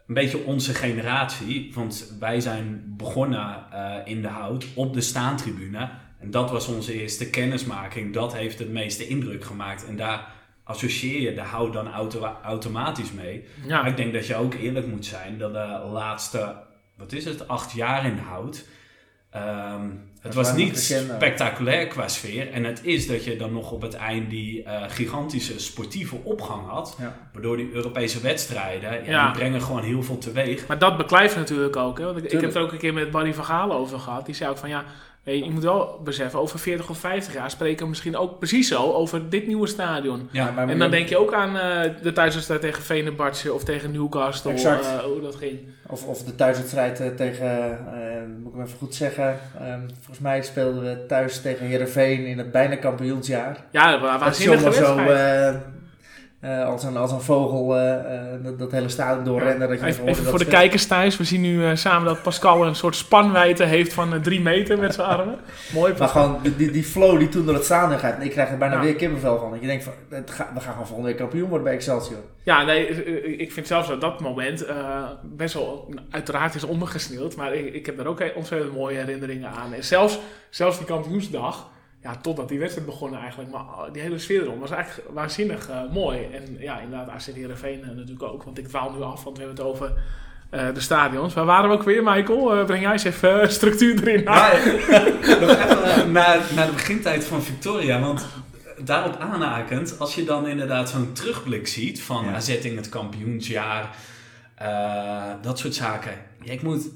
een 0.08 0.14
beetje 0.14 0.46
onze 0.46 0.74
generatie. 0.74 1.72
Want 1.74 2.14
wij 2.20 2.40
zijn 2.40 2.94
begonnen 2.98 3.66
uh, 3.74 3.96
in 4.06 4.22
de 4.22 4.28
hout 4.28 4.66
op 4.76 4.94
de 4.94 5.02
staantribune. 5.02 5.90
En 6.20 6.32
dat 6.32 6.52
was 6.52 6.68
onze 6.68 7.02
eerste 7.02 7.30
kennismaking. 7.30 8.14
Dat 8.14 8.34
heeft 8.36 8.60
het 8.60 8.70
meeste 8.70 9.08
indruk 9.08 9.44
gemaakt. 9.44 9.88
En 9.88 9.96
daar 9.96 10.28
associeer 10.64 11.22
je 11.22 11.34
de 11.34 11.42
hout 11.42 11.74
dan 11.74 11.92
auto 11.92 12.38
automatisch 12.44 13.12
mee. 13.12 13.46
Ja. 13.68 13.82
Maar 13.82 13.90
ik 13.90 13.98
denk 13.98 14.14
dat 14.14 14.28
je 14.28 14.36
ook 14.36 14.54
eerlijk 14.54 14.88
moet 14.88 15.06
zijn 15.06 15.38
dat 15.38 15.54
de 15.54 15.90
laatste, 15.92 16.56
wat 16.98 17.12
is 17.12 17.26
het, 17.26 17.48
acht 17.48 17.72
jaar 17.72 18.06
in 18.06 18.16
de 18.16 18.22
hout 18.22 18.66
Um, 19.36 20.12
het 20.24 20.34
was 20.34 20.54
niet 20.54 20.80
spectaculair 20.80 21.88
qua 21.88 22.08
sfeer. 22.08 22.52
En 22.52 22.64
het 22.64 22.80
is 22.84 23.08
dat 23.08 23.24
je 23.24 23.36
dan 23.36 23.54
nog 23.54 23.72
op 23.72 23.82
het 23.82 23.94
eind 23.94 24.30
die 24.30 24.64
uh, 24.64 24.84
gigantische 24.88 25.60
sportieve 25.60 26.16
opgang 26.24 26.68
had. 26.68 26.96
Ja. 27.00 27.16
Waardoor 27.34 27.58
die 27.58 27.70
Europese 27.74 28.22
wedstrijden, 28.22 28.92
ja, 28.92 29.00
ja. 29.06 29.26
Die 29.26 29.38
brengen 29.38 29.62
gewoon 29.62 29.84
heel 29.84 30.04
veel 30.04 30.18
teweeg. 30.18 30.68
Maar 30.68 30.80
dat 30.80 30.98
beklijft 30.98 31.36
natuurlijk 31.36 31.76
ook. 31.76 31.98
Hè? 31.98 32.06
Want 32.06 32.18
ik, 32.18 32.24
ik, 32.24 32.32
heb 32.32 32.42
het 32.42 32.58
ook 32.58 32.72
een 32.72 32.78
keer 32.78 32.94
met 32.94 33.12
Barry 33.12 33.34
van 33.34 33.46
Gaal 33.46 33.74
over 33.74 34.00
gehad. 34.00 34.26
Die 34.26 34.36
zei 34.36 34.50
ook 34.50 34.58
van 34.58 34.70
ja, 34.70 34.86
je 35.24 35.50
moet 35.52 35.64
wel 35.64 36.02
beseffen, 36.04 36.40
over 36.40 36.60
40 36.60 36.90
of 36.90 36.98
50 36.98 37.34
jaar 37.34 37.52
spreken 37.52 37.84
we 37.84 37.90
misschien 37.90 38.18
ook 38.18 38.40
precies 38.40 38.68
zo 38.68 38.92
over 38.92 39.30
dit 39.30 39.48
nieuwe 39.48 39.68
stadion. 39.68 40.30
Ja, 40.32 40.52
maar 40.52 40.70
en 40.70 40.80
dan 40.80 40.92
denk 40.92 41.08
je 41.08 41.18
ook 41.18 41.34
aan 41.34 41.56
uh, 41.56 41.94
de 42.02 42.12
thuiswedstrijd 42.14 42.62
tegen 42.62 42.84
Venebartje 42.84 43.54
of 43.54 43.64
tegen 43.64 43.92
Newcastle, 43.92 44.52
exact. 44.52 44.86
Uh, 44.86 45.00
hoe 45.00 45.22
dat 45.22 45.36
ging. 45.36 45.60
Of, 45.88 46.06
of 46.06 46.24
de 46.24 46.36
thuiswedstrijd 46.36 47.02
uh, 47.02 47.08
tegen, 47.08 47.80
moet 48.44 48.54
ik 48.54 48.66
even 48.66 48.78
goed 48.78 48.96
zeggen, 48.96 49.40
um, 49.62 49.90
volgens 49.96 50.20
mij 50.20 50.42
speelden 50.42 50.84
we 50.84 51.06
thuis 51.06 51.42
tegen 51.42 51.66
Herenveen 51.66 52.26
in 52.26 52.38
het 52.38 52.52
bijna 52.52 52.76
kampioensjaar. 52.76 53.66
Ja, 53.72 54.00
waanzinnige 54.00 54.64
wedstrijd. 54.64 55.54
Zo, 55.54 55.60
uh, 56.46 56.66
als, 56.66 56.84
een, 56.84 56.98
als 56.98 57.12
een 57.12 57.22
vogel 57.22 57.78
uh, 57.78 57.96
dat, 58.44 58.60
dat, 58.60 58.72
hele 58.72 58.90
stadion 58.90 59.24
doorrennen. 59.24 59.70
Dat 59.70 59.80
je 59.80 59.86
even, 59.86 60.08
even 60.08 60.24
voor 60.26 60.40
de 60.40 60.46
kijkers 60.46 60.86
thuis. 60.86 61.18
We 61.18 61.24
zien 61.24 61.42
nu 61.42 61.78
samen 61.78 62.06
dat 62.06 62.22
Pascal 62.22 62.66
een 62.66 62.76
soort 62.76 62.96
spanwijdte 62.96 63.64
heeft 63.64 63.94
van 63.94 64.22
drie 64.22 64.42
meter 64.42 64.80
met 64.80 64.94
zijn 64.94 65.08
armen. 65.08 65.40
Mooi. 65.74 65.94
Maar 65.98 66.08
gewoon 66.08 66.40
die, 66.58 66.72
die 66.72 66.84
flow 66.84 67.20
die 67.20 67.30
toen 67.30 67.46
door 67.46 67.54
het 67.54 67.66
stadion 67.66 68.00
gaat. 68.00 68.24
Ik 68.24 68.32
krijg 68.32 68.50
er 68.50 68.58
bijna 68.58 68.80
weer 68.80 68.96
kippenvel 68.96 69.40
van. 69.40 69.52
Dat 69.52 69.62
je 69.62 69.68
denkt, 69.68 69.84
van, 69.84 69.94
het 70.10 70.32
ga, 70.32 70.52
we 70.54 70.60
gaan 70.60 70.72
gewoon 70.72 70.88
volgende 70.88 71.10
week 71.10 71.20
kampioen 71.20 71.48
worden 71.48 71.64
bij 71.64 71.76
Excelsior. 71.76 72.20
Ja, 72.44 72.64
nee, 72.64 72.88
ik 73.38 73.52
vind 73.52 73.68
zelfs 73.68 73.88
dat 73.88 74.02
dat 74.02 74.20
moment 74.20 74.66
best 75.22 75.54
wel 75.54 75.94
uiteraard 76.10 76.56
is 76.56 76.64
ondergesneeuwd. 76.64 77.36
Maar 77.36 77.54
ik, 77.54 77.74
ik 77.74 77.86
heb 77.86 78.00
er 78.00 78.08
ook 78.08 78.24
ontzettend 78.36 78.74
mooie 78.74 78.98
herinneringen 78.98 79.50
aan. 79.50 79.74
En 79.74 79.84
zelfs, 79.84 80.20
zelfs 80.50 80.78
die 80.78 80.88
kampioensdag 80.88 81.72
ja, 82.04 82.16
totdat 82.22 82.50
die 82.50 82.60
wedstrijd 82.60 82.88
begonnen 82.88 83.20
eigenlijk. 83.20 83.52
Maar 83.52 83.64
die 83.92 84.02
hele 84.02 84.20
sfeer 84.20 84.42
erom 84.42 84.60
was 84.60 84.72
eigenlijk 84.72 85.10
waanzinnig 85.14 85.70
uh, 85.70 85.82
mooi. 85.92 86.28
En 86.34 86.56
ja, 86.60 86.80
inderdaad, 86.80 87.10
AZ 87.10 87.28
Heerenveen 87.34 87.80
uh, 87.80 87.88
natuurlijk 87.88 88.24
ook. 88.24 88.44
Want 88.44 88.58
ik 88.58 88.68
dwaal 88.68 88.92
nu 88.92 89.02
af, 89.02 89.24
want 89.24 89.38
we 89.38 89.44
hebben 89.44 89.66
het 89.66 89.74
over 89.74 89.94
uh, 90.52 90.74
de 90.74 90.80
stadions. 90.80 91.34
Waar 91.34 91.46
waren 91.46 91.70
we 91.70 91.76
ook 91.76 91.84
weer, 91.84 92.04
Michael? 92.04 92.66
breng 92.66 92.82
jij 92.82 92.92
eens 92.92 93.04
even 93.04 93.52
structuur 93.52 94.08
erin. 94.08 94.24
Ja, 94.24 94.52
nog 95.42 95.50
even 95.50 96.12
naar, 96.12 96.42
naar 96.56 96.66
de 96.66 96.74
begintijd 96.74 97.26
van 97.26 97.42
Victoria. 97.42 98.00
Want 98.00 98.26
daarop 98.78 99.20
aanhakend, 99.20 100.00
als 100.00 100.16
je 100.16 100.24
dan 100.24 100.48
inderdaad 100.48 100.90
zo'n 100.90 101.14
terugblik 101.14 101.68
ziet 101.68 102.02
van 102.02 102.26
ja. 102.26 102.34
AZ 102.34 102.50
in 102.50 102.76
het 102.76 102.90
kampioensjaar. 102.90 103.96
dat 105.42 105.60
soort 105.60 105.76
zaken. 105.76 106.14
Ja, 106.42 106.52
ik 106.52 106.62
moet 106.62 106.90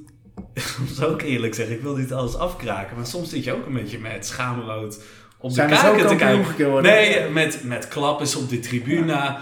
soms 0.75 1.03
ook 1.03 1.21
eerlijk 1.21 1.55
zeggen, 1.55 1.75
ik 1.75 1.81
wil 1.81 1.95
niet 1.95 2.13
alles 2.13 2.35
afkraken, 2.35 2.95
maar 2.95 3.05
soms 3.05 3.29
zit 3.29 3.43
je 3.43 3.53
ook 3.53 3.65
een 3.65 3.73
beetje 3.73 3.99
met 3.99 4.25
schaamrood 4.25 4.99
op 5.37 5.53
de 5.53 5.65
kaken 5.65 6.07
te 6.07 6.15
kijken. 6.15 6.81
Nee, 6.81 7.29
met, 7.29 7.63
met 7.63 7.87
klappers 7.87 8.35
op 8.35 8.49
de 8.49 8.59
tribune. 8.59 9.13
Ja. 9.13 9.41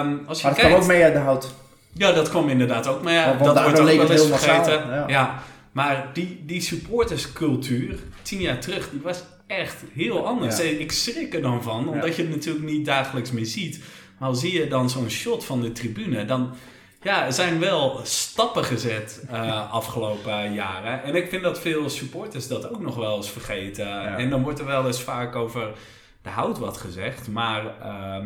Um, 0.00 0.24
als 0.26 0.40
je 0.40 0.46
maar 0.46 0.56
dat 0.56 0.64
kwam 0.64 0.80
ook 0.80 0.86
mee 0.86 1.02
uit 1.02 1.12
de 1.12 1.18
hout. 1.18 1.54
Ja, 1.92 2.12
dat 2.12 2.28
kwam 2.28 2.48
inderdaad 2.48 2.86
ook 2.86 3.02
mee. 3.02 3.24
dat 3.24 3.62
wordt 3.62 3.80
ook 3.80 3.86
wel 3.86 4.10
eens 4.10 4.26
vergeten. 4.26 4.72
Ja. 4.72 5.04
ja. 5.06 5.42
Maar 5.72 6.10
die, 6.12 6.42
die 6.46 6.60
supporterscultuur, 6.60 7.98
tien 8.22 8.40
jaar 8.40 8.58
terug, 8.58 8.90
die 8.90 9.00
was 9.02 9.22
echt 9.46 9.82
heel 9.94 10.26
anders. 10.26 10.60
Ik 10.60 10.92
schrik 10.92 11.34
er 11.34 11.42
dan 11.42 11.62
van, 11.62 11.88
omdat 11.88 12.16
je 12.16 12.22
het 12.22 12.30
natuurlijk 12.30 12.64
niet 12.64 12.84
dagelijks 12.84 13.30
meer 13.30 13.46
ziet. 13.46 13.80
Maar 14.18 14.28
al 14.28 14.34
zie 14.34 14.52
je 14.52 14.68
dan 14.68 14.90
zo'n 14.90 15.10
shot 15.10 15.44
van 15.44 15.60
de 15.60 15.72
tribune, 15.72 16.24
dan 16.24 16.54
ja, 17.04 17.24
er 17.24 17.32
zijn 17.32 17.60
wel 17.60 18.00
stappen 18.02 18.64
gezet 18.64 19.26
uh, 19.30 19.72
afgelopen 19.72 20.52
jaren. 20.52 21.02
En 21.02 21.14
ik 21.14 21.28
vind 21.28 21.42
dat 21.42 21.60
veel 21.60 21.88
supporters 21.88 22.48
dat 22.48 22.70
ook 22.70 22.80
nog 22.80 22.96
wel 22.96 23.16
eens 23.16 23.30
vergeten. 23.30 24.16
En 24.16 24.30
dan 24.30 24.42
wordt 24.42 24.58
er 24.58 24.66
wel 24.66 24.86
eens 24.86 25.02
vaak 25.02 25.36
over 25.36 25.72
de 26.24 26.30
hout 26.30 26.58
wat 26.58 26.76
gezegd. 26.76 27.28
Maar 27.28 27.64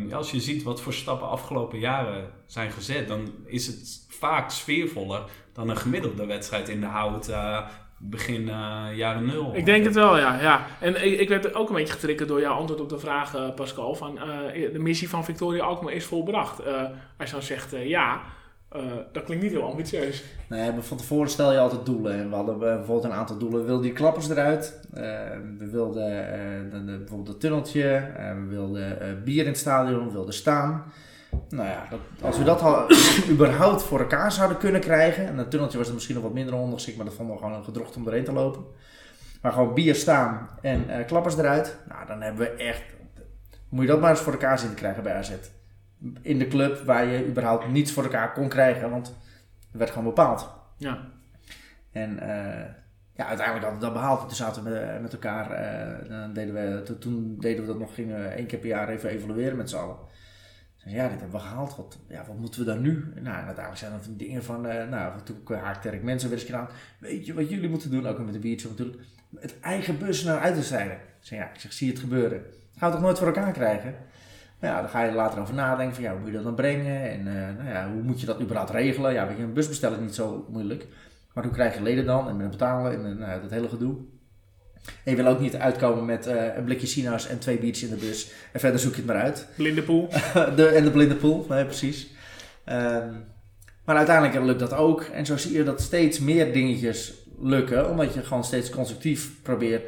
uh, 0.06 0.14
als 0.14 0.30
je 0.30 0.40
ziet 0.40 0.62
wat 0.62 0.80
voor 0.80 0.92
stappen 0.92 1.28
afgelopen 1.28 1.78
jaren 1.78 2.30
zijn 2.46 2.70
gezet, 2.70 3.08
dan 3.08 3.34
is 3.46 3.66
het 3.66 4.06
vaak 4.08 4.50
sfeervoller 4.50 5.22
dan 5.52 5.68
een 5.68 5.76
gemiddelde 5.76 6.26
wedstrijd 6.26 6.68
in 6.68 6.80
de 6.80 6.86
hout. 6.86 7.28
Uh, 7.28 7.66
begin 8.00 8.42
uh, 8.42 8.84
jaren 8.94 9.26
nul. 9.26 9.50
Ik 9.54 9.64
denk 9.64 9.84
het 9.84 9.94
wel, 9.94 10.18
ja. 10.18 10.40
ja. 10.40 10.66
En 10.80 11.04
ik, 11.04 11.20
ik 11.20 11.28
werd 11.28 11.54
ook 11.54 11.68
een 11.68 11.74
beetje 11.74 11.92
getriggerd 11.92 12.28
door 12.28 12.40
jouw 12.40 12.54
antwoord 12.54 12.80
op 12.80 12.88
de 12.88 12.98
vraag, 12.98 13.54
Pascal. 13.54 13.94
Van, 13.94 14.14
de 14.72 14.78
missie 14.78 15.08
van 15.08 15.24
Victoria 15.24 15.64
Alkmaar 15.64 15.92
is 15.92 16.04
volbracht. 16.04 16.66
als 17.18 17.28
je 17.28 17.32
dan 17.32 17.42
zegt 17.42 17.74
ja, 17.84 18.20
uh, 18.76 18.82
dat 19.12 19.24
klinkt 19.24 19.42
niet 19.42 19.52
heel 19.52 19.70
ambitieus. 19.70 20.24
Nee, 20.48 20.72
maar 20.72 20.82
van 20.82 20.96
tevoren 20.96 21.30
stel 21.30 21.52
je 21.52 21.58
altijd 21.58 21.86
doelen. 21.86 22.12
En 22.12 22.28
we 22.28 22.34
hadden 22.34 22.58
bijvoorbeeld 22.58 23.04
een 23.04 23.18
aantal 23.18 23.38
doelen. 23.38 23.60
We 23.60 23.66
wilden 23.66 23.82
die 23.82 23.92
klappers 23.92 24.28
eruit. 24.28 24.80
Uh, 24.94 25.02
we 25.58 25.70
wilden 25.70 26.10
de, 26.86 26.96
bijvoorbeeld 26.98 27.28
het 27.28 27.40
tunneltje. 27.40 27.82
we 28.16 28.46
wilden 28.48 29.22
bier 29.24 29.42
in 29.42 29.48
het 29.50 29.58
stadion. 29.58 30.06
We 30.06 30.12
wilden 30.12 30.34
staan. 30.34 30.84
Nou 31.48 31.68
ja, 31.68 31.86
dat, 31.90 32.00
als 32.20 32.38
we 32.38 32.44
dat 32.44 32.60
al, 32.60 32.90
überhaupt 33.34 33.82
voor 33.82 33.98
elkaar 33.98 34.32
zouden 34.32 34.58
kunnen 34.58 34.80
krijgen. 34.80 35.26
En 35.26 35.36
dat 35.36 35.50
tunneltje 35.50 35.78
was 35.78 35.88
er 35.88 35.94
misschien 35.94 36.14
nog 36.14 36.24
wat 36.24 36.32
minder 36.32 36.54
ongeschikt. 36.54 36.96
Maar 36.96 37.06
dat 37.06 37.14
vonden 37.14 37.34
we 37.34 37.42
gewoon 37.42 37.56
een 37.56 37.64
gedrocht 37.64 37.96
om 37.96 38.06
erheen 38.06 38.24
te 38.24 38.32
lopen. 38.32 38.64
Maar 39.42 39.52
gewoon 39.52 39.74
bier 39.74 39.94
staan 39.94 40.48
en 40.62 41.06
klappers 41.06 41.36
eruit. 41.36 41.78
Nou, 41.88 42.06
dan 42.06 42.20
hebben 42.20 42.46
we 42.46 42.64
echt... 42.64 42.82
Moet 43.68 43.84
je 43.84 43.90
dat 43.90 44.00
maar 44.00 44.10
eens 44.10 44.20
voor 44.20 44.32
elkaar 44.32 44.58
zien 44.58 44.68
te 44.68 44.74
krijgen 44.74 45.02
bij 45.02 45.14
AZ 45.14 45.30
in 46.22 46.38
de 46.38 46.48
club 46.48 46.78
waar 46.84 47.06
je 47.06 47.26
überhaupt 47.26 47.68
niets 47.68 47.92
voor 47.92 48.02
elkaar 48.02 48.32
kon 48.32 48.48
krijgen, 48.48 48.90
want 48.90 49.08
er 49.72 49.78
werd 49.78 49.90
gewoon 49.90 50.04
bepaald. 50.04 50.50
Ja. 50.76 50.98
En 51.92 52.10
uh, 52.10 52.64
ja, 53.14 53.26
uiteindelijk 53.26 53.64
hadden 53.64 53.78
we 53.78 53.84
dat 53.84 53.92
behaald. 53.92 54.20
Toen 54.20 54.36
zaten 54.36 54.64
we 54.64 54.70
met, 54.70 55.02
met 55.02 55.12
elkaar, 55.12 55.50
uh, 55.50 56.08
dan 56.08 56.32
deden 56.32 56.54
we, 56.54 56.96
toen, 56.98 57.36
deden 57.38 57.60
we 57.60 57.66
dat 57.66 57.78
nog, 57.78 57.94
gingen 57.94 58.22
we 58.22 58.28
één 58.28 58.46
keer 58.46 58.58
per 58.58 58.68
jaar 58.68 58.88
even 58.88 59.10
evalueren 59.10 59.56
met 59.56 59.70
z'n 59.70 59.76
allen. 59.76 59.96
Dus 60.84 60.92
ja, 60.92 61.08
dit 61.08 61.20
hebben 61.20 61.40
we 61.40 61.46
gehaald. 61.46 61.76
Wat, 61.76 61.98
ja, 62.08 62.24
wat 62.26 62.38
moeten 62.38 62.60
we 62.60 62.66
dan 62.66 62.80
nu? 62.80 63.12
Nou, 63.14 63.36
uiteindelijk 63.36 63.76
zijn 63.76 63.92
er 63.92 64.16
dingen 64.16 64.44
van, 64.44 64.66
uh, 64.66 64.88
nou, 64.88 65.12
toen 65.22 65.56
haakte 65.56 65.90
ik 65.90 66.02
mensen 66.02 66.28
weer 66.28 66.38
eens 66.38 66.46
gedaan. 66.46 66.68
Weet 66.98 67.26
je 67.26 67.34
wat 67.34 67.48
jullie 67.48 67.68
moeten 67.68 67.90
doen? 67.90 68.06
Ook 68.06 68.18
met 68.18 68.34
een 68.34 68.40
biertje 68.40 68.68
natuurlijk. 68.68 69.02
Het 69.38 69.60
eigen 69.60 69.98
bus 69.98 70.24
naar 70.24 70.40
uit 70.40 70.54
te 70.54 70.62
strijden. 70.62 70.92
Ik 70.96 71.00
zeg, 71.20 71.38
ja, 71.38 71.50
ik 71.52 71.60
zeg, 71.60 71.72
zie 71.72 71.90
het 71.90 71.98
gebeuren. 71.98 72.42
Gaan 72.76 72.88
we 72.88 72.94
toch 72.94 73.04
nooit 73.04 73.18
voor 73.18 73.26
elkaar 73.26 73.52
krijgen? 73.52 73.94
Nou 74.60 74.74
ja, 74.74 74.80
dan 74.80 74.90
ga 74.90 75.02
je 75.02 75.08
er 75.08 75.14
later 75.14 75.40
over 75.40 75.54
nadenken 75.54 75.94
van 75.94 76.04
ja, 76.04 76.10
hoe 76.10 76.18
moet 76.18 76.28
je 76.28 76.34
dat 76.34 76.44
dan 76.44 76.54
brengen 76.54 77.10
en 77.10 77.26
uh, 77.26 77.34
nou 77.34 77.68
ja, 77.68 77.90
hoe 77.92 78.02
moet 78.02 78.20
je 78.20 78.26
dat 78.26 78.40
überhaupt 78.40 78.70
regelen. 78.70 79.12
Ja, 79.12 79.26
weet 79.26 79.36
je, 79.36 79.42
een 79.42 79.52
bus 79.52 79.68
bestellen 79.68 79.98
is 79.98 80.04
niet 80.04 80.14
zo 80.14 80.46
moeilijk. 80.48 80.86
Maar 81.34 81.44
hoe 81.44 81.52
krijg 81.52 81.74
je 81.74 81.82
leden 81.82 82.04
dan 82.04 82.28
en 82.28 82.36
met 82.36 82.50
betalen 82.50 82.92
en 82.92 83.10
uh, 83.10 83.26
nou, 83.26 83.40
dat 83.40 83.50
hele 83.50 83.68
gedoe. 83.68 83.96
En 85.04 85.10
je 85.10 85.16
wil 85.16 85.26
ook 85.26 85.40
niet 85.40 85.56
uitkomen 85.56 86.04
met 86.04 86.26
uh, 86.26 86.56
een 86.56 86.64
blikje 86.64 86.86
sinaas 86.86 87.26
en 87.26 87.38
twee 87.38 87.58
biertjes 87.58 87.90
in 87.90 87.98
de 87.98 88.06
bus. 88.06 88.32
En 88.52 88.60
verder 88.60 88.80
zoek 88.80 88.90
je 88.90 88.96
het 88.96 89.06
maar 89.06 89.22
uit. 89.22 89.46
Blinde 89.56 89.82
pool. 89.82 90.08
de, 90.56 90.66
en 90.66 90.84
de 90.84 90.90
blinde 90.90 91.16
pool, 91.16 91.46
nee 91.48 91.64
precies. 91.64 92.10
Um, 92.68 93.24
maar 93.84 93.96
uiteindelijk 93.96 94.44
lukt 94.44 94.60
dat 94.60 94.72
ook. 94.74 95.02
En 95.02 95.26
zo 95.26 95.36
zie 95.36 95.52
je 95.52 95.64
dat 95.64 95.80
steeds 95.80 96.18
meer 96.18 96.52
dingetjes 96.52 97.12
lukken. 97.40 97.90
Omdat 97.90 98.14
je 98.14 98.22
gewoon 98.22 98.44
steeds 98.44 98.70
constructief 98.70 99.42
probeert 99.42 99.86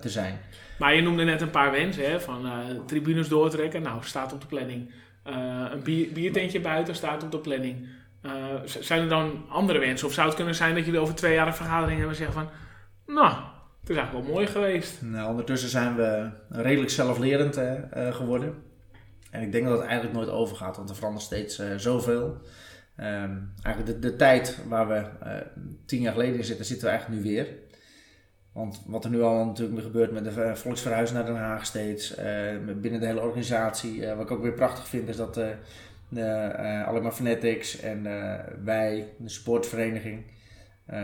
te 0.00 0.08
zijn. 0.08 0.38
Maar 0.82 0.94
je 0.94 1.02
noemde 1.02 1.24
net 1.24 1.40
een 1.40 1.50
paar 1.50 1.70
wensen, 1.70 2.10
hè, 2.10 2.20
van 2.20 2.46
uh, 2.46 2.52
tribunes 2.86 3.28
doortrekken. 3.28 3.82
Nou, 3.82 3.98
staat 4.00 4.32
op 4.32 4.40
de 4.40 4.46
planning. 4.46 4.90
Uh, 5.26 5.64
een 5.70 5.82
bier, 5.82 6.12
biertentje 6.12 6.60
buiten 6.60 6.94
staat 6.94 7.22
op 7.22 7.30
de 7.30 7.38
planning. 7.38 7.86
Uh, 8.22 8.32
zijn 8.64 9.02
er 9.02 9.08
dan 9.08 9.44
andere 9.48 9.78
wensen? 9.78 10.06
Of 10.06 10.12
zou 10.12 10.26
het 10.26 10.36
kunnen 10.36 10.54
zijn 10.54 10.74
dat 10.74 10.84
jullie 10.84 11.00
over 11.00 11.14
twee 11.14 11.34
jaar 11.34 11.46
een 11.46 11.54
vergadering 11.54 11.98
hebben 11.98 12.16
en 12.16 12.24
zeggen 12.24 12.34
van... 12.34 12.50
Nou, 13.14 13.34
het 13.80 13.90
is 13.90 13.96
eigenlijk 13.96 14.26
wel 14.26 14.34
mooi 14.34 14.46
geweest. 14.46 15.02
Nou, 15.02 15.30
ondertussen 15.30 15.68
zijn 15.68 15.96
we 15.96 16.30
redelijk 16.48 16.90
zelflerend 16.90 17.60
geworden. 18.10 18.54
En 19.30 19.42
ik 19.42 19.52
denk 19.52 19.64
dat 19.66 19.78
het 19.78 19.86
eigenlijk 19.86 20.16
nooit 20.16 20.30
overgaat, 20.30 20.76
want 20.76 20.88
er 20.88 20.96
verandert 20.96 21.24
steeds 21.24 21.62
zoveel. 21.76 22.40
Ehm, 22.96 23.36
eigenlijk 23.62 23.86
de, 23.86 24.10
de 24.10 24.16
tijd 24.16 24.58
waar 24.68 24.88
we 24.88 25.04
tien 25.86 26.00
jaar 26.00 26.12
geleden 26.12 26.36
in 26.36 26.44
zitten, 26.44 26.64
zitten 26.64 26.86
we 26.86 26.92
eigenlijk 26.92 27.22
nu 27.22 27.30
weer. 27.30 27.46
Want 28.52 28.82
wat 28.86 29.04
er 29.04 29.10
nu 29.10 29.22
al 29.22 29.44
natuurlijk 29.44 29.82
gebeurt 29.82 30.12
met 30.12 30.24
de 30.24 30.56
volksverhuis 30.56 31.12
naar 31.12 31.24
Den 31.24 31.36
Haag 31.36 31.66
steeds, 31.66 32.14
binnen 32.80 33.00
de 33.00 33.06
hele 33.06 33.20
organisatie. 33.20 34.06
wat 34.06 34.24
ik 34.24 34.30
ook 34.30 34.42
weer 34.42 34.52
prachtig 34.52 34.86
vind 34.86 35.08
is 35.08 35.16
dat 35.16 35.38
uh, 35.38 36.86
Alema 36.86 37.12
Fanatics 37.12 37.80
en 37.80 38.02
wij, 38.64 39.12
de 39.16 39.28
sportvereniging, 39.28 40.22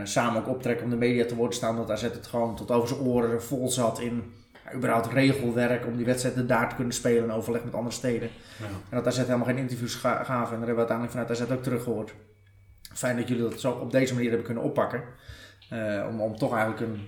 samen 0.04 0.40
ook 0.40 0.48
optrekken 0.48 0.84
om 0.84 0.90
de 0.90 0.96
media 0.96 1.24
te 1.24 1.34
worden 1.34 1.56
staan. 1.56 1.76
Dat 1.76 1.90
AZ 1.90 2.02
het 2.02 2.26
gewoon 2.26 2.56
tot 2.56 2.70
over 2.70 2.88
zijn 2.88 3.00
oren 3.00 3.42
vol 3.42 3.68
zat 3.68 4.00
in 4.00 4.32
überhaupt 4.74 5.12
regelwerk 5.12 5.86
om 5.86 5.96
die 5.96 6.06
wedstrijden 6.06 6.46
daar 6.46 6.68
te 6.68 6.74
kunnen 6.74 6.94
spelen 6.94 7.24
in 7.24 7.30
overleg 7.30 7.64
met 7.64 7.74
andere 7.74 7.94
steden. 7.94 8.28
Ja. 8.58 8.64
En 8.64 8.96
dat 9.02 9.06
AZ 9.06 9.16
helemaal 9.16 9.46
geen 9.46 9.56
interviews 9.58 9.94
gaven 9.94 10.26
en 10.28 10.34
daar 10.34 10.48
hebben 10.48 10.74
we 10.74 10.76
uiteindelijk 10.76 11.10
vanuit 11.10 11.30
AZ 11.30 11.50
ook 11.50 11.62
teruggehoord. 11.62 12.14
Fijn 12.94 13.16
dat 13.16 13.28
jullie 13.28 13.42
dat 13.42 13.60
zo 13.60 13.72
op 13.72 13.92
deze 13.92 14.12
manier 14.14 14.28
hebben 14.28 14.46
kunnen 14.46 14.64
oppakken. 14.64 15.02
Uh, 15.72 16.06
om, 16.10 16.20
om 16.20 16.36
toch 16.36 16.54
eigenlijk 16.54 16.80
een 16.80 17.00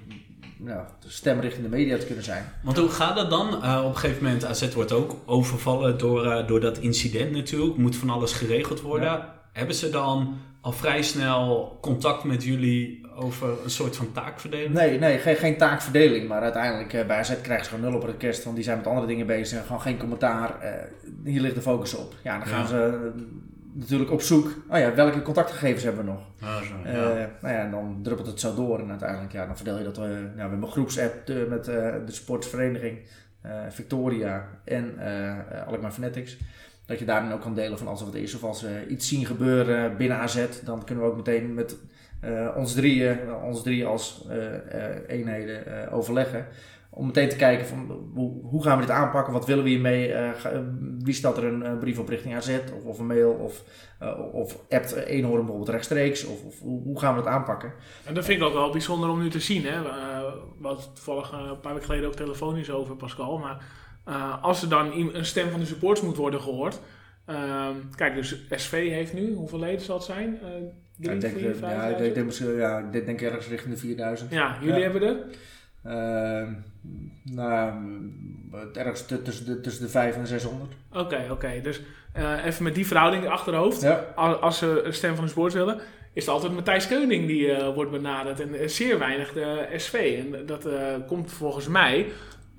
ja, 0.65 0.87
stem 1.07 1.41
richting 1.41 1.65
de 1.65 1.77
media 1.77 1.99
te 1.99 2.07
kunnen 2.07 2.25
zijn. 2.25 2.45
Want 2.63 2.77
hoe 2.79 2.89
gaat 2.89 3.17
dat 3.17 3.31
dan? 3.31 3.49
Uh, 3.49 3.83
op 3.85 3.91
een 3.91 3.97
gegeven 3.97 4.25
moment, 4.25 4.45
AZ 4.45 4.75
wordt 4.75 4.93
ook 4.93 5.17
overvallen 5.27 5.99
door, 5.99 6.27
uh, 6.27 6.47
door 6.47 6.61
dat 6.61 6.79
incident 6.79 7.31
natuurlijk. 7.31 7.77
Moet 7.77 7.97
van 7.97 8.11
alles 8.11 8.33
geregeld 8.33 8.81
worden. 8.81 9.25
Hebben 9.53 9.75
ze 9.75 9.91
dan 9.91 10.39
al 10.61 10.73
vrij 10.73 11.03
snel 11.03 11.79
contact 11.81 12.25
met 12.25 12.45
jullie 12.45 13.09
over 13.15 13.49
een 13.65 13.71
soort 13.71 13.97
van 13.97 14.13
taakverdeling? 14.13 14.75
Nee, 14.75 14.99
nee 14.99 15.19
geen, 15.19 15.37
geen 15.37 15.57
taakverdeling. 15.57 16.29
Maar 16.29 16.43
uiteindelijk 16.43 16.93
uh, 16.93 17.07
bij 17.07 17.19
AZ 17.19 17.41
krijgen 17.41 17.65
ze 17.65 17.71
gewoon 17.71 17.91
nul 17.91 18.01
op 18.01 18.07
het 18.07 18.17
kerst. 18.17 18.45
Want 18.45 18.57
die 18.57 18.65
zijn 18.65 18.77
met 18.77 18.87
andere 18.87 19.07
dingen 19.07 19.27
bezig. 19.27 19.59
En 19.59 19.65
gewoon 19.65 19.81
geen 19.81 19.99
commentaar. 19.99 20.55
Hier 21.25 21.41
ligt 21.41 21.55
de 21.55 21.63
focus 21.63 21.95
op. 21.95 22.15
Ja, 22.23 22.39
dan 22.39 22.47
gaan 22.47 22.67
ze 22.67 23.11
natuurlijk 23.73 24.11
op 24.11 24.23
zoek. 24.23 24.47
Oh 24.69 24.79
ja, 24.79 24.95
welke 24.95 25.23
contactgegevens 25.23 25.83
hebben 25.83 26.05
we 26.05 26.11
nog? 26.11 26.21
Ah, 26.41 26.63
zo, 26.63 26.75
ja. 26.85 27.31
nou 27.41 27.55
ja, 27.55 27.63
en 27.63 27.71
dan 27.71 28.01
druppelt 28.03 28.27
het 28.27 28.41
zo 28.41 28.55
door. 28.55 28.79
En 28.79 28.91
uiteindelijk, 28.91 29.33
ja, 29.33 29.47
dan 29.47 29.57
verdeel 29.57 29.79
je 29.79 29.85
dat. 29.85 29.97
we 29.97 30.03
ja, 30.03 30.33
we 30.35 30.41
hebben 30.41 30.63
een 30.63 30.71
groepsapp 30.71 31.29
met 31.49 31.65
de 31.65 32.03
sportsvereniging 32.07 32.99
Victoria 33.69 34.49
en 34.65 34.99
Alkmaar 35.67 35.93
Fanatics 35.93 36.37
dat 36.91 36.99
je 36.99 37.05
daarin 37.05 37.33
ook 37.33 37.41
kan 37.41 37.55
delen 37.55 37.79
van 37.79 37.87
als 37.89 38.01
er 38.01 38.07
wat 38.07 38.15
is 38.15 38.35
of 38.35 38.45
als 38.45 38.63
we 38.63 38.87
iets 38.89 39.09
zien 39.09 39.27
gebeuren 39.27 39.97
binnen 39.97 40.19
AZ, 40.19 40.47
dan 40.65 40.85
kunnen 40.85 41.05
we 41.05 41.11
ook 41.11 41.17
meteen 41.17 41.55
met 41.55 41.77
uh, 42.25 42.49
ons 42.57 42.75
drieën, 42.75 43.19
ons 43.43 43.63
drie 43.63 43.87
als 43.87 44.27
uh, 44.31 44.37
eenheden 45.07 45.91
overleggen. 45.91 46.47
Om 46.93 47.07
meteen 47.07 47.29
te 47.29 47.37
kijken 47.37 47.67
van 47.67 48.11
hoe, 48.15 48.43
hoe, 48.43 48.63
gaan 48.63 48.79
we 48.79 48.87
dit 48.87 48.95
aanpakken, 48.95 49.33
wat 49.33 49.47
willen 49.47 49.65
we 49.65 49.71
hiermee, 49.71 50.15
wie 50.99 51.15
staat 51.15 51.37
er 51.37 51.45
een 51.45 51.79
brief 51.79 51.99
op 51.99 52.09
richting 52.09 52.35
AZ 52.35 52.59
of, 52.75 52.85
of 52.85 52.99
een 52.99 53.07
mail 53.07 53.31
of, 53.31 53.63
of 54.33 54.59
appt 54.69 54.93
Eenhoorn 54.93 55.39
bijvoorbeeld 55.39 55.69
rechtstreeks 55.69 56.25
of, 56.25 56.45
of 56.45 56.61
hoe, 56.61 57.01
gaan 57.01 57.15
we 57.15 57.21
het 57.21 57.29
aanpakken. 57.29 57.73
En 58.05 58.15
dat 58.15 58.25
vind 58.25 58.41
ik 58.41 58.47
ook 58.47 58.53
wel 58.53 58.71
bijzonder 58.71 59.11
om 59.11 59.23
nu 59.23 59.31
te 59.31 59.41
zien. 59.41 59.65
Hè? 59.65 59.83
we 59.83 60.67
hadden 60.67 60.85
toevallig 60.95 61.33
een 61.33 61.61
paar 61.61 61.73
weken 61.73 61.87
geleden 61.87 62.09
ook 62.09 62.15
telefonisch 62.15 62.71
over 62.71 62.97
Pascal, 62.97 63.39
maar 63.39 63.65
uh, 64.09 64.43
als 64.43 64.63
er 64.63 64.69
dan 64.69 64.93
een 64.93 65.25
stem 65.25 65.51
van 65.51 65.61
de 65.61 65.67
supporters 65.67 66.07
moet 66.07 66.17
worden 66.17 66.41
gehoord. 66.41 66.81
Uh, 67.31 67.69
kijk, 67.97 68.15
dus 68.15 68.47
SV 68.51 68.89
heeft 68.91 69.13
nu, 69.13 69.35
hoeveel 69.35 69.59
leden 69.59 69.81
zal 69.81 69.97
het 69.97 70.05
zijn? 70.05 70.39
Uh, 70.43 70.49
ja, 70.97 71.13
ik 71.13 71.21
denk, 71.21 71.37
vier, 71.39 71.57
ja, 71.61 71.85
ik 71.85 72.15
denk, 72.15 72.33
ja, 72.33 72.83
dit 72.91 73.07
denk 73.07 73.21
ik 73.21 73.29
ergens 73.29 73.49
richting 73.49 73.75
de 73.75 73.81
4000. 73.81 74.31
Ja, 74.31 74.57
jullie 74.61 74.81
ja. 74.81 74.91
hebben 74.91 75.03
er? 75.03 75.27
Uh, 76.43 76.53
nou, 77.23 77.73
ergens 78.73 79.07
tussen 79.07 79.47
de, 79.47 79.61
tussen 79.61 79.83
de 79.83 79.91
5 79.91 80.17
en 80.17 80.27
600. 80.27 80.71
Oké, 80.91 81.01
okay, 81.01 81.23
oké. 81.23 81.33
Okay. 81.33 81.61
Dus 81.61 81.81
uh, 82.17 82.45
even 82.45 82.65
met 82.65 82.75
die 82.75 82.87
verhouding 82.87 83.29
achterhoofd. 83.29 83.81
Ja. 83.81 83.95
Als, 84.15 84.59
ze 84.59 84.83
een 84.85 84.95
stem 84.95 85.15
van 85.15 85.25
de 85.25 85.31
sport 85.31 85.53
willen, 85.53 85.81
is 86.13 86.25
het 86.25 86.35
altijd 86.35 86.53
Matthijs 86.53 86.87
Keuning 86.87 87.27
die 87.27 87.47
uh, 87.47 87.75
wordt 87.75 87.91
benaderd 87.91 88.41
en 88.41 88.71
zeer 88.71 88.99
weinig 88.99 89.33
de 89.33 89.69
SV. 89.77 90.23
En 90.25 90.47
dat 90.47 90.69
komt 91.07 91.33
volgens 91.33 91.69
mij 91.69 92.07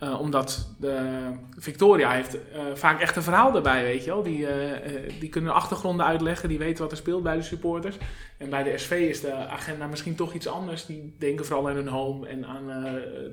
uh, 0.03 0.19
omdat 0.19 0.67
de 0.79 1.21
Victoria 1.57 2.11
heeft 2.11 2.35
uh, 2.35 2.41
vaak 2.73 3.01
echt 3.01 3.15
een 3.15 3.23
verhaal 3.23 3.55
erbij, 3.55 3.83
weet 3.83 4.03
je 4.03 4.09
wel. 4.09 4.23
Die, 4.23 4.39
uh, 4.39 4.49
die 5.19 5.29
kunnen 5.29 5.53
achtergronden 5.53 6.05
uitleggen, 6.05 6.49
die 6.49 6.57
weten 6.57 6.83
wat 6.83 6.91
er 6.91 6.97
speelt 6.97 7.23
bij 7.23 7.35
de 7.35 7.41
supporters. 7.41 7.97
En 8.37 8.49
bij 8.49 8.63
de 8.63 8.77
SV 8.77 8.91
is 8.91 9.21
de 9.21 9.33
agenda 9.33 9.87
misschien 9.87 10.15
toch 10.15 10.33
iets 10.33 10.47
anders. 10.47 10.85
Die 10.85 11.15
denken 11.19 11.45
vooral 11.45 11.69
aan 11.69 11.75
hun 11.75 11.87
home 11.87 12.27
en 12.27 12.45
aan 12.45 12.65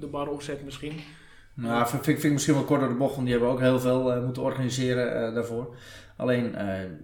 de 0.00 0.06
bar 0.10 0.28
opzet 0.28 0.64
misschien. 0.64 1.00
Nou, 1.54 1.88
vind, 1.88 2.04
vind 2.04 2.24
ik 2.24 2.32
misschien 2.32 2.54
wel 2.54 2.64
kort 2.64 2.80
door 2.80 2.88
de 2.88 2.94
bocht, 2.94 3.14
want 3.14 3.26
die 3.26 3.34
hebben 3.34 3.52
ook 3.52 3.60
heel 3.60 3.80
veel 3.80 4.22
moeten 4.24 4.42
organiseren 4.42 5.34
daarvoor. 5.34 5.74
Alleen, 6.16 6.54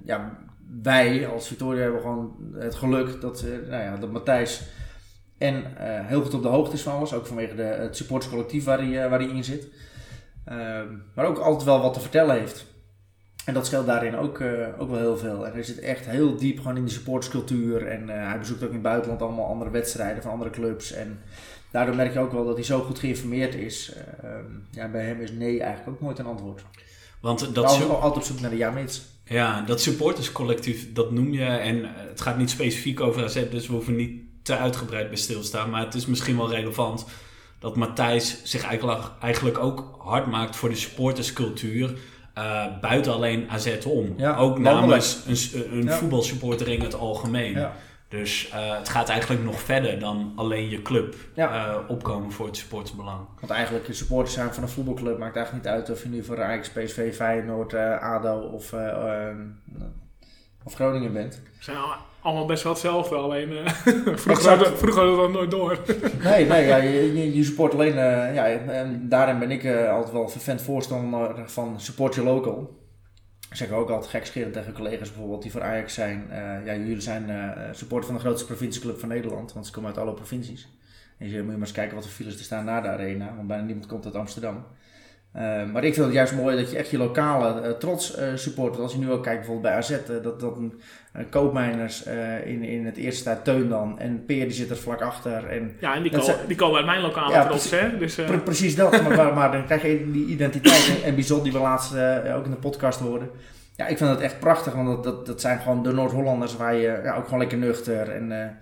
ja, 0.04 0.38
wij 0.82 1.28
als 1.28 1.48
Victoria 1.48 1.82
hebben 1.82 2.00
gewoon 2.00 2.36
het 2.54 2.74
geluk 2.74 3.20
dat, 3.20 3.44
nou 3.68 3.82
ja, 3.82 3.96
dat 3.96 4.12
Matthijs 4.12 4.62
en 5.38 5.54
uh, 5.54 6.06
heel 6.06 6.22
goed 6.22 6.34
op 6.34 6.42
de 6.42 6.48
hoogte 6.48 6.74
is 6.74 6.82
van 6.82 6.92
alles, 6.92 7.12
ook 7.12 7.26
vanwege 7.26 7.54
de, 7.54 7.62
het 7.62 7.96
supportscollectief 7.96 8.64
waar 8.64 8.78
hij, 8.78 9.04
uh, 9.04 9.10
waar 9.10 9.18
hij 9.18 9.28
in 9.28 9.44
zit. 9.44 9.68
Uh, 10.48 10.80
maar 11.14 11.26
ook 11.26 11.38
altijd 11.38 11.64
wel 11.64 11.80
wat 11.80 11.94
te 11.94 12.00
vertellen 12.00 12.38
heeft. 12.38 12.66
En 13.44 13.54
dat 13.54 13.66
scheelt 13.66 13.86
daarin 13.86 14.16
ook, 14.16 14.38
uh, 14.38 14.66
ook 14.78 14.90
wel 14.90 14.98
heel 14.98 15.16
veel. 15.16 15.46
En 15.46 15.52
hij 15.52 15.62
zit 15.62 15.78
echt 15.78 16.06
heel 16.06 16.36
diep 16.36 16.58
gewoon 16.58 16.76
in 16.76 16.84
de 16.84 16.90
supportscultuur. 16.90 17.86
En 17.86 18.08
hij 18.08 18.38
bezoekt 18.38 18.62
ook 18.62 18.68
in 18.68 18.74
het 18.74 18.82
buitenland 18.82 19.22
allemaal 19.22 19.46
andere 19.46 19.70
wedstrijden 19.70 20.22
van 20.22 20.32
andere 20.32 20.50
clubs. 20.50 20.92
En 20.92 21.20
daardoor 21.70 21.94
merk 21.94 22.12
je 22.12 22.18
ook 22.18 22.32
wel 22.32 22.44
dat 22.44 22.54
hij 22.54 22.64
zo 22.64 22.80
goed 22.80 22.98
geïnformeerd 22.98 23.54
is. 23.54 23.92
Ehm, 24.22 24.44
ja, 24.70 24.88
bij 24.88 25.04
hem 25.04 25.20
is 25.20 25.32
nee 25.32 25.60
eigenlijk 25.60 25.96
ook 25.96 26.00
nooit 26.00 26.18
een 26.18 26.26
antwoord. 26.26 26.64
Want 27.20 27.54
dat 27.54 27.70
is 27.70 27.88
altijd 27.88 28.16
op 28.16 28.22
zoek 28.22 28.40
naar 28.40 28.50
de 28.50 28.56
ja-mits. 28.56 29.02
Ja, 29.24 29.62
dat 29.62 29.80
supporterscollectief, 29.80 30.92
dat 30.92 31.10
noem 31.10 31.32
je. 31.32 31.44
En 31.44 31.84
het 31.94 32.20
gaat 32.20 32.38
niet 32.38 32.50
specifiek 32.50 33.00
over 33.00 33.24
AZ, 33.24 33.50
dus 33.50 33.66
we 33.66 33.72
hoeven 33.72 33.96
niet 33.96 34.23
te 34.44 34.56
uitgebreid 34.56 35.08
bij 35.08 35.16
stilstaan. 35.16 35.70
Maar 35.70 35.84
het 35.84 35.94
is 35.94 36.06
misschien 36.06 36.36
wel 36.36 36.50
relevant 36.50 37.06
dat 37.58 37.76
Matthijs 37.76 38.40
zich 38.44 38.64
eigenlijk, 38.64 39.02
eigenlijk 39.20 39.58
ook 39.58 39.94
hard 39.98 40.26
maakt 40.26 40.56
voor 40.56 40.68
de 40.68 40.76
supporterscultuur. 40.76 41.94
Uh, 42.38 42.64
buiten 42.80 43.12
alleen 43.12 43.50
AZ 43.50 43.76
om. 43.86 44.24
ook 44.36 44.58
namens 44.58 45.24
een, 45.26 45.72
een 45.72 45.84
ja. 45.84 45.96
voetbalsupporter 45.96 46.68
in 46.68 46.80
het 46.80 46.94
algemeen. 46.94 47.52
Ja. 47.52 47.72
Dus 48.08 48.48
uh, 48.48 48.78
het 48.78 48.88
gaat 48.88 49.08
eigenlijk 49.08 49.42
nog 49.42 49.60
verder 49.60 49.98
dan 49.98 50.32
alleen 50.36 50.68
je 50.68 50.82
club 50.82 51.14
uh, 51.36 51.76
opkomen 51.88 52.32
voor 52.32 52.46
het 52.46 52.56
supportersbelang. 52.56 53.20
Want 53.40 53.52
eigenlijk 53.52 53.86
je 53.86 53.92
supporters 53.92 54.34
zijn 54.34 54.54
van 54.54 54.62
een 54.62 54.68
voetbalclub 54.68 55.18
maakt 55.18 55.36
eigenlijk 55.36 55.66
niet 55.66 55.74
uit 55.74 55.90
of 55.90 56.02
je 56.02 56.08
nu 56.08 56.24
voor 56.24 56.42
Ajax, 56.42 56.68
PSV, 56.68 57.14
Feyenoord, 57.14 57.74
ADO 58.00 58.38
of, 58.38 58.72
of 60.64 60.74
Groningen 60.74 61.12
bent. 61.12 61.42
Zijn 61.58 61.76
allemaal 62.20 62.46
best 62.46 62.62
wel 62.62 62.72
hetzelfde, 62.72 63.14
alleen 63.14 63.50
uh, 63.52 63.66
vroeger, 64.16 64.48
hadden, 64.48 64.78
vroeger 64.78 65.02
hadden 65.02 65.16
we 65.16 65.22
dat 65.22 65.32
nooit 65.32 65.50
door. 65.50 65.78
nee, 66.30 66.46
nee 66.46 66.66
ja, 66.66 66.76
je, 66.76 67.34
je 67.36 67.44
support 67.44 67.72
alleen, 67.72 67.94
uh, 67.94 68.34
ja, 68.34 68.46
en 68.46 69.08
daarin 69.08 69.38
ben 69.38 69.50
ik 69.50 69.64
uh, 69.64 69.92
altijd 69.92 70.12
wel 70.12 70.28
vervent 70.28 70.62
voorstander 70.62 71.50
van 71.50 71.80
support 71.80 72.14
your 72.14 72.30
local. 72.30 72.82
Ik 73.50 73.56
zeg 73.56 73.70
ook 73.70 73.90
altijd 73.90 74.10
gekscherend 74.10 74.52
tegen 74.52 74.72
collega's 74.72 75.10
bijvoorbeeld 75.10 75.42
die 75.42 75.50
voor 75.50 75.62
Ajax 75.62 75.94
zijn. 75.94 76.26
ja, 76.64 76.74
jullie 76.74 77.00
zijn 77.00 77.54
supporter 77.72 78.06
van 78.06 78.14
de 78.14 78.20
grootste 78.20 78.46
provincieclub 78.46 78.98
van 78.98 79.08
Nederland, 79.08 79.52
want 79.52 79.66
ze 79.66 79.72
komen 79.72 79.90
uit 79.90 79.98
alle 79.98 80.14
provincies. 80.14 80.68
En 81.18 81.28
je 81.28 81.36
moet 81.36 81.50
je 81.50 81.50
maar 81.50 81.60
eens 81.60 81.72
kijken 81.72 81.94
wat 81.94 82.04
er 82.04 82.10
files 82.10 82.38
er 82.38 82.44
staan 82.44 82.64
na 82.64 82.80
de 82.80 82.88
arena, 82.88 83.34
want 83.36 83.46
bijna 83.48 83.64
niemand 83.64 83.86
komt 83.86 84.04
uit 84.04 84.14
Amsterdam. 84.14 84.64
Uh, 85.36 85.64
maar 85.72 85.84
ik 85.84 85.94
vind 85.94 86.06
het 86.06 86.14
juist 86.14 86.34
mooi 86.34 86.56
dat 86.56 86.70
je 86.70 86.76
echt 86.76 86.90
je 86.90 86.98
lokale 86.98 87.62
uh, 87.62 87.70
trots 87.70 88.18
uh, 88.18 88.24
support. 88.34 88.78
Als 88.78 88.92
je 88.92 88.98
nu 88.98 89.10
ook 89.10 89.22
kijkt 89.22 89.38
bijvoorbeeld 89.38 89.72
bij 89.72 89.76
AZ, 89.76 90.22
dat, 90.22 90.40
dat 90.40 90.56
een 90.56 91.28
koopmijners 91.30 92.02
in, 92.44 92.62
in 92.62 92.84
het 92.84 92.96
eerste 92.96 93.20
staat 93.20 93.44
Teun 93.44 93.68
dan. 93.68 93.98
En 93.98 94.24
Peer 94.24 94.44
die 94.44 94.52
zit 94.52 94.70
er 94.70 94.76
vlak 94.76 95.00
achter. 95.00 95.46
En 95.46 95.76
ja, 95.80 95.94
en 95.94 96.02
die, 96.02 96.12
ko 96.12 96.34
die 96.46 96.56
komen 96.56 96.76
uit 96.76 96.86
mijn 96.86 97.00
lokale 97.00 97.32
ja, 97.32 97.46
trots, 97.46 97.70
hè? 97.70 97.98
Dus, 97.98 98.14
pre 98.14 98.38
precies 98.38 98.76
dat, 98.76 99.02
maar, 99.02 99.34
maar, 99.34 99.52
dan 99.52 99.64
krijg 99.64 99.82
je 99.82 100.10
die 100.10 100.26
identiteit. 100.26 101.02
en 101.04 101.14
Bizot 101.14 101.42
die 101.42 101.52
we 101.52 101.58
laatst 101.58 101.94
ook 102.36 102.44
in 102.44 102.50
de 102.50 102.56
podcast 102.56 103.00
hoorden. 103.00 103.30
Ja, 103.76 103.86
ik 103.86 103.98
vind 103.98 104.10
dat 104.10 104.20
echt 104.20 104.40
prachtig, 104.40 104.74
want 104.74 104.86
dat, 104.86 105.04
dat, 105.04 105.26
dat 105.26 105.40
zijn 105.40 105.58
gewoon 105.58 105.82
de 105.82 105.92
Noord-Hollanders 105.92 106.56
waar 106.56 106.74
je 106.74 107.00
ja, 107.04 107.16
ook 107.16 107.24
gewoon 107.24 107.38
lekker 107.38 107.58
nuchter. 107.58 108.10
En 108.10 108.58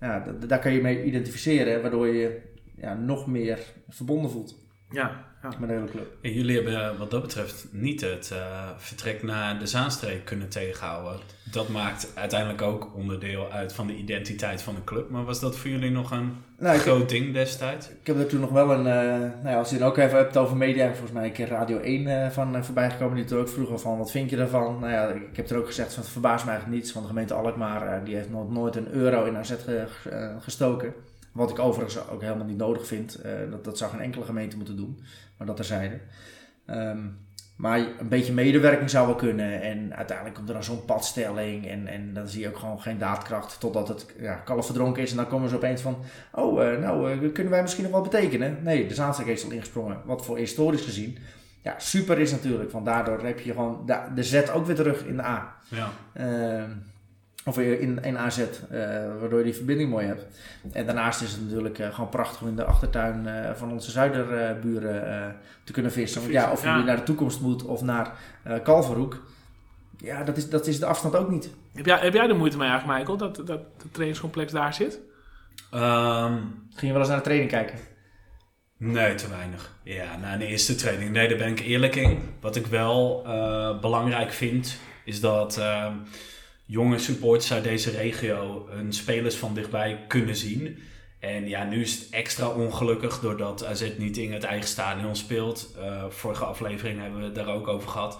ja, 0.00 0.24
daar 0.46 0.58
kan 0.58 0.72
je 0.72 0.80
mee 0.80 1.04
identificeren, 1.04 1.82
waardoor 1.82 2.08
je 2.08 2.40
ja, 2.76 2.94
nog 2.94 3.26
meer 3.26 3.58
verbonden 3.88 4.30
voelt. 4.30 4.66
Ja, 4.90 5.27
ja. 5.42 5.48
met 5.58 5.68
de 5.68 5.74
hele 5.74 5.90
club. 5.90 6.16
En 6.20 6.32
jullie 6.32 6.54
hebben 6.54 6.98
wat 6.98 7.10
dat 7.10 7.22
betreft 7.22 7.66
niet 7.70 8.00
het 8.00 8.30
uh, 8.32 8.68
vertrek 8.76 9.22
naar 9.22 9.58
de 9.58 9.66
Zaanstreek 9.66 10.24
kunnen 10.24 10.48
tegenhouden. 10.48 11.20
Dat 11.50 11.68
maakt 11.68 12.12
uiteindelijk 12.14 12.62
ook 12.62 12.90
onderdeel 12.94 13.50
uit 13.50 13.72
van 13.72 13.86
de 13.86 13.96
identiteit 13.96 14.62
van 14.62 14.74
de 14.74 14.84
club. 14.84 15.10
Maar 15.10 15.24
was 15.24 15.40
dat 15.40 15.56
voor 15.56 15.70
jullie 15.70 15.90
nog 15.90 16.10
een 16.10 16.36
nou, 16.58 16.78
groot 16.78 16.98
heb, 16.98 17.08
ding 17.08 17.32
destijds? 17.32 17.88
Ik 17.88 18.06
heb 18.06 18.18
er 18.18 18.26
toen 18.26 18.40
nog 18.40 18.50
wel 18.50 18.70
een, 18.70 18.86
uh, 18.86 19.20
nou 19.42 19.48
ja, 19.48 19.58
als 19.58 19.70
je 19.70 19.74
het 19.74 19.84
ook 19.84 19.96
even 19.96 20.16
hebt 20.18 20.36
over 20.36 20.56
media, 20.56 20.88
volgens 20.88 21.12
mij 21.12 21.24
een 21.24 21.32
keer 21.32 21.48
Radio 21.48 21.78
1 21.78 22.02
uh, 22.02 22.26
eh, 22.26 22.32
van 22.32 22.64
voorbij 22.64 22.90
gekomen. 22.90 23.16
Die 23.16 23.24
toen 23.24 23.38
ook 23.38 23.48
vroeger 23.48 23.78
van, 23.78 23.98
wat 23.98 24.10
vind 24.10 24.30
je 24.30 24.36
daarvan? 24.36 24.78
Nou 24.78 24.92
ja, 24.92 25.08
ik 25.08 25.36
heb 25.36 25.50
er 25.50 25.56
ook 25.56 25.66
gezegd 25.66 25.94
van, 25.94 26.02
het 26.02 26.12
verbaast 26.12 26.44
me 26.44 26.50
eigenlijk 26.50 26.80
niets. 26.80 26.92
Want 26.92 27.06
de 27.06 27.12
gemeente 27.12 27.34
Alkmaar, 27.34 28.04
die 28.04 28.14
heeft 28.14 28.30
nog 28.30 28.50
nooit 28.50 28.76
een 28.76 28.88
euro 28.92 29.24
in 29.24 29.36
AZ 29.36 29.54
gestoken. 30.40 30.94
Wat 31.32 31.50
ik 31.50 31.58
overigens 31.58 32.08
ook 32.08 32.22
helemaal 32.22 32.46
niet 32.46 32.56
nodig 32.56 32.86
vind. 32.86 33.20
dat, 33.50 33.64
dat 33.64 33.78
zou 33.78 33.90
geen 33.90 34.00
enkele 34.00 34.24
gemeente 34.24 34.56
moeten 34.56 34.76
doen 34.76 34.98
maar 35.38 35.46
dat 35.46 35.56
terzijde. 35.56 35.98
Um, 36.66 37.26
Maar 37.58 37.78
een 37.78 38.08
beetje 38.08 38.32
medewerking 38.32 38.90
zou 38.90 39.06
wel 39.06 39.16
kunnen. 39.16 39.62
En 39.62 39.96
uiteindelijk 39.96 40.36
komt 40.36 40.48
er 40.48 40.54
dan 40.54 40.64
zo'n 40.64 40.84
padstelling. 40.84 41.68
En, 41.68 41.86
en 41.86 42.14
dan 42.14 42.28
zie 42.28 42.40
je 42.40 42.48
ook 42.48 42.56
gewoon 42.56 42.80
geen 42.80 42.98
daadkracht. 42.98 43.60
Totdat 43.60 43.88
het 43.88 44.06
ja, 44.18 44.34
kalf 44.34 44.64
verdronken 44.64 45.02
is. 45.02 45.10
En 45.10 45.16
dan 45.16 45.28
komen 45.28 45.48
ze 45.48 45.56
opeens 45.56 45.80
van... 45.80 45.96
Oh, 46.32 46.62
uh, 46.62 46.78
nou, 46.78 47.12
uh, 47.12 47.32
kunnen 47.32 47.52
wij 47.52 47.62
misschien 47.62 47.84
nog 47.84 47.92
wat 47.92 48.02
betekenen? 48.02 48.58
Nee, 48.62 48.88
de 48.88 48.94
Zaanstreek 48.94 49.28
heeft 49.28 49.44
al 49.44 49.50
ingesprongen. 49.50 50.00
Wat 50.04 50.24
voor 50.24 50.36
historisch 50.38 50.84
gezien. 50.84 51.18
Ja, 51.62 51.74
super 51.78 52.18
is 52.18 52.30
natuurlijk. 52.30 52.70
Want 52.70 52.86
daardoor 52.86 53.24
heb 53.24 53.40
je 53.40 53.52
gewoon 53.52 53.82
de, 53.86 53.98
de 54.14 54.22
Z 54.22 54.42
ook 54.54 54.66
weer 54.66 54.76
terug 54.76 55.04
in 55.04 55.16
de 55.16 55.24
A. 55.24 55.56
Ja. 55.68 55.90
Uh, 56.20 56.62
of 57.48 57.58
in, 57.58 58.02
in 58.02 58.18
AZ, 58.18 58.44
waardoor 59.20 59.38
je 59.38 59.44
die 59.44 59.54
verbinding 59.54 59.90
mooi 59.90 60.06
hebt. 60.06 60.26
En 60.72 60.86
daarnaast 60.86 61.22
is 61.22 61.32
het 61.32 61.42
natuurlijk 61.42 61.80
gewoon 61.92 62.08
prachtig 62.08 62.42
om 62.42 62.48
in 62.48 62.56
de 62.56 62.64
achtertuin 62.64 63.28
van 63.56 63.72
onze 63.72 63.90
zuiderburen 63.90 65.36
te 65.64 65.72
kunnen 65.72 65.92
vissen. 65.92 66.20
Want 66.20 66.32
ja, 66.32 66.52
of 66.52 66.62
je 66.62 66.68
ja. 66.68 66.82
naar 66.82 66.96
de 66.96 67.02
toekomst 67.02 67.40
moet 67.40 67.64
of 67.64 67.82
naar 67.82 68.12
Kalverhoek. 68.62 69.22
Ja, 69.96 70.24
dat 70.24 70.36
is, 70.36 70.50
dat 70.50 70.66
is 70.66 70.78
de 70.78 70.86
afstand 70.86 71.16
ook 71.16 71.30
niet. 71.30 71.50
Heb 71.72 71.86
jij, 71.86 71.98
heb 71.98 72.14
jij 72.14 72.26
de 72.26 72.34
moeite 72.34 72.56
mee 72.56 72.68
eigenlijk, 72.68 72.98
Michael, 72.98 73.18
dat, 73.18 73.46
dat 73.46 73.60
het 73.82 73.92
trainingscomplex 73.92 74.52
daar 74.52 74.74
zit? 74.74 75.00
Um, 75.74 76.66
Ging 76.70 76.80
je 76.80 76.92
wel 76.92 76.98
eens 76.98 77.08
naar 77.08 77.16
de 77.16 77.22
training 77.22 77.50
kijken? 77.50 77.78
Nee, 78.76 79.14
te 79.14 79.28
weinig. 79.28 79.76
Ja, 79.82 80.16
na 80.16 80.34
een 80.34 80.40
eerste 80.40 80.74
training. 80.74 81.10
Nee, 81.10 81.28
daar 81.28 81.38
ben 81.38 81.48
ik 81.48 81.60
eerlijk 81.60 81.94
in. 81.94 82.20
Wat 82.40 82.56
ik 82.56 82.66
wel 82.66 83.24
uh, 83.26 83.80
belangrijk 83.80 84.32
vind, 84.32 84.78
is 85.04 85.20
dat 85.20 85.58
uh, 85.58 85.86
jonge 86.68 86.98
supporters 86.98 87.52
uit 87.52 87.64
deze 87.64 87.90
regio 87.90 88.66
hun 88.70 88.92
spelers 88.92 89.34
van 89.34 89.54
dichtbij 89.54 90.04
kunnen 90.08 90.36
zien. 90.36 90.78
En 91.18 91.48
ja, 91.48 91.64
nu 91.64 91.80
is 91.80 91.94
het 91.94 92.08
extra 92.10 92.48
ongelukkig 92.48 93.20
doordat 93.20 93.64
AZ 93.64 93.90
niet 93.96 94.16
in 94.16 94.32
het 94.32 94.44
eigen 94.44 94.68
stadion 94.68 95.16
speelt. 95.16 95.74
Uh, 95.78 96.04
vorige 96.08 96.44
aflevering 96.44 97.00
hebben 97.00 97.18
we 97.18 97.24
het 97.24 97.34
daar 97.34 97.54
ook 97.54 97.68
over 97.68 97.88
gehad. 97.88 98.18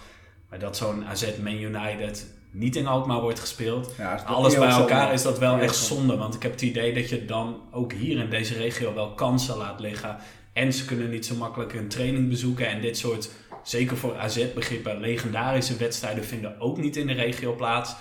Maar 0.50 0.58
dat 0.58 0.76
zo'n 0.76 1.04
AZ 1.04 1.26
Man 1.42 1.58
United 1.58 2.26
niet 2.50 2.76
in 2.76 2.86
Alkmaar 2.86 3.20
wordt 3.20 3.40
gespeeld. 3.40 3.94
Ja, 3.98 4.22
Alles 4.26 4.54
bij 4.54 4.68
elkaar 4.68 4.98
zonde. 5.00 5.14
is 5.14 5.22
dat 5.22 5.38
wel 5.38 5.58
echt 5.58 5.76
zonde. 5.76 6.16
Want 6.16 6.34
ik 6.34 6.42
heb 6.42 6.52
het 6.52 6.62
idee 6.62 6.94
dat 6.94 7.08
je 7.08 7.24
dan 7.24 7.60
ook 7.70 7.92
hier 7.92 8.18
in 8.18 8.30
deze 8.30 8.54
regio 8.54 8.94
wel 8.94 9.14
kansen 9.14 9.56
laat 9.56 9.80
liggen. 9.80 10.16
En 10.52 10.72
ze 10.72 10.84
kunnen 10.84 11.10
niet 11.10 11.26
zo 11.26 11.34
makkelijk 11.34 11.72
een 11.74 11.88
training 11.88 12.28
bezoeken. 12.28 12.68
En 12.68 12.80
dit 12.80 12.98
soort, 12.98 13.30
zeker 13.62 13.96
voor 13.96 14.16
AZ-begrippen, 14.16 15.00
legendarische 15.00 15.76
wedstrijden 15.76 16.24
vinden 16.24 16.60
ook 16.60 16.78
niet 16.78 16.96
in 16.96 17.06
de 17.06 17.12
regio 17.12 17.54
plaats. 17.54 17.94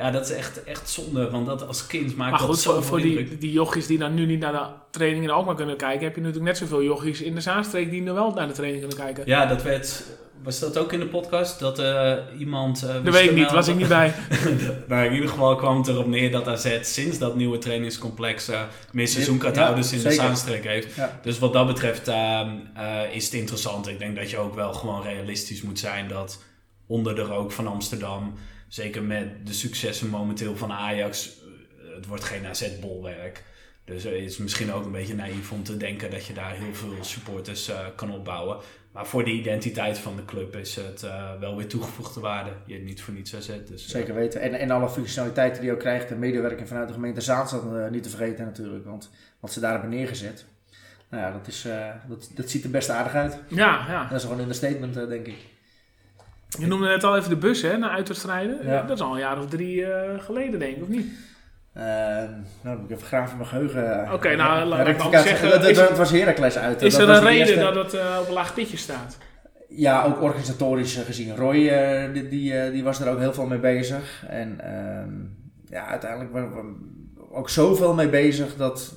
Ja, 0.00 0.10
dat 0.10 0.30
is 0.30 0.36
echt, 0.36 0.64
echt 0.64 0.90
zonde, 0.90 1.30
want 1.30 1.46
dat 1.46 1.66
als 1.66 1.86
kind 1.86 2.16
maakt 2.16 2.30
maar 2.30 2.40
dat 2.40 2.48
goed, 2.48 2.58
zo 2.58 2.80
voor 2.80 3.00
die, 3.00 3.38
die 3.38 3.52
jochies 3.52 3.86
die 3.86 3.98
dan 3.98 4.14
nu 4.14 4.26
niet 4.26 4.40
naar 4.40 4.52
de 4.52 4.66
training 4.90 5.24
in 5.24 5.30
Alkmaar 5.30 5.54
kunnen 5.54 5.76
kijken, 5.76 6.04
heb 6.04 6.14
je 6.14 6.20
natuurlijk 6.20 6.46
net 6.46 6.58
zoveel 6.58 6.82
jochies 6.82 7.20
in 7.20 7.34
de 7.34 7.40
Zaanstreek 7.40 7.90
die 7.90 8.02
nu 8.02 8.12
wel 8.12 8.32
naar 8.32 8.46
de 8.46 8.52
training 8.52 8.80
kunnen 8.80 8.98
kijken. 8.98 9.22
Ja, 9.26 9.46
dat 9.46 9.62
werd... 9.62 10.04
Was 10.42 10.58
dat 10.58 10.78
ook 10.78 10.92
in 10.92 11.00
de 11.00 11.06
podcast? 11.06 11.58
Dat 11.58 11.78
uh, 11.78 12.12
iemand... 12.38 12.84
Uh, 12.84 13.04
dat 13.04 13.14
weet 13.14 13.30
ik 13.30 13.36
niet, 13.36 13.50
was 13.50 13.68
ik 13.68 13.76
niet 13.76 13.88
bij. 13.88 14.14
nou, 14.88 15.06
in 15.06 15.12
ieder 15.12 15.28
geval 15.28 15.56
kwam 15.56 15.76
het 15.76 15.88
erop 15.88 16.06
neer 16.06 16.30
dat 16.30 16.48
AZ 16.48 16.78
sinds 16.82 17.18
dat 17.18 17.36
nieuwe 17.36 17.58
trainingscomplex 17.58 18.48
uh, 18.48 18.60
meer 18.92 19.08
seizoenkaarthouders 19.08 19.90
ja, 19.90 19.96
in 19.96 20.02
de 20.02 20.10
Zaanstreek 20.10 20.64
heeft. 20.64 20.94
Ja. 20.94 21.20
Dus 21.22 21.38
wat 21.38 21.52
dat 21.52 21.66
betreft 21.66 22.08
uh, 22.08 22.42
is 23.12 23.24
het 23.24 23.34
interessant. 23.34 23.88
Ik 23.88 23.98
denk 23.98 24.16
dat 24.16 24.30
je 24.30 24.38
ook 24.38 24.54
wel 24.54 24.72
gewoon 24.72 25.02
realistisch 25.02 25.62
moet 25.62 25.78
zijn 25.78 26.08
dat 26.08 26.42
onder 26.86 27.14
de 27.14 27.22
rook 27.22 27.52
van 27.52 27.66
Amsterdam, 27.66 28.34
zeker 28.70 29.02
met 29.02 29.46
de 29.46 29.52
successen 29.52 30.08
momenteel 30.08 30.56
van 30.56 30.72
Ajax, 30.72 31.38
het 31.94 32.06
wordt 32.06 32.24
geen 32.24 32.46
AZ-bolwerk. 32.46 33.42
Dus 33.84 34.04
het 34.04 34.12
is 34.12 34.36
misschien 34.38 34.72
ook 34.72 34.84
een 34.84 34.92
beetje 34.92 35.14
naïef 35.14 35.52
om 35.52 35.62
te 35.62 35.76
denken 35.76 36.10
dat 36.10 36.26
je 36.26 36.32
daar 36.32 36.54
heel 36.54 36.74
veel 36.74 36.94
supporters 37.00 37.68
uh, 37.68 37.78
kan 37.96 38.12
opbouwen. 38.12 38.58
Maar 38.92 39.06
voor 39.06 39.24
de 39.24 39.30
identiteit 39.30 39.98
van 39.98 40.16
de 40.16 40.24
club 40.24 40.56
is 40.56 40.76
het 40.76 41.02
uh, 41.02 41.38
wel 41.40 41.56
weer 41.56 41.66
toegevoegde 41.66 42.20
waarde. 42.20 42.50
Je 42.66 42.72
hebt 42.72 42.84
niet 42.84 43.02
voor 43.02 43.14
niets 43.14 43.36
AZ. 43.36 43.46
Dus, 43.46 43.84
uh, 43.84 43.88
Zeker 43.88 44.14
weten. 44.14 44.40
En, 44.40 44.54
en 44.54 44.70
alle 44.70 44.88
functionaliteiten 44.88 45.60
die 45.60 45.68
je 45.68 45.74
ook 45.74 45.80
krijgt. 45.80 46.08
De 46.08 46.14
medewerking 46.14 46.68
vanuit 46.68 46.88
de 46.88 46.94
gemeente 46.94 47.20
Zaanstad 47.20 47.90
niet 47.90 48.02
te 48.02 48.08
vergeten 48.08 48.44
natuurlijk. 48.44 48.84
Want 48.84 49.10
wat 49.40 49.52
ze 49.52 49.60
daar 49.60 49.72
hebben 49.72 49.90
neergezet. 49.90 50.44
Nou 51.08 51.22
ja, 51.22 51.32
dat, 51.32 51.46
is, 51.46 51.66
dat, 52.08 52.30
dat 52.34 52.50
ziet 52.50 52.64
er 52.64 52.70
best 52.70 52.90
aardig 52.90 53.14
uit. 53.14 53.38
Ja, 53.48 53.84
ja. 53.88 54.02
Dat 54.02 54.16
is 54.16 54.22
gewoon 54.22 54.36
een 54.36 54.42
understatement 54.42 54.94
denk 54.94 55.26
ik. 55.26 55.38
Je 56.58 56.66
noemde 56.66 56.86
net 56.86 57.04
al 57.04 57.16
even 57.16 57.30
de 57.30 57.36
bus 57.36 57.62
hè, 57.62 57.78
naar 57.78 57.90
uitwedstrijden. 57.90 58.58
Ja. 58.64 58.82
Dat 58.82 58.96
is 58.96 59.02
al 59.02 59.12
een 59.12 59.18
jaar 59.18 59.38
of 59.38 59.46
drie 59.46 59.86
geleden 60.18 60.58
denk 60.58 60.76
ik, 60.76 60.82
of 60.82 60.88
niet? 60.88 61.06
Uh, 61.76 61.84
nou, 62.62 62.78
moet 62.78 62.90
ik 62.90 62.96
even 62.96 63.06
graven 63.06 63.30
in 63.30 63.36
mijn 63.36 63.48
geheugen. 63.48 64.02
Oké, 64.04 64.14
okay, 64.14 64.34
nou, 64.34 64.64
laat 64.64 64.88
ik 64.88 64.98
dan 64.98 65.12
zeggen... 65.12 65.50
Dat, 65.50 65.62
dat, 65.62 65.88
het 65.88 65.98
was 65.98 66.10
Heracles 66.10 66.58
uit. 66.58 66.82
Is 66.82 66.94
dat 66.94 67.08
er 67.08 67.14
een 67.14 67.22
reden 67.22 67.46
eerste... 67.46 67.60
dat 67.60 67.74
het 67.74 67.94
uh, 67.94 68.18
op 68.20 68.28
een 68.28 68.32
laag 68.32 68.54
pitje 68.54 68.76
staat? 68.76 69.18
Ja, 69.68 70.04
ook 70.04 70.22
organisatorisch 70.22 70.96
gezien. 70.96 71.36
Roy, 71.36 71.70
die, 72.12 72.28
die, 72.28 72.70
die, 72.70 72.84
was 72.84 73.00
er 73.00 73.08
ook 73.08 73.18
heel 73.18 73.32
veel 73.32 73.46
mee 73.46 73.58
bezig. 73.58 74.24
En 74.28 74.60
ja, 75.68 75.86
uiteindelijk 75.86 76.32
waren 76.32 76.50
we 76.50 77.32
ook 77.32 77.50
zoveel 77.50 77.94
mee 77.94 78.08
bezig 78.08 78.56
dat... 78.56 78.94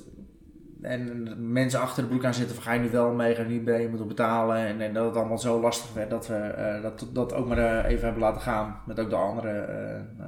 En 0.84 1.52
mensen 1.52 1.80
achter 1.80 2.02
de 2.02 2.08
broek 2.08 2.24
aan 2.24 2.34
zitten 2.34 2.54
van 2.54 2.64
ga 2.64 2.72
je 2.72 2.80
nu 2.80 2.90
wel 2.90 3.12
mee, 3.12 3.34
ga 3.34 3.42
je 3.42 3.48
niet 3.48 3.64
mee, 3.64 3.82
je 3.82 3.88
moet 3.88 4.08
betalen. 4.08 4.56
En, 4.56 4.80
en, 4.80 4.92
dat 4.92 5.04
het 5.04 5.16
allemaal 5.16 5.38
zo 5.38 5.60
lastig 5.60 5.92
werd 5.92 6.10
dat 6.10 6.26
we 6.26 6.78
dat, 6.82 7.06
dat 7.12 7.32
ook 7.32 7.48
maar 7.48 7.84
even 7.84 8.04
hebben 8.04 8.22
laten 8.22 8.40
gaan. 8.40 8.80
Met 8.86 9.00
ook 9.00 9.10
de 9.10 9.16
andere 9.16 9.66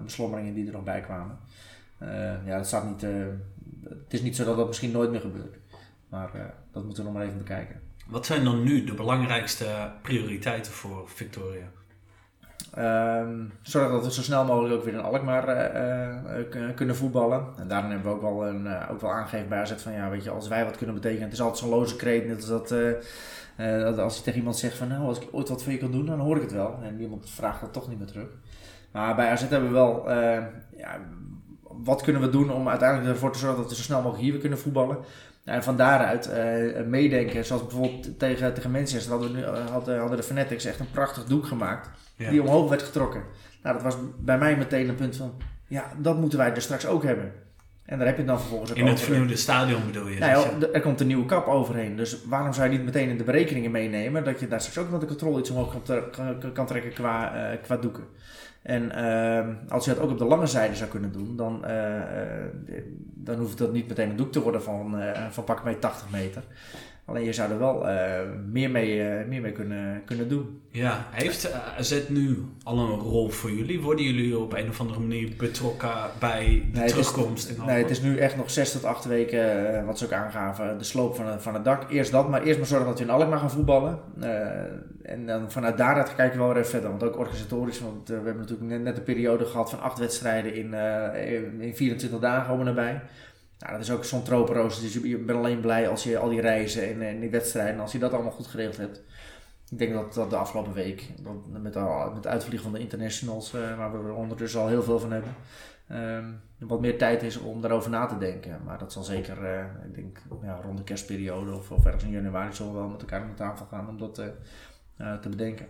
beslommeringen 0.04 0.54
die 0.54 0.66
er 0.66 0.72
nog 0.72 0.84
bij 0.84 1.00
kwamen. 1.00 1.38
Ja, 2.46 2.56
dat 2.56 2.66
staat 2.66 2.88
niet, 2.88 3.00
het 3.88 4.12
is 4.12 4.22
niet 4.22 4.36
zo 4.36 4.44
dat 4.44 4.56
dat 4.56 4.66
misschien 4.66 4.90
nooit 4.90 5.10
meer 5.10 5.20
gebeurt. 5.20 5.56
Maar 6.08 6.54
dat 6.72 6.84
moeten 6.84 7.02
we 7.02 7.08
nog 7.10 7.18
maar 7.18 7.26
even 7.26 7.38
bekijken. 7.38 7.80
Wat 8.06 8.26
zijn 8.26 8.44
dan 8.44 8.62
nu 8.62 8.84
de 8.84 8.94
belangrijkste 8.94 9.90
prioriteiten 10.02 10.72
voor 10.72 11.08
Victoria? 11.08 11.66
Um, 12.78 13.52
zorg 13.62 13.90
dat 13.90 14.04
we 14.04 14.12
zo 14.12 14.22
snel 14.22 14.44
mogelijk 14.44 14.74
ook 14.74 14.84
weer 14.84 14.94
in 14.94 15.00
Alkmaar 15.00 15.70
kunnen 16.74 16.96
voetballen. 16.96 17.46
En 17.58 17.68
daarin 17.68 17.90
hebben 17.90 18.10
we 18.10 18.16
ook 18.16 18.22
wel, 18.22 18.46
een, 18.46 18.88
ook 18.90 19.00
wel 19.00 19.10
aangegeven 19.10 19.48
bij 19.48 19.60
AZ 19.60 19.72
van 19.76 19.92
ja, 19.92 20.10
weet 20.10 20.24
je, 20.24 20.30
als 20.30 20.48
wij 20.48 20.64
wat 20.64 20.76
kunnen 20.76 20.94
betekenen. 20.94 21.24
Het 21.24 21.32
is 21.32 21.40
altijd 21.40 21.58
zo'n 21.58 21.68
loze 21.68 21.96
kreet, 21.96 22.26
net 22.26 22.36
als 22.36 22.46
dat, 22.46 22.68
dat 23.56 23.98
als 23.98 24.16
je 24.16 24.22
tegen 24.22 24.38
iemand 24.38 24.56
zegt 24.56 24.76
van 24.76 24.88
nou, 24.88 25.06
als 25.06 25.20
ik 25.20 25.28
ooit 25.32 25.48
wat 25.48 25.62
voor 25.62 25.72
je 25.72 25.78
kan 25.78 25.90
doen, 25.92 26.06
dan 26.06 26.18
hoor 26.18 26.36
ik 26.36 26.42
het 26.42 26.52
wel. 26.52 26.78
En 26.82 27.00
iemand 27.00 27.30
vraagt 27.30 27.60
dat 27.60 27.72
toch 27.72 27.88
niet 27.88 27.98
meer 27.98 28.06
terug. 28.06 28.28
Maar 28.92 29.14
bij 29.14 29.30
AZ 29.30 29.40
hebben 29.40 29.68
we 29.68 29.74
wel, 29.74 30.10
ja, 30.76 31.00
wat 31.84 32.02
kunnen 32.02 32.22
we 32.22 32.30
doen 32.30 32.50
om 32.50 32.68
uiteindelijk 32.68 33.10
ervoor 33.10 33.32
te 33.32 33.38
zorgen 33.38 33.60
dat 33.60 33.70
we 33.70 33.76
zo 33.76 33.82
snel 33.82 33.98
mogelijk 33.98 34.22
hier 34.22 34.32
weer 34.32 34.40
kunnen 34.40 34.58
voetballen. 34.58 34.98
En 35.46 35.62
van 35.62 35.76
daaruit 35.76 36.28
uh, 36.28 36.86
meedenken, 36.86 37.44
zoals 37.44 37.62
bijvoorbeeld 37.62 38.18
tegen, 38.18 38.54
tegen 38.54 38.70
Manchester 38.70 39.12
hadden, 39.12 39.32
we 39.32 39.36
nu, 39.36 39.44
hadden, 39.44 39.98
hadden 39.98 40.16
de 40.16 40.22
Fanatics 40.22 40.64
echt 40.64 40.80
een 40.80 40.90
prachtig 40.90 41.24
doek 41.24 41.46
gemaakt. 41.46 41.90
Ja. 42.16 42.30
Die 42.30 42.42
omhoog 42.42 42.68
werd 42.68 42.82
getrokken. 42.82 43.22
Nou, 43.62 43.74
dat 43.74 43.84
was 43.84 43.96
bij 44.18 44.38
mij 44.38 44.56
meteen 44.56 44.88
een 44.88 44.94
punt 44.94 45.16
van, 45.16 45.32
ja, 45.66 45.92
dat 45.98 46.18
moeten 46.18 46.38
wij 46.38 46.54
er 46.54 46.62
straks 46.62 46.86
ook 46.86 47.02
hebben. 47.02 47.32
En 47.84 47.98
daar 47.98 48.06
heb 48.06 48.16
je 48.16 48.22
het 48.22 48.30
dan 48.30 48.40
vervolgens 48.40 48.70
ook 48.70 48.76
In 48.76 48.86
het 48.86 49.00
vernieuwde 49.00 49.36
stadion 49.36 49.86
bedoel 49.86 50.08
je? 50.08 50.18
Nou, 50.18 50.58
ja, 50.60 50.66
er 50.72 50.80
komt 50.80 51.00
een 51.00 51.06
nieuwe 51.06 51.26
kap 51.26 51.46
overheen. 51.46 51.96
Dus 51.96 52.24
waarom 52.24 52.52
zou 52.52 52.70
je 52.70 52.76
niet 52.76 52.84
meteen 52.84 53.08
in 53.08 53.18
de 53.18 53.24
berekeningen 53.24 53.70
meenemen 53.70 54.24
dat 54.24 54.40
je 54.40 54.48
daar 54.48 54.60
straks 54.60 54.78
ook 54.78 54.90
met 54.90 55.00
de 55.00 55.06
controle 55.06 55.38
iets 55.38 55.50
omhoog 55.50 55.76
kan, 55.84 56.52
kan 56.52 56.66
trekken 56.66 56.92
qua, 56.92 57.34
uh, 57.52 57.62
qua 57.62 57.76
doeken? 57.76 58.04
En 58.66 58.92
uh, 58.96 59.72
als 59.72 59.84
je 59.84 59.94
dat 59.94 60.00
ook 60.00 60.10
op 60.10 60.18
de 60.18 60.24
lange 60.24 60.46
zijde 60.46 60.74
zou 60.74 60.90
kunnen 60.90 61.12
doen, 61.12 61.36
dan, 61.36 61.64
uh, 61.66 62.02
dan 63.14 63.38
hoeft 63.38 63.58
dat 63.58 63.72
niet 63.72 63.88
meteen 63.88 64.10
een 64.10 64.16
doek 64.16 64.32
te 64.32 64.42
worden 64.42 64.62
van, 64.62 65.00
uh, 65.00 65.10
van 65.30 65.44
pak 65.44 65.64
mee 65.64 65.78
80 65.78 66.10
meter. 66.10 66.42
Alleen 67.04 67.24
je 67.24 67.32
zou 67.32 67.50
er 67.50 67.58
wel 67.58 67.86
meer 68.50 68.70
mee, 68.70 69.02
meer 69.28 69.40
mee 69.40 69.52
kunnen, 69.52 70.02
kunnen 70.04 70.28
doen. 70.28 70.60
Ja, 70.70 71.06
heeft 71.10 71.52
AZ 71.78 72.08
nu 72.08 72.44
al 72.62 72.78
een 72.78 72.98
rol 72.98 73.28
voor 73.28 73.50
jullie? 73.50 73.80
Worden 73.80 74.04
jullie 74.04 74.38
op 74.38 74.52
een 74.52 74.68
of 74.68 74.80
andere 74.80 75.00
manier 75.00 75.32
betrokken 75.36 75.90
bij 76.18 76.64
de 76.72 76.78
nee, 76.78 76.88
terugkomst? 76.88 77.48
Het 77.48 77.58
is, 77.58 77.64
nee, 77.64 77.82
het 77.82 77.90
is 77.90 78.02
nu 78.02 78.16
echt 78.16 78.36
nog 78.36 78.50
6 78.50 78.72
tot 78.72 78.84
8 78.84 79.04
weken, 79.04 79.84
wat 79.84 79.98
ze 79.98 80.04
ook 80.04 80.12
aangaven, 80.12 80.78
de 80.78 80.84
sloop 80.84 81.16
van, 81.16 81.40
van 81.40 81.54
het 81.54 81.64
dak. 81.64 81.90
Eerst 81.90 82.10
dat, 82.10 82.28
maar 82.28 82.42
eerst 82.42 82.58
maar 82.58 82.68
zorgen 82.68 82.88
dat 82.88 82.98
we 82.98 83.04
in 83.04 83.10
Alkmaar 83.10 83.38
gaan 83.38 83.50
voetballen. 83.50 83.98
En 85.06 85.26
dan 85.26 85.50
vanuit 85.50 85.76
daaruit 85.76 86.14
kijken 86.14 86.38
we 86.38 86.44
wel 86.44 86.52
weer 86.52 86.56
even 86.56 86.70
verder. 86.70 86.90
Want 86.90 87.02
ook 87.02 87.18
organisatorisch, 87.18 87.80
want 87.80 88.10
uh, 88.10 88.18
we 88.18 88.24
hebben 88.24 88.36
natuurlijk 88.36 88.70
net, 88.70 88.82
net 88.82 88.96
een 88.96 89.02
periode 89.02 89.44
gehad 89.44 89.70
van 89.70 89.80
acht 89.80 89.98
wedstrijden 89.98 90.54
in, 90.54 90.66
uh, 90.66 91.60
in 91.60 91.76
24 91.76 92.20
dagen 92.20 92.48
komen 92.48 92.66
erbij. 92.66 93.02
Nou, 93.58 93.72
dat 93.72 93.80
is 93.80 93.90
ook 93.90 94.04
zo'n 94.04 94.22
tropenrooster. 94.22 94.82
Dus 94.82 94.94
je 94.94 95.18
bent 95.18 95.38
alleen 95.38 95.60
blij 95.60 95.88
als 95.88 96.02
je 96.02 96.18
al 96.18 96.28
die 96.28 96.40
reizen 96.40 96.88
en, 96.88 97.02
en 97.02 97.20
die 97.20 97.30
wedstrijden, 97.30 97.80
als 97.80 97.92
je 97.92 97.98
dat 97.98 98.12
allemaal 98.12 98.32
goed 98.32 98.46
geregeld 98.46 98.76
hebt. 98.76 99.02
Ik 99.70 99.78
denk 99.78 99.92
dat, 99.92 100.14
dat 100.14 100.30
de 100.30 100.36
afgelopen 100.36 100.72
week, 100.72 101.08
met, 101.52 101.62
met 101.62 101.74
het 102.14 102.26
uitvliegen 102.26 102.70
van 102.70 102.72
de 102.72 102.84
internationals, 102.84 103.54
uh, 103.54 103.76
waar 103.76 103.92
we 103.92 104.08
er 104.08 104.14
ondertussen 104.14 104.60
al 104.60 104.68
heel 104.68 104.82
veel 104.82 104.98
van 104.98 105.12
hebben, 105.12 105.34
um, 105.92 106.40
wat 106.68 106.80
meer 106.80 106.98
tijd 106.98 107.22
is 107.22 107.38
om 107.38 107.60
daarover 107.60 107.90
na 107.90 108.06
te 108.06 108.18
denken. 108.18 108.60
Maar 108.64 108.78
dat 108.78 108.92
zal 108.92 109.02
zeker, 109.02 109.36
ik 109.86 109.94
denk, 109.94 110.18
ja, 110.42 110.60
rond 110.62 110.78
de 110.78 110.84
kerstperiode 110.84 111.54
of, 111.54 111.70
of 111.70 111.84
ergens 111.84 112.04
in 112.04 112.10
januari 112.10 112.52
zullen 112.52 112.72
we 112.72 112.78
wel 112.78 112.88
met 112.88 113.00
elkaar 113.00 113.20
aan 113.20 113.28
de 113.28 113.34
tafel 113.34 113.66
gaan 113.66 113.88
om 113.88 113.98
dat 113.98 114.18
uh, 114.18 114.26
te 114.96 115.28
bedenken. 115.28 115.66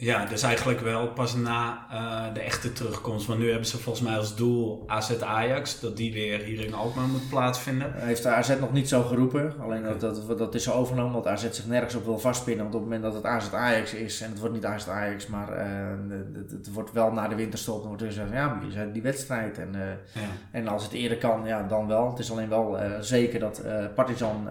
Ja, 0.00 0.24
dus 0.24 0.42
eigenlijk 0.42 0.80
wel 0.80 1.08
pas 1.08 1.34
na 1.34 1.86
uh, 1.92 2.34
de 2.34 2.40
echte 2.40 2.72
terugkomst. 2.72 3.26
Want 3.26 3.38
nu 3.38 3.48
hebben 3.48 3.66
ze 3.66 3.78
volgens 3.78 4.04
mij 4.04 4.16
als 4.16 4.36
doel 4.36 4.84
AZ 4.86 5.20
Ajax, 5.22 5.80
dat 5.80 5.96
die 5.96 6.12
weer 6.12 6.38
hier 6.38 6.64
in 6.64 6.74
Alkmaar 6.74 7.06
moet 7.06 7.28
plaatsvinden. 7.28 7.92
Heeft 7.94 8.22
de 8.22 8.28
AZ 8.28 8.58
nog 8.60 8.72
niet 8.72 8.88
zo 8.88 9.02
geroepen. 9.02 9.54
Alleen 9.60 9.82
dat, 9.82 10.00
dat, 10.00 10.38
dat 10.38 10.54
is 10.54 10.70
overgenomen, 10.70 11.12
want 11.12 11.26
AZ 11.26 11.50
zich 11.50 11.66
nergens 11.66 11.94
op 11.94 12.04
wil 12.04 12.18
vastpinnen. 12.18 12.62
Want 12.62 12.74
op 12.74 12.80
het 12.80 12.90
moment 12.90 13.12
dat 13.12 13.22
het 13.22 13.32
AZ 13.32 13.52
Ajax 13.52 13.94
is, 13.94 14.20
en 14.20 14.30
het 14.30 14.38
wordt 14.38 14.54
niet 14.54 14.64
AZ 14.64 14.88
Ajax, 14.88 15.26
maar 15.26 15.48
uh, 15.48 15.64
het, 16.34 16.50
het, 16.50 16.72
wordt 16.72 16.92
wel 16.92 17.12
na 17.12 17.28
de 17.28 17.34
winterstop, 17.34 17.78
dan 17.78 17.86
wordt 17.86 18.02
er 18.02 18.08
gezegd, 18.08 18.32
ja, 18.32 18.48
maar 18.48 18.84
je 18.84 18.92
die 18.92 19.02
wedstrijd. 19.02 19.58
En, 19.58 19.70
uh, 19.74 19.80
ja. 20.22 20.28
en 20.50 20.68
als 20.68 20.82
het 20.82 20.92
eerder 20.92 21.18
kan, 21.18 21.46
ja, 21.46 21.62
dan 21.62 21.86
wel. 21.86 22.10
Het 22.10 22.18
is 22.18 22.30
alleen 22.30 22.48
wel 22.48 22.78
zeker 23.00 23.40
dat 23.40 23.62
Partizan 23.94 24.48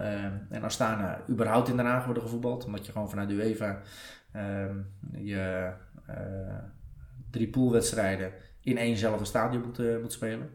en 0.48 0.62
Astana 0.62 1.20
überhaupt 1.28 1.68
in 1.68 1.76
Den 1.76 1.86
Haag 1.86 2.04
worden 2.04 2.22
gevoetbald. 2.22 2.64
Omdat 2.64 2.86
je 2.86 2.92
gewoon 2.92 3.10
vanuit 3.10 3.30
UEFA 3.30 3.80
Ehm, 4.32 4.76
je 5.12 5.72
uh, 6.10 6.58
drie 7.30 7.48
poolwedstrijden 7.48 8.32
in 8.60 8.78
éénzelfde 8.78 9.24
stadion 9.24 9.62
moet, 9.62 9.78
uh, 9.78 10.00
moet 10.00 10.12
spelen. 10.12 10.50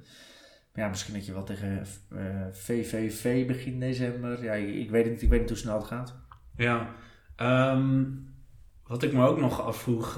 Ja, 0.74 0.88
misschien 0.88 1.14
dat 1.14 1.26
je 1.26 1.34
wel 1.34 1.44
tegen 1.44 1.86
VVV 2.52 3.42
eh, 3.42 3.48
begin 3.48 3.80
december. 3.80 4.44
Ja, 4.44 4.54
ik, 4.54 4.76
ik, 4.76 4.90
weet 4.90 5.10
niet, 5.10 5.22
ik 5.22 5.30
weet 5.30 5.40
niet 5.40 5.50
hoe 5.50 5.58
snel 5.58 5.78
het 5.78 5.88
gaat. 5.88 6.16
Ja, 6.56 6.90
um, 7.74 8.34
wat 8.88 9.04
ik 9.04 9.14
me 9.14 9.28
ook 9.28 9.40
nog 9.40 9.62
afvroeg. 9.62 10.16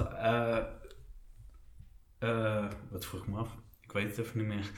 wat 2.89 3.05
vroeg 3.05 3.21
ik 3.21 3.27
me 3.27 3.37
af? 3.37 3.55
Ik 3.81 3.91
weet 3.91 4.07
het 4.07 4.25
even 4.25 4.37
niet 4.37 4.47
meer. 4.47 4.71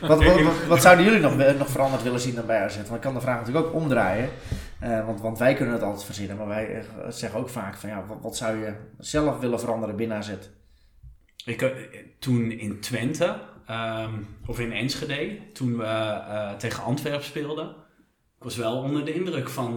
wat, 0.00 0.24
wat, 0.24 0.66
wat, 0.66 0.82
zouden 0.86 1.04
jullie 1.04 1.20
nog, 1.20 1.56
nog 1.58 1.68
veranderd 1.68 2.02
willen 2.02 2.20
zien 2.20 2.34
dan 2.34 2.46
bij 2.46 2.64
AZ? 2.64 2.76
Want 2.76 2.90
ik 2.90 3.00
kan 3.00 3.14
de 3.14 3.20
vraag 3.20 3.38
natuurlijk 3.38 3.66
ook 3.66 3.74
omdraaien. 3.74 4.30
Uh, 4.82 5.06
want, 5.06 5.20
want 5.20 5.38
wij 5.38 5.54
kunnen 5.54 5.74
het 5.74 5.82
altijd 5.82 6.04
verzinnen. 6.04 6.36
Maar 6.36 6.46
wij 6.46 6.74
uh, 6.74 6.82
zeggen 7.08 7.40
ook 7.40 7.48
vaak 7.48 7.76
van 7.76 7.88
ja, 7.88 8.04
wat, 8.20 8.36
zou 8.36 8.56
je 8.56 8.74
zelf 8.98 9.38
willen 9.38 9.60
veranderen 9.60 9.96
binnen 9.96 10.16
AZ? 10.16 10.30
Ik, 11.44 11.62
uh, 11.62 11.70
toen 12.18 12.50
in 12.50 12.80
Twente, 12.80 13.40
um, 13.70 14.26
of 14.46 14.60
in 14.60 14.72
Enschede, 14.72 15.38
toen 15.52 15.76
we 15.76 16.54
tegen 16.58 16.82
Antwerpen 16.82 17.24
speelden. 17.24 17.68
Ik 18.36 18.42
was 18.42 18.56
wel 18.56 18.76
onder 18.76 19.04
de 19.04 19.14
indruk 19.14 19.48
van 19.48 19.76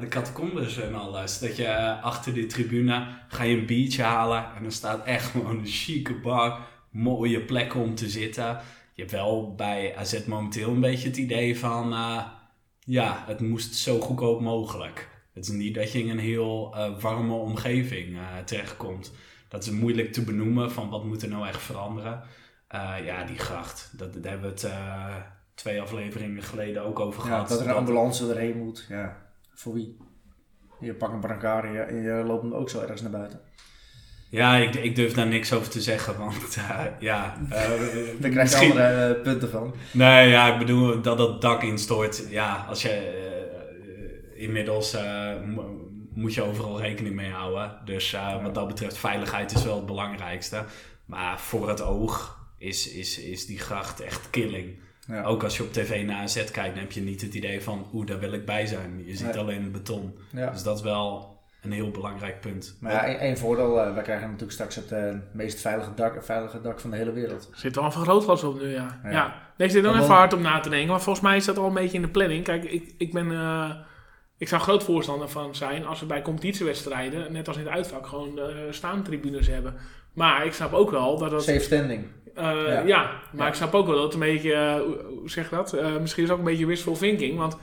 de 0.00 0.08
catacombes 0.08 0.80
en 0.80 0.94
alles. 0.94 1.38
Dat 1.38 1.56
je 1.56 2.00
achter 2.00 2.34
die 2.34 2.46
tribune 2.46 3.06
ga 3.28 3.42
je 3.42 3.56
een 3.56 3.66
biertje 3.66 4.02
halen 4.02 4.44
en 4.56 4.64
er 4.64 4.72
staat 4.72 5.04
echt 5.04 5.30
gewoon 5.30 5.58
een 5.58 5.66
chique 5.66 6.14
bar 6.14 6.58
mooie 6.90 7.40
plekken 7.40 7.80
om 7.80 7.94
te 7.94 8.08
zitten. 8.08 8.60
Je 8.94 9.00
hebt 9.02 9.10
wel 9.10 9.54
bij 9.54 9.96
AZ 9.96 10.24
momenteel 10.26 10.70
een 10.70 10.80
beetje 10.80 11.08
het 11.08 11.16
idee 11.16 11.58
van, 11.58 11.92
ja, 12.88 13.24
het 13.26 13.40
moest 13.40 13.74
zo 13.74 14.00
goedkoop 14.00 14.40
mogelijk. 14.40 15.08
Het 15.32 15.44
is 15.44 15.50
niet 15.50 15.74
dat 15.74 15.92
je 15.92 15.98
in 15.98 16.10
een 16.10 16.18
heel 16.18 16.72
uh, 16.74 17.00
warme 17.00 17.34
omgeving 17.34 18.08
uh, 18.08 18.38
terechtkomt. 18.44 19.12
Dat 19.48 19.62
is 19.62 19.70
moeilijk 19.70 20.12
te 20.12 20.24
benoemen 20.24 20.72
van 20.72 20.88
wat 20.88 21.04
moet 21.04 21.22
er 21.22 21.28
nou 21.28 21.46
echt 21.46 21.62
veranderen. 21.62 22.22
ja, 23.04 23.24
die 23.24 23.38
gracht, 23.38 23.92
dat, 23.96 24.22
daar 24.22 24.32
hebben 24.32 24.54
we 24.54 24.66
het 24.66 24.72
twee 25.54 25.80
afleveringen 25.80 26.42
geleden 26.42 26.82
ook 26.82 27.00
over 27.00 27.22
ja, 27.22 27.28
gehad. 27.28 27.48
Dat 27.48 27.60
er 27.60 27.68
een 27.68 27.74
ambulance 27.74 28.30
erheen 28.30 28.58
moet, 28.58 28.86
ja. 28.88 29.16
Voor 29.54 29.74
wie? 29.74 29.96
Je 30.80 30.94
pakt 30.94 31.12
een 31.12 31.20
brancard 31.20 31.88
en 31.88 32.02
je 32.02 32.24
loopt 32.26 32.42
hem 32.42 32.52
ook 32.52 32.70
zo 32.70 32.80
ergens 32.80 33.00
naar 33.00 33.10
buiten. 33.10 33.40
Ja, 34.30 34.56
ik, 34.56 34.74
ik 34.74 34.96
durf 34.96 35.12
daar 35.12 35.26
niks 35.26 35.52
over 35.52 35.70
te 35.70 35.80
zeggen, 35.80 36.18
want 36.18 36.56
uh, 36.58 36.80
ja... 36.98 37.36
Uh, 37.42 37.50
Daar 38.20 38.30
krijg 38.30 38.50
je 38.50 38.56
andere 38.56 39.14
uh, 39.16 39.22
punten 39.22 39.50
van. 39.50 39.74
Nee, 39.92 40.28
ja, 40.28 40.52
ik 40.52 40.58
bedoel 40.58 41.02
dat 41.02 41.18
dat 41.18 41.40
dak 41.40 41.62
instort. 41.62 42.24
Ja, 42.30 42.66
als 42.68 42.82
je... 42.82 43.26
inmiddels 44.36 44.96
moet 46.14 46.34
je 46.34 46.42
overal 46.42 46.80
rekening 46.80 47.14
mee 47.14 47.30
houden. 47.30 47.72
Dus 47.84 48.16
wat 48.42 48.54
dat 48.54 48.66
betreft, 48.66 48.98
veiligheid 48.98 49.52
is 49.52 49.64
wel 49.64 49.76
het 49.76 49.86
belangrijkste. 49.86 50.64
Maar 51.04 51.40
voor 51.40 51.68
het 51.68 51.82
oog 51.82 52.38
is, 52.58 52.88
is, 52.92 53.18
is 53.18 53.46
die 53.46 53.58
gracht 53.58 54.00
echt 54.00 54.30
killing. 54.30 54.78
Ja. 55.06 55.22
Ook 55.22 55.42
als 55.42 55.56
je 55.56 55.62
op 55.62 55.72
tv 55.72 56.04
naar 56.04 56.22
AZ 56.22 56.34
kijkt, 56.50 56.74
dan 56.74 56.82
heb 56.82 56.92
je 56.92 57.00
niet 57.00 57.20
het 57.20 57.34
idee 57.34 57.62
van... 57.62 57.86
Oeh, 57.92 58.06
daar 58.06 58.18
wil 58.18 58.32
ik 58.32 58.44
bij 58.44 58.66
zijn. 58.66 59.02
Je 59.06 59.16
ziet 59.16 59.26
nee. 59.26 59.38
alleen 59.38 59.72
beton. 59.72 60.18
Dus 60.52 60.62
dat 60.62 60.76
is 60.76 60.82
wel 60.82 61.37
een 61.68 61.74
heel 61.74 61.90
belangrijk 61.90 62.40
punt. 62.40 62.76
Maar 62.80 62.92
ja, 62.92 63.04
één 63.04 63.38
voordeel, 63.38 63.86
uh, 63.86 63.94
wij 63.94 64.02
krijgen 64.02 64.24
natuurlijk 64.24 64.52
straks 64.52 64.76
het 64.76 64.92
uh, 64.92 64.98
meest 65.32 65.60
veilige 65.60 65.94
dak, 65.94 66.24
veilige 66.24 66.60
dak 66.60 66.80
van 66.80 66.90
de 66.90 66.96
hele 66.96 67.12
wereld. 67.12 67.50
Zit 67.52 67.74
er 67.74 67.80
al 67.80 67.86
een 67.86 67.92
vergrootglas 67.92 68.44
op 68.44 68.60
nu, 68.60 68.68
ja. 68.68 69.00
ja. 69.02 69.10
ja. 69.10 69.34
Nee, 69.56 69.68
ik 69.68 69.74
zit 69.74 69.84
er 69.84 69.94
even 69.94 70.06
hard 70.06 70.32
om 70.32 70.40
na 70.40 70.60
te 70.60 70.68
denken, 70.68 70.88
maar 70.88 71.00
volgens 71.00 71.24
mij 71.24 71.36
is 71.36 71.44
dat 71.44 71.58
al 71.58 71.66
een 71.66 71.74
beetje 71.74 71.96
in 71.96 72.02
de 72.02 72.08
planning. 72.08 72.44
Kijk, 72.44 72.64
ik, 72.64 72.94
ik 72.98 73.12
ben... 73.12 73.30
Uh, 73.30 73.70
ik 74.38 74.48
zou 74.48 74.62
groot 74.62 74.84
voorstander 74.84 75.28
van 75.28 75.54
zijn 75.54 75.86
als 75.86 76.00
we 76.00 76.06
bij 76.06 76.22
competitiewedstrijden, 76.22 77.32
net 77.32 77.48
als 77.48 77.56
in 77.56 77.64
het 77.64 77.72
uitvak, 77.72 78.06
gewoon 78.06 78.38
uh, 78.38 78.46
staantribunes 78.70 79.46
hebben. 79.46 79.74
Maar 80.12 80.46
ik 80.46 80.52
snap 80.52 80.72
ook 80.72 80.90
wel 80.90 81.18
dat 81.18 81.30
het... 81.30 81.42
Safe 81.42 81.60
standing. 81.60 82.04
Uh, 82.36 82.44
ja. 82.44 82.80
ja. 82.80 83.02
maar 83.32 83.42
ja. 83.42 83.48
ik 83.48 83.54
snap 83.54 83.74
ook 83.74 83.86
wel 83.86 83.94
dat 83.94 84.04
het 84.04 84.12
een 84.12 84.18
beetje, 84.18 84.52
uh, 84.52 84.74
hoe 85.18 85.30
zeg 85.30 85.50
je 85.50 85.56
dat? 85.56 85.72
misschien 86.00 86.22
is 86.22 86.28
het 86.28 86.38
ook 86.38 86.38
een 86.38 86.50
beetje 86.50 86.66
wishful 86.66 86.96
thinking, 86.96 87.38
want 87.38 87.56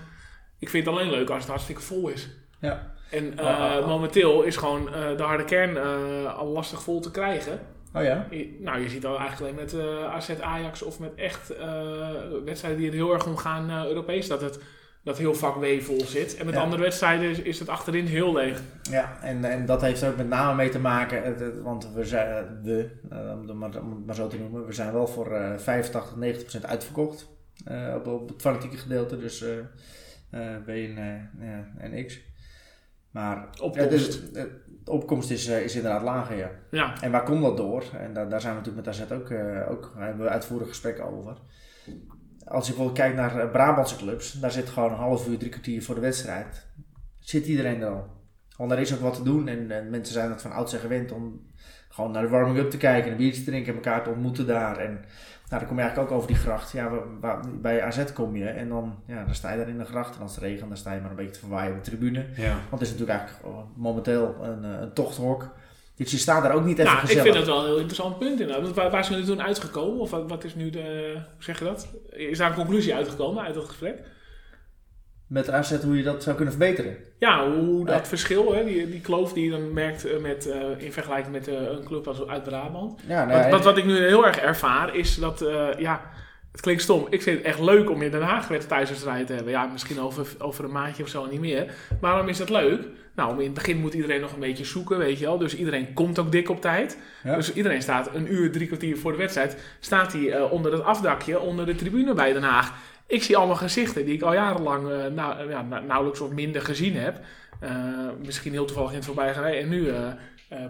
ik 0.60 0.70
vind 0.70 0.86
het 0.86 0.96
alleen 0.96 1.10
leuk 1.10 1.30
als 1.30 1.40
het 1.40 1.48
hartstikke 1.48 1.82
vol 1.82 2.08
is. 2.08 2.30
Ja. 2.60 2.94
En 3.12 3.34
uh, 3.40 3.88
momenteel 3.88 4.42
is 4.42 4.58
gewoon 4.58 4.88
uh, 4.88 5.18
de 5.18 5.24
harde 5.24 5.44
kern 5.44 5.76
uh, 5.76 6.38
al 6.38 6.48
lastig 6.48 6.82
vol 6.82 7.00
te 7.00 7.12
krijgen. 7.12 7.60
Oh 7.94 8.04
ja? 8.04 8.28
Je, 8.30 8.58
nou, 8.60 8.80
je 8.80 8.90
ziet 8.90 9.06
al 9.06 9.20
eigenlijk 9.20 9.42
alleen 9.42 9.66
met 9.66 10.10
AZ 10.10 10.30
Ajax 10.42 10.82
of 10.82 11.00
met 11.00 11.16
echt 11.16 11.54
wedstrijden 12.46 12.80
die 12.80 12.90
er 12.90 12.96
heel 12.96 13.14
erg 13.14 13.26
om 13.26 13.38
gaan 13.38 13.86
Europees 13.88 14.28
dat 14.28 14.42
het 14.42 14.60
dat 15.06 15.18
heel 15.18 15.36
vak 15.36 15.56
W 15.56 15.66
vol 15.82 16.06
zit. 16.06 16.38
En 16.38 16.46
met 16.46 16.56
ja. 16.56 16.62
andere 16.62 16.82
wedstrijden 16.82 17.30
is, 17.30 17.40
is, 17.40 17.60
het 17.60 17.70
achterin 17.70 18.06
heel 18.06 18.34
leeg. 18.34 18.62
Ja, 18.82 19.18
en, 19.22 19.44
en 19.44 19.66
dat 19.66 19.82
heeft 19.82 20.02
er 20.02 20.10
ook 20.10 20.18
met 20.18 20.28
name 20.28 20.56
mee 20.56 20.70
te 20.70 20.80
maken, 20.80 21.64
want 21.64 21.94
we 21.94 22.06
zijn, 22.06 22.62
we, 22.64 22.90
om 23.10 23.64
het 23.64 24.06
maar, 24.06 24.16
zo 24.16 24.28
te 24.28 24.38
noemen, 24.38 24.66
we 24.66 24.74
zijn 24.74 24.94
wel 24.94 25.08
voor 25.08 25.26
85, 25.58 26.14
90% 26.60 26.66
uitverkocht 26.66 27.28
op, 27.96 28.08
op, 28.08 28.30
het 28.30 28.42
fanatieke 28.42 28.78
gedeelte, 28.78 29.18
dus 29.18 29.46
B 30.66 30.68
en, 30.68 31.32
en 31.78 32.06
X. 32.06 32.20
Maar 33.16 33.48
opkomst, 33.62 33.90
dus, 33.90 34.32
de 34.32 34.92
opkomst 34.92 35.32
is, 35.32 35.48
eh, 35.48 35.64
is 35.64 35.76
inderdaad 35.76 36.02
lager, 36.02 36.38
ja. 36.38 36.52
ja. 36.72 37.02
En 37.02 37.12
waar 37.12 37.24
komt 37.24 37.42
dat 37.42 37.58
door? 37.58 37.84
En 38.00 38.14
daar, 38.14 38.30
daar 38.30 38.42
zijn 38.42 38.54
we 38.54 38.60
natuurlijk 38.60 38.86
met 38.86 38.96
AZ 38.96 39.12
ook, 39.12 39.30
uh, 39.30 39.72
ook 39.72 39.94
hebben 39.98 40.26
we 40.26 40.32
uitvoerig 40.32 40.68
gesprekken 40.68 41.06
over. 41.06 41.38
Als 42.46 42.68
je 42.68 42.74
bijvoorbeeld 42.74 42.98
kijkt 42.98 43.16
naar 43.16 43.40
eh, 43.40 43.52
Brabantse 43.52 43.96
clubs, 43.96 44.32
daar 44.32 44.52
zit 44.52 44.70
gewoon 44.70 44.92
een 44.92 44.98
half 44.98 45.28
uur, 45.28 45.38
drie 45.38 45.52
kwartier 45.52 45.84
voor 45.84 45.96
de 45.96 46.02
wedstrijd. 46.02 46.68
Zit 47.20 47.46
iedereen 47.46 47.82
er 47.82 47.90
al? 47.90 48.08
Want 48.58 48.72
er 48.72 48.80
is 48.80 48.94
ook 48.94 49.00
wat 49.00 49.16
te 49.16 49.24
doen 49.24 49.48
en, 49.48 49.72
en 49.72 49.90
mensen 49.90 50.14
zijn 50.14 50.30
het 50.30 50.42
van 50.42 50.52
oudsher 50.52 50.80
gewend 50.80 51.12
om 51.12 51.42
gewoon 51.96 52.12
naar 52.12 52.22
de 52.22 52.30
warming-up 52.30 52.70
te 52.70 52.78
kijken, 52.78 53.12
een 53.12 53.18
biertje 53.18 53.44
te 53.44 53.50
drinken 53.50 53.70
en 53.70 53.76
elkaar 53.76 54.04
te 54.04 54.10
ontmoeten 54.10 54.48
daar. 54.48 54.78
En 54.78 54.92
nou, 55.50 55.60
dan 55.60 55.66
kom 55.68 55.76
je 55.76 55.84
eigenlijk 55.84 56.12
ook 56.12 56.18
over 56.18 56.28
die 56.28 56.38
gracht. 56.38 56.72
Ja, 56.72 56.92
waar, 57.20 57.40
bij 57.62 57.84
AZ 57.84 58.14
kom 58.14 58.36
je 58.36 58.46
en 58.46 58.70
dan, 58.70 58.96
ja, 59.08 59.24
dan 59.24 59.36
sta 59.36 59.52
je 59.52 59.58
daar 59.58 59.70
in 59.70 59.78
de 59.78 59.86
gracht. 59.86 60.16
En 60.16 60.22
als 60.22 60.36
het 60.36 60.44
regent, 60.44 60.68
dan 60.68 60.78
sta 60.78 60.94
je 60.94 61.02
maar 61.02 61.10
een 61.10 61.16
beetje 61.16 61.32
te 61.32 61.40
verwaaien 61.40 61.72
op 61.72 61.84
de 61.84 61.90
tribune. 61.90 62.26
Ja. 62.36 62.52
Want 62.52 62.70
het 62.70 62.82
is 62.82 62.92
natuurlijk 62.92 63.20
eigenlijk 63.20 63.56
momenteel 63.76 64.36
een, 64.42 64.64
eh, 64.64 64.82
een 64.82 64.94
tochthok. 64.94 65.50
Dus 65.96 66.12
je 66.12 66.18
staat 66.18 66.44
daar 66.44 66.54
ook 66.54 66.66
niet 66.66 66.80
even 66.80 66.92
nou, 66.92 67.00
gezellig. 67.00 67.26
Ik 67.26 67.32
vind 67.32 67.46
dat 67.46 67.56
wel 67.56 67.64
een 67.64 67.70
heel 67.70 67.78
interessant 67.78 68.20
punt 68.20 68.40
inderdaad. 68.40 68.74
Waar, 68.74 68.92
waar 68.92 69.06
zijn 69.06 69.20
jullie 69.20 69.36
toen 69.36 69.46
uitgekomen? 69.46 70.00
Of 70.00 70.10
wat, 70.10 70.30
wat 70.30 70.44
is 70.44 70.56
nu 70.56 70.70
de, 70.70 71.12
hoe 71.14 71.44
zeg 71.44 71.60
je 71.60 71.66
dat? 71.66 71.88
Is 72.10 72.38
daar 72.38 72.50
een 72.50 72.56
conclusie 72.56 72.96
uitgekomen 72.96 73.44
uit 73.44 73.54
dat 73.54 73.66
gesprek? 73.66 74.00
Met 75.28 75.50
AZ 75.50 75.82
hoe 75.84 75.98
je 75.98 76.04
dat 76.04 76.24
zou 76.24 76.36
kunnen 76.36 76.54
verbeteren. 76.54 76.98
Ja, 77.20 77.52
hoe 77.52 77.86
dat 77.86 78.08
verschil, 78.08 78.54
hè, 78.54 78.66
die, 78.66 78.90
die 78.90 79.02
kloof 79.02 79.34
die 79.34 79.46
je 79.46 79.52
dan 79.52 79.74
merkt 79.74 80.06
uh, 80.06 80.18
met, 80.18 80.48
uh, 80.48 80.56
in 80.78 80.94
vergelijking 80.94 81.34
met 81.34 81.48
uh, 81.48 81.54
een 81.54 81.84
club 81.84 82.08
als 82.08 82.28
uit 82.28 82.44
Brabant. 82.44 83.02
Ja, 83.08 83.26
nou, 83.26 83.42
wat, 83.42 83.52
wat, 83.52 83.64
wat, 83.64 83.78
ik 83.78 83.86
nu 83.86 83.98
heel 83.98 84.26
erg 84.26 84.38
ervaar 84.38 84.96
is 84.96 85.16
dat, 85.16 85.46
ja, 85.78 86.02
het 86.52 86.62
klinkt 86.62 86.82
stom. 86.82 87.08
Ik 87.10 87.22
vind 87.22 87.38
het 87.38 87.46
echt 87.46 87.60
leuk 87.60 87.90
om 87.90 88.02
in 88.02 88.12
Den 88.12 88.22
Haag 88.22 88.48
weer 88.48 88.66
thuiswedstrijd 88.66 89.28
te 89.28 89.34
hebben. 89.34 89.52
Ja, 89.52 89.66
misschien 89.66 90.00
over, 90.00 90.28
over 90.38 90.64
een 90.64 90.72
maandje 90.72 91.04
of 91.04 91.10
zo 91.10 91.26
niet 91.26 91.40
meer. 91.40 91.66
Maar 92.02 92.12
waarom 92.12 92.30
is 92.30 92.38
dat 92.38 92.50
leuk? 92.50 92.82
Nou, 93.16 93.38
in 93.38 93.44
het 93.44 93.54
begin 93.54 93.78
moet 93.78 93.94
iedereen 93.94 94.22
nog 94.22 94.34
een 94.34 94.40
beetje 94.40 94.66
zoeken, 94.66 94.98
weet 94.98 95.20
je 95.20 95.26
wel. 95.26 95.38
Dus 95.38 95.56
iedereen 95.56 95.94
komt 95.94 96.20
ook 96.20 96.32
dik 96.32 96.50
op 96.50 96.62
tijd. 96.62 96.98
Ja. 97.24 97.36
Dus 97.36 97.54
iedereen 97.54 97.82
staat 97.82 98.10
een 98.14 98.34
uur, 98.34 98.52
drie 98.52 98.68
kwartier 98.68 98.98
voor 98.98 99.12
de 99.12 99.18
wedstrijd. 99.18 99.58
Staat 99.80 100.14
hij 100.14 100.42
onder 100.42 100.72
het 100.72 100.84
afdakje, 100.84 101.40
onder 101.40 101.66
de 101.66 101.76
tribune 101.76 102.14
bij 102.14 102.34
Den 102.34 102.44
Haag. 102.44 102.74
Ik 103.08 103.24
zie 103.24 103.38
allemaal 103.38 103.56
gezichten 103.56 104.06
die 104.06 104.14
ik 104.14 104.22
al 104.22 104.34
jarenlang 104.34 104.90
uh, 104.90 105.06
nou, 105.06 105.50
ja, 105.50 105.62
nauwelijks 105.62 106.22
of 106.22 106.32
minder 106.32 106.62
gezien 106.62 106.96
heb. 106.96 107.20
Uh, 107.64 107.70
misschien 108.26 108.52
heel 108.52 108.66
toevallig 108.66 108.90
in 108.90 108.96
het 108.96 109.06
voorbijgereden. 109.06 109.62
En 109.62 109.70
nu 109.70 109.92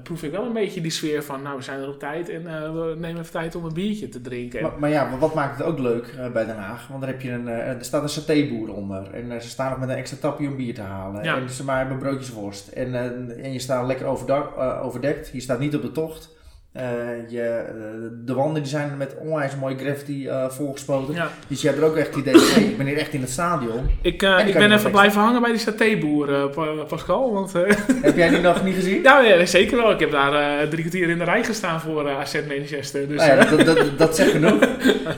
proef 0.03 0.23
ik 0.23 0.31
wel 0.31 0.45
een 0.45 0.53
beetje 0.53 0.81
die 0.81 0.91
sfeer 0.91 1.23
van, 1.23 1.41
nou 1.41 1.57
we 1.57 1.63
zijn 1.63 1.79
er 1.79 1.87
op 1.87 1.99
tijd 1.99 2.29
en 2.29 2.43
we 2.43 2.95
nemen 2.97 3.21
even 3.21 3.31
tijd 3.31 3.55
om 3.55 3.65
een 3.65 3.73
biertje 3.73 4.09
te 4.09 4.21
drinken. 4.21 4.61
Maar, 4.61 4.79
maar 4.79 4.89
ja, 4.89 5.17
wat 5.17 5.33
maakt 5.33 5.57
het 5.57 5.67
ook 5.67 5.79
leuk 5.79 6.15
bij 6.33 6.45
Den 6.45 6.57
Haag? 6.57 6.87
Want 6.87 7.01
daar 7.01 7.09
heb 7.09 7.21
je 7.21 7.31
een, 7.31 7.47
er 7.47 7.85
staat 7.85 8.03
een 8.03 8.09
satéboer 8.09 8.73
onder. 8.73 9.13
En 9.13 9.41
ze 9.41 9.49
staan 9.49 9.69
nog 9.69 9.79
met 9.79 9.89
een 9.89 9.95
extra 9.95 10.17
tapje 10.17 10.47
om 10.47 10.55
bier 10.55 10.73
te 10.73 10.81
halen. 10.81 11.23
Ja. 11.23 11.37
En 11.37 11.49
ze 11.49 11.63
maar 11.63 11.77
hebben 11.77 11.97
broodjes 11.97 12.29
worst. 12.29 12.67
En, 12.67 12.95
en 13.43 13.53
je 13.53 13.59
staat 13.59 13.87
lekker 13.87 14.05
overdak, 14.05 14.57
overdekt. 14.83 15.29
Je 15.33 15.41
staat 15.41 15.59
niet 15.59 15.75
op 15.75 15.81
de 15.81 15.91
tocht. 15.91 16.34
Eh, 16.75 16.83
je, 17.27 17.41
eh, 17.41 17.73
de 18.25 18.33
wanden 18.33 18.61
die 18.61 18.71
zijn 18.71 18.97
met 18.97 19.15
onwijs 19.19 19.55
mooie 19.55 19.77
graffiti 19.77 20.27
eh, 20.27 20.49
volgespoten. 20.49 21.13
Ja. 21.13 21.29
Dus 21.47 21.61
je 21.61 21.67
hebt 21.67 21.79
er 21.79 21.85
ook 21.85 21.95
echt 21.95 22.07
het 22.07 22.15
idee 22.15 22.37
van, 22.37 22.61
hey, 22.61 22.69
ik 22.69 22.77
ben 22.77 22.85
hier 22.85 22.97
echt 22.97 23.13
in 23.13 23.21
het 23.21 23.29
stadion. 23.29 23.89
Ik, 24.01 24.21
ik 24.45 24.53
ben 24.53 24.71
even 24.71 24.91
blijven 24.91 25.21
hangen 25.21 25.41
bij 25.41 25.51
die 25.51 25.59
satéboer, 25.59 26.49
Pa- 26.49 26.83
Pascal. 26.87 27.33
Want, 27.33 27.53
Heb 28.01 28.15
jij 28.15 28.29
die 28.29 28.39
nog 28.39 28.63
niet 28.63 28.75
gezien? 28.75 29.01
ja, 29.03 29.19
ja, 29.21 29.45
zeker 29.45 29.77
wel. 29.77 29.91
Ik 29.91 29.99
heb 29.99 30.11
daar 30.11 30.67
drie 30.69 30.81
kwartier 30.81 31.09
in 31.09 31.17
de 31.17 31.23
rij 31.23 31.43
gestaan 31.43 31.81
voor 31.81 32.09
AZ 32.09 32.39
Manchester. 32.47 33.07
Dus, 33.07 33.17
Nou 33.17 33.29
ja, 33.39 33.45
dat, 33.45 33.65
dat, 33.65 33.97
dat 33.97 34.15
zegt 34.15 34.31
genoeg. 34.31 34.59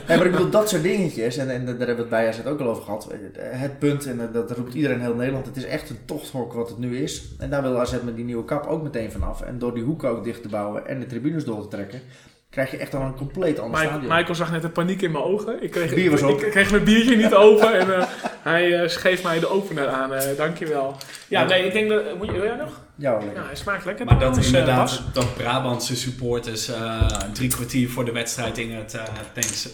Maar 0.08 0.26
ik 0.26 0.32
bedoel, 0.32 0.50
dat 0.50 0.68
soort 0.68 0.82
dingetjes, 0.82 1.36
en, 1.36 1.50
en 1.50 1.64
daar 1.64 1.76
hebben 1.76 1.94
we 1.94 2.00
het 2.00 2.08
bij 2.08 2.28
AZ 2.28 2.38
ook 2.46 2.60
al 2.60 2.68
over 2.68 2.82
gehad. 2.82 3.08
Het 3.38 3.78
punt, 3.78 4.06
en 4.06 4.30
dat 4.32 4.50
roept 4.50 4.74
iedereen 4.74 4.96
in 4.96 5.02
heel 5.02 5.14
Nederland, 5.14 5.46
het 5.46 5.56
is 5.56 5.64
echt 5.66 5.90
een 5.90 5.98
tochthok 6.04 6.52
wat 6.52 6.68
het 6.68 6.78
nu 6.78 6.98
is. 6.98 7.24
En 7.38 7.50
daar 7.50 7.62
wil 7.62 7.80
AZ 7.80 7.94
met 8.04 8.16
die 8.16 8.24
nieuwe 8.24 8.44
kap 8.44 8.66
ook 8.66 8.82
meteen 8.82 9.10
vanaf. 9.12 9.42
En 9.42 9.58
door 9.58 9.74
die 9.74 9.82
hoeken 9.82 10.08
ook 10.08 10.24
dicht 10.24 10.42
te 10.42 10.48
bouwen 10.48 10.86
en 10.86 11.00
de 11.00 11.06
tribunes 11.06 11.44
door 11.48 11.62
te 11.62 11.68
trekken, 11.76 12.02
krijg 12.50 12.70
je 12.70 12.76
echt 12.76 12.94
al 12.94 13.00
een 13.02 13.14
compleet 13.16 13.58
ander 13.58 13.78
Mike- 13.80 13.92
stadion. 13.92 14.14
Michael 14.16 14.34
zag 14.34 14.50
net 14.50 14.62
de 14.62 14.68
paniek 14.68 15.02
in 15.02 15.10
mijn 15.10 15.24
ogen. 15.24 15.62
Ik 15.62 15.70
kreeg, 15.70 15.94
Bier 15.94 16.10
was 16.10 16.22
op. 16.22 16.30
ik, 16.30 16.40
ik 16.46 16.50
kreeg 16.50 16.70
mijn 16.70 16.84
biertje 16.84 17.16
niet 17.16 17.34
open 17.46 17.78
en 17.78 17.94
eh, 18.00 18.06
hij 18.42 18.82
eh, 18.82 18.90
geeft 18.90 19.22
mij 19.22 19.38
de 19.40 19.48
opener 19.50 19.88
aan. 19.88 20.14
eh 20.14 20.36
dankjewel. 20.36 20.96
Ja, 21.28 21.44
nee, 21.44 21.66
ik 21.66 21.72
denk 21.72 21.88
dat... 21.88 22.16
Moet 22.18 22.26
je, 22.26 22.32
wil 22.32 22.44
jij 22.44 22.56
nog? 22.56 22.80
Ja, 22.94 23.12
lekker. 23.18 23.34
Ja, 23.40 23.46
hij 23.46 23.56
smaakt 23.56 23.84
lekker. 23.84 24.04
Maar 24.06 24.18
dat 24.18 24.36
eh, 24.38 24.44
inderdaad, 24.46 25.02
dat 25.12 25.34
Brabantse 25.36 25.96
supporters 25.96 26.68
eh, 26.68 27.06
drie 27.32 27.48
kwartier 27.50 27.90
voor 27.90 28.04
de 28.04 28.12
wedstrijd 28.12 28.58
in 28.58 28.70
het, 28.74 28.96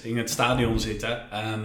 in 0.03 0.17
het 0.19 0.31
stadion 0.31 0.81
zitten. 0.81 1.31
ehm, 1.31 1.61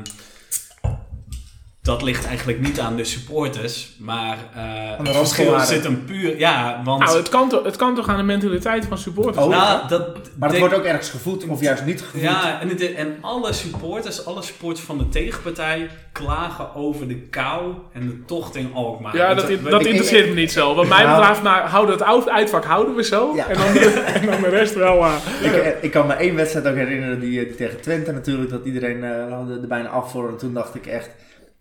dat 1.82 2.02
ligt 2.02 2.26
eigenlijk 2.26 2.60
niet 2.60 2.80
aan 2.80 2.96
de 2.96 3.04
supporters, 3.04 3.96
maar 4.00 4.38
eh, 4.56 4.64
de 5.04 5.10
het 5.10 5.18
verschil 5.18 5.60
zit 5.60 5.84
hem 5.84 6.06
puur... 6.06 6.38
Ja, 6.40 6.82
want... 6.84 7.04
Nou, 7.04 7.18
het 7.18 7.30
kan, 7.30 7.50
toch, 7.50 7.64
het 7.64 7.76
kan 7.76 7.96
toch 7.96 8.08
aan 8.10 8.18
de 8.18 8.24
mentaliteit 8.24 8.86
van 8.86 8.98
supporters? 8.98 9.46
Oh, 9.46 9.50
nou, 9.52 9.88
dat, 9.88 10.08
Maar 10.40 10.50
het 10.50 10.60
wordt 10.60 10.74
ook 10.74 10.84
ergens 10.84 11.10
gevoed, 11.10 11.46
of 11.48 11.62
juist 11.62 11.86
niet 11.86 12.02
gevoed. 12.02 12.22
Ja, 12.22 12.62
en, 12.62 12.70
het- 12.70 12.94
en 12.94 13.18
alle 13.22 13.54
supporters, 13.54 14.26
alle 14.26 14.42
supporters 14.42 14.86
van 14.86 14.98
de 14.98 15.10
tegenpartij 15.10 15.90
klagen 16.12 16.76
over 16.76 17.08
de 17.08 17.16
kou 17.16 17.74
en 17.94 18.08
de 18.08 18.26
tocht 18.26 18.56
in 18.56 18.72
Alkmaar. 18.74 19.16
Ja, 19.16 19.34
dat, 19.34 19.48
dat 19.64 19.82
ik- 19.82 19.88
interesseert 19.88 20.28
me 20.30 20.36
niet 20.36 20.52
zo. 20.52 20.76
Wat 20.76 20.88
mij 20.88 21.04
Nou. 21.04 21.20
betreft, 21.20 21.42
maar 21.44 21.62
houden 21.70 21.98
het 21.98 22.30
uitvak 22.30 22.66
houden 22.66 22.96
we 22.96 23.04
zo. 23.04 23.36
Ja. 23.36 23.48
En, 23.48 23.58
dan 23.58 23.74
de, 23.74 23.80
en 24.20 24.26
dan 24.26 24.42
de 24.42 24.50
rest 24.50 24.74
wel. 24.76 25.04
eh, 25.06 25.14
Ik, 25.42 25.78
ik 25.82 25.92
kan 25.92 26.08
me 26.08 26.14
één 26.14 26.36
wedstrijd 26.36 26.68
ook 26.68 26.76
herinneren, 26.76 27.20
die, 27.20 27.46
die 27.46 27.56
tegen 27.56 27.82
Twente 27.82 28.12
natuurlijk, 28.12 28.50
dat 28.50 28.66
iedereen 28.66 29.04
eh, 29.04 29.10
er 29.10 29.62
er 29.62 29.68
bijna 29.68 29.90
af 29.90 30.12
voor. 30.12 30.30
En 30.30 30.38
toen 30.38 30.54
dacht 30.54 30.76
ik 30.76 30.86
echt, 30.86 31.10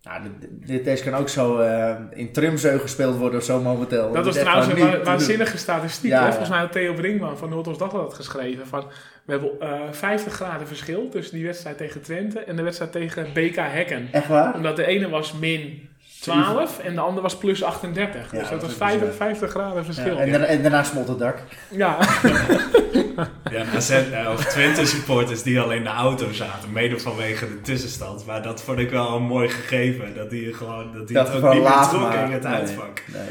nou, 0.09 0.21
dit, 0.67 0.85
deze 0.85 1.05
kan 1.05 1.15
ook 1.15 1.29
zo 1.29 1.59
eh, 1.59 1.95
in 2.11 2.33
Trimzeu 2.33 2.79
gespeeld 2.79 3.17
worden 3.17 3.39
of 3.39 3.45
zo 3.45 3.61
momenteel. 3.61 4.13
dat 4.13 4.25
was 4.25 4.39
trouwens 4.39 4.69
een 4.69 4.79
wa- 4.79 5.03
waanzinnige 5.03 5.59
statistiek. 5.59 6.11
Ja, 6.11 6.17
hè? 6.19 6.23
ja. 6.25 6.29
Volgens 6.31 6.51
mij 6.51 6.59
had 6.59 6.73
Theo 6.73 6.93
Brinkman 6.95 7.39
van 7.39 7.49
Noordoost 7.49 7.79
Dagblad 7.79 8.15
geschreven. 8.15 8.67
Van, 8.67 8.85
we 9.25 9.33
hebben 9.33 9.51
eh 9.61 9.69
50 9.91 10.33
graden 10.33 10.67
verschil 10.67 11.09
tussen 11.09 11.35
die 11.37 11.47
wedstrijd 11.47 11.77
tegen 11.79 12.03
Twente 12.03 12.39
en 12.41 12.57
de 12.57 12.63
wedstrijd 12.63 12.93
tegen 12.93 13.27
BK 13.35 13.57
Hekken. 13.57 14.09
Echt 14.13 14.29
waar? 14.29 14.55
Omdat 14.55 14.77
de 14.77 14.87
ene 14.87 15.09
was 15.09 15.33
min 15.33 15.89
12 16.21 16.79
en 16.79 16.95
de 16.95 17.01
andere 17.01 17.23
was 17.23 17.37
plus 17.37 17.63
38. 17.63 18.15
Ja, 18.33 18.39
dus 18.39 18.41
dat 18.41 18.51
dat 18.51 18.61
was 18.61 18.71
is 18.71 18.77
50, 18.77 19.01
bizar. 19.01 19.15
50 19.15 19.51
graden 19.51 19.85
verschil. 19.85 20.15
Ja, 20.15 20.21
en, 20.21 20.31
daarna, 20.31 20.47
en 20.47 20.63
daarna 20.63 20.83
smolt 20.83 21.09
het 21.09 21.19
dak. 21.19 21.39
Ja, 21.69 21.99
Ja, 23.51 23.65
AZ, 23.75 23.91
eh, 23.91 24.31
of 24.33 24.45
Twente 24.45 24.87
supporters 24.87 25.43
die 25.43 25.61
al 25.61 25.73
in 25.73 25.83
de 25.83 25.89
auto 25.89 26.33
zaten, 26.33 26.73
mede 26.73 26.99
vanwege 26.99 27.49
de 27.49 27.61
tussenstand. 27.61 28.27
Maar 28.27 28.43
dat 28.43 28.63
vond 28.63 28.79
ik 28.79 28.91
wel 28.91 29.17
een 29.17 29.23
mooi 29.23 29.49
gegeven, 29.49 30.15
dat 30.15 30.31
die 30.31 30.55
gewoon 30.55 30.93
dat 30.93 31.07
die 31.07 31.17
Dat 31.17 31.33
het 31.33 31.43
ook 31.43 31.53
niet 31.53 31.63
meer 31.63 31.71
maar. 32.01 32.25
in 32.25 32.33
het 32.33 32.43
Nee. 32.43 32.53
uitvak. 32.53 33.03
Nee. 33.13 33.23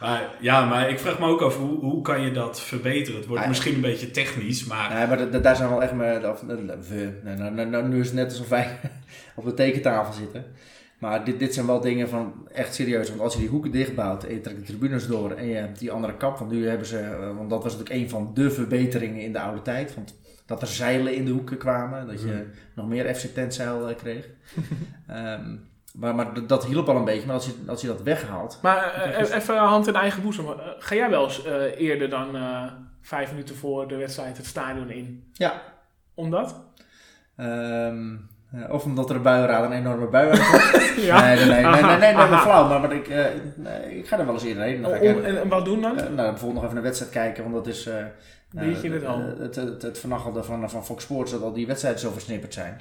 Maar, 0.00 0.22
ja, 0.40 0.64
maar 0.64 0.90
ik 0.90 0.98
vraag 0.98 1.18
me 1.18 1.26
ook 1.26 1.40
af, 1.42 1.56
hoe, 1.56 1.78
hoe 1.78 2.02
kan 2.02 2.20
je 2.20 2.32
dat 2.32 2.60
verbeteren? 2.60 3.16
Het 3.18 3.26
wordt 3.28 3.42
Ja. 3.42 3.48
misschien 3.48 3.74
een 3.74 3.80
beetje 3.80 4.10
technisch, 4.10 4.64
maar... 4.64 4.94
Nee, 4.94 5.06
maar 5.06 5.30
da- 5.30 5.38
daar 5.38 5.56
zijn 5.56 5.68
we 5.68 5.74
wel 5.74 5.82
echt 5.82 5.92
mee. 5.92 6.30
Of, 6.30 6.40
we, 6.40 7.12
nee, 7.24 7.36
nou, 7.36 7.52
nou, 7.54 7.68
nou, 7.68 7.88
nu 7.88 8.00
is 8.00 8.06
het 8.06 8.14
net 8.14 8.30
alsof 8.30 8.48
wij 8.48 8.78
op 9.36 9.44
de 9.44 9.54
tekentafel 9.54 10.12
zitten. 10.12 10.44
Maar 10.98 11.24
dit, 11.24 11.38
dit 11.38 11.54
zijn 11.54 11.66
wel 11.66 11.80
dingen 11.80 12.08
van 12.08 12.48
echt 12.52 12.74
serieus. 12.74 13.08
Want 13.08 13.20
als 13.20 13.32
je 13.34 13.38
die 13.40 13.48
hoeken 13.48 13.70
dichtbouwt 13.70 14.24
en 14.24 14.34
je 14.34 14.40
trekt 14.40 14.58
de 14.58 14.64
tribunes 14.64 15.06
door 15.06 15.30
en 15.30 15.46
je 15.46 15.54
hebt 15.54 15.78
die 15.78 15.90
andere 15.90 16.16
kap. 16.16 16.38
Want 16.38 16.50
nu 16.50 16.68
hebben 16.68 16.86
ze, 16.86 16.98
eh, 16.98 17.36
want 17.36 17.50
dat 17.50 17.62
was 17.62 17.72
natuurlijk 17.76 18.02
een 18.02 18.10
van 18.10 18.30
de 18.34 18.50
verbeteringen 18.50 19.20
in 19.22 19.32
de 19.32 19.40
oude 19.40 19.62
tijd. 19.62 19.94
Want 19.94 20.14
dat 20.46 20.62
er 20.62 20.68
zeilen 20.68 21.14
in 21.14 21.24
de 21.24 21.30
hoeken 21.30 21.56
kwamen. 21.56 22.06
Dat 22.06 22.20
je 22.20 22.26
Mhm. 22.26 22.42
nog 22.74 22.88
meer 22.88 23.14
FC 23.14 23.24
Tentzeil 23.34 23.88
eh, 23.88 23.96
kreeg. 23.96 24.28
Ehm, 25.06 25.56
maar, 25.94 26.14
maar 26.14 26.46
dat 26.46 26.66
hielp 26.66 26.88
al 26.88 26.96
een 26.96 27.04
beetje. 27.04 27.26
Maar 27.26 27.34
als 27.34 27.46
je, 27.46 27.52
als 27.66 27.80
je 27.80 27.86
dat 27.86 28.02
weghaalt. 28.02 28.58
maar 28.62 28.92
eh, 28.94 29.34
even 29.34 29.56
hand 29.56 29.86
in 29.86 29.94
eigen 29.94 30.22
boezem. 30.22 30.46
Ga 30.78 30.94
jij 30.94 31.10
wel 31.10 31.24
eens 31.24 31.44
eerder 31.76 32.08
dan 32.10 32.36
vijf 33.00 33.30
minuten 33.30 33.56
voor 33.56 33.88
de 33.88 33.96
wedstrijd 33.96 34.36
het 34.36 34.46
stadion 34.46 34.90
in? 34.90 35.30
Ja. 35.32 35.62
Omdat? 36.14 36.64
eh, 37.36 37.94
of 38.70 38.84
omdat 38.84 39.10
er 39.10 39.16
een 39.16 39.22
buienraad 39.22 39.64
een 39.64 39.72
enorme 39.72 40.06
bui 40.06 40.30
aankomt. 40.30 40.84
Ja. 40.96 41.20
Nee, 41.24 41.36
nee, 41.36 41.46
nee, 41.46 41.62
nee, 41.64 41.82
nee, 41.82 41.98
nee, 41.98 42.14
maar 42.14 42.38
flauw. 42.40 42.68
Maar, 42.68 42.80
maar 42.80 42.92
ik, 42.92 43.08
eh, 43.08 43.24
nee, 43.56 43.98
ik 43.98 44.06
ga 44.08 44.18
er 44.18 44.24
wel 44.24 44.34
eens 44.34 44.44
eerder 44.44 44.62
heen. 44.62 44.82
Dan 44.82 44.90
ga 44.90 44.96
ik 44.96 45.02
Om- 45.02 45.08
even- 45.08 45.24
en, 45.24 45.40
en 45.40 45.48
wat 45.48 45.64
doen 45.64 45.80
dan? 45.80 45.98
eh, 45.98 46.02
nou, 46.04 46.14
bijvoorbeeld 46.30 46.54
nog 46.54 46.64
even 46.64 46.76
een 46.76 46.82
wedstrijd 46.82 47.12
kijken, 47.12 47.42
want 47.42 47.54
dat 47.54 47.66
is... 47.74 47.86
eh 47.86 47.94
Biertje 48.50 48.86
in 48.86 48.92
het 48.92 49.02
eh, 49.02 49.12
oog. 49.12 49.22
het, 49.38 49.54
het, 49.56 49.82
het 49.82 49.98
vernachelde 49.98 50.42
van, 50.42 50.70
van 50.70 50.84
Fox 50.84 51.02
Sports, 51.04 51.30
dat 51.32 51.42
al 51.42 51.52
die 51.52 51.66
wedstrijden 51.66 52.00
zo 52.00 52.10
versnipperd 52.12 52.54
zijn. 52.54 52.80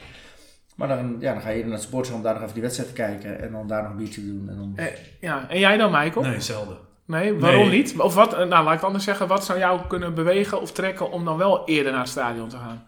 Maar 0.76 0.88
dan, 0.88 1.16
ja, 1.20 1.34
dan 1.34 1.42
ga 1.42 1.50
je 1.50 1.64
naar 1.64 1.74
het 1.74 1.82
sportschool 1.82 2.18
om 2.18 2.24
daar 2.24 2.34
nog 2.34 2.42
even 2.42 2.54
die 2.54 2.64
wedstrijd 2.64 2.90
te 2.90 2.96
kijken 2.96 3.42
en 3.42 3.52
dan 3.52 3.68
daar 3.68 3.82
nog 3.82 3.92
een 3.92 3.98
biertje 3.98 4.22
te 4.22 4.28
doen. 4.28 4.50
En 4.50 4.56
dan... 4.58 4.74
Eh, 4.76 4.86
ja. 5.20 5.46
En 5.50 5.60
jij 5.60 5.78
dan, 5.78 5.92
Michael? 5.92 6.26
Nee, 6.26 6.40
zelden. 6.42 6.78
Nee, 7.06 7.34
waarom 7.40 7.68
Nee. 7.70 7.78
niet? 7.78 7.96
Of 8.00 8.16
wat, 8.16 8.34
eh, 8.34 8.38
nou, 8.40 8.50
laat 8.50 8.66
ik 8.66 8.70
het 8.72 8.84
anders 8.84 9.04
zeggen. 9.04 9.28
Wat 9.28 9.46
zou 9.46 9.60
jou 9.60 9.80
kunnen 9.88 10.14
bewegen 10.14 10.62
of 10.62 10.72
trekken 10.72 11.12
om 11.12 11.26
dan 11.26 11.38
wel 11.38 11.66
eerder 11.68 11.92
naar 11.92 12.02
het 12.02 12.10
stadion 12.10 12.50
te 12.50 12.58
gaan? 12.58 12.84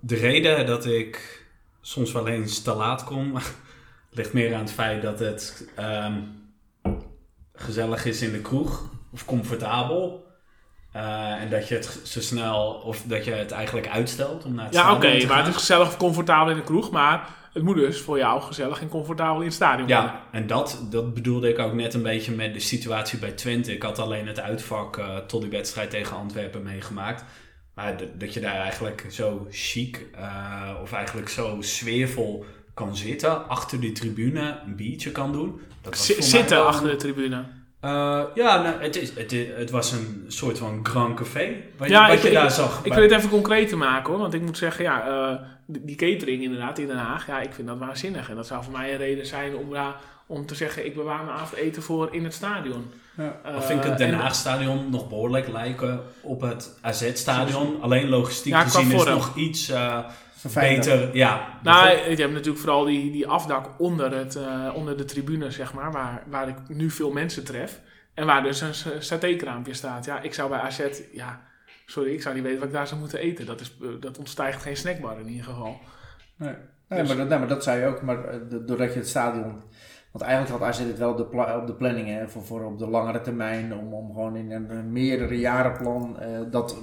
De 0.00 0.16
reden 0.16 0.66
dat 0.66 0.86
ik 0.86 1.41
soms 1.82 2.12
wel 2.12 2.26
eens 2.28 2.62
te 2.62 2.72
laat 2.74 3.04
kom, 3.04 3.34
ligt 4.10 4.32
meer 4.32 4.54
aan 4.54 4.60
het 4.60 4.72
feit 4.72 5.02
dat 5.02 5.18
het 5.18 5.68
ehm, 5.76 6.12
gezellig 7.54 8.04
is 8.04 8.22
in 8.22 8.32
de 8.32 8.40
kroeg 8.40 8.90
of 9.12 9.24
comfortabel. 9.24 10.30
Eh, 10.92 11.40
en 11.40 11.50
dat 11.50 11.68
je 11.68 11.74
het 11.74 12.00
zo 12.04 12.20
snel, 12.20 12.82
of 12.84 13.02
dat 13.02 13.24
je 13.24 13.30
het 13.30 13.50
eigenlijk 13.50 13.88
uitstelt 13.88 14.44
om 14.44 14.54
naar 14.54 14.64
het 14.64 14.74
Ja, 14.74 14.92
oké, 14.92 15.00
stadion 15.00 15.20
te 15.20 15.26
maar 15.26 15.36
gaan. 15.36 15.44
het 15.44 15.54
is 15.54 15.60
gezellig 15.60 15.88
of 15.88 15.96
comfortabel 15.96 16.50
in 16.50 16.56
de 16.56 16.64
kroeg. 16.64 16.90
Maar 16.90 17.28
het 17.52 17.62
moet 17.62 17.76
dus 17.76 18.00
voor 18.00 18.18
jou 18.18 18.40
gezellig 18.40 18.80
en 18.80 18.88
comfortabel 18.88 19.38
in 19.40 19.46
het 19.46 19.54
stadion. 19.54 19.88
Ja, 19.88 20.20
en 20.30 20.46
dat, 20.46 20.82
dat 20.90 21.14
bedoelde 21.14 21.48
ik 21.48 21.58
ook 21.58 21.72
net 21.72 21.94
een 21.94 22.02
beetje 22.02 22.32
met 22.32 22.54
de 22.54 22.60
situatie 22.60 23.18
bij 23.18 23.32
Twente. 23.32 23.72
Ik 23.72 23.82
had 23.82 23.98
alleen 23.98 24.26
het 24.26 24.40
uitvak 24.40 24.96
eh, 24.96 25.16
tot 25.16 25.40
die 25.40 25.50
wedstrijd 25.50 25.90
tegen 25.90 26.16
Antwerpen 26.16 26.62
meegemaakt. 26.62 27.24
Maar 27.74 27.96
dat 28.18 28.34
je 28.34 28.40
daar 28.40 28.56
eigenlijk 28.56 29.06
zo 29.10 29.46
chic 29.50 30.06
eh, 30.14 30.70
of 30.82 30.92
eigenlijk 30.92 31.28
zo 31.28 31.56
sfeervol 31.60 32.44
kan 32.74 32.96
zitten, 32.96 33.48
achter 33.48 33.80
die 33.80 33.92
tribune 33.92 34.60
een 34.66 34.76
biertje 34.76 35.10
kan 35.10 35.32
doen. 35.32 35.60
Dat 35.80 35.96
was 35.96 36.06
zitten 36.06 36.66
achter 36.66 36.90
de 36.90 36.96
tribune. 36.96 37.44
Eh, 37.82 38.22
ja, 38.34 38.62
nou, 38.62 38.82
het, 38.82 38.96
is, 38.96 39.14
het, 39.14 39.32
is- 39.32 39.46
het 39.56 39.70
was 39.70 39.92
een 39.92 40.24
soort 40.28 40.58
van 40.58 40.80
grand 40.82 41.14
café. 41.16 41.54
Wat, 41.78 41.88
Ja, 41.88 42.02
je, 42.02 42.06
wat 42.08 42.16
ik- 42.16 42.22
je 42.22 42.28
ik- 42.28 42.34
daar 42.34 42.50
zag. 42.50 42.80
Ik 42.84 42.92
wil 42.94 43.02
het 43.02 43.12
even 43.12 43.28
concreet 43.28 43.68
te 43.68 43.76
maken 43.76 44.10
hoor. 44.10 44.18
Want 44.20 44.34
ik 44.34 44.42
moet 44.42 44.58
zeggen, 44.58 44.84
ja, 44.84 45.06
eh, 45.06 45.36
die 45.66 45.96
catering 45.96 46.42
inderdaad 46.42 46.78
in 46.78 46.86
Den 46.86 46.96
Haag. 46.96 47.26
Ja, 47.26 47.40
ik 47.40 47.52
vind 47.52 47.68
dat 47.68 47.78
waanzinnig. 47.78 48.28
En 48.30 48.36
dat 48.36 48.46
zou 48.46 48.62
voor 48.64 48.72
mij 48.72 48.92
een 48.92 48.98
reden 48.98 49.26
zijn 49.26 49.56
om, 49.56 49.70
daar, 49.70 49.94
om 50.26 50.46
te 50.46 50.54
zeggen, 50.54 50.86
ik 50.86 50.94
bewaar 50.94 51.24
mijn 51.24 51.36
avondeten 51.38 51.82
voor 51.82 52.08
in 52.10 52.24
het 52.24 52.34
stadion. 52.34 52.90
Ja. 53.16 53.40
Eh, 53.44 53.52
Dan 53.52 53.62
vind 53.62 53.84
ik 53.84 53.90
het 53.90 53.98
Den 53.98 54.08
en- 54.08 54.14
Haag-stadion 54.18 54.90
nog 54.90 55.08
behoorlijk 55.08 55.48
lijken 55.48 56.00
op 56.20 56.40
het 56.40 56.78
AZ-stadion. 56.80 57.76
Alleen 57.82 58.08
logistiek 58.08 58.52
Ja, 58.52 58.60
gezien 58.62 58.92
is 58.92 59.04
nog 59.04 59.36
iets 59.36 59.68
eh. 59.68 59.98
Beter. 60.54 61.16
Ja, 61.16 61.58
Nou, 61.62 61.88
je 61.88 62.16
hebt 62.16 62.32
natuurlijk 62.32 62.58
vooral 62.58 62.84
die, 62.84 63.12
die 63.12 63.26
afdak 63.28 63.68
onder, 63.78 64.16
het, 64.16 64.36
eh, 64.36 64.70
onder 64.74 64.96
de 64.96 65.04
tribune, 65.04 65.50
zeg 65.50 65.74
maar, 65.74 65.92
waar, 65.92 66.22
waar 66.30 66.48
ik 66.48 66.56
nu 66.68 66.90
veel 66.90 67.12
mensen 67.12 67.44
tref. 67.44 67.80
En 68.14 68.26
waar 68.26 68.42
dus 68.42 68.60
een 68.60 69.02
satékraampje 69.02 69.74
staat. 69.74 70.04
Ja, 70.04 70.20
ik 70.20 70.34
zou 70.34 70.48
bij 70.48 70.58
AZ, 70.58 70.80
ja, 71.12 71.40
sorry, 71.86 72.12
ik 72.12 72.22
zou 72.22 72.34
niet 72.34 72.44
weten 72.44 72.58
wat 72.58 72.68
ik 72.68 72.74
daar 72.74 72.86
zou 72.86 73.00
moeten 73.00 73.18
eten. 73.18 73.46
Dat, 73.46 73.60
is, 73.60 73.76
eh, 73.82 73.88
dat 74.00 74.18
ontstijgt 74.18 74.62
geen 74.62 74.76
snackbar 74.76 75.20
in 75.20 75.28
ieder 75.28 75.44
geval. 75.44 75.80
Nee, 76.36 76.54
nee, 76.88 77.02
maar, 77.04 77.16
dat, 77.16 77.28
nee, 77.28 77.38
maar 77.38 77.48
dat 77.48 77.62
zei 77.62 77.80
je 77.80 77.86
ook. 77.86 78.02
Maar 78.02 78.24
eh, 78.24 78.38
do- 78.50 78.64
doordat 78.64 78.92
je 78.92 78.98
het 78.98 79.08
stadion... 79.08 79.62
Want 80.12 80.24
eigenlijk 80.24 80.58
had 80.62 80.68
AZ 80.68 80.78
het 80.78 80.98
wel 80.98 81.10
op 81.10 81.16
de, 81.16 81.24
pla- 81.26 81.56
op 81.58 81.66
de 81.66 81.74
planning 81.74 82.08
hè, 82.08 82.28
voor, 82.28 82.44
voor 82.44 82.64
op 82.64 82.78
de 82.78 82.86
langere 82.88 83.20
termijn. 83.20 83.74
Om, 83.74 83.94
om 83.94 84.12
gewoon 84.12 84.36
in 84.36 84.50
een, 84.52 84.70
een 84.70 84.92
meerdere 84.92 85.38
jarenplan 85.38 86.20
eh, 86.20 86.40
dat 86.50 86.76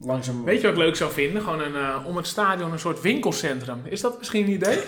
langzaam... 0.00 0.44
Weet 0.44 0.60
je 0.60 0.66
wat 0.66 0.76
ik 0.76 0.82
leuk 0.82 0.96
zou 0.96 1.12
vinden? 1.12 1.42
Gewoon 1.42 1.60
een, 1.60 1.74
eh, 1.74 1.96
om 2.06 2.16
het 2.16 2.26
stadion 2.26 2.72
een 2.72 2.78
soort 2.78 3.00
winkelcentrum. 3.00 3.80
Is 3.84 4.00
dat 4.00 4.18
misschien 4.18 4.44
een 4.44 4.50
idee? 4.52 4.78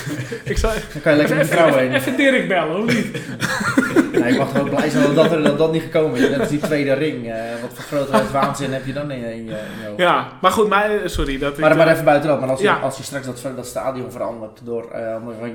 ik 0.44 0.58
zou, 0.58 0.74
Dan 0.92 1.02
kan 1.02 1.12
je 1.12 1.18
lekker 1.18 1.36
even, 1.38 1.46
vrouw 1.56 1.66
even, 1.68 1.78
heen. 1.80 1.92
even 1.94 2.16
Dirk 2.16 2.48
bellen, 2.48 2.76
of 2.82 2.94
niet? 2.94 3.06
Nee, 4.12 4.32
ik 4.32 4.38
mag 4.38 4.50
gewoon 4.50 4.68
blij 4.68 4.90
zijn 4.90 5.04
dat 5.04 5.14
dat, 5.14 5.32
er, 5.32 5.42
dat, 5.42 5.58
dat 5.58 5.72
niet 5.72 5.82
gekomen 5.82 6.18
is. 6.20 6.28
Net 6.28 6.40
als 6.40 6.48
die 6.48 6.58
tweede 6.58 6.92
ring. 6.92 7.30
eh, 7.30 7.40
wat 7.60 7.70
voor 7.74 7.84
grote 8.06 8.32
waanzin 8.32 8.72
heb 8.72 8.86
je 8.86 8.92
dan 8.92 9.10
in, 9.10 9.18
je- 9.20 9.34
in 9.34 9.44
je, 9.44 9.50
in 9.50 9.80
je 9.82 9.86
hoofd? 9.86 9.98
Ja, 10.00 10.32
maar 10.40 10.50
goed, 10.50 10.68
maar, 10.68 10.90
eh, 10.90 11.06
sorry. 11.08 11.38
Dat 11.38 11.52
ik, 11.52 11.58
Maar, 11.58 11.76
maar 11.76 11.86
eh, 11.86 11.92
even 11.92 12.04
buitenaf, 12.04 12.40
maar 12.40 12.48
als 12.48 12.60
je, 12.60 12.70
als 12.70 12.96
je 12.96 13.02
straks 13.02 13.26
dat, 13.26 13.56
dat 13.56 13.66
stadion 13.66 14.10
verandert 14.12 14.60
door, 14.64 14.88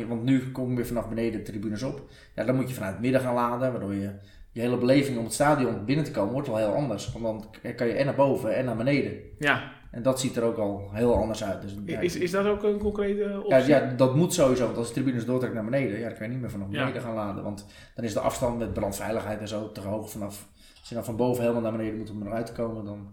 want 0.07 0.24
nu 0.24 0.51
kom 0.51 0.78
je 0.78 0.86
vanaf 0.86 1.07
beneden 1.09 1.32
de 1.32 1.51
tribunes 1.51 1.84
op, 1.84 2.01
ja, 2.36 2.43
dan 2.43 2.55
moet 2.55 2.68
je 2.70 2.74
vanuit 2.76 2.91
het 2.93 3.01
midden 3.01 3.22
gaan 3.22 3.34
laden, 3.34 3.72
waardoor 3.72 3.93
je 3.93 4.09
je 4.56 4.62
hele 4.62 4.78
beleving 4.78 5.18
om 5.18 5.24
het 5.24 5.34
stadion 5.34 5.86
binnen 5.86 6.06
te 6.06 6.12
komen 6.12 6.34
wordt 6.34 6.47
wel 6.47 6.58
heel 6.58 6.74
anders. 6.74 7.12
Want 7.12 7.24
dan 7.62 7.76
kan 7.76 7.88
je 7.88 7.93
en 7.93 8.06
naar 8.06 8.16
boven 8.16 8.56
en 8.56 8.66
naar 8.66 8.76
beneden. 8.76 9.14
Ja. 9.39 9.72
En 9.91 10.01
dat 10.01 10.20
ziet 10.20 10.36
er 10.36 10.43
ook 10.43 10.58
al 10.58 10.89
heel 10.93 11.16
anders 11.16 11.43
uit. 11.43 11.62
Dus, 11.62 11.76
ja, 11.86 11.99
Is, 11.99 12.16
is 12.16 12.32
dat 12.32 12.45
ook 12.45 12.64
een 12.64 12.78
concrete 12.78 13.22
ja, 13.24 13.39
optie? 13.39 13.66
ja, 13.74 13.93
dat 13.97 14.16
moet 14.16 14.34
sowieso. 14.34 14.66
Want 14.66 14.78
als 14.78 14.88
de 14.88 14.93
tribunes 14.93 15.26
doortrekt 15.26 15.53
naar 15.53 15.64
beneden, 15.64 15.99
ja, 15.99 16.08
dan 16.08 16.18
kan 16.18 16.26
je 16.28 16.32
niet 16.32 16.41
meer 16.41 16.49
vanaf 16.49 16.68
Ja. 16.72 16.80
beneden 16.80 17.01
gaan 17.01 17.14
laden. 17.16 17.43
Want 17.43 17.66
dan 17.95 18.06
is 18.06 18.14
de 18.14 18.20
afstand 18.20 18.58
met 18.58 18.74
brandveiligheid 18.74 19.39
en 19.39 19.47
zo 19.47 19.72
te 19.72 19.82
hoog 19.82 20.10
vanaf. 20.10 20.47
Als 20.80 20.89
je 20.89 20.95
dan 20.95 21.06
van 21.06 21.16
boven 21.16 21.41
helemaal 21.41 21.64
naar 21.64 21.78
beneden 21.78 21.97
moet 21.97 22.10
om 22.12 22.28
eruit 22.28 22.45
te 22.45 22.51
komen, 22.53 22.86
dan 22.86 23.08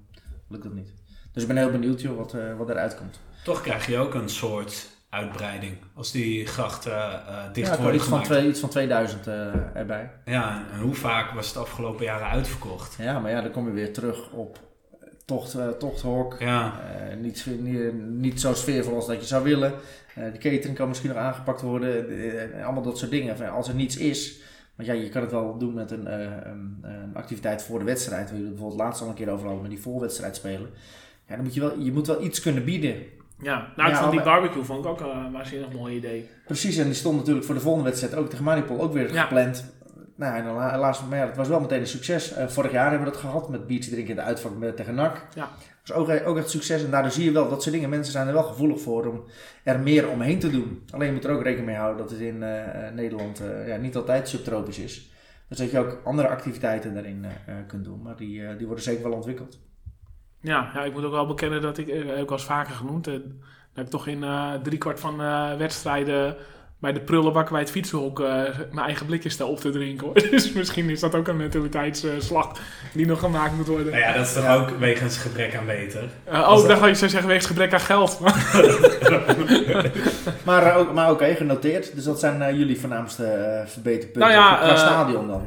lukt 0.49 0.63
dat 0.65 0.75
niet. 0.75 0.93
Dus 1.33 1.43
ik 1.43 1.49
ben 1.49 1.57
heel 1.57 1.71
benieuwd 1.71 2.01
joh, 2.01 2.17
wat, 2.17 2.35
eh, 2.35 2.57
wat 2.57 2.69
eruit 2.71 2.97
komt. 2.97 3.21
Toch 3.45 3.61
krijg 3.63 3.87
je 3.87 3.99
ook 3.99 4.15
een 4.15 4.29
soort 4.29 4.89
uitbreiding 5.13 5.77
als 5.95 6.13
die 6.13 6.47
grachten 6.47 6.93
eh, 6.93 7.53
dicht 7.53 7.69
Ja, 7.71 7.77
worden 7.77 7.95
iets, 7.95 8.05
van 8.05 8.13
gemaakt. 8.19 8.31
twee, 8.39 8.49
iets 8.49 8.61
van 8.61 8.69
2000 8.69 9.27
eh, 9.27 9.55
erbij. 9.75 10.11
Ja, 10.25 10.65
en 10.73 10.81
hoe 10.81 10.95
vaak 10.95 11.31
was 11.31 11.47
het 11.49 11.57
afgelopen 11.57 12.05
jaren 12.05 12.27
uitverkocht? 12.27 12.97
Ja, 12.99 13.19
maar 13.19 13.31
ja, 13.31 13.41
dan 13.41 13.51
kom 13.51 13.67
je 13.67 13.73
weer 13.73 13.93
terug 13.93 14.31
op 14.31 14.59
tocht, 15.25 15.57
tochthok. 15.79 16.37
Ja, 16.39 16.81
niet, 17.21 17.47
niet, 17.61 17.93
niet 18.09 18.41
zo 18.41 18.55
sfeervol 18.55 18.95
als 18.95 19.07
dat 19.07 19.21
je 19.21 19.27
zou 19.27 19.45
willen. 19.45 19.73
De 20.15 20.39
catering 20.39 20.75
kan 20.75 20.89
misschien 20.89 21.09
nog 21.11 21.19
aangepakt 21.19 21.61
worden. 21.61 22.07
Allemaal 22.65 22.83
dat 22.83 22.99
soort 22.99 23.11
dingen. 23.11 23.37
Van, 23.37 23.51
Als 23.51 23.69
er 23.69 23.75
niets 23.75 23.97
is. 23.97 24.41
Want 24.77 24.89
ja, 24.89 24.95
je 24.95 25.09
kan 25.09 25.23
het 25.23 25.31
wel 25.31 25.59
doen 25.59 25.75
met 25.75 25.91
een, 25.91 26.13
een, 26.13 26.79
een 26.83 27.15
activiteit 27.15 27.63
voor 27.63 27.79
de 27.79 27.85
wedstrijd. 27.85 28.29
We 28.29 28.35
hebben 28.35 28.51
bijvoorbeeld 28.51 28.81
laatst 28.81 29.03
al 29.03 29.09
een 29.09 29.15
keer 29.15 29.31
over 29.31 29.45
hadden 29.45 29.63
met 29.63 29.71
die 29.71 29.81
voorwedstrijd 29.81 30.37
spelen. 30.37 30.71
Ja, 31.27 31.35
dan 31.35 31.45
moet 31.45 31.55
je 31.55 31.61
wel, 31.61 31.79
je 31.79 31.93
moet 31.93 32.07
wel 32.07 32.23
iets 32.23 32.41
kunnen 32.41 32.65
bieden. 32.65 32.97
Ja, 33.43 33.73
nou, 33.77 33.89
ik 33.89 33.95
Ja, 33.95 34.01
vond 34.01 34.13
die 34.13 34.23
barbecue 34.23 34.63
vond 34.63 34.85
ik 34.85 34.91
ook 34.91 35.01
een 35.01 35.33
waanzinnig 35.33 35.73
mooi 35.73 35.97
idee. 35.97 36.29
Precies, 36.47 36.77
en 36.77 36.85
die 36.85 36.95
stond 36.95 37.17
natuurlijk 37.19 37.47
voor 37.47 37.55
de 37.55 37.61
volgende 37.61 37.89
wedstrijd 37.89 38.15
ook 38.15 38.29
tegen 38.31 38.45
Maripol 38.45 38.81
ook 38.81 38.93
weer 38.93 39.13
Ja. 39.13 39.23
gepland. 39.23 39.73
Nou, 40.17 40.37
en 40.37 40.45
dan 40.45 40.71
helaas, 40.71 41.03
maar 41.09 41.19
ja, 41.19 41.27
het 41.27 41.37
was 41.37 41.49
wel 41.49 41.61
meteen 41.61 41.81
een 41.81 41.87
succes. 41.87 42.33
Eh, 42.33 42.47
vorig 42.49 42.73
jaar 42.73 42.89
hebben 42.91 43.07
we 43.07 43.13
dat 43.13 43.21
gehad 43.21 43.49
met 43.49 43.67
biertje 43.67 43.91
drinken 43.91 44.11
in 44.11 44.17
de 44.21 44.27
uitvak 44.27 44.57
met, 44.59 44.77
tegen 44.77 44.95
NAC. 44.95 45.27
Ja. 45.35 45.49
Dat 45.85 45.97
was 45.97 46.09
ook, 46.09 46.27
ook 46.27 46.37
echt 46.37 46.51
succes. 46.51 46.85
En 46.85 46.91
daardoor 46.91 47.11
zie 47.11 47.25
je 47.25 47.33
wel 47.33 47.49
dat 47.49 47.63
soort 47.63 47.75
dingen. 47.75 47.89
Mensen 47.91 48.13
zijn 48.13 48.27
er 48.27 48.33
wel 48.33 48.43
gevoelig 48.43 48.81
voor 48.81 49.07
om 49.07 49.25
er 49.65 49.81
meer 49.81 50.09
omheen 50.09 50.39
te 50.39 50.51
doen. 50.51 50.83
Alleen 50.91 51.07
je 51.07 51.13
moet 51.13 51.25
er 51.25 51.31
ook 51.31 51.43
rekening 51.43 51.67
mee 51.67 51.77
houden 51.77 51.99
dat 52.03 52.11
het 52.11 52.21
in 52.21 52.43
eh, 52.43 52.87
eh, 52.87 52.95
Nederland 52.95 53.41
eh, 53.41 53.69
ja, 53.69 53.77
niet 53.77 53.97
altijd 53.97 54.29
subtropisch 54.29 54.79
is. 54.79 55.11
Dus 55.49 55.59
dat 55.59 55.71
je 55.71 55.79
ook 55.79 56.01
andere 56.05 56.29
activiteiten 56.29 56.95
daarin 56.95 57.25
eh, 57.25 57.31
eh, 57.55 57.67
kunt 57.67 57.85
doen. 57.85 58.03
Maar 58.03 58.17
die, 58.17 58.47
eh, 58.47 58.57
die 58.59 58.67
worden 58.67 58.85
zeker 58.85 59.03
wel 59.03 59.13
ontwikkeld. 59.13 59.59
Ja, 60.43 60.71
ja, 60.75 60.85
ik 60.85 60.93
moet 60.93 61.05
ook 61.05 61.13
wel 61.13 61.27
bekennen 61.27 61.63
dat 61.63 61.79
ik, 61.79 61.89
eh, 61.89 62.19
ik 62.19 62.31
al 62.31 62.37
eens 62.37 62.45
vaker 62.45 62.75
genoemd, 62.75 63.07
eh, 63.07 63.15
dat 63.73 63.85
ik 63.85 63.91
toch 63.91 64.07
in 64.07 64.23
eh 64.25 64.55
driekwart 64.63 65.01
van 65.01 65.17
wedstrijden 65.59 66.37
bij 66.83 66.93
de 66.93 67.01
prullenbak 67.01 67.51
bij 67.51 67.61
het 67.61 67.71
fietsenhok 67.71 68.21
eh, 68.21 68.27
mijn 68.73 68.87
eigen 68.87 69.07
blikjes 69.07 69.33
sta 69.33 69.45
op 69.45 69.61
te 69.61 69.71
drinken. 69.71 70.07
Hoor. 70.07 70.15
Dus 70.31 70.53
misschien 70.53 70.91
is 70.91 71.01
dat 71.01 71.15
ook 71.15 71.29
een 71.29 71.37
mentaliteitsslag 71.37 72.53
die 72.93 73.07
nog 73.07 73.19
gemaakt 73.19 73.57
moet 73.57 73.67
worden. 73.67 73.87
nou 73.93 73.99
ja, 73.99 74.13
dat 74.13 74.27
is 74.27 74.33
toch 74.33 74.43
Ja. 74.43 74.55
ook 74.55 74.71
wegens 74.79 75.17
gebrek 75.19 75.55
aan 75.57 75.67
beter. 75.67 76.09
Eh, 76.25 76.49
oh, 76.51 76.61
ik 76.63 76.69
dacht 76.69 76.81
dat 76.81 76.89
je 76.89 76.95
zou 76.95 77.11
zeggen 77.11 77.29
wegens 77.29 77.47
gebrek 77.47 77.73
aan 77.73 77.81
geld. 77.81 78.19
Maar, 80.45 80.63
eh, 80.67 80.77
ook, 80.79 80.93
maar 80.93 81.11
oké, 81.11 81.35
genoteerd. 81.35 81.95
Dus 81.95 82.05
dat 82.05 82.21
zijn 82.21 82.43
eh, 82.43 82.57
jullie 82.57 82.81
voornaamste 82.81 83.25
eh, 83.25 83.67
verbeterpunten 83.67 84.21
Nou 84.21 84.33
ja, 84.33 84.55
qua 84.57 84.77
stadion 84.77 85.27
dan. 85.29 85.47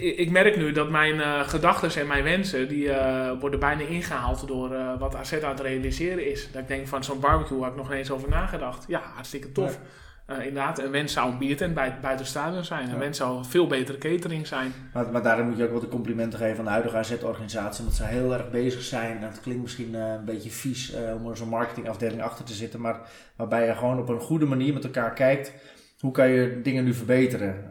ik, 0.00 0.16
ik 0.18 0.30
merk 0.30 0.56
nu 0.56 0.72
dat 0.72 0.90
mijn 0.90 1.20
eh 1.20 1.40
gedachten 1.48 2.00
en 2.00 2.06
mijn 2.06 2.22
wensen, 2.24 2.68
die 2.68 2.90
eh, 2.92 3.30
worden 3.40 3.60
bijna 3.60 3.82
ingehaald 3.82 4.46
door 4.48 4.72
eh, 4.74 4.80
wat 4.98 5.14
AZ 5.16 5.32
aan 5.32 5.50
het 5.50 5.60
realiseren 5.60 6.30
is. 6.30 6.48
Dat 6.52 6.62
ik 6.62 6.68
denk 6.68 6.88
van 6.88 7.04
zo'n 7.04 7.20
barbecue 7.20 7.60
had 7.60 7.70
ik 7.70 7.76
nog 7.76 7.88
niet 7.88 7.98
eens 7.98 8.10
over 8.10 8.28
nagedacht. 8.28 8.84
Ja, 8.88 9.00
hartstikke 9.14 9.52
tof. 9.52 9.78
Eh, 10.26 10.38
inderdaad, 10.38 10.78
een 10.78 10.90
wens 10.90 11.12
zou 11.12 11.32
een 11.32 11.38
biertent 11.38 11.74
bij, 11.74 11.98
buiten 12.00 12.18
het 12.24 12.26
stadion 12.34 12.64
zijn. 12.64 12.84
Een 12.84 12.90
Ja. 12.92 12.98
wens 12.98 13.16
zou 13.16 13.38
een 13.38 13.44
veel 13.44 13.66
betere 13.66 13.98
catering 13.98 14.46
zijn. 14.46 14.72
Maar, 14.92 15.10
maar 15.10 15.22
daarin 15.22 15.46
moet 15.48 15.56
je 15.56 15.64
ook 15.64 15.70
wel 15.70 15.80
de 15.80 15.88
complimenten 15.88 16.38
geven 16.38 16.58
aan 16.58 16.64
de 16.64 16.70
huidige 16.70 16.96
AZ-organisatie. 16.96 17.80
Omdat 17.80 17.96
ze 17.96 18.04
heel 18.04 18.32
erg 18.34 18.50
bezig 18.50 18.82
zijn. 18.82 19.16
En 19.16 19.22
het 19.22 19.40
klinkt 19.40 19.62
misschien 19.62 19.94
eh, 19.94 20.12
een 20.12 20.24
beetje 20.24 20.50
vies 20.50 20.92
eh, 20.92 21.14
om 21.14 21.26
er 21.30 21.36
zo'n 21.36 21.48
marketingafdeling 21.48 22.22
achter 22.22 22.44
te 22.44 22.52
zitten. 22.54 22.80
Maar 22.80 23.00
waarbij 23.36 23.66
je 23.66 23.74
gewoon 23.74 23.98
op 23.98 24.08
een 24.08 24.20
goede 24.20 24.46
manier 24.46 24.74
met 24.74 24.84
elkaar 24.84 25.12
kijkt. 25.12 25.52
Hoe 26.00 26.12
kan 26.12 26.28
je 26.28 26.60
dingen 26.62 26.84
nu 26.84 26.94
verbeteren? 26.94 27.64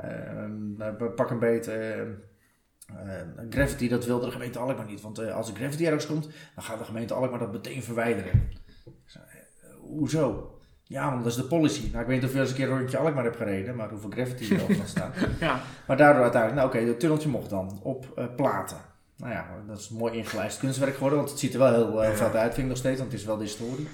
Pak 1.16 1.30
een 1.30 1.40
beet. 1.40 1.68
eh, 1.68 2.02
eh, 2.02 2.08
Gravity, 3.50 3.88
dat 3.88 4.06
wilde 4.06 4.26
de 4.26 4.32
gemeente 4.32 4.60
Alkmaar 4.60 4.86
niet. 4.86 5.02
Want 5.02 5.20
als 5.32 5.48
de 5.54 5.56
Gravity 5.60 5.86
ergens 5.86 6.06
komt, 6.08 6.24
dan 6.56 6.64
gaat 6.64 6.78
de 6.80 6.84
gemeente 6.86 7.14
Alkmaar 7.14 7.40
dat 7.40 7.52
meteen 7.52 7.84
verwijderen. 7.84 8.32
Eh, 9.14 9.22
hoezo? 9.80 10.50
Ja, 10.88 11.10
want 11.10 11.24
dat 11.24 11.32
is 11.32 11.38
de 11.38 11.44
policy. 11.48 11.90
Nou, 11.92 12.02
ik 12.02 12.08
weet 12.08 12.16
niet 12.22 12.26
of 12.30 12.34
je 12.36 12.40
eens 12.42 12.50
een 12.50 12.56
keer 12.56 12.72
een 12.72 12.78
rondje 12.78 12.98
Alkmaar 12.98 13.24
hebt 13.24 13.36
gereden, 13.36 13.76
maar 13.76 13.90
hoeveel 13.90 14.10
Gravity 14.10 14.54
er 14.56 14.64
over 14.64 14.88
staan. 14.88 15.12
Ja, 15.40 15.62
Maar 15.88 15.98
daardoor 15.98 16.22
uiteindelijk, 16.24 16.62
nou 16.62 16.76
oké, 16.76 16.90
het 16.92 17.00
tunneltje 17.00 17.30
mocht 17.30 17.50
dan 17.50 17.80
op 17.84 18.12
eh, 18.16 18.26
platen. 18.36 18.78
Nou 19.18 19.32
ja, 19.32 19.48
dat 19.68 19.80
is 19.80 19.90
mooi 19.90 20.18
ingelijst 20.18 20.60
kunstwerk 20.60 20.94
geworden, 20.94 21.18
want 21.18 21.30
het 21.32 21.40
ziet 21.40 21.54
er 21.54 21.60
wel 21.60 21.74
heel 21.74 22.04
eh, 22.04 22.10
Ja. 22.10 22.16
vet 22.16 22.36
uit, 22.36 22.54
vind 22.54 22.58
ik 22.64 22.68
nog 22.68 22.78
steeds, 22.78 23.00
want 23.00 23.12
het 23.12 23.20
is 23.20 23.26
wel 23.26 23.38
de 23.38 23.44
historie. 23.44 23.88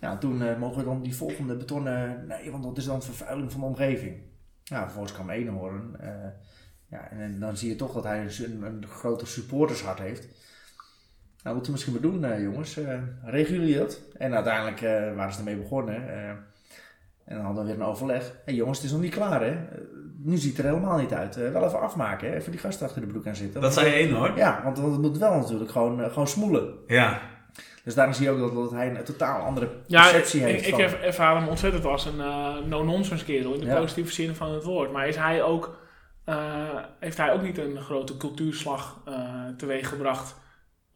Ja, 0.00 0.10
en 0.10 0.18
toen 0.18 0.42
eh, 0.42 0.58
mogen 0.58 0.78
we 0.78 0.84
dan 0.84 1.02
die 1.02 1.16
volgende 1.16 1.56
betonnen, 1.56 2.24
nee, 2.28 2.50
want 2.50 2.62
dat 2.64 2.78
is 2.78 2.84
dan 2.84 3.02
vervuiling 3.02 3.52
van 3.52 3.60
de 3.60 3.66
omgeving. 3.66 4.16
Ja, 4.64 4.82
vervolgens 4.82 5.12
kwam 5.12 5.30
Eenhoorn. 5.30 5.96
eh 6.00 6.08
ja, 6.90 7.10
en, 7.10 7.20
en 7.20 7.40
dan 7.40 7.56
zie 7.56 7.68
je 7.68 7.76
toch 7.76 7.92
dat 7.92 8.04
hij 8.04 8.24
een, 8.38 8.62
een 8.62 8.86
groter 8.88 9.26
supportershart 9.26 9.98
heeft. 9.98 10.26
Nou, 11.46 11.58
moeten 11.58 11.74
we 11.74 11.78
misschien 11.80 11.92
maar 12.02 12.12
doen, 12.20 12.32
eh, 12.32 12.42
jongens. 12.42 12.76
Eh 12.76 12.98
regelen 13.24 13.60
jullie 13.60 13.78
dat? 13.78 14.00
En 14.18 14.34
uiteindelijk 14.34 14.80
eh, 14.80 15.14
waren 15.14 15.32
ze 15.32 15.38
ermee 15.38 15.56
begonnen. 15.56 16.08
eh, 16.08 16.28
en 17.24 17.36
dan 17.36 17.44
hadden 17.44 17.64
we 17.64 17.70
weer 17.70 17.80
een 17.80 17.86
overleg. 17.86 18.22
Hé 18.22 18.32
hey 18.44 18.54
jongens, 18.54 18.76
het 18.78 18.86
is 18.86 18.92
nog 18.92 19.00
niet 19.00 19.14
klaar 19.14 19.42
hè. 19.42 19.56
Nu 20.22 20.36
ziet 20.36 20.56
het 20.56 20.66
er 20.66 20.72
helemaal 20.72 20.98
niet 20.98 21.12
uit. 21.12 21.36
Eh, 21.36 21.50
wel 21.52 21.64
even 21.64 21.80
afmaken 21.80 22.28
hè. 22.28 22.36
Even 22.36 22.50
die 22.50 22.60
gasten 22.60 22.86
achter 22.86 23.00
de 23.00 23.06
broek 23.06 23.26
aan 23.26 23.36
zitten. 23.36 23.60
Dat 23.60 23.72
zei 23.74 23.92
één 23.92 24.14
hoor. 24.14 24.32
Ja, 24.36 24.60
want, 24.64 24.78
want 24.78 24.92
het 24.92 25.00
moet 25.02 25.18
wel 25.18 25.34
natuurlijk 25.38 25.70
gewoon, 25.70 26.10
gewoon 26.10 26.28
smoelen. 26.28 26.74
Ja, 26.86 27.20
Dus 27.84 27.94
daarom 27.94 28.14
zie 28.14 28.24
je 28.24 28.30
ook 28.30 28.38
dat, 28.38 28.54
dat 28.54 28.70
hij 28.70 28.90
een 28.96 29.04
totaal 29.04 29.40
andere 29.40 29.68
ja 29.86 30.02
perceptie 30.02 30.40
ik, 30.40 30.46
heeft. 30.46 30.66
ik 30.66 30.76
heb- 30.76 31.00
ervaar 31.02 31.36
hem 31.36 31.48
ontzettend 31.48 31.84
als 31.84 32.04
een 32.06 32.20
eh, 32.20 32.54
no-nonsense 32.66 33.24
kerel, 33.24 33.54
in 33.54 33.60
de 33.60 33.66
Ja. 33.66 33.80
positieve 33.80 34.12
zin 34.12 34.34
van 34.34 34.52
het 34.52 34.64
woord. 34.64 34.92
Maar 34.92 35.08
is 35.08 35.16
hij 35.16 35.42
ook, 35.42 35.78
eh, 36.24 36.36
heeft 37.00 37.16
hij 37.16 37.32
ook 37.32 37.42
niet 37.42 37.58
een 37.58 37.80
grote 37.80 38.16
cultuurslag 38.16 39.00
eh 39.04 39.14
teweeggebracht? 39.56 40.44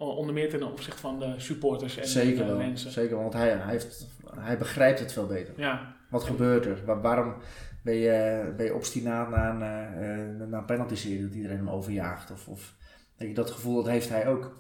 Onder 0.07 0.35
meer 0.35 0.49
ten 0.51 0.63
opzichte 0.63 1.01
van 1.01 1.19
de 1.19 1.35
supporters 1.37 1.97
en 1.97 2.09
Zeker 2.09 2.39
de 2.39 2.45
wel. 2.45 2.57
mensen. 2.57 2.91
Zeker 2.91 3.11
wel, 3.11 3.21
want 3.21 3.33
hij, 3.35 3.49
hij, 3.51 3.71
heeft, 3.73 4.07
hij 4.35 4.59
begrijpt 4.59 4.99
het 4.99 5.13
veel 5.13 5.27
beter. 5.27 5.55
Ja, 5.57 5.97
Wat 6.11 6.25
gebeurt 6.25 6.67
er? 6.67 6.85
Waar- 6.85 7.01
waarom 7.01 7.35
ben 7.83 7.95
je, 7.95 8.53
ben 8.57 8.67
je 8.67 8.75
obstinaat 8.75 9.31
na 9.31 9.51
een, 9.51 9.63
eh, 9.63 10.21
eh, 10.41 10.49
na 10.49 10.59
een 10.59 10.65
penalty 10.65 10.95
serie 10.95 11.23
dat 11.23 11.35
iedereen 11.35 11.57
hem 11.57 11.71
overjaagt? 11.71 12.31
Of, 12.31 12.49
of 12.49 12.75
weet 13.17 13.29
je, 13.29 13.35
dat 13.35 13.51
gevoel 13.51 13.75
dat 13.75 13.87
heeft 13.93 14.09
hij 14.09 14.29
ook. 14.29 14.59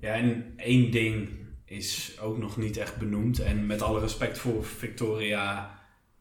Ja, 0.00 0.12
en 0.14 0.52
één 0.56 0.90
ding 0.90 1.28
is 1.64 2.18
ook 2.20 2.38
nog 2.38 2.56
niet 2.56 2.76
echt 2.76 2.96
benoemd. 2.96 3.38
En 3.40 3.66
met 3.66 3.82
alle 3.82 4.00
respect 4.00 4.38
voor 4.38 4.64
Victoria 4.64 5.70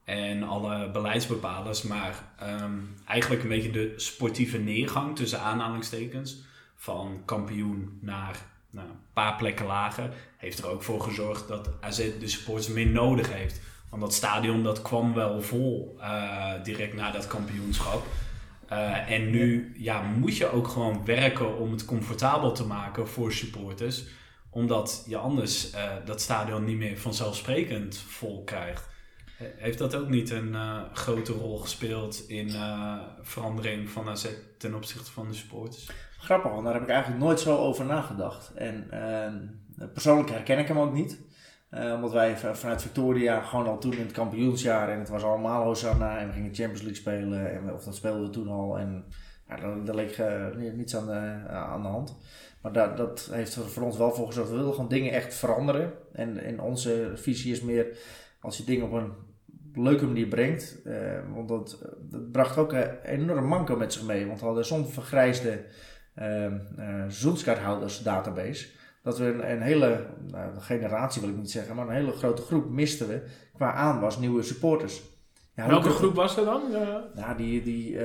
en 0.03 0.43
alle 0.43 0.91
beleidsbepalers. 0.91 1.81
Maar 1.81 2.23
ehm, 2.39 2.73
eigenlijk 3.07 3.43
een 3.43 3.49
beetje 3.49 3.71
de 3.71 3.93
sportieve 3.95 4.57
neergang 4.57 5.15
tussen 5.15 5.39
aanhalingstekens. 5.39 6.43
Van 6.83 7.21
kampioen 7.25 7.97
naar 8.01 8.45
een 8.73 8.81
paar 9.13 9.35
plekken 9.35 9.65
lager. 9.65 10.09
Heeft 10.37 10.59
er 10.59 10.67
ook 10.67 10.83
voor 10.83 11.01
gezorgd 11.01 11.47
dat 11.47 11.69
AZ 11.81 12.09
de 12.19 12.27
supporters 12.27 12.67
meer 12.67 12.87
nodig 12.87 13.33
heeft. 13.33 13.59
Want 13.89 14.01
dat 14.01 14.13
stadion 14.13 14.63
dat 14.63 14.81
kwam 14.81 15.13
wel 15.13 15.41
vol 15.41 15.97
eh, 15.99 16.51
direct 16.63 16.93
na 16.93 17.11
dat 17.11 17.27
kampioenschap. 17.27 18.05
Eh, 18.67 19.11
en 19.11 19.29
nu 19.29 19.73
ja, 19.77 20.01
moet 20.01 20.37
je 20.37 20.51
ook 20.51 20.67
gewoon 20.67 21.05
werken 21.05 21.57
om 21.57 21.71
het 21.71 21.85
comfortabel 21.85 22.51
te 22.51 22.65
maken 22.65 23.07
voor 23.07 23.31
supporters. 23.33 24.03
Omdat 24.49 25.03
je 25.07 25.17
anders 25.17 25.71
eh, 25.71 25.89
dat 26.05 26.21
stadion 26.21 26.63
niet 26.65 26.77
meer 26.77 26.97
vanzelfsprekend 26.97 27.97
vol 27.97 28.43
krijgt. 28.43 28.87
He- 29.37 29.53
Heeft 29.57 29.77
dat 29.77 29.95
ook 29.95 30.09
niet 30.09 30.29
een 30.29 30.55
grote 30.93 31.31
rol 31.31 31.57
gespeeld 31.57 32.23
in 32.29 32.51
verandering 33.21 33.89
van 33.89 34.09
AZ 34.09 34.27
ten 34.57 34.73
opzichte 34.75 35.11
van 35.11 35.27
de 35.27 35.33
supporters? 35.33 35.89
Grappig, 36.23 36.51
want 36.51 36.63
daar 36.63 36.73
heb 36.73 36.83
ik 36.83 36.89
eigenlijk 36.89 37.23
nooit 37.23 37.39
zo 37.39 37.57
over 37.57 37.85
nagedacht. 37.85 38.51
En 38.55 38.87
ehm, 38.89 39.37
persoonlijk 39.93 40.29
herken 40.29 40.59
ik 40.59 40.67
hem 40.67 40.79
ook 40.79 40.93
niet. 40.93 41.19
Eh, 41.69 41.93
omdat 41.95 42.11
wij 42.11 42.37
vanuit 42.37 42.81
Victoria 42.81 43.41
gewoon 43.41 43.67
al 43.67 43.77
toen 43.79 43.93
in 43.93 43.99
het 43.99 44.11
kampioensjaar 44.11 44.89
en 44.89 44.99
het 44.99 45.09
was 45.09 45.23
allemaal 45.23 45.63
Hosanna 45.63 46.17
en 46.17 46.27
we 46.27 46.33
gingen 46.33 46.53
Champions 46.53 46.81
League 46.81 46.99
spelen. 47.01 47.51
En, 47.51 47.73
of 47.73 47.83
dat 47.83 47.95
speelden 47.95 48.21
we 48.21 48.29
toen 48.29 48.47
al. 48.47 48.79
En 48.79 49.05
ja, 49.47 49.55
daar, 49.83 49.95
leek 49.95 50.11
eh, 50.17 50.45
ni- 50.55 50.69
niets 50.71 50.95
aan 50.95 51.05
de, 51.05 51.49
aan 51.49 51.81
de 51.81 51.87
hand. 51.87 52.17
Maar 52.61 52.71
dat, 52.71 52.97
dat 52.97 53.29
heeft 53.31 53.55
er 53.55 53.69
voor 53.69 53.83
ons 53.83 53.97
wel 53.97 54.11
voor 54.11 54.27
gezorgd. 54.27 54.49
We 54.49 54.55
willen 54.57 54.73
gewoon 54.73 54.89
dingen 54.89 55.11
echt 55.11 55.35
veranderen. 55.35 55.93
En, 56.13 56.37
en 56.43 56.61
onze 56.61 57.11
visie 57.15 57.51
is 57.51 57.61
meer 57.61 57.97
als 58.41 58.57
je 58.57 58.63
dingen 58.63 58.85
op 58.85 58.91
een 58.91 59.11
leuke 59.83 60.05
manier 60.05 60.27
brengt. 60.27 60.81
eh, 60.83 61.19
want 61.33 61.47
dat, 61.47 61.85
dat 62.01 62.31
bracht 62.31 62.57
ook 62.57 62.73
een 62.73 62.99
enorm 63.03 63.45
manco 63.45 63.75
met 63.75 63.93
zich 63.93 64.03
mee. 64.03 64.27
Want 64.27 64.39
we 64.39 64.45
hadden 64.45 64.65
zo'n 64.65 64.85
vergrijsde 64.87 65.63
seizoenskaarthouders 66.15 68.03
database. 68.03 68.67
Dat 69.03 69.17
we 69.17 69.25
een, 69.25 69.51
een 69.51 69.61
hele 69.61 70.05
nou, 70.31 70.59
generatie 70.59 71.21
wil 71.21 71.29
ik 71.29 71.37
niet 71.37 71.51
zeggen, 71.51 71.75
maar 71.75 71.87
een 71.87 71.93
hele 71.93 72.11
grote 72.11 72.41
groep 72.41 72.69
misten 72.69 73.07
we 73.07 73.21
qua 73.55 73.73
aanwas 73.73 74.17
nieuwe 74.17 74.43
supporters. 74.43 75.01
Ja, 75.55 75.67
Welke 75.67 75.89
groep 75.89 76.15
was 76.15 76.35
dat 76.35 76.45
dan? 76.45 76.61
Eh, 76.73 76.87
Nou, 77.15 77.37
die, 77.37 77.63
die 77.63 77.97
eh, 77.97 78.03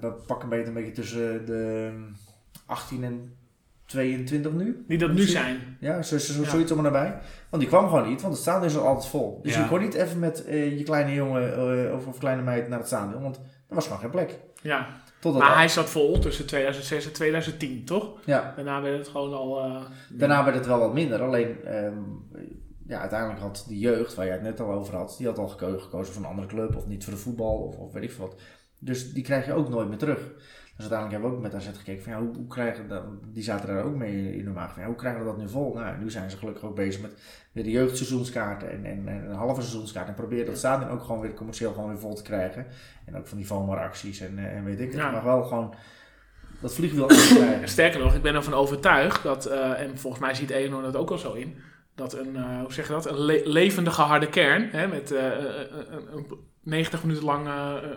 we 0.00 0.12
pakken 0.26 0.48
beter 0.48 0.68
een 0.68 0.74
beetje 0.74 0.92
tussen 0.92 1.46
de 1.46 1.90
18 2.66 3.04
en 3.04 3.36
22 3.86 4.52
nu. 4.52 4.84
die 4.88 4.98
dat 4.98 5.08
nu 5.08 5.14
Misschien. 5.14 5.40
zijn. 5.42 5.76
Ja, 5.80 6.02
zo, 6.02 6.18
zo, 6.18 6.42
Ja. 6.42 6.48
zoiets 6.48 6.72
om 6.72 6.84
erbij. 6.84 7.18
Want 7.50 7.62
die 7.62 7.70
kwam 7.72 7.88
gewoon 7.88 8.08
niet, 8.08 8.20
want 8.20 8.32
het 8.32 8.42
stadion 8.42 8.64
is 8.70 8.76
al 8.76 8.86
altijd 8.86 9.06
vol. 9.10 9.40
Dus 9.42 9.54
Ja. 9.54 9.62
je 9.62 9.68
kon 9.68 9.80
niet 9.80 9.94
even 9.94 10.18
met 10.18 10.44
eh, 10.44 10.78
je 10.78 10.84
kleine 10.84 11.14
jongen 11.14 11.94
of, 11.94 12.06
of 12.06 12.18
kleine 12.18 12.42
meid 12.42 12.68
naar 12.68 12.78
het 12.78 12.86
stadion, 12.88 13.22
want 13.22 13.36
er 13.68 13.74
was 13.74 13.84
gewoon 13.84 14.00
geen 14.00 14.10
plek. 14.10 14.38
Ja. 14.62 14.86
Totdat 15.20 15.42
Maar 15.42 15.56
hij 15.56 15.68
zat 15.68 15.88
vol 15.90 16.18
tussen 16.18 16.46
2006 16.46 17.06
en 17.06 17.12
2010, 17.12 17.84
toch? 17.84 18.18
ja, 18.24 18.52
Daarna 18.56 18.82
werd 18.82 18.98
het 18.98 19.08
gewoon 19.08 19.34
al... 19.34 19.60
eh, 19.64 19.82
daarna 20.10 20.44
werd 20.44 20.56
het 20.56 20.66
wel 20.66 20.78
wat 20.78 20.92
minder. 20.94 21.22
Alleen, 21.22 21.64
ehm, 21.64 21.98
ja, 22.86 23.00
uiteindelijk 23.00 23.40
had 23.40 23.64
de 23.68 23.78
jeugd, 23.78 24.14
waar 24.14 24.24
jij 24.26 24.34
het 24.34 24.42
net 24.42 24.60
al 24.60 24.72
over 24.72 24.94
had, 24.94 25.14
die 25.18 25.26
had 25.26 25.38
al 25.38 25.48
geko- 25.48 25.78
gekozen 25.78 26.12
voor 26.14 26.22
een 26.22 26.28
andere 26.28 26.46
club 26.48 26.76
of 26.76 26.86
niet 26.86 27.04
voor 27.04 27.12
de 27.12 27.18
voetbal 27.18 27.56
of, 27.56 27.76
of 27.76 27.92
weet 27.92 28.02
ik 28.02 28.12
veel 28.12 28.26
wat. 28.26 28.40
Dus 28.78 29.12
die 29.12 29.22
krijg 29.22 29.46
je 29.46 29.52
ook 29.52 29.68
nooit 29.68 29.88
meer 29.88 29.98
terug. 29.98 30.20
Dus 30.76 30.90
uiteindelijk 30.90 31.12
hebben 31.12 31.30
we 31.30 31.36
ook 31.36 31.52
met 31.52 31.54
AZ 31.54 31.76
gekeken 31.76 32.02
van 32.02 32.12
ja, 32.12 32.18
hoe, 32.18 32.36
hoe 32.36 32.46
krijgen 32.46 32.88
dat, 32.88 33.02
die 33.32 33.42
zaten 33.42 33.68
daar 33.68 33.84
ook 33.84 33.94
mee 33.94 34.36
in 34.36 34.44
de 34.44 34.50
maag 34.50 34.72
van 34.72 34.82
ja, 34.82 34.88
hoe 34.88 34.96
krijgen 34.96 35.20
we 35.20 35.26
dat 35.26 35.38
nu 35.38 35.48
vol? 35.48 35.74
Nou, 35.74 35.98
nu 35.98 36.10
zijn 36.10 36.30
ze 36.30 36.36
gelukkig 36.36 36.64
ook 36.64 36.74
bezig 36.74 37.02
met 37.02 37.18
weer 37.52 37.64
de 37.64 37.70
jeugdseizoenskaarten 37.70 38.70
en, 38.70 38.84
en, 38.84 39.08
en 39.08 39.30
een 39.30 39.36
halve 39.36 39.60
seizoenskaart 39.60 40.08
en 40.08 40.14
proberen 40.14 40.46
dat 40.46 40.58
stadion 40.58 40.90
ook 40.90 41.02
gewoon 41.02 41.20
weer 41.20 41.34
commercieel 41.34 41.72
gewoon 41.72 41.88
weer 41.88 41.98
vol 41.98 42.14
te 42.14 42.22
krijgen. 42.22 42.66
En 43.04 43.16
ook 43.16 43.26
van 43.26 43.38
die 43.38 43.52
acties 43.52 44.20
en, 44.20 44.38
eh, 44.38 44.56
en 44.56 44.64
weet 44.64 44.80
ik 44.80 44.86
het. 44.86 45.00
Ja. 45.00 45.10
Maar 45.10 45.24
wel 45.24 45.44
gewoon 45.44 45.74
dat 46.60 46.74
vliegwiel 46.74 47.06
krijgen. 47.06 47.68
Sterker 47.78 48.00
nog, 48.00 48.14
ik 48.14 48.22
ben 48.22 48.34
ervan 48.34 48.54
overtuigd 48.54 49.22
dat, 49.22 49.46
eh, 49.46 49.80
en 49.80 49.98
volgens 49.98 50.22
mij 50.22 50.34
ziet 50.34 50.50
Eleanor 50.50 50.82
dat 50.82 50.96
ook 50.96 51.10
al 51.10 51.18
zo 51.18 51.32
in, 51.32 51.56
dat 51.94 52.12
een, 52.12 52.36
eh, 52.36 52.60
hoe 52.60 52.72
zeg 52.72 52.86
je 52.86 52.92
dat, 52.92 53.06
een 53.06 53.20
le- 53.20 53.42
levendige 53.44 54.02
harde 54.02 54.28
kern, 54.28 54.68
hè, 54.70 54.88
met 54.88 55.10
een, 55.10 55.94
een, 55.94 56.16
een 56.16 56.26
90 56.62 57.02
minuten 57.02 57.24
lang 57.24 57.48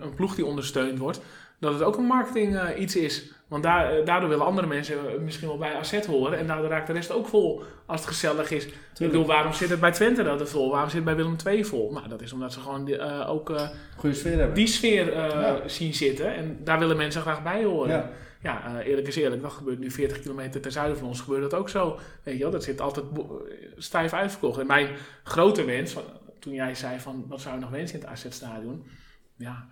een 0.02 0.14
ploeg 0.14 0.36
die 0.36 0.46
ondersteund 0.46 0.98
wordt, 0.98 1.22
dat 1.60 1.74
het 1.74 1.84
ook 1.84 1.98
een 1.98 2.06
marketing 2.06 2.58
eh, 2.58 2.82
iets 2.82 2.96
is. 2.96 3.32
Want 3.48 3.64
daar, 3.64 3.92
eh, 3.98 4.06
daardoor 4.06 4.30
willen 4.30 4.46
andere 4.46 4.68
mensen 4.68 4.96
eh, 4.96 5.20
misschien 5.20 5.48
wel 5.48 5.58
bij 5.58 5.74
AZ 5.74 6.06
horen 6.06 6.38
en 6.38 6.48
daardoor 6.48 6.70
raakt 6.70 6.88
de 6.88 6.94
rest 6.94 7.12
ook 7.12 7.28
vol 7.28 7.64
als 7.86 8.00
het 8.00 8.10
gezellig 8.10 8.52
is. 8.52 8.66
Ik 8.66 8.74
bedoel, 8.98 9.26
waarom 9.26 9.54
zit 9.54 9.70
het 9.70 9.80
bij 9.80 9.92
Twente 9.92 10.24
dat 10.24 10.40
het 10.40 10.50
vol? 10.50 10.70
Waarom 10.72 10.90
zit 10.90 10.96
het 10.96 11.06
bij 11.06 11.16
Willem 11.16 11.36
II 11.46 11.66
vol? 11.66 11.92
Nou, 11.92 12.08
dat 12.08 12.22
is 12.22 12.34
omdat 12.34 12.54
ze 12.54 12.60
gewoon 12.60 12.86
die, 12.86 13.26
ook 13.26 13.54
sfeer 14.12 14.38
hebben. 14.38 14.54
die 14.54 14.68
sfeer 14.68 15.14
Ja. 15.14 15.68
zien 15.68 15.94
zitten 15.94 16.36
en 16.36 16.60
daar 16.64 16.80
willen 16.80 16.98
mensen 16.98 17.22
graag 17.22 17.44
bij 17.44 17.64
horen. 17.64 17.90
Ja. 17.90 18.10
Ja, 18.42 18.82
eerlijk 18.82 19.08
is 19.08 19.16
eerlijk, 19.16 19.42
dat 19.42 19.52
gebeurt 19.52 19.80
nu 19.80 19.92
40 19.92 20.20
kilometer 20.20 20.62
ten 20.62 20.72
zuiden 20.72 20.98
van 20.98 21.08
ons, 21.08 21.22
gebeurt 21.22 21.42
dat 21.52 21.60
ook 21.60 21.70
zo. 21.70 22.00
Weet 22.24 22.36
je 22.38 22.42
wel, 22.42 22.52
dat 22.52 22.64
zit 22.64 22.82
altijd 22.82 23.06
stijf 23.78 24.14
uitverkocht. 24.14 24.60
En 24.60 24.68
mijn 24.68 24.88
grote 25.24 25.66
wens, 25.66 25.96
toen 26.40 26.54
jij 26.54 26.76
zei 26.76 27.00
van, 27.00 27.26
wat 27.28 27.42
zou 27.42 27.56
je 27.56 27.62
nog 27.62 27.70
wensen 27.70 28.00
in 28.00 28.06
het 28.06 28.10
AZ-stadion? 28.12 28.86
Ja, 29.36 29.68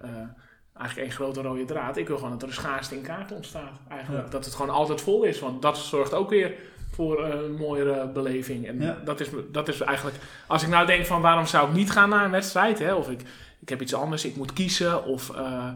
eigenlijk 0.80 1.10
één 1.10 1.18
grote 1.18 1.42
rode 1.42 1.66
draad. 1.66 1.98
Ik 1.98 2.08
wil 2.08 2.16
gewoon 2.18 2.32
dat 2.32 2.42
er 2.42 2.48
een 2.48 2.54
schaarste 2.54 2.96
in 2.96 3.02
kaarten 3.02 3.36
ontstaat. 3.36 3.72
Eigenlijk, 3.90 4.26
Ja. 4.26 4.32
dat 4.32 4.46
het 4.46 4.56
gewoon 4.56 4.76
altijd 4.76 5.02
vol 5.02 5.24
is, 5.24 5.40
want 5.40 5.62
dat 5.62 5.78
zorgt 5.78 6.14
ook 6.14 6.30
weer 6.30 6.54
voor 6.92 7.24
een 7.26 7.56
mooiere 7.56 8.08
beleving. 8.08 8.68
En 8.68 8.82
Ja. 8.82 8.98
dat, 9.06 9.20
is, 9.20 9.30
dat 9.52 9.68
is 9.68 9.82
eigenlijk, 9.82 10.18
als 10.48 10.64
ik 10.64 10.70
nou 10.70 10.86
denk 10.86 11.06
van, 11.06 11.22
waarom 11.22 11.46
zou 11.46 11.68
ik 11.68 11.74
niet 11.76 11.92
gaan 11.92 12.10
naar 12.10 12.26
een 12.26 12.32
wedstrijd? 12.32 12.80
Hè? 12.80 12.94
Of 12.94 13.10
ik, 13.10 13.22
ik 13.60 13.70
heb 13.70 13.82
iets 13.82 13.94
anders, 13.94 14.26
ik 14.26 14.36
moet 14.36 14.54
kiezen, 14.54 15.04
of... 15.06 15.36
eh, 15.36 15.68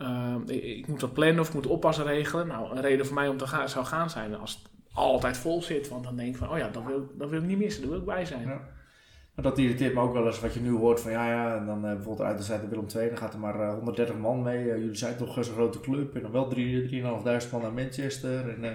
uh, 0.00 0.34
ik, 0.46 0.62
ik, 0.64 0.86
moet 0.86 1.00
dat 1.00 1.12
plannen 1.12 1.40
of 1.40 1.48
ik 1.48 1.54
moet 1.54 1.66
oppassen 1.66 2.04
regelen. 2.04 2.46
Nou, 2.46 2.76
een 2.76 2.80
reden 2.82 3.06
voor 3.06 3.14
mij 3.14 3.28
om 3.28 3.36
te 3.36 3.46
gaan 3.46 3.68
zou 3.68 3.84
gaan 3.84 4.10
zijn 4.10 4.36
als 4.36 4.50
het 4.52 4.62
altijd 4.92 5.36
vol 5.36 5.62
zit. 5.62 5.88
Want 5.88 6.04
dan 6.04 6.16
denk 6.16 6.28
ik 6.28 6.36
van, 6.36 6.50
oh 6.50 6.58
ja, 6.58 6.68
dat 6.68 6.82
wil, 6.86 7.06
dat 7.14 7.28
wil 7.28 7.40
ik 7.40 7.46
niet 7.46 7.58
missen, 7.58 7.80
daar 7.82 7.90
wil 7.90 7.98
ik 8.00 8.04
bij 8.06 8.24
zijn. 8.24 8.46
Ja. 8.46 8.60
Maar 9.38 9.46
dat 9.46 9.58
irriteert 9.58 9.94
me 9.94 10.00
ook 10.00 10.12
wel 10.12 10.26
eens 10.26 10.40
wat 10.40 10.54
je 10.54 10.60
nu 10.60 10.70
hoort 10.70 11.00
van 11.00 11.10
ja, 11.10 11.28
ja, 11.28 11.56
en 11.56 11.66
dan 11.66 11.84
uh, 11.84 11.92
bijvoorbeeld 11.92 12.28
uit 12.28 12.38
de 12.38 12.44
zijde 12.44 12.68
Willem 12.68 12.86
II, 12.96 13.08
dan 13.08 13.18
gaat 13.18 13.32
er 13.32 13.38
maar 13.38 13.60
uh, 13.60 13.72
130 13.72 14.16
man 14.16 14.42
mee. 14.42 14.64
Uh, 14.64 14.76
jullie 14.76 14.94
zijn 14.94 15.16
toch 15.16 15.44
zo'n 15.44 15.54
grote 15.54 15.80
club 15.80 16.14
en 16.14 16.22
dan 16.22 16.30
wel 16.30 16.54
3.500 16.54 17.50
man 17.50 17.62
naar 17.62 17.72
Manchester. 17.72 18.48
En, 18.48 18.62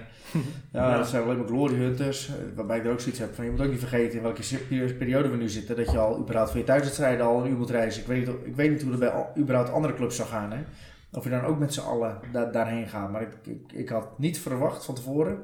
ja, 0.72 0.88
ja, 0.90 0.96
dat 0.96 1.08
zijn 1.08 1.22
alleen 1.22 1.36
maar 1.36 1.46
glory 1.46 1.74
hunters. 1.74 2.30
waarbij 2.54 2.78
ik 2.78 2.84
er 2.84 2.92
ook 2.92 3.00
zoiets 3.00 3.20
heb 3.20 3.34
van 3.34 3.44
je 3.44 3.50
moet 3.50 3.60
ook 3.60 3.70
niet 3.70 3.78
vergeten 3.78 4.16
in 4.16 4.22
welke 4.22 4.94
periode 4.98 5.28
we 5.28 5.36
nu 5.36 5.48
zitten. 5.48 5.76
Dat 5.76 5.90
je 5.90 5.98
al 5.98 6.18
überhaupt 6.18 6.50
voor 6.50 6.60
je 6.60 6.66
thuiswedstrijden 6.66 7.26
al 7.26 7.44
een 7.44 7.50
uur 7.50 7.56
moet 7.56 7.70
reizen. 7.70 8.00
Ik 8.00 8.06
weet 8.06 8.26
niet, 8.26 8.36
ik 8.44 8.56
weet 8.56 8.70
niet 8.70 8.82
hoe 8.82 8.90
dat 8.90 9.00
bij 9.00 9.10
al, 9.10 9.30
überhaupt 9.38 9.70
andere 9.72 9.94
clubs 9.94 10.16
zou 10.16 10.28
gaan. 10.28 10.52
Hè? 10.52 10.58
Of 11.12 11.24
je 11.24 11.30
dan 11.30 11.44
ook 11.44 11.58
met 11.58 11.74
z'n 11.74 11.80
allen 11.80 12.18
da 12.32 12.44
daarheen 12.44 12.88
gaat. 12.88 13.10
Maar 13.10 13.22
ik, 13.22 13.36
ik, 13.42 13.72
ik, 13.72 13.88
had 13.88 14.18
niet 14.18 14.38
verwacht 14.38 14.84
van 14.84 14.94
tevoren, 14.94 15.38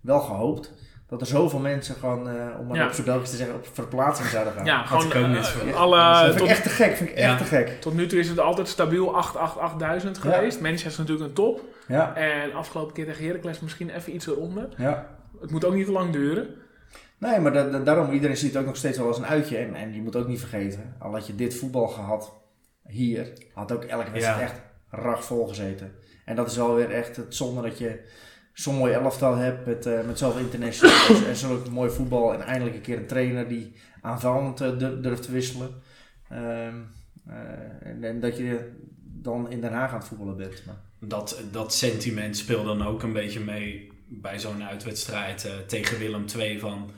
wel 0.00 0.20
gehoopt, 0.20 0.72
dat 1.12 1.20
er 1.20 1.26
zoveel 1.26 1.58
mensen 1.58 1.94
gewoon, 1.94 2.28
uh, 2.28 2.34
om 2.60 2.66
maar 2.66 2.76
ja. 2.76 3.16
op 3.16 3.24
te 3.24 3.36
zeggen, 3.36 3.54
op 3.54 3.68
verplaatsing 3.72 4.28
zouden 4.28 4.52
gaan. 4.52 4.64
Ja, 4.64 4.82
gewoon 4.82 5.32
niet 5.32 5.46
verwacht. 5.46 5.76
alle... 5.76 5.96
dat 5.96 6.24
vind 6.24 6.36
tot, 6.36 6.46
ik 6.46 6.52
echt 6.52 6.62
te 6.62 6.68
gek, 6.68 6.96
vind 6.96 7.10
ik 7.10 7.16
echt 7.16 7.38
te 7.38 7.44
gek. 7.44 7.80
Tot 7.80 7.94
nu 7.94 8.06
toe 8.06 8.18
is 8.18 8.28
het 8.28 8.38
altijd 8.38 8.68
stabiel 8.68 9.16
8, 9.16 9.36
8, 9.36 9.58
8000 9.58 10.18
geweest. 10.18 10.60
Manchester 10.60 10.90
is 10.90 10.96
natuurlijk 10.96 11.28
een 11.28 11.34
top. 11.34 11.60
Ja. 11.88 12.14
En 12.14 12.54
afgelopen 12.54 12.92
keer 12.92 13.04
tegen 13.04 13.26
Heracles 13.26 13.60
misschien 13.60 13.90
even 13.90 14.14
iets 14.14 14.26
eronder. 14.26 14.68
Ja. 14.76 15.06
Het 15.40 15.50
moet 15.50 15.64
ook 15.64 15.74
niet 15.74 15.86
te 15.86 15.92
lang 15.92 16.12
duren. 16.12 16.48
Nee, 17.18 17.40
maar 17.40 17.52
da 17.52 17.68
da 17.68 17.78
daarom, 17.78 18.10
iedereen 18.10 18.36
ziet 18.36 18.52
het 18.52 18.60
ook 18.60 18.66
nog 18.66 18.76
steeds 18.76 18.98
wel 18.98 19.06
als 19.06 19.18
een 19.18 19.26
uitje. 19.26 19.56
En, 19.56 19.74
en 19.74 19.94
je 19.94 20.02
moet 20.02 20.16
ook 20.16 20.28
niet 20.28 20.40
vergeten, 20.40 20.94
al 20.98 21.12
had 21.12 21.26
je 21.26 21.34
dit 21.34 21.54
voetbal 21.54 21.88
gehad 21.88 22.32
hier, 22.86 23.32
had 23.54 23.72
ook 23.72 23.84
elke 23.84 24.10
wedstrijd 24.10 24.38
ja. 24.38 24.44
echt 24.44 24.60
rachvol 24.90 25.46
gezeten. 25.46 25.92
En 26.24 26.36
dat 26.36 26.50
is 26.50 26.56
wel 26.56 26.74
weer 26.74 26.90
echt 26.90 27.16
het 27.16 27.34
zonde 27.34 27.62
dat 27.62 27.78
je 27.78 28.00
zo'n 28.52 28.76
mooi 28.76 28.92
elftal 28.92 29.36
hebt 29.36 29.66
met, 29.66 29.86
uh, 29.86 30.06
met 30.06 30.18
zoveel 30.18 30.40
internationals 30.40 31.24
en 31.28 31.36
zo'n 31.36 31.62
mooi 31.70 31.90
voetbal. 31.90 32.34
En 32.34 32.40
eindelijk 32.40 32.76
een 32.76 32.82
keer 32.82 32.96
een 32.96 33.06
trainer 33.06 33.48
die 33.48 33.72
aanvallend 34.00 34.60
uh, 34.60 34.78
durft 34.78 35.22
te 35.22 35.32
wisselen. 35.32 35.68
Um, 36.32 36.90
uh, 37.28 37.34
en, 37.82 38.04
en, 38.04 38.20
dat 38.20 38.36
je 38.36 38.72
dan 39.02 39.50
in 39.50 39.60
Den 39.60 39.72
Haag 39.72 39.90
aan 39.90 39.98
het 39.98 40.06
voetballen 40.06 40.36
bent. 40.36 40.62
Maar. 40.66 40.76
Dat, 40.98 41.42
dat 41.50 41.74
sentiment 41.74 42.36
speelt 42.36 42.64
dan 42.64 42.82
ook 42.82 43.02
een 43.02 43.12
beetje 43.12 43.40
mee 43.40 43.92
bij 44.08 44.38
zo'n 44.38 44.64
uitwedstrijd 44.64 45.44
uh, 45.44 45.52
tegen 45.66 45.98
Willem 45.98 46.24
II 46.36 46.58
van 46.58 46.90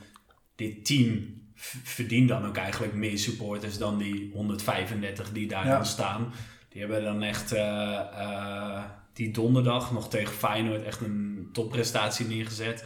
dit 0.55 0.87
team 0.87 1.43
verdient 1.83 2.29
dan 2.29 2.47
ook 2.47 2.57
eigenlijk 2.57 2.95
meer 2.95 3.19
supporters 3.19 3.79
dan 3.79 3.99
die 3.99 4.31
135 4.33 5.33
die 5.33 5.49
daar 5.49 5.67
ja. 5.67 5.85
staan. 5.85 6.33
Die 6.69 6.81
hebben 6.81 7.03
dan 7.03 7.23
echt 7.23 7.53
uh, 7.53 8.85
die 9.15 9.31
donderdag 9.31 9.93
nog 9.93 10.09
tegen 10.09 10.35
Feyenoord 10.35 10.83
echt 10.83 11.01
een 11.01 11.49
topprestatie 11.53 12.27
neergezet. 12.27 12.85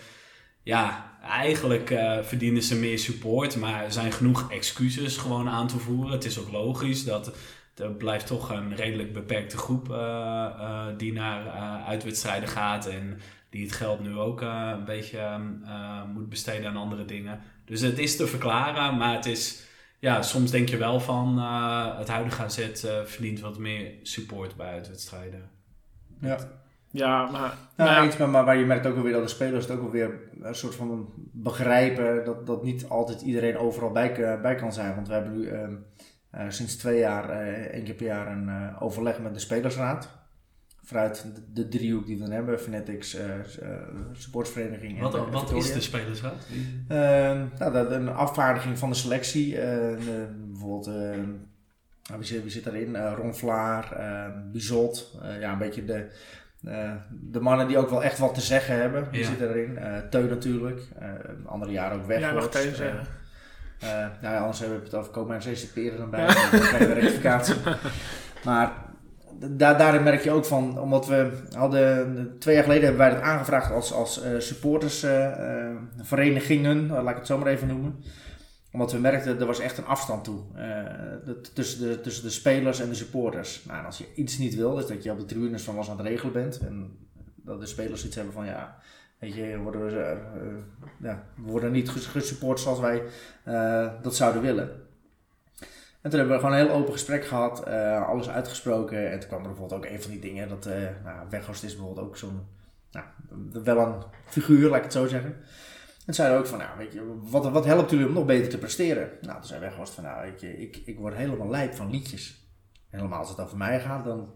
Ja, 0.63 1.13
eigenlijk 1.23 1.91
uh, 1.91 2.19
verdienen 2.23 2.63
ze 2.63 2.77
meer 2.77 2.99
support, 2.99 3.57
maar 3.57 3.85
er 3.85 3.93
zijn 3.93 4.13
genoeg 4.13 4.53
excuses 4.53 5.17
gewoon 5.17 5.49
aan 5.49 5.67
te 5.67 5.79
voeren. 5.79 6.13
Het 6.13 6.25
is 6.25 6.39
ook 6.39 6.51
logisch 6.53 7.05
dat 7.05 7.33
er 7.75 7.91
blijft 7.91 8.27
toch 8.27 8.51
een 8.51 8.77
redelijk 8.77 9.13
beperkte 9.13 9.57
groep 9.57 9.89
uh, 9.89 10.87
die 10.97 11.13
naar 11.13 11.49
uitwedstrijden 11.87 12.49
gaat 12.49 12.87
en 12.87 13.21
die 13.51 13.63
het 13.63 13.73
geld 13.73 14.01
nu 14.01 14.17
ook 14.17 14.41
een 14.41 14.85
beetje 14.85 15.41
moet 16.15 16.29
besteden 16.29 16.69
aan 16.69 16.77
andere 16.77 17.05
dingen. 17.05 17.41
Dus 17.65 17.81
het 17.81 17.99
is 17.99 18.17
te 18.17 18.27
verklaren, 18.27 18.97
maar 18.97 19.15
het 19.15 19.27
is 19.27 19.63
ja, 19.99 20.23
soms 20.23 20.51
denk 20.51 20.69
je 20.69 20.77
wel 20.77 21.01
van 21.01 21.39
het 21.99 22.09
huidige 22.09 22.43
AZ 22.43 22.69
verdient 23.05 23.41
wat 23.41 23.59
meer 23.59 23.93
support 24.03 24.57
bij 24.57 24.73
uitwedstrijden. 24.73 25.58
Ja. 26.21 26.39
Ja, 26.91 27.31
maar... 27.31 27.55
Nou, 27.77 27.91
ja. 27.91 28.05
Iets, 28.05 28.17
maar, 28.17 28.29
maar 28.45 28.57
je 28.57 28.65
merkt 28.65 28.87
ook 28.87 28.95
wel 28.95 29.03
weer 29.03 29.13
dat 29.13 29.23
de 29.23 29.29
spelers 29.29 29.67
het 29.67 29.77
ook 29.77 29.83
wel 29.83 29.91
weer 29.91 30.21
een 30.41 30.55
soort 30.55 30.75
van 30.75 31.13
begrijpen 31.33 32.25
dat, 32.25 32.47
dat 32.47 32.65
niet 32.65 32.89
altijd 32.89 33.21
iedereen 33.21 33.59
overal 33.59 33.91
bij, 33.91 34.41
bij 34.41 34.55
kan 34.55 34.73
zijn. 34.73 34.95
Want 34.95 35.09
we 35.09 35.15
hebben 35.15 35.39
nu 35.39 35.49
uh, 35.49 36.45
sinds 36.49 36.77
twee 36.77 36.99
jaar, 36.99 37.31
één 37.71 37.85
keer 37.85 37.95
per 37.95 38.07
jaar, 38.07 38.27
een 38.27 38.77
overleg 38.79 39.21
met 39.21 39.35
de 39.35 39.41
spelersraad. 39.41 40.17
Vanuit 40.83 41.27
de, 41.35 41.53
de 41.53 41.69
driehoek 41.69 42.07
die 42.07 42.17
we 42.17 42.23
dan 42.23 42.33
hebben, 42.33 42.61
Fanatics, 42.61 43.17
supportsvereniging 44.13 45.01
wat, 45.01 45.15
en 45.15 45.31
Wat 45.31 45.53
is 45.53 45.73
de 45.73 45.81
spelersraad? 45.81 46.47
nou, 47.59 47.73
dat, 47.73 47.91
een 47.91 48.09
afvaardiging 48.09 48.79
van 48.79 48.89
de 48.89 48.97
selectie. 48.97 49.55
bijvoorbeeld 49.55 50.91
wie 52.17 52.27
zit, 52.27 52.43
wie 52.43 52.51
zit 52.51 52.65
daarin? 52.65 52.95
Uh, 52.95 53.13
Ron 53.17 53.35
Vlaar, 53.35 53.97
uh, 53.99 54.25
Bizot. 54.53 55.19
Uh, 55.23 55.41
ja, 55.41 55.53
een 55.53 55.59
beetje 55.59 55.85
de, 55.85 56.07
de 57.11 57.41
mannen 57.41 57.69
die 57.69 57.79
ook 57.79 57.91
wel 57.91 58.03
echt 58.03 58.19
wat 58.19 58.35
te 58.35 58.41
zeggen 58.41 58.77
hebben. 58.77 59.09
Die 59.11 59.21
ja. 59.21 59.27
zitten 59.27 59.49
erin. 59.49 59.79
Teun 60.11 60.29
natuurlijk. 60.29 60.81
andere 61.47 61.73
jaren 61.73 61.99
ook 61.99 62.07
weg. 62.07 62.21
Ja, 62.21 62.33
mag 62.33 62.53
zeggen. 62.53 63.07
nou 64.21 64.35
ja, 64.35 64.39
anders 64.39 64.59
hebben 64.59 64.79
we 64.79 64.85
het 64.85 64.95
over 64.95 65.13
komen 65.13 65.37
en 65.37 65.43
dan 65.99 66.11
bij. 66.11 66.27
bij 66.51 66.79
de 66.79 66.93
rectificatie. 66.93 67.55
Maar 68.45 68.73
daar, 69.51 69.79
daarin 69.79 70.03
merk 70.03 70.23
je 70.23 70.31
ook 70.31 70.45
van, 70.45 70.81
omdat 70.81 71.07
we 71.07 71.31
hadden, 71.53 72.37
twee 72.39 72.55
jaar 72.55 72.65
geleden 72.65 72.85
hebben 72.85 73.07
wij 73.07 73.15
dat 73.15 73.23
aangevraagd 73.23 73.73
als, 73.73 73.93
als 73.93 74.21
supportersverenigingen, 74.39 76.87
laat 76.87 77.11
ik 77.11 77.17
het 77.17 77.27
zo 77.27 77.39
maar 77.39 77.49
even 77.49 77.67
noemen 77.67 78.03
omdat 78.73 78.93
we 78.93 78.99
merkten, 78.99 79.41
er 79.41 79.47
was 79.47 79.61
echt 79.61 79.79
een 79.79 79.87
afstand 79.87 80.25
toe 80.25 80.41
de, 81.25 81.41
tussen, 81.55 81.89
de, 81.89 82.01
tussen 82.01 82.25
de 82.25 82.31
spelers 82.31 82.81
en 82.81 82.89
de 82.89 82.95
supporters. 82.95 83.65
Nou, 83.65 83.85
als 83.85 83.99
je 83.99 84.15
iets 84.15 84.39
niet 84.39 84.55
wil, 84.55 84.79
is 84.79 84.87
dat 84.87 85.03
je 85.03 85.11
op 85.11 85.19
de 85.19 85.25
tribunes 85.25 85.63
van 85.63 85.75
was 85.75 85.91
aan 85.91 85.99
het 85.99 86.07
regelen 86.07 86.33
bent. 86.33 86.59
En 86.59 86.99
dat 87.49 87.61
de 87.61 87.67
spelers 87.67 88.05
iets 88.05 88.17
hebben 88.17 88.35
van, 88.35 88.47
ja, 88.47 88.79
weet 89.19 89.35
je, 89.35 89.59
worden 89.59 89.87
we, 89.87 90.17
uh, 90.43 91.09
ja, 91.09 91.25
worden 91.37 91.73
niet 91.73 91.91
gesupport 91.91 92.61
zoals 92.61 92.81
wij 92.81 93.03
uh, 93.45 93.91
dat 94.03 94.17
zouden 94.17 94.43
willen. 94.43 94.87
En 96.01 96.11
toen 96.11 96.19
hebben 96.19 96.37
we 96.37 96.45
gewoon 96.45 96.59
een 96.59 96.67
heel 96.67 96.77
open 96.77 96.93
gesprek 96.93 97.25
gehad, 97.25 97.65
eh, 97.65 98.09
alles 98.09 98.29
uitgesproken. 98.29 99.11
En 99.11 99.19
toen 99.21 99.29
kwam 99.29 99.43
er 99.43 99.49
bijvoorbeeld 99.49 99.85
ook 99.85 99.91
een 99.91 100.03
van 100.03 100.11
die 100.11 100.21
dingen, 100.21 100.49
dat 100.49 100.69
nou, 101.05 101.29
Weghorst 101.31 101.65
is 101.65 101.77
bijvoorbeeld 101.77 102.07
ook 102.07 102.17
zo'n, 102.17 102.47
nou, 102.91 103.07
wel 103.65 103.79
een 103.79 104.03
figuur, 104.25 104.69
laat 104.69 104.77
ik 104.77 104.83
het 104.83 104.93
zo 104.93 105.07
zeggen. 105.07 105.37
En 106.09 106.15
zeiden 106.15 106.39
ook 106.39 106.47
van, 106.47 106.59
nou 106.59 106.79
weet 106.79 106.93
je, 106.93 107.19
wat, 107.21 107.51
wat 107.51 107.65
helpt 107.65 107.91
jullie 107.91 108.07
om 108.07 108.13
nog 108.13 108.25
beter 108.25 108.49
te 108.49 108.59
presteren? 108.59 109.11
Nou, 109.21 109.35
toen 109.35 109.47
zei 109.47 109.61
Weghorst 109.61 109.95
van, 109.95 110.05
nou 110.05 110.23
weet 110.23 110.41
je, 110.41 110.61
ik, 110.61 110.83
ik 110.85 110.99
word 110.99 111.15
helemaal 111.15 111.49
lijp 111.49 111.75
van 111.75 111.91
liedjes. 111.91 112.49
helemaal 112.89 113.19
als 113.19 113.29
het 113.29 113.41
over 113.41 113.57
mij 113.57 113.81
gaat, 113.81 114.05
dan 114.05 114.33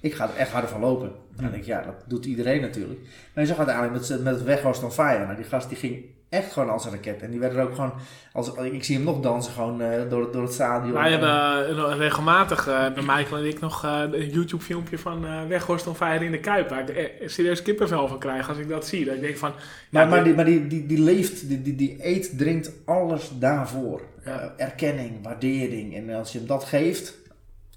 ik 0.00 0.14
ga 0.14 0.28
er 0.28 0.36
echt 0.36 0.50
harder 0.50 0.70
van 0.70 0.80
lopen. 0.80 1.08
En 1.08 1.42
dan 1.42 1.50
denk 1.50 1.54
ik, 1.54 1.64
ja, 1.64 1.82
dat 1.82 2.04
doet 2.06 2.24
iedereen 2.24 2.60
natuurlijk. 2.60 3.00
Maar 3.00 3.44
je 3.44 3.46
zag 3.46 3.58
uiteindelijk 3.58 4.08
met, 4.08 4.22
met 4.22 4.34
het 4.34 4.44
Weghorst 4.44 4.82
on 4.82 4.92
Fire, 4.92 5.24
nou, 5.24 5.36
die 5.36 5.44
gast 5.44 5.68
die 5.68 5.78
ging 5.78 6.04
echt 6.32 6.52
gewoon 6.52 6.70
als 6.70 6.84
een 6.84 6.90
raket. 6.90 7.22
En 7.22 7.30
die 7.30 7.40
werden 7.40 7.62
ook 7.62 7.74
gewoon, 7.74 7.92
als, 8.32 8.54
ik 8.54 8.84
zie 8.84 8.96
hem 8.96 9.04
nog 9.04 9.20
dansen 9.20 9.52
gewoon 9.52 9.82
uh, 9.82 9.88
door, 10.08 10.32
door 10.32 10.42
het 10.42 10.52
stadion. 10.52 10.92
Wij 10.92 11.10
hebben 11.10 11.30
uh, 11.76 11.96
regelmatig 11.96 12.68
uh, 12.68 12.92
bij 12.92 13.02
Michael 13.02 13.36
en 13.36 13.46
ik 13.46 13.60
nog 13.60 13.82
een 13.82 14.30
YouTube 14.30 14.62
filmpje 14.62 14.98
van 14.98 15.24
uh, 15.24 15.46
Weghorst 15.48 15.86
on 15.86 15.94
Fire 15.94 16.24
in 16.24 16.30
de 16.30 16.40
Kuip. 16.40 16.68
Waar 16.68 16.90
ik 16.90 17.22
serieus 17.30 17.62
kippenvel 17.62 18.08
van 18.08 18.18
krijg 18.18 18.48
als 18.48 18.58
ik 18.58 18.68
dat 18.68 18.86
zie. 18.86 19.04
Dat 19.04 19.14
ik 19.14 19.20
denk 19.20 19.36
van... 19.36 19.52
Maar, 19.90 20.04
ja, 20.04 20.08
maar, 20.08 20.24
die, 20.24 20.34
maar 20.34 20.44
die, 20.44 20.66
die, 20.66 20.86
die 20.86 21.00
leeft, 21.00 21.48
die, 21.48 21.62
die, 21.62 21.74
die 21.74 21.96
eet, 22.06 22.38
drinkt 22.38 22.72
alles 22.84 23.30
daarvoor. 23.38 24.00
Ja. 24.24 24.54
erkenning, 24.56 25.22
waardering. 25.22 25.96
En 25.96 26.10
als 26.10 26.32
je 26.32 26.38
hem 26.38 26.46
dat 26.46 26.64
geeft, 26.64 27.18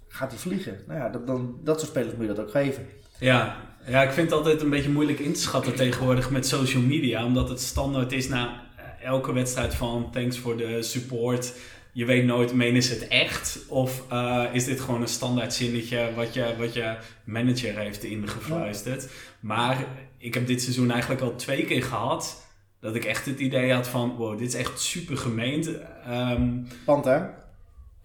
gaat 0.08 0.32
hij 0.32 0.40
vliegen. 0.40 0.78
Nou 0.88 1.00
ja, 1.00 1.10
dat, 1.10 1.28
dan, 1.28 1.60
dat 1.64 1.80
soort 1.80 1.92
spelers 1.92 2.14
moet 2.16 2.28
je 2.28 2.34
dat 2.34 2.46
ook 2.46 2.52
geven. 2.52 2.88
Ja, 3.20 3.56
ja, 3.88 4.04
ik 4.04 4.12
vind 4.12 4.30
het 4.30 4.38
altijd 4.38 4.62
een 4.62 4.70
beetje 4.70 4.90
moeilijk 4.90 5.20
in 5.20 5.34
te 5.34 5.40
schatten 5.40 5.76
tegenwoordig 5.76 6.30
met 6.30 6.48
social 6.48 6.82
media. 6.82 7.26
Omdat 7.26 7.50
het 7.50 7.62
standaard 7.62 8.12
is 8.12 8.28
na 8.28 8.64
elke 9.02 9.34
wedstrijd 9.34 9.76
van 9.76 10.12
thanks 10.12 10.38
voor 10.38 10.58
de 10.58 10.84
support. 10.84 11.54
Je 11.92 12.06
weet 12.06 12.26
nooit, 12.26 12.54
menen 12.54 12.84
ze 12.84 12.94
het 12.94 13.08
echt? 13.08 13.60
Of 13.68 14.04
uh, 14.12 14.44
is 14.52 14.66
dit 14.66 14.80
gewoon 14.80 15.02
een 15.02 15.08
standaard 15.08 15.54
zinnetje 15.54 16.10
wat 16.16 16.34
je, 16.34 16.54
wat 16.58 16.74
je 16.74 16.96
manager 17.24 17.78
heeft 17.78 18.04
ingefluisterd? 18.04 19.10
Maar 19.40 19.86
ik 20.18 20.34
heb 20.34 20.48
dit 20.48 20.62
seizoen 20.62 20.92
eigenlijk 20.92 21.22
al 21.22 21.36
twee 21.36 21.66
keer 21.66 21.84
gehad. 21.84 22.44
Dat 22.80 22.96
ik 22.96 23.06
echt 23.06 23.26
het 23.26 23.40
idee 23.40 23.74
had 23.74 23.88
van, 23.88 24.16
wow, 24.16 24.38
dit 24.38 24.48
is 24.48 24.54
echt 24.56 24.80
super 24.80 25.18
gemeend. 25.18 25.70
Um, 26.10 26.68
Want 26.86 27.06
hè? 27.06 27.20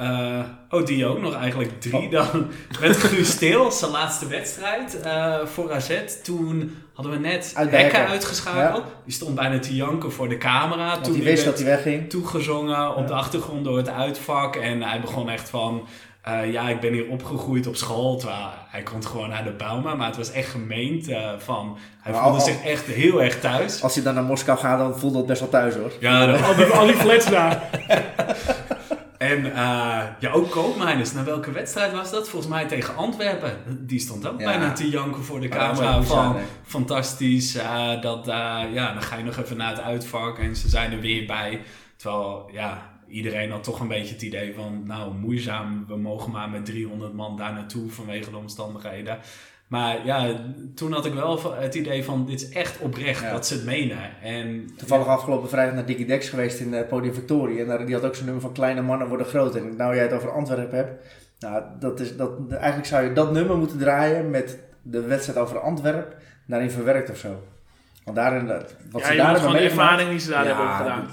Uh, 0.00 0.38
oh, 0.70 0.86
die 0.86 1.06
ook 1.06 1.20
nog 1.20 1.34
eigenlijk 1.34 1.80
drie. 1.80 2.06
Oh. 2.06 2.10
Dan 2.10 2.46
werd 2.80 2.96
Guus 2.96 3.30
Stil, 3.30 3.70
zijn 3.70 3.90
laatste 3.90 4.26
wedstrijd 4.26 4.98
uh, 5.04 5.34
voor 5.44 5.72
AZ. 5.72 5.90
Toen 6.22 6.76
hadden 6.94 7.12
we 7.12 7.18
net 7.18 7.52
Hekken 7.56 8.06
uitgeschakeld. 8.06 8.84
Ja. 8.84 8.92
Die 9.04 9.12
stond 9.12 9.34
bijna 9.34 9.58
te 9.58 9.74
janken 9.74 10.12
voor 10.12 10.28
de 10.28 10.38
camera. 10.38 10.90
Want 10.90 11.04
toen 11.04 11.12
die 11.12 11.22
wist 11.22 11.44
dat 11.44 11.58
hij 11.58 11.66
wegging. 11.66 12.10
Toegezongen 12.10 12.96
op 12.96 13.06
de 13.06 13.12
achtergrond 13.12 13.64
door 13.64 13.76
het 13.76 13.88
uitvak. 13.88 14.56
En 14.56 14.82
hij 14.82 15.00
begon 15.00 15.28
echt 15.28 15.48
van... 15.48 15.86
Uh, 16.28 16.52
ja, 16.52 16.68
ik 16.68 16.80
ben 16.80 16.92
hier 16.92 17.08
opgegroeid 17.08 17.66
op 17.66 17.76
school. 17.76 18.16
Terwijl 18.16 18.48
hij 18.68 18.82
komt 18.82 19.06
gewoon 19.06 19.28
naar 19.28 19.44
de 19.44 19.50
Bauma. 19.52 19.94
Maar 19.94 20.06
het 20.06 20.16
was 20.16 20.32
echt 20.32 20.48
gemeend 20.48 21.08
van... 21.38 21.78
Hij 22.00 22.14
voelde 22.14 22.40
zich 22.40 22.64
echt 22.64 22.86
heel 22.86 23.22
erg 23.22 23.40
thuis. 23.40 23.82
Als 23.82 23.94
hij 23.94 24.04
dan 24.04 24.14
naar 24.14 24.24
Moskou 24.24 24.58
gaat, 24.58 24.78
dan 24.78 24.98
voelde 24.98 25.18
het 25.18 25.26
best 25.26 25.40
wel 25.40 25.48
thuis 25.48 25.74
hoor. 25.74 25.92
Ja, 26.00 26.26
dan... 26.26 26.44
al, 26.44 26.64
al 26.64 26.86
die 26.86 26.94
flats 26.94 27.30
daar. 27.30 27.62
En 29.30 29.46
uh, 29.46 29.52
ja, 30.18 30.30
ook 30.32 30.50
Koopmeiners. 30.50 31.12
Naar 31.12 31.24
welke 31.24 31.52
wedstrijd 31.52 31.92
was 31.92 32.10
dat? 32.10 32.28
Volgens 32.28 32.52
mij 32.52 32.66
tegen 32.66 32.96
Antwerpen. 32.96 33.86
Die 33.86 33.98
stond 33.98 34.26
ook 34.26 34.40
ja. 34.40 34.46
bijna 34.46 34.72
te 34.72 34.88
janken 34.88 35.24
voor 35.24 35.40
de 35.40 35.48
camera. 35.48 36.02
Van, 36.02 36.36
fantastisch. 36.66 37.56
Uh, 37.56 38.02
dat, 38.02 38.28
uh, 38.28 38.62
ja, 38.72 38.92
dan 38.92 39.02
ga 39.02 39.16
je 39.16 39.24
nog 39.24 39.36
even 39.36 39.56
naar 39.56 39.70
het 39.70 39.80
uitvak 39.80 40.38
en 40.38 40.56
ze 40.56 40.68
zijn 40.68 40.92
er 40.92 41.00
weer 41.00 41.26
bij. 41.26 41.62
Terwijl, 41.96 42.50
ja, 42.52 42.90
iedereen 43.08 43.50
had 43.50 43.64
toch 43.64 43.80
een 43.80 43.88
beetje 43.88 44.14
het 44.14 44.22
idee 44.22 44.54
van... 44.54 44.82
Nou, 44.86 45.14
moeizaam, 45.14 45.84
we 45.88 45.96
mogen 45.96 46.30
maar 46.30 46.50
met 46.50 46.64
300 46.64 47.14
man 47.14 47.36
daar 47.36 47.52
naartoe 47.52 47.90
vanwege 47.90 48.30
de 48.30 48.36
omstandigheden. 48.36 49.18
Maar 49.70 50.06
ja, 50.06 50.34
toen 50.74 50.92
had 50.92 51.06
ik 51.06 51.14
wel 51.14 51.54
het 51.54 51.74
idee 51.74 52.04
van 52.04 52.26
dit 52.26 52.40
is 52.40 52.48
echt 52.48 52.78
oprecht 52.78 53.30
dat 53.30 53.46
ze 53.46 53.54
het 53.54 53.64
menen. 53.64 53.98
En, 54.22 54.70
Toevallig 54.76 55.06
afgelopen 55.06 55.48
vrijdag 55.48 55.74
naar 55.74 55.86
Dickie 55.86 56.06
Dex 56.06 56.28
geweest 56.28 56.60
in 56.60 56.72
uh, 56.72 56.88
Podium 56.88 57.14
Victoria. 57.14 57.60
En 57.60 57.66
daar, 57.66 57.86
die 57.86 57.94
had 57.94 58.04
ook 58.04 58.14
zo'n 58.14 58.24
nummer 58.24 58.42
van 58.42 58.52
kleine 58.52 58.82
mannen 58.82 59.08
worden 59.08 59.26
groot. 59.26 59.56
En 59.56 59.76
nou 59.76 59.94
jij 59.94 60.02
het 60.02 60.12
over 60.12 60.32
Antwerpen 60.32 60.76
hebt. 60.76 61.04
Nou, 61.38 61.62
dat 61.78 62.00
is, 62.00 62.16
dat, 62.16 62.30
eigenlijk 62.50 62.86
zou 62.86 63.04
je 63.04 63.12
dat 63.12 63.32
nummer 63.32 63.56
moeten 63.56 63.78
draaien 63.78 64.30
met 64.30 64.58
de 64.82 65.00
wedstrijd 65.00 65.38
over 65.38 65.60
Antwerpen 65.60 66.18
daarin 66.46 66.70
verwerkt 66.70 67.10
of 67.10 67.16
zo. 67.16 67.42
Want 68.04 68.16
daarin, 68.16 68.46
wat 68.90 69.00
ja, 69.00 69.06
ze 69.06 69.16
daar 69.16 69.40
hebben 69.40 69.62
ervaring 69.62 70.10
die 70.10 70.18
ze 70.18 70.30
daar 70.30 70.46
hebben 70.46 70.76
gedaan. 70.76 71.08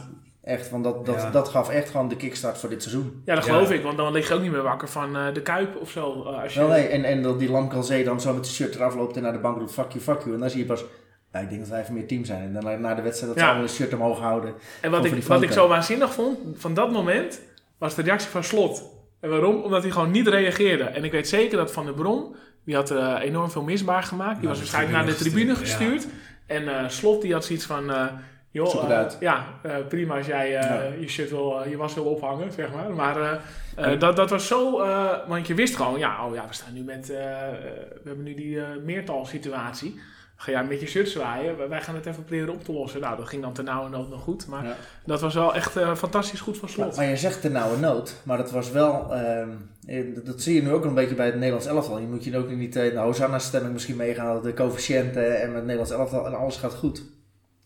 Echt, 0.48 0.70
want 0.70 0.84
dat, 0.84 1.06
dat, 1.06 1.34
dat 1.34 1.48
gaf 1.48 1.70
echt 1.70 1.90
gewoon 1.90 2.08
de 2.08 2.16
kickstart 2.16 2.58
voor 2.58 2.70
dit 2.70 2.84
seizoen. 2.84 3.22
Ja, 3.26 3.36
dat 3.36 3.44
geloof 3.44 3.72
ik, 3.72 3.84
want 3.84 3.98
dan 3.98 4.12
lig 4.12 4.28
je 4.28 4.34
ook 4.34 4.42
niet 4.42 4.52
meer 4.52 4.62
wakker 4.62 4.88
van 4.88 5.18
uh, 5.18 5.34
de 5.34 5.42
Kuip 5.42 5.76
of 5.76 5.90
zo. 5.90 6.24
Uh, 6.28 6.42
als 6.44 6.54
je... 6.54 6.60
Wel, 6.60 6.70
nee, 6.70 6.88
en, 6.88 7.04
en 7.04 7.22
dat 7.22 7.40
die 7.40 7.52
Lamkalzee 7.52 8.04
dan 8.04 8.22
zo 8.22 8.34
met 8.34 8.44
de 8.44 8.50
shirt 8.50 8.76
eraf 8.76 8.96
loopt 8.96 9.16
en 9.16 9.22
naar 9.22 9.32
de 9.32 9.40
bank 9.40 9.60
doet, 9.60 9.72
fuck 9.72 9.92
you, 9.92 10.04
fuck 10.04 10.20
you. 10.20 10.34
En 10.34 10.40
dan 10.40 10.50
zie 10.50 10.60
je 10.60 10.66
pas, 10.66 10.84
ja, 11.32 11.40
ik 11.40 11.50
denk 11.50 11.62
dat 11.62 11.70
wij 11.70 11.82
even 11.82 11.94
meer 11.94 12.08
team 12.08 12.26
zijn. 12.26 12.42
En 12.42 12.54
dan 12.54 12.82
na 12.82 12.96
de 12.96 13.02
wedstrijd 13.02 13.34
dat 13.34 13.42
ja. 13.42 13.48
ze 13.48 13.50
allemaal 13.50 13.68
de 13.68 13.74
shirt 13.74 13.94
omhoog 13.94 14.20
houden. 14.20 14.54
En 14.82 14.92
wat, 14.92 15.06
ik, 15.06 15.24
wat 15.24 15.42
ik 15.42 15.52
zo 15.52 15.68
waanzinnig 15.68 16.14
vond, 16.14 16.38
van 16.54 16.74
dat 16.74 16.92
moment, 16.92 17.42
was 17.78 17.96
de 17.96 18.02
reactie 18.02 18.30
van 18.30 18.44
Slot. 18.44 18.84
En 19.20 19.30
waarom? 19.30 19.62
Omdat 19.62 19.82
hij 19.82 19.92
gewoon 19.92 20.12
niet 20.12 20.28
reageerde. 20.28 20.84
En 20.84 21.04
ik 21.04 21.12
weet 21.12 21.28
zeker 21.28 21.58
dat 21.58 21.72
Van 21.72 21.86
der 21.86 21.94
Bron, 21.94 22.36
die 22.66 22.76
had 22.76 22.92
uh, 22.92 23.18
enorm 23.22 23.52
veel 23.52 23.64
misbaar 23.64 24.04
gemaakt. 24.04 24.40
Die 24.40 24.50
was 24.50 24.58
waarschijnlijk 24.58 24.96
naar 24.96 25.06
de 25.06 25.16
tribune 25.16 25.56
gestuurd. 25.56 26.08
En 26.46 26.92
Slot 26.92 27.22
die 27.22 27.34
had 27.34 27.46
zoiets 27.46 27.66
van 27.66 27.92
Joh, 28.52 28.90
uh, 28.90 29.06
ja, 29.20 29.46
uh, 29.66 29.76
prima 29.90 30.18
als 30.18 30.26
jij 30.26 30.48
uh, 30.48 30.62
ja. 30.62 30.84
je 31.00 31.08
shit 31.08 31.30
wil, 31.30 31.64
je 31.70 31.78
was 31.78 31.94
wil 31.94 32.04
ophangen, 32.04 32.52
zeg 32.52 32.74
maar. 32.74 32.94
Maar 32.94 33.42
dat, 34.00 34.16
dat 34.16 34.30
was 34.30 34.48
zo, 34.48 34.78
want 35.28 35.48
je 35.48 35.54
wist 35.54 35.76
gewoon, 35.76 36.00
ja, 36.00 36.26
oh 36.26 36.36
ja, 36.36 36.48
we 36.48 36.54
staan 36.54 36.74
nu 36.74 36.84
met, 36.84 37.08
we 37.08 38.02
hebben 38.04 38.24
nu 38.24 38.34
die 38.34 38.60
meertal 38.84 39.26
situatie. 39.26 40.00
Ga 40.40 40.52
jij 40.52 40.64
met 40.64 40.80
je 40.80 40.88
shirt 40.88 41.10
zwaaien, 41.10 41.70
wij 41.70 41.82
gaan 41.82 41.96
het 41.96 42.06
even 42.06 42.24
proberen 42.24 42.54
op 42.54 42.64
te 42.64 42.72
lossen. 42.72 43.02
Nou, 43.02 43.18
dat 43.18 43.28
ging 43.28 43.42
dan 43.42 43.54
ten 43.54 43.66
nauwe 43.66 43.90
nood 43.90 44.10
nog 44.10 44.22
goed, 44.22 44.48
maar 44.48 44.66
ja. 44.66 44.76
dat 45.06 45.22
was 45.22 45.34
wel 45.34 45.56
echt 45.56 45.72
fantastisch 45.96 46.40
goed 46.40 46.58
van 46.58 46.70
slot. 46.70 46.88
Maar, 46.88 46.96
maar, 46.96 47.06
je 47.06 47.18
zegt 47.18 47.42
ten 47.42 47.52
nauwe 47.52 47.78
nood, 47.78 48.16
maar 48.24 48.38
dat 48.38 48.52
was 48.52 48.72
wel, 48.72 49.14
ehm, 49.14 49.50
dat 50.24 50.42
zie 50.42 50.56
je 50.56 50.62
nu 50.62 50.72
ook 50.72 50.86
een 50.86 50.94
beetje 50.94 51.16
bij 51.16 51.26
het 51.26 51.36
Nederlands 51.36 51.66
elftal. 51.66 52.00
Je 52.00 52.08
moet 52.08 52.24
je 52.24 52.38
ook 52.38 52.50
niet 52.50 52.76
in 52.76 52.90
de 52.90 52.98
Hosanna-stemming 52.98 53.74
misschien 53.74 53.96
meegaan, 53.96 54.42
de 54.42 54.54
coëfficiënten 54.54 55.42
en 55.42 55.48
met 55.48 55.56
het 55.56 55.66
Nederlands 55.66 55.92
elftal 55.92 56.26
en 56.26 56.38
alles 56.38 56.58
gaat 56.58 56.74
goed. 56.74 57.04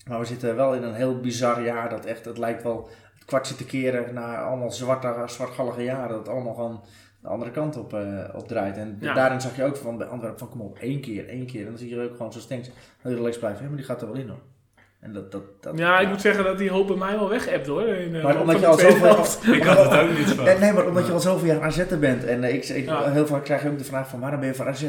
Maar 0.08 0.20
we 0.20 0.26
zitten 0.26 0.56
wel 0.56 0.74
in 0.74 0.84
een 0.84 0.93
heel 0.93 1.20
bizar 1.20 1.64
jaar. 1.64 1.89
Dat 1.89 2.06
echt, 2.06 2.26
het 2.26 2.38
lijkt 2.38 2.64
wel 2.64 2.89
het 3.14 3.26
kwartje 3.26 3.56
te 3.56 3.66
keren 3.66 4.14
naar 4.14 4.43
allemaal 4.43 4.72
zwarte, 4.72 5.24
zwartgallige 5.26 5.84
jaren. 5.84 6.10
Dat 6.10 6.20
het 6.20 6.30
allemaal 6.30 6.54
gewoon 6.54 6.84
de 7.22 7.28
andere 7.28 7.52
kant 7.52 7.78
op, 7.78 7.93
uh, 7.93 8.24
op 8.34 8.47
draait. 8.47 8.78
En 8.78 8.97
daarin 8.99 9.41
zag 9.41 9.56
je 9.56 9.64
ook 9.64 9.76
van 9.76 9.97
bij 9.97 10.08
Antwerpen 10.08 10.39
van 10.39 10.49
kom 10.49 10.62
op, 10.62 10.78
één 10.78 11.02
keer, 11.02 11.28
één 11.28 11.45
keer. 11.45 11.62
En 11.62 11.68
dan 11.68 11.78
zie 11.78 11.89
je 11.89 12.02
ook 12.02 12.16
gewoon 12.16 12.34
zo 12.34 12.39
stinks. 12.39 12.70
Dan 13.02 13.14
relax 13.14 13.38
blijven. 13.38 13.62
Ja, 13.62 13.68
maar 13.68 13.78
die 13.78 13.86
gaat 13.86 14.02
er 14.02 14.08
wel 14.08 14.22
in 14.22 14.30
hoor. 14.30 14.41
En 14.99 15.14
dat, 15.14 15.32
dat, 15.32 15.43
dat, 15.60 15.78
ja, 15.78 15.99
ik 15.99 16.08
moet 16.08 16.22
zeggen 16.22 16.43
dat 16.43 16.58
die 16.58 16.72
hoop 16.72 16.88
bij 16.88 16.95
mij 16.95 17.18
wel 17.18 17.30
weg 17.30 17.49
hebt 17.49 17.68
hoor. 17.68 17.88
In, 17.88 18.16
uh, 18.16 18.24
maar 18.24 18.41
omdat 18.41 18.60
je 18.60 18.66
al 18.66 18.78
zoveel... 18.80 19.54
ik 19.54 19.64
had 19.64 19.89
het 19.89 19.99
ook 19.99 20.18
niet 20.18 20.28
van. 20.28 20.60
Nee, 20.60 20.74
maar 20.74 20.88
omdat 20.88 21.08
je 21.08 21.14
al 21.14 21.20
zoveel 21.20 21.47
jaar 21.47 21.62
AZ 21.62 21.86
bent. 21.99 22.24
En 22.24 22.43
uh, 22.43 22.54
ik, 22.54 22.66
ik 22.66 22.86
ja. 22.86 23.12
heel 23.12 23.28
vaak 23.28 23.43
krijg 23.43 23.64
je 23.64 23.70
ook 23.70 23.78
de 23.78 23.84
vraag 23.84 24.10
van 24.10 24.20
waarom 24.20 24.39
ben 24.39 24.49
je 24.49 24.56
voor 24.56 24.68
AZ? 24.68 24.86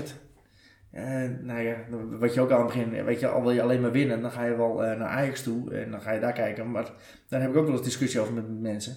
Uh, 0.94 1.24
nou 1.40 1.60
ja, 1.60 1.76
wat 2.18 2.34
je 2.34 2.40
ook 2.40 2.50
aan 2.50 2.58
het 2.58 2.66
begin, 2.66 3.04
weet 3.04 3.20
je, 3.20 3.28
al 3.28 3.42
wil 3.42 3.50
je 3.50 3.62
alleen 3.62 3.80
maar 3.80 3.92
winnen, 3.92 4.20
dan 4.20 4.30
ga 4.30 4.44
je 4.44 4.56
wel 4.56 4.84
uh, 4.84 4.98
naar 4.98 5.08
Ajax 5.08 5.42
toe 5.42 5.74
en 5.74 5.90
dan 5.90 6.00
ga 6.00 6.12
je 6.12 6.20
daar 6.20 6.32
kijken. 6.32 6.70
Maar 6.70 6.90
daar 7.28 7.40
heb 7.40 7.50
ik 7.50 7.56
ook 7.56 7.66
wel 7.66 7.74
eens 7.74 7.84
discussie 7.84 8.20
over 8.20 8.32
met 8.32 8.60
mensen. 8.60 8.96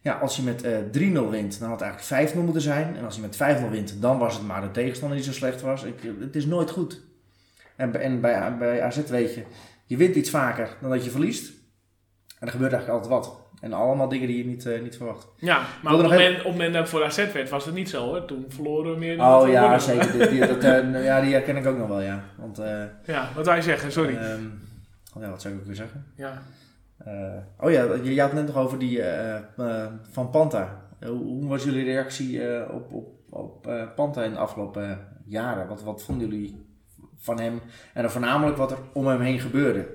Ja, 0.00 0.14
als 0.14 0.36
je 0.36 0.42
met 0.42 0.64
uh, 0.64 0.78
eh, 0.78 1.26
3-0 1.26 1.30
wint, 1.30 1.58
dan 1.58 1.68
had 1.68 1.80
het 1.80 1.88
eigenlijk 1.88 2.32
5-0 2.32 2.38
moeten 2.38 2.62
zijn. 2.62 2.96
En 2.96 3.04
als 3.04 3.14
je 3.14 3.20
met 3.20 3.36
5-0 3.36 3.70
wint, 3.70 4.00
dan 4.00 4.18
was 4.18 4.34
het 4.34 4.46
maar 4.46 4.60
de 4.60 4.70
tegenstander 4.70 5.16
die 5.16 5.26
zo 5.26 5.32
slecht 5.32 5.60
was. 5.60 5.84
Ik, 5.84 5.94
het 6.20 6.36
is 6.36 6.46
nooit 6.46 6.70
goed. 6.70 7.00
En, 7.76 8.00
en 8.00 8.20
bij, 8.20 8.56
bij 8.58 8.82
AZ 8.82 9.08
weet 9.08 9.34
je, 9.34 9.44
je 9.84 9.96
wint 9.96 10.14
iets 10.14 10.30
vaker 10.30 10.76
dan 10.80 10.90
dat 10.90 11.04
je 11.04 11.10
verliest. 11.10 11.52
En 12.38 12.46
er 12.46 12.52
gebeurt 12.52 12.72
eigenlijk 12.72 13.04
altijd 13.04 13.24
wat. 13.24 13.47
En 13.60 13.72
allemaal 13.72 14.08
dingen 14.08 14.26
die 14.26 14.38
je 14.38 14.44
niet, 14.44 14.64
uh, 14.64 14.80
niet 14.82 14.96
verwacht. 14.96 15.26
Ja, 15.36 15.66
maar 15.82 15.94
op 15.94 16.00
het, 16.00 16.10
moment, 16.10 16.38
op 16.38 16.44
het 16.44 16.52
moment 16.52 16.72
dat 16.72 16.82
het 16.82 16.90
voor 16.90 17.04
AZ 17.04 17.32
werd, 17.32 17.48
was 17.48 17.64
het 17.64 17.74
niet 17.74 17.90
zo 17.90 18.04
hoor. 18.04 18.24
Toen 18.24 18.44
verloren 18.48 18.92
we 18.92 18.98
meer 18.98 19.16
dan 19.16 19.42
Oh 19.42 19.48
ja, 19.48 19.78
zeker. 19.78 20.12
Die, 20.12 20.28
die, 20.28 20.46
dat, 20.46 20.64
uh, 20.64 21.04
ja, 21.10 21.20
die 21.20 21.32
herken 21.32 21.56
ik 21.56 21.66
ook 21.66 21.78
nog 21.78 21.88
wel, 21.88 22.00
ja. 22.00 22.24
Want, 22.36 22.60
uh, 22.60 22.82
ja, 23.04 23.28
wat 23.34 23.46
wij 23.46 23.62
zeggen, 23.62 23.92
sorry. 23.92 24.16
Um, 24.16 24.60
oh 25.16 25.22
ja, 25.22 25.30
wat 25.30 25.42
zou 25.42 25.54
ik 25.54 25.60
ook 25.60 25.66
weer 25.66 25.76
zeggen? 25.76 26.06
Ja. 26.16 26.42
oh 27.58 27.70
ja, 27.70 27.94
je, 28.02 28.14
je 28.14 28.20
had 28.20 28.30
het 28.30 28.38
net 28.38 28.54
nog 28.54 28.64
over 28.64 28.78
die 28.78 29.02
van 30.10 30.30
Panta. 30.30 30.86
Hoe, 31.00 31.16
hoe, 31.16 31.48
was 31.48 31.64
jullie 31.64 31.84
reactie 31.84 32.42
op, 32.70 32.92
op, 32.92 33.08
op 33.30 33.70
Panta 33.94 34.22
in 34.22 34.32
de 34.32 34.38
afgelopen 34.38 34.98
jaren? 35.24 35.68
Wat, 35.68 35.82
wat 35.82 36.02
vonden 36.02 36.28
jullie 36.28 36.66
van 37.16 37.40
hem? 37.40 37.60
En 37.94 38.02
dan 38.02 38.10
voornamelijk 38.10 38.56
wat 38.56 38.70
er 38.70 38.78
om 38.92 39.06
hem 39.06 39.20
heen 39.20 39.40
gebeurde? 39.40 39.86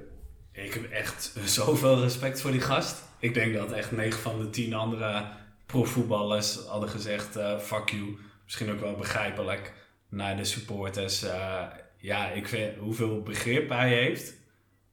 Ik 0.51 0.73
heb 0.73 0.91
echt 0.91 1.33
zoveel 1.59 1.99
respect 1.99 2.41
voor 2.41 2.51
die 2.51 2.61
gast. 2.61 3.03
Ik 3.23 3.33
denk 3.33 3.53
dat 3.53 3.71
echt 3.71 3.91
9 3.91 4.19
van 4.21 4.39
de 4.39 4.49
10 4.49 4.73
andere 4.73 5.23
profvoetballers 5.65 6.65
hadden 6.67 6.89
gezegd: 6.89 7.37
uh, 7.37 7.57
fuck 7.57 7.89
you. 7.89 8.17
Misschien 8.43 8.71
ook 8.71 8.79
wel 8.79 8.95
begrijpelijk 8.95 9.73
naar 10.09 10.37
de 10.37 10.43
supporters. 10.43 11.23
Uh, 11.23 11.61
ja, 11.97 12.27
ik 12.29 12.47
vind 12.47 12.77
hoeveel 12.77 13.21
begrip 13.21 13.69
hij 13.69 13.89
heeft 13.89 14.33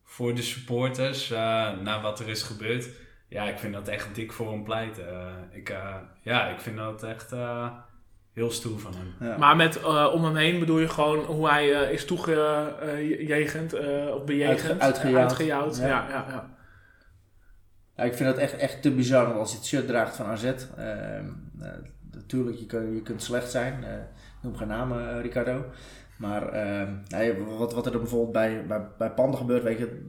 voor 0.05 0.35
de 0.35 0.43
supporters 0.43 1.31
uh, 1.31 1.39
na 1.83 2.01
wat 2.03 2.21
er 2.21 2.29
is 2.29 2.43
gebeurd. 2.43 2.89
ja, 3.29 3.45
ik 3.49 3.59
vind 3.59 3.73
dat 3.75 3.89
echt 3.89 4.15
dik 4.15 4.33
voor 4.33 4.51
hem 4.51 4.65
pleiten. 4.65 5.09
Eh, 5.09 5.27
ik, 5.59 5.69
eh, 5.69 5.95
ja, 6.23 6.49
ik 6.49 6.61
vind 6.61 6.77
dat 6.77 7.03
echt 7.03 7.33
eh, 7.33 7.69
heel 8.33 8.51
stoer 8.51 8.79
van 8.81 8.95
hem. 8.95 9.29
Ja. 9.29 9.37
Maar 9.39 9.57
met 9.57 9.77
eh, 9.83 10.11
om 10.13 10.25
hem 10.25 10.37
heen 10.37 10.59
bedoel 10.59 10.79
je 10.79 10.89
gewoon 10.89 11.19
hoe 11.25 11.49
hij 11.49 11.75
eh, 11.83 11.93
is 11.93 12.05
toegejegend 12.05 13.73
eh 13.73 14.15
of 14.15 14.25
bejegend. 14.25 14.61
Uitge- 14.61 14.79
uitgejouwd. 14.85 15.29
Uitgejouwd, 15.31 15.77
Ja. 15.77 15.87
Ja, 15.87 16.07
ja, 16.09 16.59
ik 18.05 18.15
vind 18.15 18.29
dat 18.29 18.39
echt, 18.39 18.57
echt 18.57 18.83
te 18.83 18.91
bizar 18.91 19.33
als 19.33 19.51
je 19.51 19.57
het 19.57 19.67
shirt 19.67 19.87
draagt 19.87 20.17
van 20.17 20.27
AZ. 20.27 20.45
ehm, 20.45 21.25
eh, 21.61 21.69
natuurlijk, 22.13 22.59
je, 22.59 22.67
kun, 22.67 22.95
je 22.95 23.03
kunt 23.03 23.23
slecht 23.23 23.51
zijn. 23.51 23.85
eh, 23.85 23.91
noem 24.41 24.57
geen 24.57 24.69
namen, 24.69 25.11
eh, 25.11 25.21
Ricardo. 25.21 25.65
Maar 26.17 26.53
ehm, 26.53 26.93
nee, 27.09 27.35
wat, 27.59 27.73
wat 27.73 27.87
er 27.87 27.99
bijvoorbeeld 27.99 28.33
bij, 28.33 28.67
bij, 28.67 28.87
bij 28.99 29.11
Panden 29.11 29.39
gebeurt, 29.39 29.63
weet 29.63 29.79
je. 29.79 30.09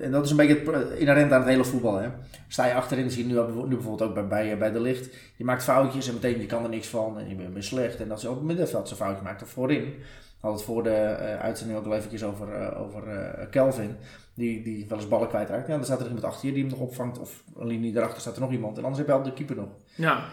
En 0.00 0.10
dat 0.10 0.24
is 0.24 0.30
een 0.30 0.36
beetje 0.36 0.98
inherent 0.98 1.32
aan 1.32 1.40
het 1.40 1.48
hele 1.48 1.64
voetbal. 1.64 1.96
Hè. 1.96 2.08
Sta 2.48 2.66
je 2.66 2.74
achterin, 2.74 3.10
zie 3.10 3.28
je 3.28 3.34
nu, 3.34 3.40
nu 3.68 3.74
bijvoorbeeld 3.74 4.02
ook 4.02 4.14
bij, 4.14 4.26
bij, 4.26 4.58
bij 4.58 4.72
de 4.72 4.80
licht. 4.80 5.14
Je 5.36 5.44
maakt 5.44 5.62
foutjes 5.62 6.08
en 6.08 6.14
meteen 6.14 6.40
je 6.40 6.46
kan 6.46 6.62
er 6.62 6.68
niks 6.70 6.88
van 6.88 7.18
en 7.18 7.28
je 7.28 7.34
bent, 7.34 7.52
bent 7.52 7.64
slecht. 7.64 8.00
En 8.00 8.08
dat 8.08 8.18
is 8.18 8.26
ook 8.26 8.36
het 8.36 8.44
middenveld 8.44 8.88
zo'n 8.88 8.96
foutje 8.96 9.22
maakt. 9.22 9.42
Of 9.42 9.48
voorin. 9.48 9.94
Hadden 10.40 10.60
het 10.60 10.68
voor 10.68 10.82
de 10.82 11.16
uitzending 11.40 11.78
ook 11.78 11.84
al 11.84 11.94
eventjes 11.94 12.24
over, 12.24 12.76
over 12.76 13.02
Kelvin. 13.50 13.96
Die, 14.40 14.62
die 14.62 14.86
wel 14.88 14.98
eens 14.98 15.08
ballen 15.08 15.28
kwijtraakt. 15.28 15.66
Ja, 15.66 15.74
dan 15.74 15.84
staat 15.84 16.00
er 16.00 16.06
iemand 16.06 16.24
achter 16.24 16.46
je 16.46 16.52
die 16.54 16.62
hem 16.62 16.70
nog 16.70 16.80
opvangt. 16.80 17.18
Of 17.18 17.44
een 17.56 17.66
linie 17.66 17.92
daarachter 17.92 18.20
staat 18.20 18.34
er 18.34 18.40
nog 18.40 18.52
iemand. 18.52 18.76
En 18.76 18.82
anders 18.84 18.98
heb 18.98 19.06
je 19.06 19.12
al 19.12 19.22
de 19.22 19.32
keeper 19.32 19.56
nog. 19.56 19.68
ja. 19.94 20.24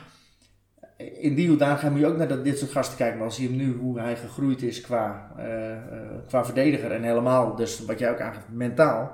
In 0.97 1.35
die 1.35 1.47
hoedanigheid 1.47 1.91
moet 1.91 2.01
je 2.01 2.07
ook 2.07 2.17
naar 2.17 2.27
dat, 2.27 2.43
dit 2.43 2.57
soort 2.57 2.71
gasten 2.71 2.97
kijken. 2.97 3.17
Maar 3.17 3.27
als 3.27 3.37
je 3.37 3.47
hem 3.47 3.55
nu, 3.55 3.73
hoe 3.73 3.99
hij 3.99 4.15
gegroeid 4.15 4.61
is 4.61 4.81
qua, 4.81 5.31
eh, 5.37 5.71
eh, 5.71 5.81
qua 6.27 6.45
verdediger. 6.45 6.91
En 6.91 7.03
helemaal, 7.03 7.55
dus 7.55 7.85
wat 7.85 7.99
jij 7.99 8.11
ook 8.11 8.19
aangeeft, 8.21 8.49
mentaal. 8.51 9.11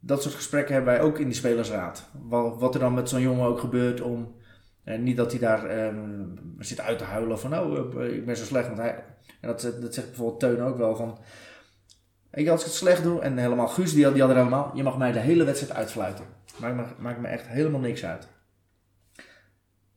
Dat 0.00 0.22
soort 0.22 0.34
gesprekken 0.34 0.74
hebben 0.74 0.92
wij 0.94 1.02
ook 1.02 1.18
in 1.18 1.24
die 1.26 1.34
spelersraad. 1.34 2.08
Wat, 2.28 2.60
wat 2.60 2.74
er 2.74 2.80
dan 2.80 2.94
met 2.94 3.08
zo'n 3.08 3.20
jongen 3.20 3.46
ook 3.46 3.60
gebeurt 3.60 4.00
om... 4.00 4.34
eh, 4.84 4.98
niet 4.98 5.16
dat 5.16 5.30
hij 5.30 5.40
daar 5.40 5.64
eh, 5.66 5.94
zit 6.58 6.80
uit 6.80 6.98
te 6.98 7.04
huilen 7.04 7.38
van... 7.38 7.58
Oh, 7.58 8.04
ik 8.04 8.26
ben 8.26 8.36
zo 8.36 8.44
slecht. 8.44 8.66
Want 8.66 8.78
hij, 8.78 9.04
en 9.40 9.48
dat, 9.48 9.60
dat 9.80 9.94
zegt 9.94 10.06
bijvoorbeeld 10.06 10.40
Teun 10.40 10.62
ook 10.62 10.76
wel 10.76 10.96
van... 10.96 11.18
Weet 12.30 12.44
je, 12.44 12.50
als 12.50 12.60
ik 12.60 12.66
het 12.66 12.74
slecht 12.76 13.02
doe, 13.02 13.20
en 13.20 13.36
helemaal 13.38 13.68
Guus, 13.68 13.92
die, 13.94 14.04
had- 14.04 14.12
die 14.12 14.22
had 14.22 14.30
er 14.30 14.36
helemaal... 14.36 14.70
Je 14.74 14.82
mag 14.82 14.98
mij 14.98 15.12
de 15.12 15.18
hele 15.18 15.44
wedstrijd 15.44 15.72
uitfluiten. 15.74 16.24
Maakt 16.56 16.76
me, 16.76 16.82
maakt 16.98 17.20
me 17.20 17.26
echt 17.28 17.46
helemaal 17.46 17.80
niks 17.80 18.04
uit. 18.04 18.28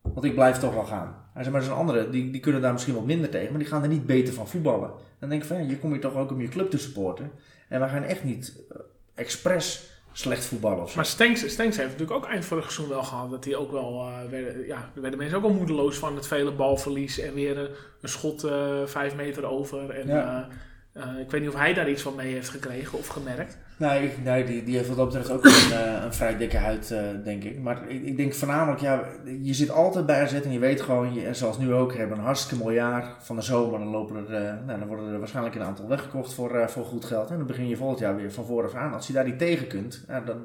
Want 0.02 0.26
ik 0.26 0.34
blijf 0.34 0.58
toch 0.60 0.74
wel 0.74 0.84
gaan. 0.86 1.16
Hij 1.34 1.42
zei, 1.44 1.50
maar 1.56 1.64
er 1.64 1.68
zijn 1.68 1.80
anderen, 1.80 2.12
die, 2.12 2.32
die 2.32 2.42
kunnen 2.42 2.62
daar 2.62 2.72
misschien 2.74 2.94
wat 2.94 3.06
minder 3.06 3.30
tegen, 3.30 3.50
maar 3.50 3.60
die 3.60 3.68
gaan 3.68 3.82
er 3.84 3.88
niet 3.90 4.06
beter 4.06 4.34
van 4.34 4.48
voetballen. 4.48 4.92
Dan 5.20 5.30
denk 5.30 5.42
ik 5.42 5.48
van, 5.48 5.58
ja, 5.64 5.70
je 5.70 5.80
komt 5.80 5.92
hier 5.94 6.02
toch 6.02 6.16
ook 6.16 6.32
om 6.32 6.42
je 6.42 6.48
club 6.48 6.70
te 6.70 6.78
supporten. 6.78 7.32
En 7.70 7.82
we 7.82 7.88
gaan 7.88 8.04
echt 8.04 8.24
niet 8.24 8.64
eh, 8.72 8.78
expres 9.16 9.92
slecht 10.12 10.46
voetballen 10.46 10.82
of 10.84 10.90
zo. 10.90 10.96
Maar 10.96 11.06
Stenks, 11.06 11.40
Stenks 11.52 11.78
heeft 11.78 11.90
natuurlijk 11.92 12.18
ook 12.18 12.26
eind 12.28 12.46
vorig 12.46 12.64
seizoen 12.72 12.96
wel 12.96 13.04
gehad. 13.04 13.30
Dat 13.32 13.46
hij 13.46 13.56
ook 13.56 13.72
wel, 13.72 14.08
eh, 14.08 14.30
werden, 14.30 14.66
ja, 14.66 14.90
er 14.96 15.02
werden 15.02 15.20
mensen 15.20 15.38
ook 15.38 15.44
wel 15.44 15.54
moedeloos 15.54 15.98
van 15.98 16.16
het 16.16 16.28
vele 16.28 16.52
balverlies. 16.52 17.20
En 17.20 17.34
weer 17.34 17.58
een, 17.58 17.70
een 18.02 18.10
schot 18.10 18.44
eh, 18.44 18.86
vijf 18.86 19.16
meter 19.16 19.46
over. 19.46 19.90
En, 19.90 20.08
Ja. 20.08 20.48
Eh, 20.94 21.20
ik 21.20 21.32
weet 21.32 21.42
niet 21.42 21.50
of 21.50 21.56
hij 21.60 21.74
daar 21.74 21.90
iets 21.90 22.02
van 22.02 22.16
mee 22.16 22.34
heeft 22.34 22.50
gekregen 22.50 22.98
of 22.98 23.08
gemerkt. 23.08 23.58
Nee, 23.78 24.04
ik- 24.04 24.24
nee 24.24 24.44
die, 24.46 24.64
die 24.64 24.76
heeft 24.76 24.88
wat 24.88 24.98
dat 24.98 25.06
betreft 25.06 25.32
ook 25.32 25.46
een, 25.46 25.72
eh, 25.72 26.04
een 26.04 26.14
vrij 26.14 26.38
dikke 26.38 26.58
huid, 26.58 26.92
eh, 26.92 27.02
denk 27.24 27.44
ik. 27.44 27.60
Maar 27.60 27.90
ik, 27.90 28.04
ik 28.06 28.18
denk 28.18 28.34
voornamelijk, 28.34 28.82
ja, 28.82 29.04
je 29.42 29.54
zit 29.54 29.70
altijd 29.72 30.06
bij 30.06 30.22
AZ 30.22 30.34
en 30.34 30.52
je 30.52 30.60
weet 30.60 30.82
gewoon, 30.82 31.14
je, 31.14 31.26
en 31.26 31.36
zoals 31.36 31.58
nu 31.58 31.74
ook, 31.74 31.92
we 31.92 31.98
hebben 31.98 32.18
een 32.18 32.24
hartstikke 32.24 32.64
mooi 32.64 32.76
jaar 32.76 33.16
van 33.20 33.36
de 33.36 33.42
zomer. 33.42 33.80
Dan, 33.80 33.88
lopen 33.88 34.16
er, 34.30 34.60
nou, 34.66 34.80
dan 34.80 34.88
worden 34.88 35.14
er 35.14 35.20
waarschijnlijk 35.20 35.56
een 35.56 35.64
aantal 35.64 35.88
weggekocht 35.88 36.34
voor, 36.34 36.56
eh, 36.56 36.68
voor 36.68 36.86
goed 36.86 37.06
geld. 37.06 37.30
En 37.30 37.38
dan 37.38 37.48
begin 37.48 37.68
je 37.68 37.78
volgend 37.78 38.00
jaar 38.00 38.16
weer 38.16 38.32
van 38.32 38.46
vooraf 38.46 38.74
aan. 38.74 38.94
Als 38.94 39.08
je 39.08 39.14
daar 39.14 39.26
niet 39.26 39.40
tegen 39.40 39.68
kunt, 39.68 40.04
ja, 40.08 40.20
dan 40.22 40.42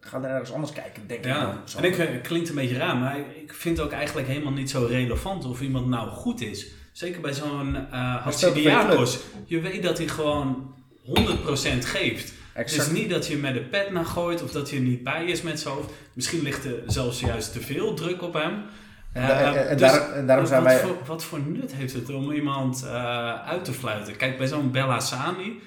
ga 0.00 0.18
er 0.22 0.30
ergens 0.30 0.52
anders 0.52 0.72
kijken, 0.72 1.02
denk 1.06 1.20
ik. 1.20 1.26
Ja, 1.26 1.62
en 1.78 1.84
ik, 1.84 1.94
het 1.94 2.20
klinkt 2.20 2.48
een 2.48 2.54
beetje 2.54 2.76
raar, 2.76 2.96
maar 2.96 3.16
ik 3.42 3.54
vind 3.54 3.76
het 3.76 3.86
ook 3.86 3.92
eigenlijk 3.92 4.28
helemaal 4.28 4.52
niet 4.52 4.70
zo 4.70 4.84
relevant 4.84 5.44
of 5.44 5.60
iemand 5.60 5.86
nou 5.86 6.08
goed 6.08 6.40
is. 6.40 6.70
Zeker 6.92 7.20
bij 7.20 7.32
zo'n 7.32 7.74
uh, 7.74 7.80
je 7.90 7.96
Hatsidiakos. 8.22 9.18
Je 9.46 9.60
weet 9.60 9.82
dat 9.82 9.98
hij 9.98 10.08
gewoon 10.08 10.74
100% 11.06 11.12
geeft. 11.84 12.32
Het 12.52 12.64
Exact. 12.66 12.86
is 12.86 12.98
niet 12.98 13.10
dat 13.10 13.26
je 13.26 13.36
met 13.36 13.54
de 13.54 13.60
pet 13.60 13.90
naar 13.90 14.04
gooit 14.04 14.42
of 14.42 14.50
dat 14.50 14.70
je 14.70 14.80
niet 14.80 15.02
bij 15.04 15.24
is 15.24 15.42
met 15.42 15.60
zijn 15.60 15.74
hoofd. 15.74 15.90
Misschien 16.12 16.42
ligt 16.42 16.64
er 16.64 16.82
zelfs 16.86 17.20
juist 17.20 17.52
te 17.52 17.60
veel 17.60 17.94
druk 17.94 18.22
op 18.22 18.32
hem. 18.34 18.62
En, 19.12 19.22
Eh, 19.22 19.28
da- 19.28 19.54
en, 19.54 19.68
en 19.68 19.76
dus 19.76 19.90
daar- 19.90 20.12
en 20.12 20.26
daarom 20.26 20.46
zijn 20.46 20.62
wat, 20.62 20.72
wij... 20.72 20.80
voor, 20.82 20.96
wat 21.06 21.24
voor 21.24 21.40
nut 21.40 21.74
heeft 21.74 21.92
het 21.94 22.10
om 22.14 22.32
iemand 22.32 22.84
eh, 22.84 23.34
uit 23.48 23.64
te 23.64 23.72
fluiten? 23.72 24.16
Kijk, 24.16 24.38
bij 24.38 24.46
zo'n 24.46 24.70
Bella 24.70 25.00
Sani, 25.00 25.60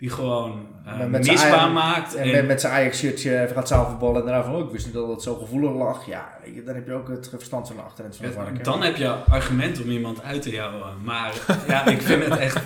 die 0.00 0.10
gewoon 0.10 0.66
uh, 0.86 0.98
Met- 0.98 1.10
met 1.10 1.24
zijn 1.24 1.36
misbaar 1.38 1.70
maakt. 1.70 2.14
En 2.14 2.30
met, 2.30 2.46
met 2.46 2.60
zijn 2.60 2.72
Ajax-shirtje 2.72 3.40
even 3.42 3.54
gaat 3.54 3.68
zaalvoetballen 3.68 4.20
en 4.20 4.26
daarna 4.26 4.44
van, 4.44 4.54
oh, 4.54 4.64
ik 4.66 4.70
wist 4.72 4.84
niet 4.86 4.94
dat 4.94 5.08
het 5.08 5.22
zo 5.22 5.34
gevoelig 5.34 5.72
lag. 5.74 6.06
Ja, 6.06 6.28
weet 6.44 6.54
je, 6.54 6.62
dan 6.62 6.74
heb 6.74 6.86
je 6.86 6.92
ook 6.92 7.08
het 7.08 7.28
verstand 7.28 7.66
van 7.66 7.76
de 7.76 7.82
achterend 7.82 8.16
van 8.16 8.26
de 8.26 8.32
varken. 8.32 8.62
dan 8.64 8.82
heb 8.82 8.96
je 8.96 9.08
argument 9.08 9.82
om 9.82 9.90
iemand 9.90 10.22
uit 10.22 10.42
te 10.42 10.50
jouwen. 10.50 10.92
Maar 11.04 11.32
ja, 11.68 11.86
ik 11.86 12.02
vind 12.02 12.24
het 12.24 12.38
echt. 12.38 12.58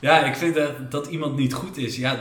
Ja, 0.00 0.24
ik 0.24 0.34
vind 0.36 0.54
dat, 0.54 0.90
dat 0.90 1.06
iemand 1.06 1.36
niet 1.36 1.54
goed 1.54 1.76
is. 1.76 1.96
Ja, 1.96 2.10
dat, 2.10 2.20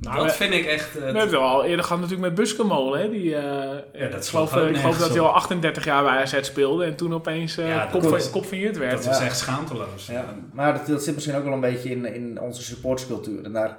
Nou, 0.00 0.16
dat 0.16 0.24
we- 0.26 0.32
vind 0.32 0.54
ik 0.54 0.64
echt. 0.66 0.86
eh, 0.88 0.94
We 0.94 1.00
hebben 1.04 1.22
het 1.22 1.34
al 1.34 1.64
eerder 1.64 1.84
gehad 1.84 2.00
natuurlijk 2.00 2.28
met 2.28 2.34
Buskemolen. 2.38 3.00
Hè? 3.00 3.10
Die, 3.10 3.34
eh, 3.36 3.42
Ja, 3.42 4.08
dat 4.08 4.14
ik 4.14 4.22
sloeg 4.22 4.48
geloof, 4.50 4.64
ook 4.64 4.70
ik 4.74 4.76
geloof 4.76 4.98
dat 4.98 5.08
hij 5.10 5.20
al 5.20 5.28
38 5.34 5.84
jaar 5.84 6.02
bij 6.02 6.12
AZ 6.22 6.38
speelde. 6.40 6.84
En 6.84 6.96
toen 6.96 7.14
opeens 7.14 7.56
eh, 7.58 7.68
Ja, 7.68 7.74
dat 7.82 7.90
kop, 7.90 8.02
werd. 8.78 9.04
dat 9.04 9.18
Ja. 9.18 9.24
echt 9.24 9.38
schaamteloos. 9.38 10.06
Ja, 10.06 10.24
maar 10.52 10.72
dat, 10.72 10.86
dat 10.86 11.02
zit 11.02 11.14
misschien 11.14 11.36
ook 11.36 11.44
wel 11.44 11.52
een 11.52 11.60
beetje 11.60 11.90
in, 11.90 12.14
in 12.14 12.40
onze 12.40 12.62
supportscultuur. 12.62 13.44
En 13.44 13.52
daar, 13.52 13.76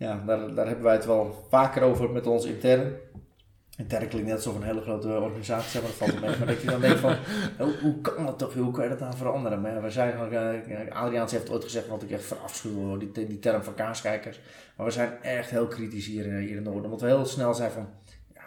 ja, 0.00 0.22
daar, 0.26 0.54
daar 0.54 0.66
hebben 0.66 0.84
wij 0.84 0.94
het 0.94 1.06
wel 1.06 1.46
vaker 1.50 1.82
over 1.82 2.10
met 2.10 2.26
ons 2.26 2.44
intern. 2.44 2.92
Intern 3.76 4.08
klinkt 4.08 4.26
net 4.28 4.36
alsof 4.36 4.54
een 4.56 4.62
hele 4.62 4.80
grote 4.80 5.08
organisatie 5.08 5.80
maar 5.80 5.90
dat 5.90 5.98
valt 6.08 6.20
mee. 6.20 6.38
Maar 6.38 6.46
dat 6.46 6.60
je 6.60 6.66
dan 6.70 6.80
denkt 6.80 6.98
van, 7.00 7.16
hoe, 7.58 7.74
hoe 7.82 8.00
kan 8.00 8.26
dat 8.26 8.38
toch? 8.38 8.54
Hoe 8.54 8.72
kan 8.72 8.84
je 8.84 8.90
dat 8.90 9.00
nou 9.00 9.16
veranderen? 9.16 9.60
Maar 9.60 9.82
we 9.82 9.90
zijn 9.90 10.12
gewoon, 10.12 10.32
eh, 10.32 10.96
Adriaans 10.96 11.32
heeft 11.32 11.50
ooit 11.50 11.64
gezegd 11.64 11.88
wat 11.88 12.02
ik 12.02 12.10
echt 12.10 12.24
verafschuw, 12.24 12.96
die, 12.96 13.12
die 13.12 13.38
term 13.38 13.62
van 13.62 13.74
kaaskijkers. 13.74 14.40
Maar 14.76 14.86
we 14.86 14.92
zijn 14.92 15.22
echt 15.22 15.50
heel 15.50 15.66
kritisch 15.66 16.06
hier, 16.06 16.26
in- 16.26 16.36
hier 16.36 16.56
in 16.56 16.62
Noorden. 16.62 16.84
Omdat 16.84 17.00
we 17.00 17.06
heel 17.06 17.26
snel 17.26 17.54
zijn 17.54 17.70
van, 17.70 17.88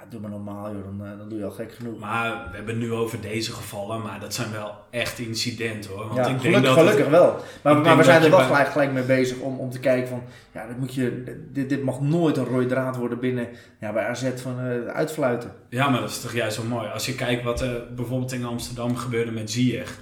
doe 0.10 0.20
maar 0.22 0.30
normaal 0.30 0.72
joh, 0.74 0.84
dan, 0.84 1.08
eh, 1.08 1.18
dan 1.18 1.30
doe 1.30 1.38
je 1.38 1.46
al 1.46 1.52
gek 1.52 1.74
genoeg. 1.74 2.00
Maar 2.00 2.32
we 2.50 2.56
hebben 2.56 2.76
het 2.76 2.84
nu 2.84 2.92
over 2.94 3.22
deze 3.22 3.52
gevallen, 3.52 4.02
maar 4.02 4.20
dat 4.20 4.34
zijn 4.34 4.52
wel 4.52 4.76
echt 4.92 5.20
incidenten 5.20 5.92
hoor. 5.92 6.08
Want 6.08 6.16
ja, 6.16 6.22
ik 6.22 6.28
denk 6.28 6.40
gelukkig, 6.42 6.64
dat 6.66 6.76
het- 6.76 6.86
gelukkig 6.88 7.12
wel. 7.12 7.36
Maar, 7.64 7.78
maar 7.78 7.98
we 7.98 8.04
zijn 8.04 8.24
er 8.24 8.30
wel 8.30 8.38
bij- 8.40 8.48
gelijk, 8.48 8.70
gelijk 8.70 8.92
mee 8.92 9.04
bezig 9.04 9.38
om, 9.38 9.60
om 9.60 9.70
te 9.70 9.80
kijken 9.80 10.10
van... 10.10 10.24
Ja, 10.54 10.68
dat 10.68 10.78
moet 10.78 10.94
je, 10.94 11.24
dit, 11.52 11.70
dit 11.70 11.84
mag 11.84 12.02
nooit 12.02 12.38
een 12.38 12.46
rode 12.46 12.66
draad 12.66 12.96
worden 12.98 13.20
binnen 13.20 13.48
ja, 13.80 13.94
bij 13.94 14.06
AZ 14.08 14.30
van 14.36 14.60
eh, 14.60 14.86
uitfluiten. 14.94 15.52
Ja, 15.70 15.90
maar 15.90 16.00
dat 16.02 16.10
is 16.10 16.22
toch 16.22 16.34
juist 16.34 16.56
zo 16.56 16.64
mooi. 16.64 16.88
Als 16.90 17.06
je 17.06 17.16
kijkt 17.16 17.44
wat 17.44 17.62
er 17.62 17.94
bijvoorbeeld 17.96 18.32
in 18.34 18.46
Amsterdam 18.46 18.96
gebeurde 18.96 19.32
met 19.32 19.52
Ziyech. 19.52 20.00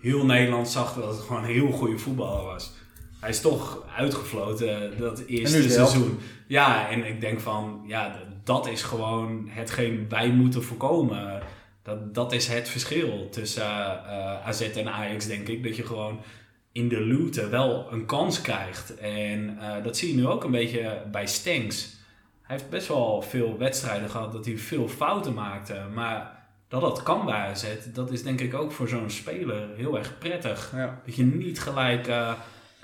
Heel 0.00 0.24
Nederland 0.26 0.68
zag 0.68 0.94
dat 0.94 1.08
het 1.08 1.20
gewoon 1.20 1.44
een 1.44 1.50
heel 1.50 1.70
goede 1.70 1.98
voetballer 1.98 2.44
was. 2.44 2.72
Hij 3.20 3.32
is 3.32 3.40
toch 3.40 3.82
uitgefloten 3.96 4.92
dat 4.98 5.22
eerste 5.26 5.70
seizoen. 5.70 6.18
Ja, 6.46 6.88
en 6.90 7.06
ik 7.06 7.20
denk 7.20 7.40
van, 7.40 7.84
ja, 7.86 8.16
dat 8.44 8.66
is 8.66 8.82
gewoon 8.82 9.48
hetgeen 9.48 10.06
wij 10.08 10.30
moeten 10.30 10.62
voorkomen. 10.62 11.42
Dat, 11.82 12.14
dat 12.14 12.32
is 12.32 12.48
het 12.48 12.68
verschil 12.68 13.28
tussen 13.30 13.62
eh, 13.62 14.46
AZ 14.46 14.60
en 14.60 14.88
Ajax, 14.88 15.26
denk 15.26 15.48
ik. 15.48 15.62
Dat 15.62 15.76
je 15.76 15.86
gewoon 15.86 16.20
in 16.72 16.88
de 16.88 17.06
looten 17.06 17.50
wel 17.50 17.92
een 17.92 18.06
kans 18.06 18.40
krijgt. 18.40 18.96
En 18.96 19.58
eh, 19.60 19.84
dat 19.84 19.96
zie 19.96 20.08
je 20.08 20.14
nu 20.14 20.26
ook 20.26 20.44
een 20.44 20.50
beetje 20.50 21.02
bij 21.10 21.26
Stenks. 21.26 21.96
Hij 22.42 22.56
heeft 22.56 22.70
best 22.70 22.88
wel 22.88 23.22
veel 23.22 23.58
wedstrijden 23.58 24.10
gehad 24.10 24.32
dat 24.32 24.44
hij 24.44 24.58
veel 24.58 24.88
fouten 24.88 25.34
maakte. 25.34 25.82
Maar 25.94 26.46
dat 26.68 26.80
dat 26.80 27.02
kan 27.02 27.24
bij 27.24 27.34
AZ, 27.34 27.66
dat 27.92 28.12
is 28.12 28.22
denk 28.22 28.40
ik 28.40 28.54
ook 28.54 28.72
voor 28.72 28.88
zo'n 28.88 29.10
speler 29.10 29.68
heel 29.76 29.98
erg 29.98 30.18
prettig. 30.18 30.72
Ja. 30.74 31.00
Dat 31.06 31.14
je 31.14 31.24
niet 31.24 31.60
gelijk, 31.60 32.06
eh, 32.06 32.32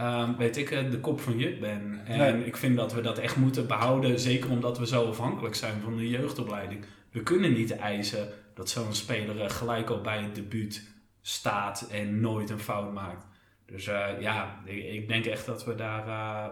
eh, 0.00 0.28
weet 0.38 0.56
ik, 0.56 0.70
eh, 0.70 0.90
de 0.90 1.00
kop 1.00 1.20
van 1.20 1.38
Jut 1.38 1.60
bent. 1.60 1.82
En 2.04 2.18
Nee. 2.18 2.46
ik 2.46 2.56
vind 2.56 2.76
dat 2.76 2.92
we 2.92 3.00
dat 3.00 3.18
echt 3.18 3.36
moeten 3.36 3.66
behouden. 3.66 4.20
Zeker 4.20 4.50
omdat 4.50 4.78
we 4.78 4.86
zo 4.86 5.08
afhankelijk 5.08 5.54
zijn 5.54 5.80
van 5.82 5.96
de 5.96 6.08
jeugdopleiding. 6.08 6.84
We 7.10 7.22
kunnen 7.22 7.52
niet 7.52 7.76
eisen 7.76 8.28
dat 8.54 8.68
zo'n 8.68 8.94
speler 8.94 9.40
eh, 9.40 9.50
gelijk 9.50 9.90
al 9.90 10.00
bij 10.00 10.18
het 10.22 10.34
debuut 10.34 10.88
staat 11.22 11.88
en 11.90 12.20
nooit 12.20 12.50
een 12.50 12.58
fout 12.58 12.92
maakt. 12.92 13.26
Dus 13.66 13.86
eh, 13.86 14.06
ja, 14.20 14.60
ik, 14.64 15.08
denk 15.08 15.26
echt 15.26 15.46
dat 15.46 15.64
we 15.64 15.74
daar 15.74 16.04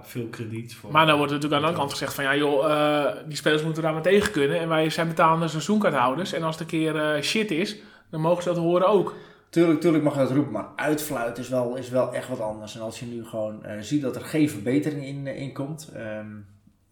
veel 0.03 0.27
krediet 0.27 0.75
voor 0.75 0.93
Maar 0.93 1.07
dan 1.07 1.17
wordt 1.17 1.33
er 1.33 1.37
natuurlijk 1.39 1.65
aan 1.65 1.73
de 1.73 1.77
andere 1.77 1.89
kant 1.89 1.91
gezegd 1.91 2.15
van 2.15 2.25
ja 2.25 2.37
joh, 2.37 3.27
die 3.27 3.37
spelers 3.37 3.63
moeten 3.63 3.83
daar 3.83 3.93
maar 3.93 4.03
tegen 4.03 4.33
kunnen. 4.33 4.61
En 4.61 4.69
wij 4.69 4.91
zijn 4.91 5.09
betalende 5.09 5.49
seizoenkaarthouders. 5.49 6.33
En 6.33 6.43
als 6.43 6.59
het 6.59 6.73
een 6.73 6.79
keer 6.79 7.23
shit 7.23 7.51
is, 7.51 7.77
dan 8.11 8.21
mogen 8.21 8.43
ze 8.43 8.49
dat 8.49 8.59
horen 8.59 8.89
ook. 8.89 9.15
Tuurlijk, 9.51 9.81
tuurlijk 9.81 10.05
mag 10.05 10.13
je 10.15 10.21
dat 10.21 10.31
roepen, 10.31 10.53
maar 10.53 10.67
uitfluiten 10.77 11.43
is 11.43 11.49
wel, 11.49 11.77
is 11.77 11.89
wel 11.91 12.15
echt 12.15 12.29
wat 12.29 12.41
anders. 12.41 12.75
En 12.75 12.81
als 12.81 13.01
je 13.01 13.07
nu 13.07 13.25
gewoon 13.25 13.65
eh, 13.65 13.77
ziet 13.81 14.03
dat 14.03 14.17
er 14.17 14.23
geen 14.23 14.51
verbetering 14.51 15.05
in, 15.05 15.27
eh, 15.27 15.41
in 15.41 15.53
komt... 15.53 15.91
ehm, 15.95 16.27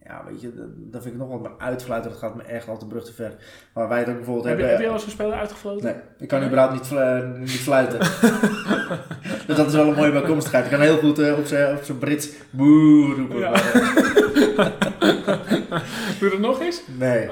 ja, 0.05 0.23
weet 0.29 0.41
je, 0.41 0.53
dat, 0.77 1.03
vind 1.03 1.15
ik 1.15 1.21
nog 1.21 1.29
wat. 1.31 1.43
Maar 1.43 1.53
uitfluiten, 1.59 2.11
dat 2.11 2.21
gaat 2.21 2.35
me 2.35 2.43
echt 2.43 2.69
al 2.69 2.79
de 2.79 2.87
brug 2.87 3.05
te 3.05 3.13
ver. 3.13 3.35
Waar 3.73 3.89
wij 3.89 3.99
het 3.99 4.09
ook 4.09 4.17
bijvoorbeeld 4.17 4.47
Heb 4.47 4.59
je, 4.59 4.65
hebben... 4.65 4.81
heb 4.85 4.87
je 4.87 4.93
al 4.93 5.01
eens 5.03 5.05
een 5.05 5.19
speler 5.19 5.39
uitgefloten? 5.39 5.85
Nee, 5.85 5.95
ik 6.19 6.29
kan 6.29 6.45
überhaupt 6.45 6.73
niet, 6.73 6.87
flu- 6.87 7.39
niet 7.39 7.51
fluiten. 7.51 7.99
dus 9.47 9.57
dat 9.57 9.67
is 9.67 9.73
wel 9.73 9.89
een 9.89 9.95
mooie 9.95 10.13
bijkomstigheid. 10.13 10.65
Ik 10.65 10.71
kan 10.71 10.81
heel 10.81 10.99
goed 10.99 11.19
eh, 11.19 11.39
op 11.39 11.47
zijn 11.47 11.77
op 11.77 11.83
zijn 11.83 11.99
Brits 11.99 12.29
boe 12.51 13.15
roepen. 13.15 13.39
Ja. 13.39 13.53
Doe 16.21 16.31
dat 16.31 16.39
nog 16.39 16.61
eens? 16.61 16.83
Nee. 16.87 17.29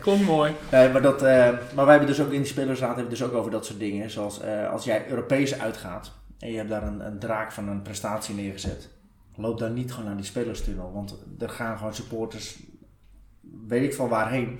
Klonk 0.00 0.22
mooi. 0.22 0.52
Nee, 0.70 0.88
maar, 0.88 1.02
dat, 1.02 1.22
eh, 1.22 1.48
maar 1.74 1.84
wij 1.84 1.94
hebben 1.94 2.06
dus 2.06 2.20
ook 2.20 2.32
in 2.32 2.40
die 2.42 2.50
spelersraad 2.50 2.94
hebben 2.96 3.12
we 3.12 3.18
dus 3.18 3.28
ook 3.28 3.34
over 3.34 3.50
dat 3.50 3.66
soort 3.66 3.78
dingen. 3.78 4.10
Zoals 4.10 4.40
eh, 4.40 4.70
als 4.70 4.84
jij 4.84 5.08
Europees 5.08 5.58
uitgaat 5.58 6.12
en 6.38 6.50
je 6.50 6.56
hebt 6.56 6.68
daar 6.68 6.82
een, 6.82 7.06
een 7.06 7.18
draak 7.18 7.52
van 7.52 7.68
een 7.68 7.82
prestatie 7.82 8.34
neergezet. 8.34 8.88
Loop 9.36 9.58
dan 9.58 9.72
niet 9.72 9.92
gewoon 9.92 10.06
naar 10.06 10.16
die 10.16 10.24
spelerstunnel. 10.24 10.92
Want 10.92 11.16
er 11.38 11.48
gaan 11.48 11.78
gewoon 11.78 11.94
supporters, 11.94 12.58
weet 13.66 13.82
ik 13.82 13.94
van 13.94 14.08
waarheen, 14.08 14.58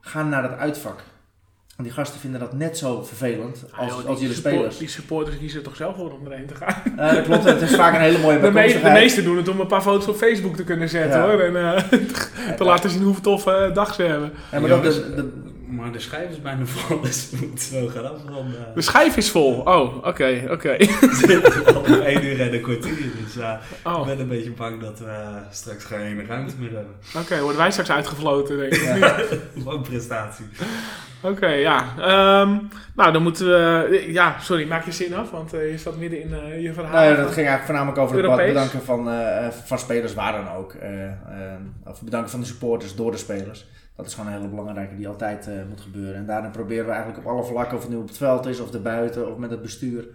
gaan 0.00 0.28
naar 0.28 0.42
dat 0.42 0.58
uitvak. 0.58 1.02
En 1.76 1.84
die 1.84 1.92
gasten 1.92 2.20
vinden 2.20 2.40
dat 2.40 2.52
net 2.52 2.78
zo 2.78 3.02
vervelend 3.02 3.64
als, 3.76 3.90
Ah, 3.92 3.98
joh, 3.98 4.06
als 4.08 4.20
jullie 4.20 4.34
support- 4.34 4.54
spelers. 4.54 4.78
Die 4.78 4.88
supporters 4.88 5.38
kiezen 5.38 5.58
er 5.58 5.64
toch 5.64 5.76
zelf 5.76 5.96
voor 5.96 6.12
om 6.12 6.26
erheen 6.26 6.46
te 6.46 6.54
gaan. 6.54 6.82
Eh, 6.98 7.14
dat 7.14 7.22
klopt, 7.24 7.44
het 7.44 7.60
is 7.62 7.74
vaak 7.74 7.94
een 7.94 8.00
hele 8.00 8.18
mooie 8.18 8.40
De, 8.40 8.50
me- 8.50 8.80
de 8.82 8.90
meesten 8.90 9.24
doen 9.24 9.36
het 9.36 9.48
om 9.48 9.60
een 9.60 9.66
paar 9.66 9.82
foto's 9.82 10.08
op 10.08 10.16
Facebook 10.16 10.56
te 10.56 10.64
kunnen 10.64 10.88
zetten 10.88 11.20
Ja. 11.20 11.26
hoor. 11.30 11.40
En 11.40 11.56
eh, 11.56 11.82
te 12.58 12.64
laten 12.64 12.90
zien 12.90 13.02
hoe 13.02 13.20
tof 13.20 13.46
eh, 13.46 13.74
dag 13.74 13.94
ze 13.94 14.02
hebben. 14.02 14.32
Ja, 14.52 14.60
maar 14.60 14.68
dat, 14.68 14.78
Jongens, 14.78 14.96
de- 14.96 15.14
de- 15.14 15.52
Maar 15.74 15.92
de 15.92 15.98
schijf 15.98 16.30
is 16.30 16.42
bijna 16.42 16.64
vol, 16.66 17.00
dus 17.06 17.30
we 17.30 17.46
moeten 17.46 17.64
zo 17.64 17.86
gaan 17.86 18.14
afronden. 18.14 18.54
De 18.74 18.80
schijf 18.82 19.16
is 19.16 19.30
vol. 19.30 19.52
Oh, 19.60 19.96
oké, 20.06 20.42
oké. 20.50 20.76
We 21.00 21.24
zitten 21.26 21.74
al 21.74 21.80
op 21.80 21.86
één 21.86 22.24
uur 22.24 22.40
en 22.40 22.54
een 22.54 22.60
kwartier, 22.60 22.96
dus 23.24 23.36
eh, 23.36 23.52
ik 23.82 23.86
Oh, 23.92 24.06
ben 24.06 24.20
een 24.20 24.28
beetje 24.28 24.50
bang 24.50 24.80
dat 24.80 24.98
we 24.98 25.04
eh, 25.04 25.36
straks 25.50 25.84
geen 25.84 26.26
ruimte 26.26 26.54
meer 26.58 26.70
hebben. 26.70 26.94
oké. 27.16 27.40
Worden 27.40 27.58
wij 27.60 27.70
straks 27.70 27.90
uitgefloten, 27.90 28.58
denk 28.58 28.72
ik. 28.74 28.82
Ja. 28.98 29.16
Wat 29.64 29.74
een 29.74 29.82
prestatie. 29.82 30.44
Oké, 31.22 31.46
ja. 31.48 31.84
Ehm, 31.98 32.56
nou, 32.96 33.12
dan 33.12 33.22
moeten 33.22 33.46
we... 33.46 34.04
Ja, 34.08 34.36
sorry, 34.40 34.66
maak 34.68 34.84
je 34.84 34.92
zin 34.92 35.14
af, 35.14 35.30
want 35.30 35.52
eh, 35.54 35.70
je 35.70 35.78
zat 35.78 35.96
midden 35.96 36.20
in 36.22 36.34
eh, 36.34 36.62
je 36.62 36.72
verhaal. 36.72 36.92
Nou 36.92 37.04
ja, 37.04 37.10
dat 37.16 37.32
ging 37.32 37.46
eigenlijk 37.48 37.64
voornamelijk 37.64 37.98
over 37.98 38.30
het 38.30 38.46
bedanken 38.46 38.82
van, 38.82 39.10
eh, 39.10 39.46
van 39.64 39.78
spelers, 39.78 40.14
waar 40.14 40.32
dan 40.32 40.48
ook. 40.56 40.72
eh, 40.74 41.04
eh, 41.06 41.12
of 41.84 42.02
bedanken 42.02 42.30
van 42.30 42.40
de 42.40 42.46
supporters 42.46 42.94
door 42.94 43.10
de 43.10 43.16
spelers. 43.16 43.66
Dat 43.96 44.06
is 44.06 44.14
gewoon 44.14 44.32
een 44.32 44.36
hele 44.36 44.48
belangrijke 44.48 44.96
die 44.96 45.08
altijd 45.08 45.48
eh, 45.48 45.54
moet 45.68 45.80
gebeuren. 45.80 46.14
En 46.14 46.26
daarin 46.26 46.50
proberen 46.50 46.84
we 46.84 46.90
eigenlijk 46.90 47.26
op 47.26 47.32
alle 47.32 47.44
vlakken, 47.44 47.76
of 47.76 47.82
het 47.82 47.92
nu 47.92 47.98
op 47.98 48.08
het 48.08 48.16
veld 48.16 48.46
is, 48.46 48.60
of 48.60 48.74
erbuiten, 48.74 49.30
of 49.30 49.36
met 49.38 49.50
het 49.50 49.62
bestuur, 49.62 50.06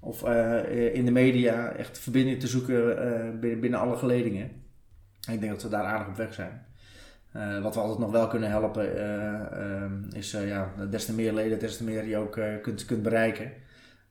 of 0.00 0.22
eh, 0.22 0.94
in 0.94 1.04
de 1.04 1.10
media, 1.10 1.72
echt 1.72 1.98
verbinding 1.98 2.40
te 2.40 2.46
zoeken 2.46 2.98
eh, 2.98 3.38
binnen, 3.40 3.60
binnen 3.60 3.80
alle 3.80 3.96
geledingen. 3.96 4.50
En 5.26 5.34
ik 5.34 5.40
denk 5.40 5.52
dat 5.52 5.62
we 5.62 5.68
daar 5.68 5.84
aardig 5.84 6.08
op 6.08 6.16
weg 6.16 6.34
zijn. 6.34 6.66
Eh, 7.32 7.62
wat 7.62 7.74
we 7.74 7.80
altijd 7.80 7.98
nog 7.98 8.10
wel 8.10 8.28
kunnen 8.28 8.48
helpen 8.48 8.96
eh, 8.96 9.82
eh, 9.82 9.90
is 10.12 10.34
eh, 10.34 10.48
ja, 10.48 10.72
des 10.90 11.04
te 11.04 11.14
meer 11.14 11.32
leden, 11.32 11.58
des 11.58 11.76
te 11.76 11.84
meer 11.84 12.04
je 12.04 12.16
ook 12.16 12.36
eh, 12.36 12.60
kunt, 12.62 12.84
kunt 12.84 13.02
bereiken. 13.02 13.52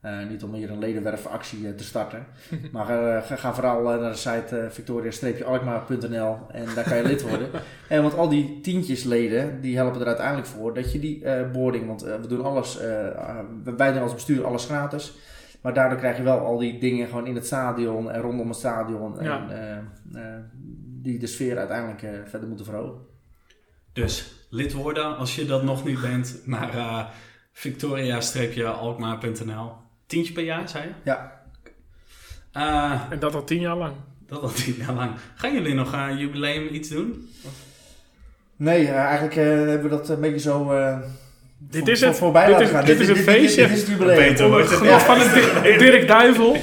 Eh, 0.04 0.28
niet 0.30 0.44
om 0.44 0.54
hier 0.54 0.72
een 0.72 0.80
ledenwerfactie 0.80 1.68
eh, 1.68 1.74
te 1.74 1.84
starten. 1.84 2.26
maar 2.72 3.16
eh, 3.16 3.38
ga, 3.38 3.54
vooral 3.54 3.84
naar 3.84 4.12
de 4.12 4.18
site 4.18 4.68
victoria-alkmaar.nl 4.70 6.38
en 6.52 6.66
daar 6.76 6.84
kan 6.84 6.98
je 6.98 7.04
lid 7.04 7.22
worden. 7.22 7.50
En 7.88 8.02
want 8.02 8.18
al 8.18 8.30
die 8.30 8.60
tientjes 8.62 9.04
leden, 9.04 9.62
die 9.62 9.76
helpen 9.76 10.02
er 10.02 10.08
uiteindelijk 10.08 10.48
voor 10.48 10.74
dat 10.74 10.92
je 10.92 11.00
die 11.00 11.24
boarding, 11.52 11.88
want 11.88 12.02
we 12.02 12.28
doen 12.28 12.44
alles, 12.44 12.78
wij 13.78 13.94
doen 13.94 14.02
als 14.02 14.14
bestuur 14.14 14.46
alles 14.46 14.66
gratis. 14.66 15.14
Maar 15.62 15.74
daardoor 15.74 15.98
krijg 15.98 16.18
je 16.18 16.24
wel 16.24 16.40
al 16.40 16.58
die 16.58 16.80
dingen 16.80 17.08
gewoon 17.08 17.28
in 17.28 17.36
het 17.36 17.46
stadion 17.46 18.12
en 18.12 18.22
rondom 18.22 18.48
het 18.48 18.58
stadion. 18.58 19.20
En, 19.20 19.26
Ja. 19.26 19.46
die 21.02 21.20
de 21.20 21.28
sfeer 21.28 21.58
uiteindelijk 21.58 22.06
verder 22.30 22.48
moeten 22.48 22.66
verhogen. 22.66 23.02
Dus 23.94 24.46
lid 24.50 24.74
worden 24.74 25.18
als 25.18 25.36
je 25.36 25.46
dat 25.46 25.64
nog 25.64 25.86
niet 25.86 26.02
bent 26.02 26.42
naar 26.46 26.76
eh, 26.76 27.06
victoria-alkmaar.nl. 27.52 29.72
Tientje 30.14 30.34
per 30.34 30.44
jaar, 30.44 30.69
zei 30.69 30.84
je? 30.84 30.90
Ja. 31.03 31.41
Eh, 32.52 33.02
En 33.10 33.19
dat 33.19 33.35
al 33.35 33.44
tien 33.44 33.60
jaar 33.60 33.77
lang. 33.77 33.94
dat 34.27 34.41
al 34.41 34.52
tien 34.52 34.76
jaar 34.77 34.94
lang. 34.94 35.11
Gaan 35.35 35.53
jullie 35.53 35.73
nog 35.73 35.94
aan 35.94 36.18
jubileum 36.18 36.68
iets 36.72 36.90
doen? 36.90 37.30
Nee, 38.56 38.88
eh, 38.88 38.95
eigenlijk 38.95 39.35
eh, 39.35 39.44
hebben 39.45 39.81
we 39.81 39.90
dat 39.90 40.10
een 40.10 40.19
beetje 40.22 40.40
zo 40.40 40.72
eh 40.72 40.98
Dit 41.57 41.80
voor- 41.81 41.90
is 41.91 42.02
het. 42.02 42.15
voorbij 42.18 42.41
Dit 42.45 42.52
laten 42.52 42.68
is- 42.68 42.73
gaan. 42.73 42.85
dit 42.85 42.99
is 42.99 43.07
het 43.07 43.18
feestje. 43.18 43.61
Dit, 43.61 43.72
is 43.72 43.80
het 43.80 43.90
jubileum. 43.90 44.18
Beter 44.18 44.57
het 44.57 44.68
Genoeg 44.69 45.06
van 45.06 45.19
het 45.19 45.34
Dirk- 45.80 46.07
Duivel. 46.07 46.57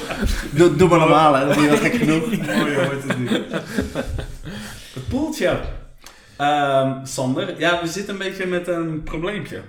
Doe, 0.51 0.77
doe 0.77 0.89
maar 0.89 0.99
normaal, 0.99 1.35
hè. 1.35 1.47
Dat 1.47 1.57
is 1.57 1.67
wel 1.67 1.77
gek 1.77 1.95
genoeg. 1.95 2.27
Mooi 2.57 2.75
wordt 2.75 3.03
het 3.09 3.19
nu. 3.19 3.29
Het 4.95 5.09
poeltje. 5.09 5.61
Ehm, 6.37 7.05
Sander, 7.05 7.59
ja, 7.59 7.81
we 7.83 7.87
zitten 7.89 8.13
een 8.13 8.19
beetje 8.19 8.47
met 8.47 8.69
een 8.69 9.03
probleempje. 9.03 9.61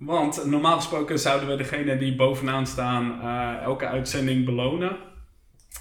Want 0.00 0.44
normaal 0.44 0.76
gesproken 0.76 1.18
zouden 1.18 1.48
we 1.48 1.56
degene 1.56 1.96
die 1.96 2.14
bovenaan 2.14 2.66
staan 2.66 3.20
eh, 3.20 3.62
elke 3.62 3.86
uitzending 3.86 4.44
belonen. 4.44 4.96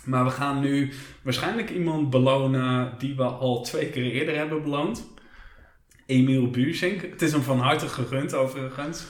Maar 0.05 0.23
we 0.23 0.29
gaan 0.29 0.59
nu 0.59 0.93
waarschijnlijk 1.21 1.69
iemand 1.69 2.09
belonen 2.09 2.93
die 2.97 3.15
we 3.15 3.23
al 3.23 3.63
twee 3.63 3.89
keer 3.89 4.11
eerder 4.11 4.35
hebben 4.35 4.63
beloond. 4.63 5.07
Emiel 6.05 6.49
Buursink. 6.49 7.01
Het 7.01 7.21
is 7.21 7.31
hem 7.31 7.41
van 7.41 7.59
harte 7.59 7.87
gegund 7.87 8.33
overigens. 8.33 9.05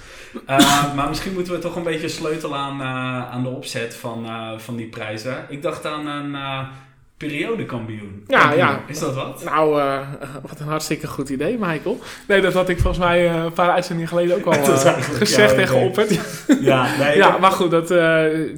Eh, 0.45 0.93
maar 0.95 1.07
misschien 1.07 1.33
moeten 1.33 1.53
we 1.53 1.59
toch 1.59 1.75
een 1.75 1.83
beetje 1.83 2.07
sleutelen 2.07 2.57
aan, 2.57 2.81
eh, 2.81 3.31
aan 3.31 3.43
de 3.43 3.49
opzet 3.49 3.95
van, 3.95 4.27
van 4.61 4.75
die 4.75 4.87
prijzen. 4.87 5.45
Ik 5.49 5.61
dacht 5.61 5.85
aan 5.85 6.07
een 6.07 6.35
periodekampioen. 7.19 8.23
Ja, 8.27 8.51
ja. 8.51 8.83
Is 8.87 8.99
dat 8.99 9.15
wat? 9.15 9.43
Nou, 9.43 9.79
eh, 9.81 10.07
wat 10.49 10.59
een 10.59 10.67
hartstikke 10.67 11.07
goed 11.07 11.29
idee, 11.29 11.57
Michael. 11.59 11.99
Nee, 12.27 12.41
dat 12.41 12.53
had 12.53 12.69
ik 12.69 12.79
volgens 12.79 13.05
mij 13.05 13.27
eh, 13.27 13.43
een 13.43 13.53
paar 13.53 13.71
uitzendingen 13.71 14.09
geleden 14.09 14.35
ook 14.35 14.45
al 14.45 14.53
eigenlijk 14.63 15.03
gezegd 15.05 15.53
idee. 15.53 15.75
Oppert. 15.75 16.19
Ja, 16.61 16.97
nee. 16.97 17.17
Ja, 17.17 17.37
maar 17.37 17.51
goed, 17.51 17.71
dat 17.71 17.93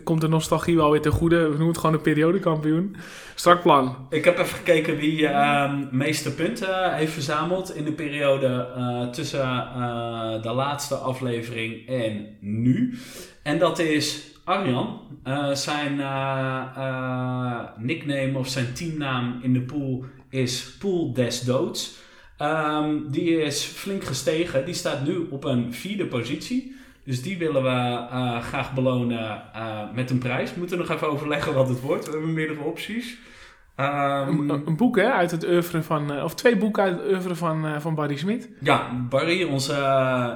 komt 0.03 0.21
de 0.21 0.27
nostalgie 0.27 0.75
wel 0.75 0.91
weer 0.91 1.01
ten 1.01 1.11
goede. 1.11 1.37
We 1.37 1.47
noemen 1.47 1.67
het 1.67 1.77
gewoon 1.77 1.95
een 1.95 2.01
periodekampioen. 2.01 2.95
Strak 3.35 3.61
plan. 3.61 3.95
Ik 4.09 4.25
heb 4.25 4.39
even 4.39 4.57
gekeken 4.57 4.97
wie 4.97 5.27
eh 5.27 5.71
meeste 5.91 6.33
punten 6.33 6.93
heeft 6.93 7.13
verzameld 7.13 7.75
in 7.75 7.85
de 7.85 7.91
periode 7.91 8.67
tussen 9.11 9.67
de 10.41 10.51
laatste 10.51 10.95
aflevering 10.95 11.87
en 11.87 12.27
nu. 12.39 12.99
En 13.43 13.59
dat 13.59 13.79
is 13.79 14.30
Arjan. 14.51 14.99
Eh, 15.23 15.51
zijn 15.51 15.99
eh, 15.99 16.63
eh, 16.75 17.59
nickname 17.77 18.37
of 18.37 18.47
zijn 18.47 18.73
teamnaam 18.73 19.39
in 19.41 19.53
de 19.53 19.61
pool 19.61 20.05
is 20.29 20.75
Pool 20.79 21.13
des 21.13 21.41
Doods. 21.41 21.99
Ehm, 22.37 22.95
die 23.07 23.41
is 23.41 23.63
flink 23.63 24.03
gestegen. 24.03 24.65
Die 24.65 24.73
staat 24.73 25.05
nu 25.05 25.27
op 25.29 25.43
een 25.43 25.73
vierde 25.73 26.05
positie. 26.05 26.75
Dus 27.05 27.21
die 27.21 27.37
willen 27.37 27.63
we 27.63 28.07
graag 28.41 28.73
belonen 28.73 29.41
met 29.93 30.09
een 30.09 30.17
prijs. 30.17 30.53
We 30.53 30.59
moeten 30.59 30.77
nog 30.77 30.89
even 30.89 31.09
overleggen 31.09 31.53
wat 31.53 31.69
het 31.69 31.81
wordt. 31.81 32.05
We 32.05 32.11
hebben 32.11 32.33
meerdere 32.33 32.61
opties. 32.61 33.17
Ehm, 33.75 34.49
Een, 34.49 34.61
een 34.65 34.75
boek 34.77 34.95
hè, 34.95 35.11
uit 35.11 35.31
het 35.31 35.43
oeuvre 35.43 35.83
van... 35.83 36.21
of 36.23 36.35
twee 36.35 36.57
boeken 36.57 36.83
uit 36.83 36.99
het 36.99 37.11
oeuvre 37.11 37.35
van, 37.35 37.81
van 37.81 37.95
Barry 37.95 38.15
Smit. 38.15 38.49
Ja, 38.59 39.05
Barry, 39.09 39.43
onze, 39.43 39.75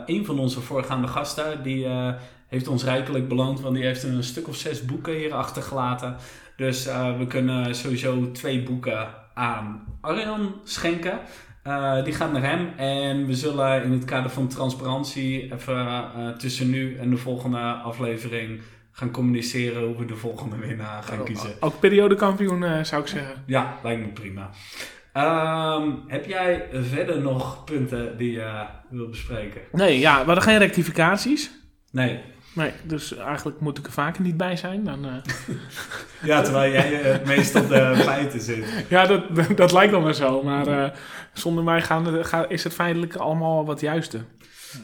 een 0.06 0.26
van 0.26 0.40
onze 0.40 0.62
voorgaande 0.62 1.08
gasten, 1.08 1.64
die 1.64 1.88
heeft 2.48 2.68
ons 2.68 2.84
rijkelijk 2.84 3.28
beloond, 3.28 3.62
want 3.62 3.76
die 3.76 3.84
heeft 3.84 4.04
een 4.04 4.24
stuk 4.24 4.48
of 4.48 4.56
zes 4.56 4.86
boeken 4.86 5.14
hier 5.14 5.34
achtergelaten. 5.34 6.16
Dus 6.56 6.88
eh, 6.88 7.18
we 7.18 7.28
kunnen 7.28 7.76
sowieso 7.76 8.32
twee 8.32 8.64
boeken 8.64 9.08
aan 9.34 9.84
Arjan 10.02 10.56
schenken. 10.64 11.20
Eh, 11.66 12.04
die 12.04 12.14
gaat 12.14 12.32
naar 12.32 12.42
hem 12.42 12.74
en 12.78 13.26
we 13.26 13.34
zullen 13.34 13.84
in 13.84 13.92
het 13.92 14.06
kader 14.06 14.30
van 14.30 14.48
transparantie 14.48 15.54
even 15.54 15.88
eh, 15.88 16.30
tussen 16.30 16.70
nu 16.70 16.98
en 16.98 17.10
de 17.10 17.18
volgende 17.18 17.60
aflevering 17.60 18.62
gaan 18.92 19.12
communiceren 19.12 19.84
hoe 19.84 19.98
we 19.98 20.06
de 20.06 20.16
volgende 20.16 20.58
winnaar 20.58 21.04
gaan 21.04 21.24
kiezen. 21.24 21.50
Ook 21.60 21.80
periodekampioen 21.80 22.64
eh, 22.64 22.84
zou 22.84 23.02
ik 23.02 23.08
zeggen. 23.08 23.44
Ja, 23.46 23.80
lijkt 23.84 24.02
me 24.02 24.08
prima. 24.08 24.50
Ehm, 25.14 25.92
heb 26.08 26.26
jij 26.26 26.68
verder 26.72 27.22
nog 27.22 27.64
punten 27.64 28.18
die 28.18 28.32
je 28.32 28.66
wil 28.90 29.10
bespreken? 29.10 29.62
Nee, 29.72 30.00
ja, 30.00 30.20
we 30.20 30.26
hadden 30.26 30.44
geen 30.44 30.58
rectificaties. 30.58 31.52
Nee. 31.92 32.20
Nee, 32.56 32.72
dus 32.84 33.18
eigenlijk 33.18 33.60
moet 33.60 33.78
ik 33.78 33.86
er 33.86 33.92
vaker 33.92 34.22
niet 34.22 34.38
bij 34.38 34.56
zijn. 34.56 34.84
Dan, 34.84 35.06
eh, 35.06 35.12
Ja, 36.26 36.42
terwijl 36.42 36.72
jij 36.72 37.02
eh, 37.02 37.12
het 37.12 37.26
meest 37.26 37.56
op 37.56 37.70
de 37.70 37.96
feiten 38.06 38.42
zit. 38.42 38.86
ja, 38.90 39.06
dat, 39.06 39.24
dat 39.58 39.72
lijkt 39.72 39.92
dan 39.92 40.04
maar 40.04 40.14
zo. 40.14 40.44
Maar 40.44 40.68
eh, 40.68 40.90
zonder 41.34 41.64
mij 41.64 41.82
gaan, 41.82 42.26
is 42.48 42.64
het 42.64 42.74
feitelijk 42.74 43.16
allemaal 43.16 43.66
wat 43.66 43.80
juiste. 43.82 44.20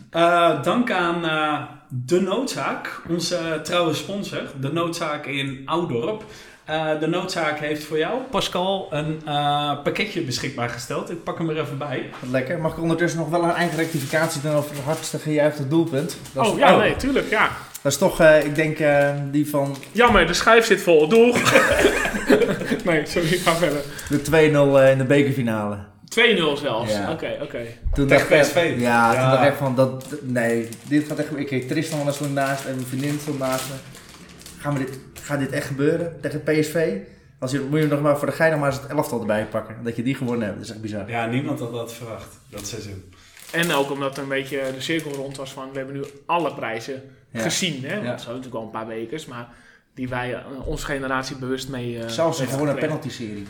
Eh, 0.10 0.64
dank 0.64 0.92
aan 0.92 1.22
De 1.94 2.22
Noodzaak, 2.22 3.02
onze 3.10 3.60
trouwe 3.64 3.94
sponsor. 3.94 4.42
De 4.60 4.74
Noodzaak 4.74 5.26
in 5.26 5.62
Oudorp. 5.66 6.24
Eh, 6.66 7.00
de 7.00 7.08
Noodzaak 7.08 7.60
heeft 7.60 7.84
voor 7.84 7.98
jou, 7.98 8.22
Pascal, 8.30 8.88
een 8.90 9.22
eh, 9.26 9.84
pakketje 9.84 10.22
beschikbaar 10.22 10.70
gesteld. 10.70 11.10
Ik 11.10 11.24
pak 11.24 11.38
hem 11.38 11.50
er 11.50 11.60
even 11.60 11.78
bij. 11.78 12.10
Wat 12.20 12.30
lekker. 12.30 12.60
Mag 12.60 12.72
ik 12.72 12.82
ondertussen 12.82 13.20
nog 13.20 13.30
wel 13.30 13.44
een 13.44 13.52
eigen 13.52 13.78
rectificatie 13.78 14.42
doen 14.42 14.54
over 14.54 14.76
het 14.76 14.84
hardste 14.84 15.20
gejuichte 15.20 15.68
doelpunt? 15.68 16.18
Dat 16.34 16.46
is, 16.46 16.52
oh 16.52 16.58
ja, 16.58 16.74
oh. 16.74 16.80
nee, 16.80 16.96
tuurlijk, 16.96 17.30
ja. 17.30 17.50
dat 17.82 17.92
is 17.92 17.98
toch, 17.98 18.20
eh, 18.20 18.46
ik 18.46 18.56
denk, 18.56 18.80
eh, 18.80 19.10
die 19.32 19.50
van 19.50 19.76
Jammer, 19.92 20.28
de 20.28 20.34
schijf 20.34 20.66
zit 20.66 20.82
vol. 20.82 21.08
Doeg! 21.08 21.38
nee, 22.86 23.06
sorry, 23.06 23.28
ga 23.28 23.56
verder. 23.56 23.82
2-0 23.82 23.86
de 24.10 24.20
2-0 24.20 24.80
eh, 24.80 24.92
in 24.92 24.98
de 24.98 25.06
bekerfinale. 25.06 25.91
Zelfs. 26.56 26.92
Ja. 26.92 27.12
Oké, 27.12 27.38
oké. 27.42 27.66
Toen 27.94 28.08
Tegen 28.08 28.40
PSV. 28.42 28.76
Ja, 28.78 29.14
Ja. 29.14 29.22
toen 29.22 29.32
dacht 29.40 29.48
ik 29.52 29.58
van, 29.58 29.76
dat, 29.76 30.16
nee, 30.22 30.70
dit 30.88 31.08
gaat 31.08 31.20
echt... 31.20 31.38
Ik 31.38 31.48
kreeg 31.48 31.66
Tristan 31.66 32.06
was 32.06 32.18
toen 32.18 32.34
naast 32.34 32.66
en 32.66 32.76
mijn 32.76 32.88
vriendin 32.88 33.20
stond 33.20 33.40
naast 33.40 33.70
me. 33.70 33.76
Gaan 34.62 34.74
we 34.74 34.80
dit, 34.80 35.00
gaat 35.22 35.40
dit 35.40 35.52
echt 35.52 35.66
gebeuren 35.68 36.18
tegen 36.22 36.44
PSV? 36.44 36.98
Als 37.40 37.52
je, 37.52 37.68
moet 37.70 37.80
je 37.80 37.88
nog 37.88 38.02
maar 38.02 38.18
voor 38.18 38.28
de 38.28 38.34
gein 38.34 38.52
nog 38.52 38.60
maar 38.60 38.72
eens 38.72 38.82
het 38.82 38.90
elftal 38.92 39.20
erbij 39.20 39.46
pakken. 39.46 39.76
Dat 39.84 39.96
je 39.96 40.04
die 40.04 40.16
gewonnen 40.16 40.46
hebt. 40.46 40.58
Dat 40.58 40.66
is 40.66 40.72
echt 40.72 40.82
bizar. 40.82 41.10
Ja, 41.10 41.26
niemand 41.26 41.60
had 41.60 41.74
dat 41.74 41.94
verwacht, 41.94 42.40
dat 42.50 42.68
seizoen. 42.68 43.14
En 43.52 43.72
ook 43.72 43.92
omdat 43.92 44.18
een 44.18 44.28
beetje 44.28 44.62
de 44.76 44.82
cirkel 44.82 45.12
rond 45.12 45.38
was 45.38 45.52
van, 45.52 45.70
we 45.72 45.78
hebben 45.78 45.96
nu 45.96 46.04
alle 46.26 46.54
prijzen 46.54 47.02
Ja. 47.32 47.42
gezien. 47.42 47.84
Hè? 47.84 47.94
Want 48.04 48.22
Ja. 48.22 48.28
natuurlijk 48.28 48.56
al 48.56 48.62
een 48.64 48.70
paar 48.70 48.88
weken, 48.88 49.20
maar 49.30 49.48
die 49.94 50.10
wij, 50.10 50.34
eh, 50.34 50.40
onze 50.68 50.86
generatie, 50.86 51.36
bewust 51.36 51.70
mee 51.70 51.94
uh, 51.94 52.08
Zelfs 52.08 52.40
een 52.40 52.48
gewone 52.48 52.74
penalty-serie. 52.74 53.46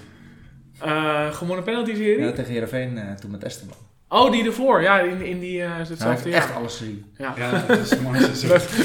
Uh, 0.85 1.33
gewonnen 1.33 1.65
penalty-serie? 1.65 2.19
Ja, 2.19 2.31
tegen 2.31 2.51
Heerenveen 2.51 2.97
uh, 2.97 3.11
toen 3.13 3.31
met 3.31 3.43
Esteban. 3.43 3.77
Oh, 4.07 4.31
die 4.31 4.45
ervoor. 4.45 4.81
Ja, 4.81 4.99
in, 4.99 5.21
in 5.21 5.39
die, 5.39 5.61
uh, 5.61 5.77
hetzelfde 5.77 6.05
nou, 6.05 6.29
jaar. 6.29 6.41
echt 6.41 6.55
alles 6.55 6.77
gezien. 6.77 7.05
Ja, 7.17 7.33
ja 7.37 7.63
dat 7.67 7.77
is 7.77 7.91
een 7.97 8.01
mooi 8.01 8.19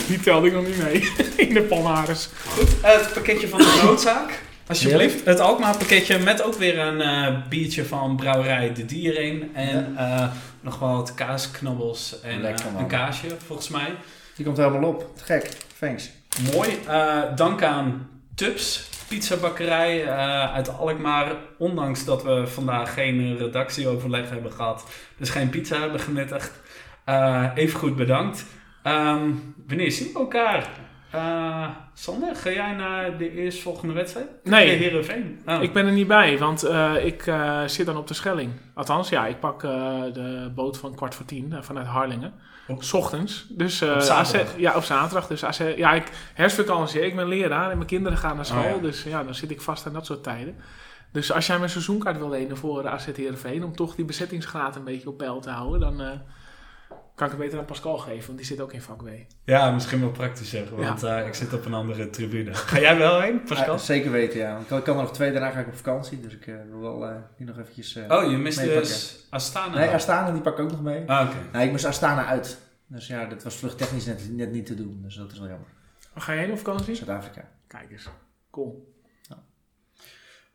die 0.07 0.21
telde 0.21 0.47
ik 0.47 0.53
nog 0.53 0.67
niet 0.67 0.83
mee. 0.83 1.11
in 1.49 1.55
de 1.55 1.63
Palmares. 1.63 2.29
Goed, 2.47 2.69
het 2.83 3.13
pakketje 3.13 3.49
van 3.49 3.59
de 3.59 3.81
noodzaak. 3.85 4.43
Alsjeblieft. 4.67 5.25
Het 5.25 5.41
Alkmaar 5.41 5.77
pakketje 5.77 6.19
met 6.19 6.43
ook 6.43 6.55
weer 6.55 6.79
een 6.79 7.01
uh, 7.01 7.49
biertje 7.49 7.85
van 7.85 8.17
brouwerij 8.17 8.73
De 8.73 8.85
Dierin. 8.85 9.51
En 9.55 9.95
ja. 9.97 10.25
uh, 10.25 10.33
nog 10.61 10.79
wel 10.79 10.97
wat 10.97 11.15
kaasknabbels 11.15 12.21
en 12.21 12.41
uh, 12.41 12.49
een 12.79 12.87
kaasje, 12.87 13.29
volgens 13.47 13.69
mij. 13.69 13.95
Die 14.37 14.45
komt 14.45 14.57
helemaal 14.57 14.89
op. 14.89 15.17
Te 15.17 15.25
gek. 15.25 15.51
Thanks. 15.79 16.11
Mooi. 16.53 16.79
dank 17.35 17.63
aan 17.63 18.09
Tups, 18.35 18.89
pizzabakkerij 19.09 20.05
uh, 20.05 20.55
uit 20.55 20.79
Alkmaar. 20.79 21.33
Ondanks 21.59 22.05
dat 22.05 22.23
we 22.23 22.47
vandaag 22.47 22.95
geen 22.95 23.37
redactieoverleg 23.37 24.31
hebben 24.31 24.53
gehad. 24.53 24.87
Dus 25.17 25.31
geen 25.31 25.51
pizza 25.51 25.81
hebben 25.81 26.01
genuttigd. 26.01 26.63
Uh, 27.09 27.51
even 27.55 27.79
goed 27.79 27.97
bedankt. 27.97 28.47
Um, 28.85 29.55
wanneer 29.67 29.93
zien 29.93 30.13
we 30.13 30.19
elkaar? 30.19 30.69
Uh, 31.15 31.69
Sander, 31.95 32.37
ga 32.37 32.51
jij 32.51 32.73
naar 32.73 33.19
de 33.19 33.33
eerstvolgende 33.33 33.95
wedstrijd? 33.95 34.27
Nee, 34.45 34.69
Heerenveen. 34.71 35.43
Oh. 35.47 35.63
ik 35.63 35.73
ben 35.73 35.87
er 35.87 35.93
niet 35.93 36.07
bij, 36.07 36.39
want 36.39 36.65
ik 37.03 37.33
zit 37.67 37.87
dan 37.87 37.97
op 37.97 38.07
de 38.07 38.15
Schelling. 38.15 38.53
Althans, 38.75 39.09
ja, 39.09 39.27
ik 39.27 39.41
pak 39.41 39.61
de 39.61 40.53
boot 40.55 40.79
van 40.79 40.95
kwart 40.95 41.15
voor 41.15 41.27
tien 41.27 41.55
vanuit 41.61 41.87
Harlingen. 41.87 42.33
S 42.79 42.93
ochtends. 42.93 43.47
Dus, 43.49 43.83
op 43.83 44.01
zaterdag? 44.01 44.53
AC, 44.53 44.59
ja, 44.59 44.77
op 44.77 44.83
zaterdag. 44.83 45.27
Dus 45.27 45.45
AC, 45.45 45.77
ja, 45.77 45.93
ik 45.93 46.11
herfstvakantie. 46.35 47.01
Ik 47.01 47.17
ben 47.17 47.29
leraar 47.29 47.71
en 47.71 47.77
mijn 47.77 47.89
kinderen 47.89 48.19
gaan 48.19 48.37
naar 48.37 48.47
school. 48.47 48.65
Oh, 48.65 48.71
ja. 48.71 48.79
Dus 48.79 49.03
ja, 49.03 49.25
dan 49.25 49.35
zit 49.35 49.51
ik 49.51 49.61
vast 49.61 49.87
aan 49.87 49.93
dat 49.93 50.07
soort 50.07 50.23
tijden. 50.23 50.57
Dus 51.13 51.33
als 51.33 51.47
jij 51.47 51.59
mijn 51.59 51.71
seizoenkaart 51.71 52.19
wil 52.19 52.29
lenen 52.29 52.57
voor 52.57 52.89
AZ 52.89 53.07
Heerenveen... 53.15 53.65
om 53.65 53.77
toch 53.77 53.95
die 53.95 54.05
bezettingsgraad 54.05 54.77
een 54.77 54.85
beetje 54.85 55.09
op 55.09 55.17
peil 55.17 55.41
te 55.41 55.51
houden... 55.51 55.81
dan 55.81 56.01
uh, 56.01 56.11
kan 57.17 57.27
ik 57.27 57.33
het 57.33 57.43
beter 57.43 57.59
aan 57.59 57.65
Pascal 57.65 57.99
geven, 57.99 58.27
want 58.27 58.39
die 58.39 58.47
zit 58.47 58.61
ook 58.61 58.73
in 58.73 58.83
vak 58.83 59.03
W. 59.03 59.09
Ja, 59.45 59.71
misschien 59.71 60.01
wel 60.01 60.11
praktisch 60.11 60.51
zeggen, 60.51 60.77
want 60.77 61.01
ja. 61.01 61.21
uh, 61.21 61.27
ik 61.27 61.35
zit 61.35 61.53
op 61.53 61.65
een 61.65 61.75
andere 61.75 62.11
tribune. 62.11 62.55
Ga 62.71 62.81
jij 62.81 62.97
wel 62.99 63.21
heen, 63.21 63.43
Pascal? 63.43 63.75
Ja, 63.75 63.81
zeker 63.81 64.11
weten, 64.11 64.39
ja. 64.39 64.59
Ik 64.59 64.67
kan, 64.67 64.79
ik 64.79 64.85
kan 64.85 64.97
er 64.97 65.03
nog 65.03 65.13
twee, 65.13 65.33
daarna 65.33 65.51
ga 65.51 65.61
ik 65.61 65.67
op 65.67 65.77
vakantie, 65.77 66.21
dus 66.21 66.33
ik 66.33 66.47
uh, 66.47 66.57
wil 66.71 66.81
wel 66.81 67.11
uh, 67.11 67.17
die 67.37 67.47
nog 67.47 67.59
eventjes 67.59 67.99
Oh, 68.09 68.31
je 68.31 68.37
mist 68.37 68.63
dus 68.63 69.27
Astana? 69.31 69.79
Nee, 69.79 69.89
Astana, 69.89 70.31
die 70.33 70.41
pak 70.41 70.59
ik 70.59 70.65
ook 70.65 70.71
nog 70.71 70.83
mee. 70.83 71.11
Ah, 71.11 71.29
oké. 71.29 71.37
Okay. 71.37 71.49
Nee, 71.53 71.65
ik 71.65 71.71
moest 71.71 71.85
Astana 71.85 72.27
uit. 72.27 72.59
Dus 72.87 73.07
ja, 73.07 73.25
dat 73.25 73.43
was 73.43 73.57
vluchttechnisch 73.57 74.07
net, 74.07 74.29
net 74.33 74.53
niet 74.53 74.67
te 74.67 74.75
doen, 74.75 75.01
dus 75.03 75.15
dat 75.15 75.33
is 75.33 75.39
wel 75.39 75.49
jammer. 75.49 75.69
Waar 76.13 76.23
ga 76.23 76.33
je 76.33 76.41
heen 76.41 76.51
op 76.51 76.59
vakantie? 76.59 76.95
Zuid-Afrika. 76.95 77.49
Kijk 77.67 77.91
eens, 77.91 78.09
cool. 78.51 78.96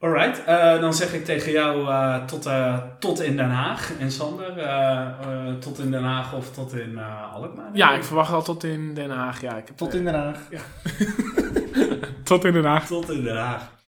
Alright, 0.01 0.41
uh, 0.47 0.79
dan 0.81 0.93
zeg 0.93 1.13
ik 1.13 1.25
tegen 1.25 1.51
jou 1.51 1.81
uh, 1.81 2.25
tot, 2.25 2.47
uh, 2.47 2.77
tot 2.99 3.21
in 3.21 3.37
Den 3.37 3.49
Haag. 3.49 3.91
En 3.99 4.11
Sander, 4.11 4.53
tot 5.59 5.79
in 5.79 5.91
Den 5.91 6.03
Haag 6.03 6.33
of 6.33 6.51
tot 6.51 6.73
in 6.73 6.99
Alkmaar? 7.33 7.69
Ja, 7.73 7.93
ik 7.93 8.03
verwacht 8.03 8.33
al 8.33 8.43
tot 8.43 8.63
in 8.63 8.93
Den 8.93 9.09
Haag. 9.09 9.41
Ja, 9.41 9.57
ik 9.57 9.67
heb, 9.67 9.77
tot 9.77 9.93
in 9.93 10.03
Den 10.03 10.13
Haag. 10.13 10.37
Ja. 10.49 10.59
tot 12.23 12.45
in 12.45 12.53
Den 12.53 12.65
Haag. 12.65 12.87
Tot 12.87 13.09
in 13.09 13.23
Den 13.23 13.37
Haag. 13.37 13.79